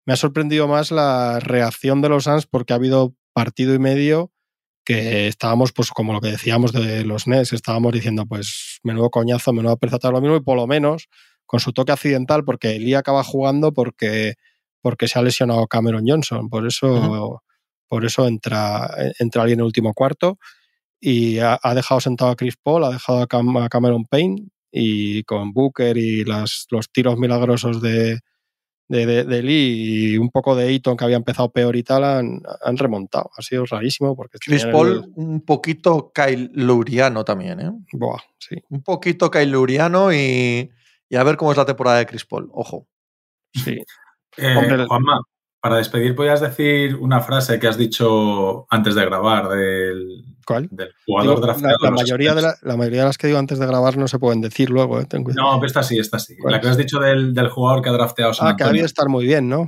Me 0.07 0.13
ha 0.13 0.17
sorprendido 0.17 0.67
más 0.67 0.89
la 0.91 1.39
reacción 1.39 2.01
de 2.01 2.09
los 2.09 2.23
Suns 2.23 2.47
porque 2.47 2.73
ha 2.73 2.77
habido 2.77 3.13
partido 3.35 3.73
y 3.75 3.79
medio 3.79 4.31
que 4.85 5.27
estábamos, 5.27 5.71
pues 5.73 5.89
como 5.91 6.13
lo 6.13 6.21
que 6.21 6.29
decíamos 6.29 6.71
de 6.71 7.03
los 7.05 7.27
Nets, 7.27 7.53
estábamos 7.53 7.91
diciendo, 7.91 8.25
pues 8.27 8.79
menudo 8.83 9.09
coñazo, 9.09 9.51
menudo 9.51 9.77
todo 9.77 10.11
lo 10.13 10.21
mismo, 10.21 10.37
y 10.37 10.41
por 10.41 10.55
lo 10.57 10.67
menos 10.67 11.09
con 11.45 11.59
su 11.59 11.73
toque 11.73 11.91
accidental, 11.91 12.43
porque 12.45 12.79
Lee 12.79 12.93
acaba 12.95 13.23
jugando 13.23 13.73
porque, 13.73 14.35
porque 14.81 15.07
se 15.07 15.19
ha 15.19 15.23
lesionado 15.23 15.67
Cameron 15.67 16.03
Johnson, 16.07 16.49
por 16.49 16.65
eso, 16.67 17.41
por 17.87 18.05
eso 18.05 18.27
entra, 18.27 18.89
entra 19.19 19.41
alguien 19.41 19.57
en 19.59 19.61
el 19.61 19.65
último 19.67 19.93
cuarto 19.93 20.37
y 21.01 21.39
ha, 21.39 21.59
ha 21.61 21.73
dejado 21.75 21.99
sentado 22.01 22.31
a 22.31 22.35
Chris 22.35 22.55
Paul, 22.61 22.83
ha 22.83 22.91
dejado 22.91 23.21
a, 23.23 23.27
Cam- 23.27 23.63
a 23.63 23.69
Cameron 23.69 24.05
Payne 24.05 24.47
y 24.71 25.23
con 25.23 25.51
Booker 25.51 25.97
y 25.97 26.25
las, 26.25 26.67
los 26.71 26.91
tiros 26.91 27.17
milagrosos 27.17 27.81
de, 27.81 28.19
de, 28.87 29.05
de- 29.05 29.23
de 29.23 29.41
Lee 29.43 30.13
y 30.13 30.17
un 30.17 30.29
poco 30.29 30.55
de 30.55 30.71
Eaton 30.71 30.95
que 30.95 31.03
había 31.05 31.17
empezado 31.17 31.51
peor 31.51 31.75
y 31.75 31.83
tal, 31.83 32.03
han, 32.03 32.41
han 32.63 32.77
remontado. 32.77 33.31
Ha 33.37 33.41
sido 33.41 33.65
rarísimo 33.65 34.15
porque 34.15 34.37
Chris 34.39 34.65
Paul, 34.71 34.87
el- 34.91 35.11
un 35.15 35.41
poquito 35.41 36.11
Kyle 36.13 36.49
Lowriano 36.53 37.23
también, 37.25 37.59
¿eh? 37.59 37.71
Buah, 37.93 38.19
sí, 38.37 38.55
Un 38.69 38.83
poquito 38.83 39.31
Kyle 39.31 39.49
Lowriano 39.51 40.13
y, 40.13 40.69
y 41.09 41.15
a 41.15 41.23
ver 41.23 41.35
cómo 41.37 41.51
es 41.51 41.57
la 41.57 41.65
temporada 41.65 41.97
de 41.99 42.05
Chris 42.05 42.25
Paul. 42.25 42.49
Ojo. 42.53 42.87
sí. 43.53 43.77
Eh, 44.37 44.55
Hombre, 44.57 44.85
Juanma, 44.85 45.19
para 45.65 45.77
despedir, 45.77 46.13
¿podías 46.13 46.41
decir 46.41 46.95
una 46.95 47.21
frase 47.21 47.59
que 47.59 47.67
has 47.67 47.75
dicho 47.75 48.67
antes 48.69 48.93
de 48.93 49.03
grabar 49.03 49.49
del, 49.49 50.23
¿Cuál? 50.45 50.67
del 50.69 50.89
jugador 51.07 51.35
Digo, 51.37 51.45
drafteado? 51.47 51.77
la, 51.81 51.89
mayoría 51.89 52.35
de 52.35 52.41
la, 52.43 52.55
la 52.61 52.77
mayoría 52.77 52.99
de 52.99 53.05
las 53.07 53.17
que 53.17 53.25
digo 53.25 53.39
antes 53.39 53.57
de 53.57 53.65
grabar 53.65 53.97
no 53.97 54.07
se 54.07 54.19
pueden 54.19 54.41
decir 54.41 54.69
luego, 54.69 54.99
¿eh? 55.01 55.05
Ten 55.09 55.23
cuidado. 55.23 55.53
No, 55.53 55.59
pero 55.59 55.65
esta 55.65 55.81
sí, 55.81 55.97
esta 55.97 56.19
sí. 56.19 56.35
¿Cuál 56.39 56.51
La 56.53 56.61
que 56.61 56.67
es? 56.67 56.71
has 56.71 56.77
dicho 56.77 56.99
del, 56.99 57.33
del 57.33 57.49
jugador 57.49 57.81
que 57.81 57.89
ha 57.89 57.93
drafteado 57.93 58.31
San 58.35 58.45
ah, 58.47 58.55
que 58.55 58.61
ha 58.61 58.67
Antonio. 58.67 58.73
debido 58.73 58.85
estar 58.85 59.09
muy 59.09 59.25
bien, 59.25 59.49
¿no? 59.49 59.67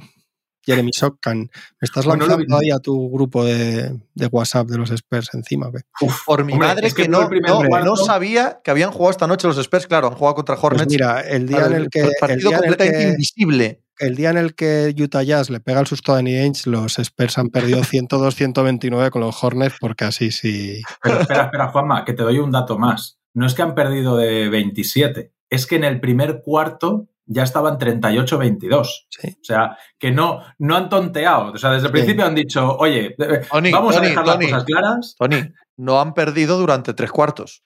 Jeremy 0.63 0.91
Sockan. 0.93 1.39
¿Me 1.39 1.49
estás 1.81 2.05
Bueno, 2.05 2.27
lanzando 2.27 2.57
ahí 2.57 2.69
a 2.69 2.77
tu 2.77 3.09
grupo 3.09 3.43
de, 3.43 3.99
de 4.13 4.27
WhatsApp 4.27 4.67
de 4.67 4.77
los 4.77 4.91
Spurs 4.91 5.29
encima? 5.33 5.69
¿o 5.69 5.71
qué? 5.71 5.79
Por 6.27 6.43
mi 6.45 6.53
Hombre, 6.53 6.67
madre 6.67 6.87
es 6.87 6.93
que 6.93 7.07
no, 7.07 7.27
no, 7.27 7.95
sabía 7.95 8.59
que 8.63 8.69
habían 8.69 8.91
jugado 8.91 9.09
esta 9.11 9.25
noche 9.25 9.47
los 9.47 9.57
Spurs. 9.57 9.87
Claro, 9.87 10.09
han 10.09 10.13
jugado 10.13 10.35
contra 10.35 10.55
Pues 10.55 10.63
Hornets. 10.65 10.91
mira, 10.91 11.21
el 11.21 11.47
día 11.47 11.65
en 11.65 11.73
el 11.73 11.89
que... 11.89 12.01
el 12.01 12.11
partido 12.19 12.49
día 12.49 12.57
en 12.59 12.63
el 12.65 12.69
completamente 12.71 12.97
que- 13.05 13.09
invisible. 13.11 13.83
El 13.99 14.15
día 14.15 14.29
en 14.29 14.37
el 14.37 14.55
que 14.55 14.93
Utah 14.97 15.23
Jazz 15.23 15.49
le 15.49 15.59
pega 15.59 15.79
el 15.79 15.87
susto 15.87 16.11
a 16.11 16.15
Danny 16.15 16.35
Ainge, 16.35 16.69
los 16.69 16.97
Spurs 16.99 17.37
han 17.37 17.49
perdido 17.49 17.79
102-129 17.83 19.09
con 19.09 19.21
los 19.21 19.43
Hornets 19.43 19.75
porque 19.79 20.05
así 20.05 20.31
sí. 20.31 20.81
Pero 21.01 21.21
espera, 21.21 21.43
espera, 21.45 21.67
Juanma, 21.69 22.05
que 22.05 22.13
te 22.13 22.23
doy 22.23 22.39
un 22.39 22.51
dato 22.51 22.77
más. 22.77 23.19
No 23.33 23.45
es 23.45 23.53
que 23.53 23.61
han 23.61 23.75
perdido 23.75 24.17
de 24.17 24.49
27, 24.49 25.31
es 25.49 25.67
que 25.67 25.75
en 25.75 25.83
el 25.83 25.99
primer 25.99 26.41
cuarto 26.43 27.07
ya 27.29 27.43
estaban 27.43 27.77
38-22. 27.77 28.87
sí. 29.09 29.27
O 29.29 29.43
sea, 29.43 29.77
que 29.99 30.11
no, 30.11 30.41
no 30.59 30.75
han 30.77 30.89
tonteado. 30.89 31.51
O 31.51 31.57
sea, 31.57 31.71
desde 31.71 31.87
el 31.87 31.91
Sí. 31.91 31.97
principio 31.99 32.25
han 32.25 32.35
dicho, 32.35 32.77
oye, 32.77 33.15
eh, 33.19 33.41
Tony, 33.51 33.71
vamos 33.71 33.95
Tony, 33.95 34.07
a 34.07 34.09
dejar 34.09 34.25
Tony. 34.25 34.43
las 34.45 34.51
cosas 34.51 34.63
claras. 34.65 35.15
Tony, 35.19 35.53
no 35.75 35.99
han 35.99 36.13
perdido 36.13 36.57
durante 36.57 36.93
tres 36.93 37.11
cuartos. 37.11 37.63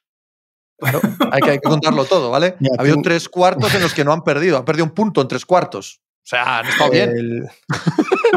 Claro, 0.79 0.99
hay 1.31 1.41
que, 1.41 1.51
hay 1.51 1.57
que 1.59 1.69
contarlo 1.69 2.05
todo, 2.05 2.31
¿vale? 2.31 2.55
Ya, 2.59 2.69
ha 2.77 2.81
habido 2.81 2.95
tú- 2.95 3.01
tres 3.03 3.29
cuartos 3.29 3.73
en 3.75 3.81
los 3.83 3.93
que 3.93 4.03
no 4.03 4.13
han 4.13 4.23
perdido. 4.23 4.57
Han 4.57 4.65
perdido 4.65 4.85
un 4.85 4.91
punto 4.95 5.21
en 5.21 5.27
tres 5.27 5.45
cuartos. 5.45 6.01
O 6.23 6.27
sea, 6.31 6.59
han 6.59 6.67
estado 6.67 6.91
bien. 6.91 7.09
El... 7.09 7.49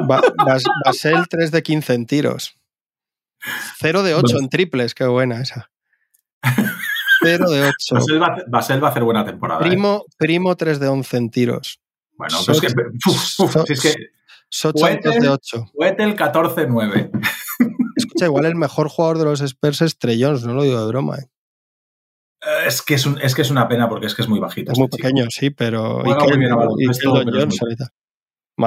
Ba- 0.07 0.23
Bas- 0.45 0.65
Basel 0.85 1.27
3 1.29 1.51
de 1.51 1.63
15 1.63 1.95
en 1.95 2.07
tiros. 2.07 2.57
0 3.79 4.03
de 4.03 4.15
8 4.15 4.39
en 4.39 4.49
triples, 4.49 4.95
qué 4.95 5.05
buena 5.05 5.41
esa. 5.43 5.71
0 7.23 7.51
de 7.51 7.63
8. 7.69 7.75
Basel 7.95 8.23
va, 8.23 8.27
a 8.27 8.31
hacer- 8.33 8.45
Basel 8.49 8.83
va 8.85 8.89
a 8.89 8.91
hacer 8.91 9.03
buena 9.05 9.25
temporada. 9.25 9.61
¿eh? 9.65 9.69
Primo, 9.69 10.05
primo 10.19 10.57
3 10.57 10.81
de 10.81 10.89
11 10.89 11.17
en 11.17 11.31
tiros. 11.31 11.81
Bueno, 12.17 12.37
pues 12.47 12.61
que, 12.61 12.69
uf, 13.09 13.41
uf, 13.41 13.57
si 13.67 13.73
es 13.75 13.81
que 13.81 13.95
2 14.63 14.73
de 15.21 15.29
8. 15.29 15.71
Huetel 15.75 16.17
14-9. 16.17 17.11
Escucha, 17.97 18.25
igual 18.27 18.47
el 18.47 18.55
mejor 18.57 18.89
jugador 18.89 19.19
de 19.19 19.25
los 19.25 19.41
Spurs 19.41 19.83
es 19.83 19.99
Trey 19.99 20.23
Jones, 20.23 20.45
no 20.45 20.55
lo 20.55 20.63
digo 20.63 20.81
de 20.81 20.87
broma. 20.87 21.17
¿eh? 21.19 21.27
Eh, 22.47 22.67
Es 22.69 22.83
que 22.83 22.95
es, 22.95 23.07
un- 23.07 23.19
es 23.21 23.35
que 23.35 23.43
es 23.43 23.51
una 23.51 23.69
pena 23.69 23.89
porque 23.89 24.07
es 24.07 24.15
que 24.15 24.23
es 24.23 24.29
muy 24.29 24.41
bajito. 24.41 24.73
Es 24.73 24.79
muy 24.79 24.87
este 24.87 24.97
chico. 24.99 25.09
pequeño, 25.09 25.27
sí, 25.31 25.51
pero. 25.51 26.01
Y 26.05 26.09
bien 26.29 26.43
y 26.79 26.85
y 26.85 27.47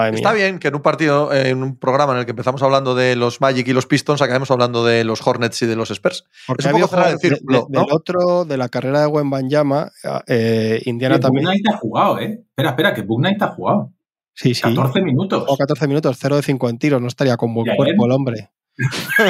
mía. 0.09 0.15
Está 0.17 0.33
bien 0.33 0.59
que 0.59 0.67
en 0.67 0.75
un 0.75 0.81
partido, 0.81 1.33
en 1.33 1.63
un 1.63 1.77
programa 1.79 2.11
en 2.13 2.19
el 2.19 2.25
que 2.25 2.31
empezamos 2.31 2.61
hablando 2.61 2.93
de 2.93 3.15
los 3.15 3.39
Magic 3.39 3.65
y 3.69 3.73
los 3.73 3.85
Pistons, 3.85 4.21
acabemos 4.21 4.51
hablando 4.51 4.83
de 4.83 5.05
los 5.05 5.25
Hornets 5.25 5.61
y 5.61 5.65
de 5.65 5.77
los 5.77 5.91
Spurs. 5.91 6.25
Porque 6.45 6.67
es 6.67 6.73
un 6.73 6.81
poco 6.81 6.87
cerrar 6.89 7.11
el 7.11 7.17
de- 7.17 7.29
círculo, 7.29 7.67
de- 7.69 7.77
¿no? 7.77 7.85
Del 7.85 7.93
otro, 7.93 8.43
de 8.43 8.57
la 8.57 8.67
carrera 8.67 8.99
de 9.01 9.07
Wembanyama, 9.07 9.89
eh, 10.27 10.81
Indiana 10.85 11.15
Oye, 11.15 11.19
Book 11.21 11.27
también. 11.27 11.45
Knight 11.45 11.67
ha 11.69 11.77
jugado, 11.77 12.19
¿eh? 12.19 12.43
Espera, 12.49 12.69
espera, 12.71 12.93
que 12.93 13.01
Book 13.03 13.19
Knight 13.21 13.41
ha 13.41 13.47
jugado. 13.47 13.93
Sí, 14.33 14.53
sí. 14.53 14.61
14 14.61 15.01
minutos. 15.01 15.43
Jugó 15.45 15.55
14 15.57 15.87
minutos, 15.87 16.17
0 16.19 16.35
de 16.35 16.41
5 16.41 16.69
en 16.69 16.77
tiros, 16.79 17.01
no 17.01 17.07
estaría 17.07 17.37
con 17.37 17.53
buen 17.53 17.73
cuerpo 17.75 18.05
el 18.05 18.11
hombre. 18.11 18.49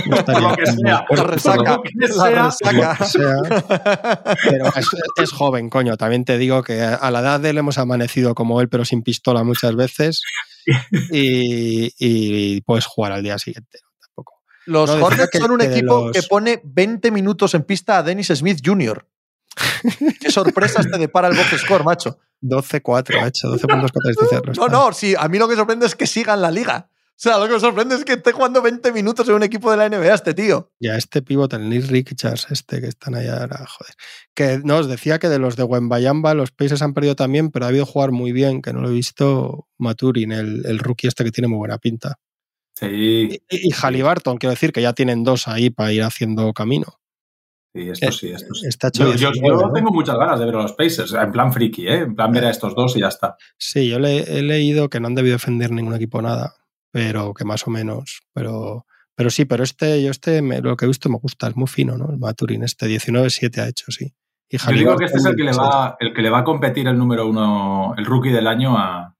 No 0.08 0.18
estaría 0.18 0.42
Por 0.42 0.50
lo 0.52 0.56
que 0.58 0.66
sea. 0.66 1.06
Por 1.06 1.18
lo 1.20 1.82
que 1.82 1.90
La 2.00 2.52
sea. 2.52 3.44
resaca. 3.44 4.36
Pero 4.50 4.66
es, 4.76 4.88
es 5.24 5.32
joven, 5.32 5.70
coño. 5.70 5.96
También 5.98 6.26
te 6.26 6.38
digo 6.38 6.64
que 6.64 6.82
a 6.82 7.12
la 7.12 7.20
edad 7.20 7.40
de 7.40 7.52
él 7.52 7.58
hemos 7.58 7.78
amanecido 7.78 8.36
como 8.36 8.60
él, 8.62 8.70
pero 8.70 8.84
sin 8.86 9.04
pistola 9.04 9.44
muchas 9.44 9.76
veces. 9.76 10.22
Y, 11.12 11.94
y 11.98 12.62
puedes 12.62 12.86
jugar 12.86 13.14
al 13.14 13.24
día 13.24 13.38
siguiente. 13.38 13.80
¿no? 13.84 13.90
Tampoco. 14.06 14.34
Los 14.66 14.90
No, 14.98 15.06
Hornets 15.06 15.30
que- 15.32 15.38
son 15.40 15.52
un 15.52 15.62
equipo 15.62 16.06
los- 16.08 16.12
que 16.12 16.24
pone 16.24 16.62
20 16.66 17.12
minutos 17.12 17.54
en 17.54 17.64
pista 17.64 18.00
a 18.00 18.04
Dennis 18.04 18.28
Smith 18.28 18.60
Jr. 18.66 19.06
Qué 20.20 20.30
sorpresas 20.30 20.86
te 20.92 20.98
depara 20.98 21.30
el 21.30 21.36
box 21.38 21.62
score, 21.62 21.84
macho. 21.84 22.20
12-4 22.42 23.22
ha 23.24 23.28
hecho, 23.28 23.48
12 23.48 23.66
puntos 23.68 23.92
contra 23.92 24.54
No, 24.56 24.68
no, 24.68 24.94
sí, 24.94 25.16
a 25.18 25.28
mí 25.28 25.40
lo 25.40 25.48
que 25.48 25.56
sorprende 25.56 25.86
es 25.88 25.96
que 25.96 26.06
siga 26.06 26.34
en 26.36 26.42
la 26.42 26.52
liga. 26.52 26.90
Sea, 27.20 27.38
lo 27.40 27.48
que 27.48 27.54
me 27.54 27.60
sorprende 27.60 27.96
es 27.96 28.06
que 28.06 28.14
esté 28.14 28.32
jugando 28.32 28.62
20 28.62 28.92
minutos 28.92 29.28
en 29.28 29.36
un 29.36 29.44
equipo 29.44 29.72
de 29.72 29.78
la 29.78 29.90
NBA 29.90 30.14
este 30.14 30.34
tío. 30.34 30.72
Ya 30.80 30.96
este 30.96 31.22
pivot, 31.22 31.52
el 31.54 31.68
Nick 31.70 31.88
Richards, 31.88 32.48
este 32.52 32.80
que 32.80 32.88
están 32.88 33.16
allá 33.16 33.42
ahora, 33.42 33.66
joder. 33.68 33.94
Que 34.36 34.60
no, 34.64 34.78
os 34.78 34.88
decía 34.88 35.18
que 35.20 35.28
de 35.30 35.40
los 35.40 35.56
de 35.56 35.64
Wembayamba 35.64 36.34
los 36.36 36.52
Pacers 36.52 36.82
han 36.82 36.94
perdido 36.94 37.16
también, 37.16 37.50
pero 37.50 37.66
ha 37.66 37.70
habido 37.70 37.86
jugar 37.86 38.12
muy 38.12 38.32
bien, 38.32 38.62
que 38.62 38.72
no 38.74 38.82
lo 38.82 38.90
he 38.90 38.94
visto, 38.94 39.68
Maturin, 39.80 40.32
el, 40.32 40.64
el 40.66 40.80
rookie 40.80 41.08
este 41.08 41.24
que 41.24 41.32
tiene 41.32 41.48
muy 41.48 41.58
buena 41.58 41.78
pinta. 41.80 42.16
Sí. 42.76 42.86
Y, 43.50 43.68
y 43.70 43.72
Halliburton, 43.72 44.38
quiero 44.38 44.52
decir 44.52 44.72
que 44.72 44.84
ya 44.84 44.94
tienen 44.94 45.24
dos 45.24 45.48
ahí 45.48 45.72
para 45.72 45.92
ir 45.92 46.04
haciendo 46.04 46.54
camino. 46.54 47.00
Sí, 47.74 47.90
esto 47.90 48.12
sí, 48.12 48.30
esto 48.30 48.54
sí. 48.54 48.68
Está 48.68 48.92
Yo, 48.92 49.06
yo- 49.16 49.32
19, 49.32 49.60
yo 49.62 49.68
¿no? 49.68 49.74
tengo 49.74 49.92
muchas 49.92 50.16
ganas 50.18 50.40
de 50.40 50.46
ver 50.46 50.56
a 50.56 50.62
los 50.62 50.74
Pacers, 50.74 51.14
en 51.14 51.32
plan 51.32 51.52
friki, 51.52 51.88
¿eh? 51.88 51.96
En 52.02 52.16
plan 52.16 52.32
ver 52.32 52.46
a 52.46 52.50
estos 52.52 52.76
dos 52.76 52.96
y 52.96 53.02
ya 53.02 53.08
está. 53.08 53.36
Sí, 53.58 53.90
yo 53.90 53.98
le, 54.00 54.20
he 54.38 54.42
leído 54.44 54.90
que 54.90 55.00
no 55.00 55.08
han 55.08 55.16
debido 55.16 55.34
defender 55.34 55.72
ningún 55.72 55.96
equipo 55.96 56.22
nada, 56.22 56.56
pero 56.98 57.32
que 57.36 57.46
más 57.46 57.68
o 57.68 57.70
menos. 57.70 58.22
Pero, 58.34 58.88
pero 59.14 59.30
sí, 59.30 59.46
pero 59.46 59.64
este, 59.64 60.02
yo 60.02 60.10
este, 60.10 60.42
me- 60.42 60.62
lo 60.62 60.76
que 60.76 60.86
he 60.86 60.88
visto 60.88 61.10
me 61.10 61.20
gusta, 61.20 61.48
es 61.48 61.56
muy 61.56 61.68
fino, 61.68 61.96
¿no? 61.96 62.10
El 62.10 62.18
Maturin, 62.18 62.64
este 62.64 62.88
19-7 62.88 63.60
ha 63.62 63.68
hecho, 63.68 63.92
sí. 63.92 64.12
Y 64.50 64.58
Yo 64.58 64.72
digo 64.72 64.98
que 64.98 65.06
este 65.06 65.18
es 65.20 65.26
el 65.26 65.36
que, 65.36 65.44
le 65.44 65.52
va, 65.52 65.96
el 66.00 66.12
que 66.12 66.22
le 66.24 66.32
va 66.32 66.40
a 66.40 66.44
competir 66.44 66.88
el 66.88 66.98
número 66.98 67.28
uno, 67.28 67.94
el 67.98 68.06
rookie 68.06 68.32
del 68.32 68.48
año 68.48 68.76
a, 68.80 69.16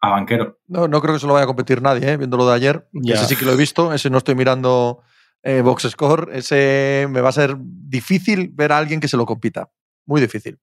a 0.00 0.08
Banquero. 0.10 0.60
No, 0.66 0.88
no 0.88 1.02
creo 1.02 1.12
que 1.14 1.20
se 1.20 1.26
lo 1.26 1.34
vaya 1.34 1.44
a 1.44 1.46
competir 1.48 1.82
nadie, 1.82 2.12
¿eh? 2.12 2.16
viendo 2.16 2.38
lo 2.38 2.48
de 2.48 2.54
ayer. 2.54 2.88
Ya. 2.92 3.16
Ese 3.16 3.26
sí 3.26 3.36
que 3.36 3.44
lo 3.44 3.52
he 3.52 3.56
visto, 3.56 3.92
ese 3.92 4.08
no 4.08 4.16
estoy 4.16 4.34
mirando 4.34 5.02
eh, 5.42 5.60
box 5.60 5.88
score. 5.90 6.30
Ese 6.32 7.06
me 7.10 7.20
va 7.20 7.28
a 7.28 7.32
ser 7.32 7.56
difícil 7.58 8.48
ver 8.54 8.72
a 8.72 8.78
alguien 8.78 9.00
que 9.00 9.08
se 9.08 9.16
lo 9.18 9.26
compita. 9.26 9.68
Muy 10.06 10.22
difícil. 10.22 10.58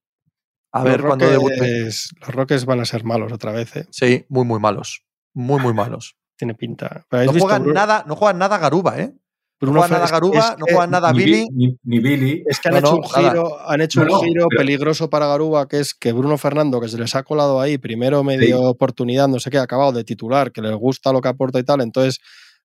A 0.72 0.80
los 0.82 0.88
ver 0.90 1.02
cuando 1.02 1.30
debute. 1.30 1.84
Los 1.84 2.34
Rockets 2.34 2.64
van 2.64 2.80
a 2.80 2.84
ser 2.84 3.04
malos 3.04 3.30
otra 3.32 3.52
vez, 3.52 3.76
¿eh? 3.76 3.86
Sí, 3.90 4.26
muy, 4.28 4.44
muy 4.44 4.58
malos. 4.58 5.04
Muy, 5.36 5.60
muy 5.60 5.74
malos. 5.74 6.16
Tiene 6.36 6.54
pinta. 6.54 7.04
Pero 7.08 7.22
¿habéis 7.30 7.32
No 7.34 7.40
juegan, 7.40 7.72
nada, 7.72 8.04
no 8.06 8.16
juegan 8.16 8.38
nada 8.38 8.58
Garuba, 8.58 8.98
¿eh? 8.98 9.12
No 9.14 9.68
Bruno 9.68 9.80
juegan 9.80 9.98
nada 10.00 10.10
Garuba, 10.10 10.38
es 10.38 10.58
no 10.58 10.64
juegan 10.66 10.90
nada 10.90 11.12
ni, 11.12 11.18
Billy. 11.18 11.46
Bi- 11.50 11.66
ni, 11.66 11.78
ni 11.84 11.98
Billy. 11.98 12.44
Es 12.46 12.60
que 12.60 12.68
han 12.68 12.74
No, 12.74 12.78
hecho 12.80 12.90
no, 12.90 12.96
un 12.96 13.02
nada. 13.02 13.30
giro, 13.30 13.70
han 13.70 13.80
hecho 13.80 14.00
No, 14.00 14.06
un 14.06 14.12
no, 14.12 14.20
giro 14.20 14.46
pero- 14.50 14.58
peligroso 14.58 15.08
para 15.10 15.26
Garuba, 15.26 15.66
que 15.68 15.80
es 15.80 15.94
que 15.94 16.12
Bruno 16.12 16.36
Fernando, 16.38 16.80
que 16.80 16.88
se 16.88 16.98
les 16.98 17.14
ha 17.14 17.22
colado 17.22 17.60
ahí, 17.60 17.78
primero 17.78 18.22
medio 18.24 18.58
Sí. 18.58 18.64
oportunidad, 18.64 19.28
no 19.28 19.38
sé 19.40 19.50
qué, 19.50 19.58
ha 19.58 19.62
acabado 19.62 19.92
de 19.92 20.04
titular, 20.04 20.52
que 20.52 20.60
les 20.62 20.74
gusta 20.74 21.12
lo 21.12 21.20
que 21.22 21.28
aporta 21.28 21.58
y 21.58 21.64
tal. 21.64 21.80
Entonces, 21.80 22.18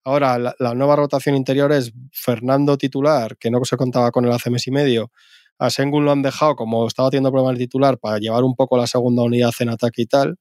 ahora 0.05 0.39
la, 0.39 0.55
la 0.59 0.75
nueva 0.75 0.97
rotación 0.97 1.37
interior 1.37 1.71
es 1.73 1.93
Fernando 2.13 2.77
titular, 2.77 3.37
que 3.37 3.51
no 3.53 3.65
se 3.65 3.77
contaba 3.77 4.11
con 4.11 4.25
él 4.25 4.33
hace 4.33 4.51
mes 4.51 4.67
y 4.67 4.71
medio. 4.73 5.13
A 5.61 5.71
Sengun 5.71 6.05
lo 6.05 6.11
han 6.11 6.23
dejado, 6.23 6.57
como 6.57 6.87
estaba 6.89 7.11
teniendo 7.11 7.31
problemas 7.31 7.57
de 7.59 7.65
titular, 7.67 7.99
para 7.99 8.19
llevar 8.19 8.43
un 8.43 8.57
poco 8.57 8.77
la 8.77 8.87
segunda 8.89 9.23
unidad 9.23 9.53
en 9.61 9.69
ataque 9.69 10.03
y 10.03 10.07
tal. 10.07 10.37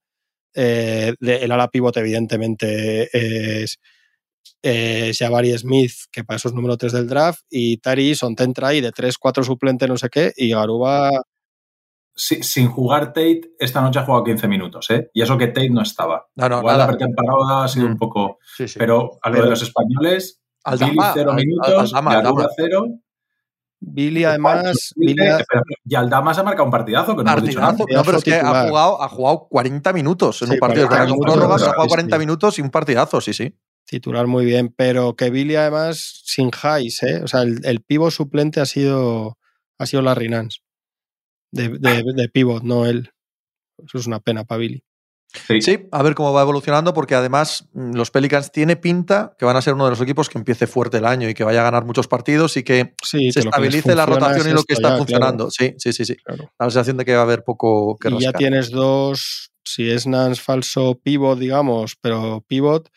Eh, 0.55 1.13
de- 1.19 1.37
el 1.37 1.51
ala 1.51 1.67
pivote, 1.69 1.99
evidentemente, 1.99 3.09
es, 3.63 3.79
es 4.61 5.17
Jabari 5.17 5.57
Smith, 5.57 5.93
que 6.11 6.23
para 6.23 6.37
eso 6.37 6.49
es 6.49 6.53
número 6.55 6.75
3 6.77 6.91
del 6.93 7.07
draft, 7.07 7.41
y 7.49 7.77
Tari 7.77 8.09
Eason 8.09 8.35
te 8.35 8.43
entra 8.43 8.69
ahí 8.69 8.81
de 8.81 8.91
3-4 8.91 9.43
suplente, 9.43 9.87
no 9.87 9.97
sé 9.97 10.09
qué, 10.09 10.33
y 10.35 10.49
Garuba, 10.49 11.11
Si- 12.15 12.43
sin 12.43 12.67
jugar 12.67 13.07
Tate, 13.13 13.41
esta 13.59 13.79
noche 13.81 13.99
ha 13.99 14.03
jugado 14.05 14.25
15 14.25 14.47
minutos, 14.49 14.89
¿eh? 14.89 15.09
Y 15.13 15.21
eso 15.21 15.37
que 15.37 15.47
Tate 15.47 15.69
no 15.69 15.81
estaba. 15.81 16.25
No, 16.35 16.49
no, 16.49 16.57
Igual 16.59 16.77
la 16.77 16.83
nada. 16.85 16.97
pretemporada 16.97 17.63
ha 17.63 17.67
sido 17.69 17.87
Mm. 17.87 17.91
un 17.91 17.97
poco. 17.97 18.39
Sí, 18.57 18.67
sí. 18.67 18.77
Pero 18.77 19.11
a 19.21 19.29
lo 19.29 19.33
Pero- 19.35 19.43
de 19.45 19.49
los 19.51 19.61
españoles, 19.61 20.41
Aldama, 20.65 20.91
Billy 20.91 21.03
0 21.13 21.29
Al- 21.31 21.35
minutos, 21.37 21.93
Aldama, 21.93 22.13
Garuba 22.15 22.29
Aldama. 22.41 22.53
0. 22.57 22.85
Billy 23.81 24.25
además, 24.25 24.93
Billy, 24.95 25.23
Y 25.85 25.95
Aldama 25.95 26.33
se 26.33 26.41
ha 26.41 26.43
marcado 26.43 26.65
un 26.65 26.71
partidazo, 26.71 27.15
que 27.15 27.23
no 27.23 27.31
hemos 27.31 27.43
dicho. 27.43 27.61
No, 27.61 28.03
pero 28.03 28.17
es 28.17 28.23
que 28.23 28.35
ha 28.35 28.67
jugado, 28.67 29.01
ha 29.01 29.07
jugado 29.07 29.47
40 29.49 29.93
minutos 29.93 30.41
en 30.41 30.49
Sí, 30.49 30.53
un 30.55 30.59
partido. 30.59 30.87
40 30.87 31.07
Con 31.07 31.15
minutos, 31.15 31.33
prórrogas 31.35 31.61
ha 31.61 31.65
jugado 31.67 31.83
sí. 31.83 31.89
40 31.89 32.17
minutos 32.19 32.59
y 32.59 32.61
un 32.61 32.69
partidazo, 32.69 33.21
sí, 33.21 33.33
sí. 33.33 33.55
titular 33.85 34.27
muy 34.27 34.45
bien, 34.45 34.73
pero 34.75 35.15
que 35.15 35.29
Billy 35.29 35.55
además 35.55 36.21
sin 36.25 36.47
highs, 36.49 37.03
¿eh? 37.03 37.21
o 37.23 37.27
sea, 37.27 37.41
el, 37.41 37.59
el 37.63 37.81
pivo 37.81 38.11
suplente 38.11 38.59
ha 38.59 38.65
sido, 38.65 39.37
ha 39.77 39.85
sido 39.85 40.01
Larry 40.03 40.29
Nance, 40.29 40.59
de, 41.51 41.69
de, 41.69 42.03
de 42.15 42.29
pivot, 42.29 42.63
no 42.63 42.85
él. 42.85 43.11
Eso 43.77 43.97
es 43.97 44.07
una 44.07 44.19
pena 44.19 44.43
para 44.43 44.59
Billy. 44.59 44.83
Sí. 45.47 45.61
Sí, 45.61 45.87
a 45.91 46.01
ver 46.01 46.15
cómo 46.15 46.33
va 46.33 46.41
evolucionando, 46.41 46.93
porque 46.93 47.13
además 47.13 47.69
mm, 47.73 47.93
los 47.93 48.09
Pelicans 48.09 48.51
tiene 48.51 48.75
pinta 48.75 49.35
que 49.37 49.45
van 49.45 49.55
a 49.55 49.61
ser 49.61 49.75
uno 49.75 49.85
de 49.85 49.91
los 49.91 50.01
equipos 50.01 50.27
que 50.27 50.39
empiece 50.39 50.65
fuerte 50.65 50.97
el 50.97 51.05
año 51.05 51.29
y 51.29 51.35
que 51.35 51.43
vaya 51.43 51.61
a 51.61 51.63
ganar 51.63 51.85
muchos 51.85 52.07
partidos 52.07 52.57
y 52.57 52.63
que 52.63 52.95
Sí, 53.03 53.31
se 53.31 53.41
que 53.41 53.43
que 53.43 53.49
estabilice 53.49 53.95
la 53.95 54.05
rotación 54.07 54.47
es 54.47 54.53
y 54.53 54.55
lo 54.55 54.63
que 54.63 54.73
está 54.73 54.89
ya, 54.89 54.97
funcionando. 54.97 55.51
Sí, 55.51 55.75
sí, 55.77 55.93
sí, 55.93 56.05
sí. 56.05 56.15
claro. 56.15 56.51
La 56.57 56.65
sensación 56.65 56.97
de 56.97 57.05
que 57.05 57.13
va 57.13 57.19
a 57.19 57.23
haber 57.23 57.43
poco 57.43 57.97
que 57.97 58.09
Y 58.09 58.19
ya 58.21 58.33
tienes 58.33 58.71
dos, 58.71 59.51
si 59.63 59.89
es 59.91 60.07
Nance 60.07 60.41
falso 60.41 60.99
pivot, 61.01 61.37
digamos, 61.37 61.95
pero 62.01 62.43
pivot, 62.47 62.89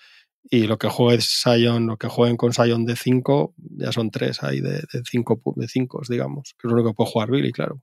y 0.44 0.66
lo 0.66 0.78
que 0.78 0.88
juegue 0.88 1.20
Sion, 1.20 1.86
lo 1.86 1.96
que 1.98 2.08
jueguen 2.08 2.36
con 2.36 2.52
Sion 2.52 2.84
de 2.84 2.96
5, 2.96 3.54
ya 3.76 3.92
son 3.92 4.10
tres 4.10 4.42
ahí 4.42 4.60
de 4.60 4.82
5 5.04 5.40
de 5.56 5.68
cinco, 5.68 6.02
digamos, 6.08 6.54
que 6.58 6.68
es 6.68 6.72
lo 6.72 6.84
que 6.84 6.94
puede 6.94 7.10
jugar 7.10 7.30
Billy, 7.30 7.52
claro. 7.52 7.82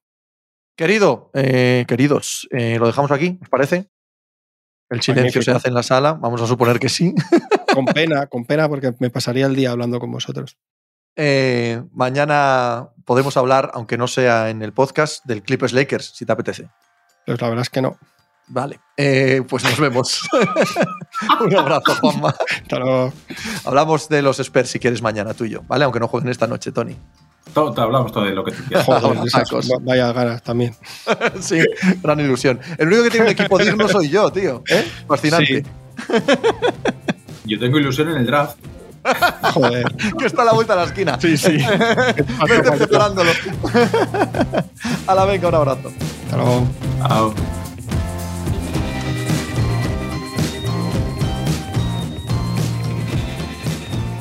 Querido, 0.75 1.29
eh, 1.33 1.85
queridos, 1.87 2.47
eh, 2.51 2.77
lo 2.79 2.87
dejamos 2.87 3.11
aquí, 3.11 3.37
¿os 3.41 3.49
parece? 3.49 3.89
El 4.89 5.01
silencio 5.01 5.41
se 5.41 5.51
hace 5.51 5.67
en 5.67 5.75
la 5.75 5.83
sala, 5.83 6.13
vamos 6.13 6.41
a 6.41 6.47
suponer 6.47 6.79
que 6.79 6.89
sí. 6.89 7.13
Con 7.73 7.85
pena, 7.85 8.25
con 8.25 8.45
pena, 8.45 8.67
porque 8.67 8.93
me 8.99 9.11
pasaría 9.11 9.45
el 9.45 9.55
día 9.55 9.69
hablando 9.69 9.99
con 9.99 10.11
vosotros. 10.11 10.57
Eh, 11.15 11.83
mañana 11.91 12.89
podemos 13.05 13.37
hablar, 13.37 13.69
aunque 13.75 13.95
no 13.95 14.07
sea 14.07 14.49
en 14.49 14.63
el 14.63 14.73
podcast, 14.73 15.23
del 15.25 15.43
Clippers 15.43 15.73
Lakers, 15.73 16.13
si 16.15 16.25
te 16.25 16.31
apetece. 16.31 16.67
Pues 17.27 17.39
la 17.39 17.49
verdad 17.49 17.61
es 17.61 17.69
que 17.69 17.83
no. 17.83 17.97
Vale, 18.47 18.79
eh, 18.97 19.43
pues 19.47 19.63
nos 19.63 19.79
vemos. 19.79 20.27
Un 21.39 21.55
abrazo, 21.55 21.93
Juanma. 22.01 22.33
Hasta 22.61 22.79
luego. 22.79 23.13
Hablamos 23.65 24.09
de 24.09 24.23
los 24.23 24.39
Spurs 24.39 24.69
si 24.69 24.79
quieres 24.79 25.03
mañana 25.03 25.35
tú 25.35 25.45
y 25.45 25.51
yo, 25.51 25.61
¿vale? 25.67 25.85
Aunque 25.85 25.99
no 25.99 26.07
jueguen 26.07 26.31
esta 26.31 26.47
noche, 26.47 26.71
Tony. 26.71 26.97
Todo, 27.53 27.73
te 27.73 27.81
hablamos 27.81 28.11
todo 28.11 28.23
de 28.25 28.31
lo 28.31 28.43
que 28.43 28.51
tú 28.51 28.63
quieras. 28.67 28.85
Joder, 29.01 29.17
esas- 29.25 29.49
vaya 29.81 30.11
ganas 30.13 30.43
también. 30.43 30.75
sí, 31.39 31.59
gran 32.01 32.19
ilusión. 32.19 32.59
El 32.77 32.87
único 32.87 33.03
que 33.03 33.09
tiene 33.11 33.25
un 33.27 33.31
equipo 33.31 33.57
digno 33.57 33.87
soy 33.87 34.09
yo, 34.09 34.31
tío. 34.31 34.63
¿eh? 34.69 34.85
Fascinante. 35.07 35.65
Yo 37.45 37.59
tengo 37.59 37.79
ilusión 37.79 38.09
en 38.09 38.17
el 38.17 38.25
draft. 38.25 38.57
Joder. 39.53 39.85
Que 40.19 40.25
está 40.25 40.41
a 40.41 40.45
la 40.45 40.53
vuelta 40.53 40.73
de 40.75 40.81
la 40.81 40.85
esquina. 40.87 41.17
Sí, 41.19 41.37
sí. 41.37 41.57
Vete 42.47 42.71
preparándolo. 42.77 43.31
a 45.07 45.15
la 45.15 45.25
venga, 45.25 45.47
un 45.47 45.55
abrazo. 45.55 45.91
Hasta 46.25 46.37
luego. 46.37 46.67
Chao. 47.07 47.33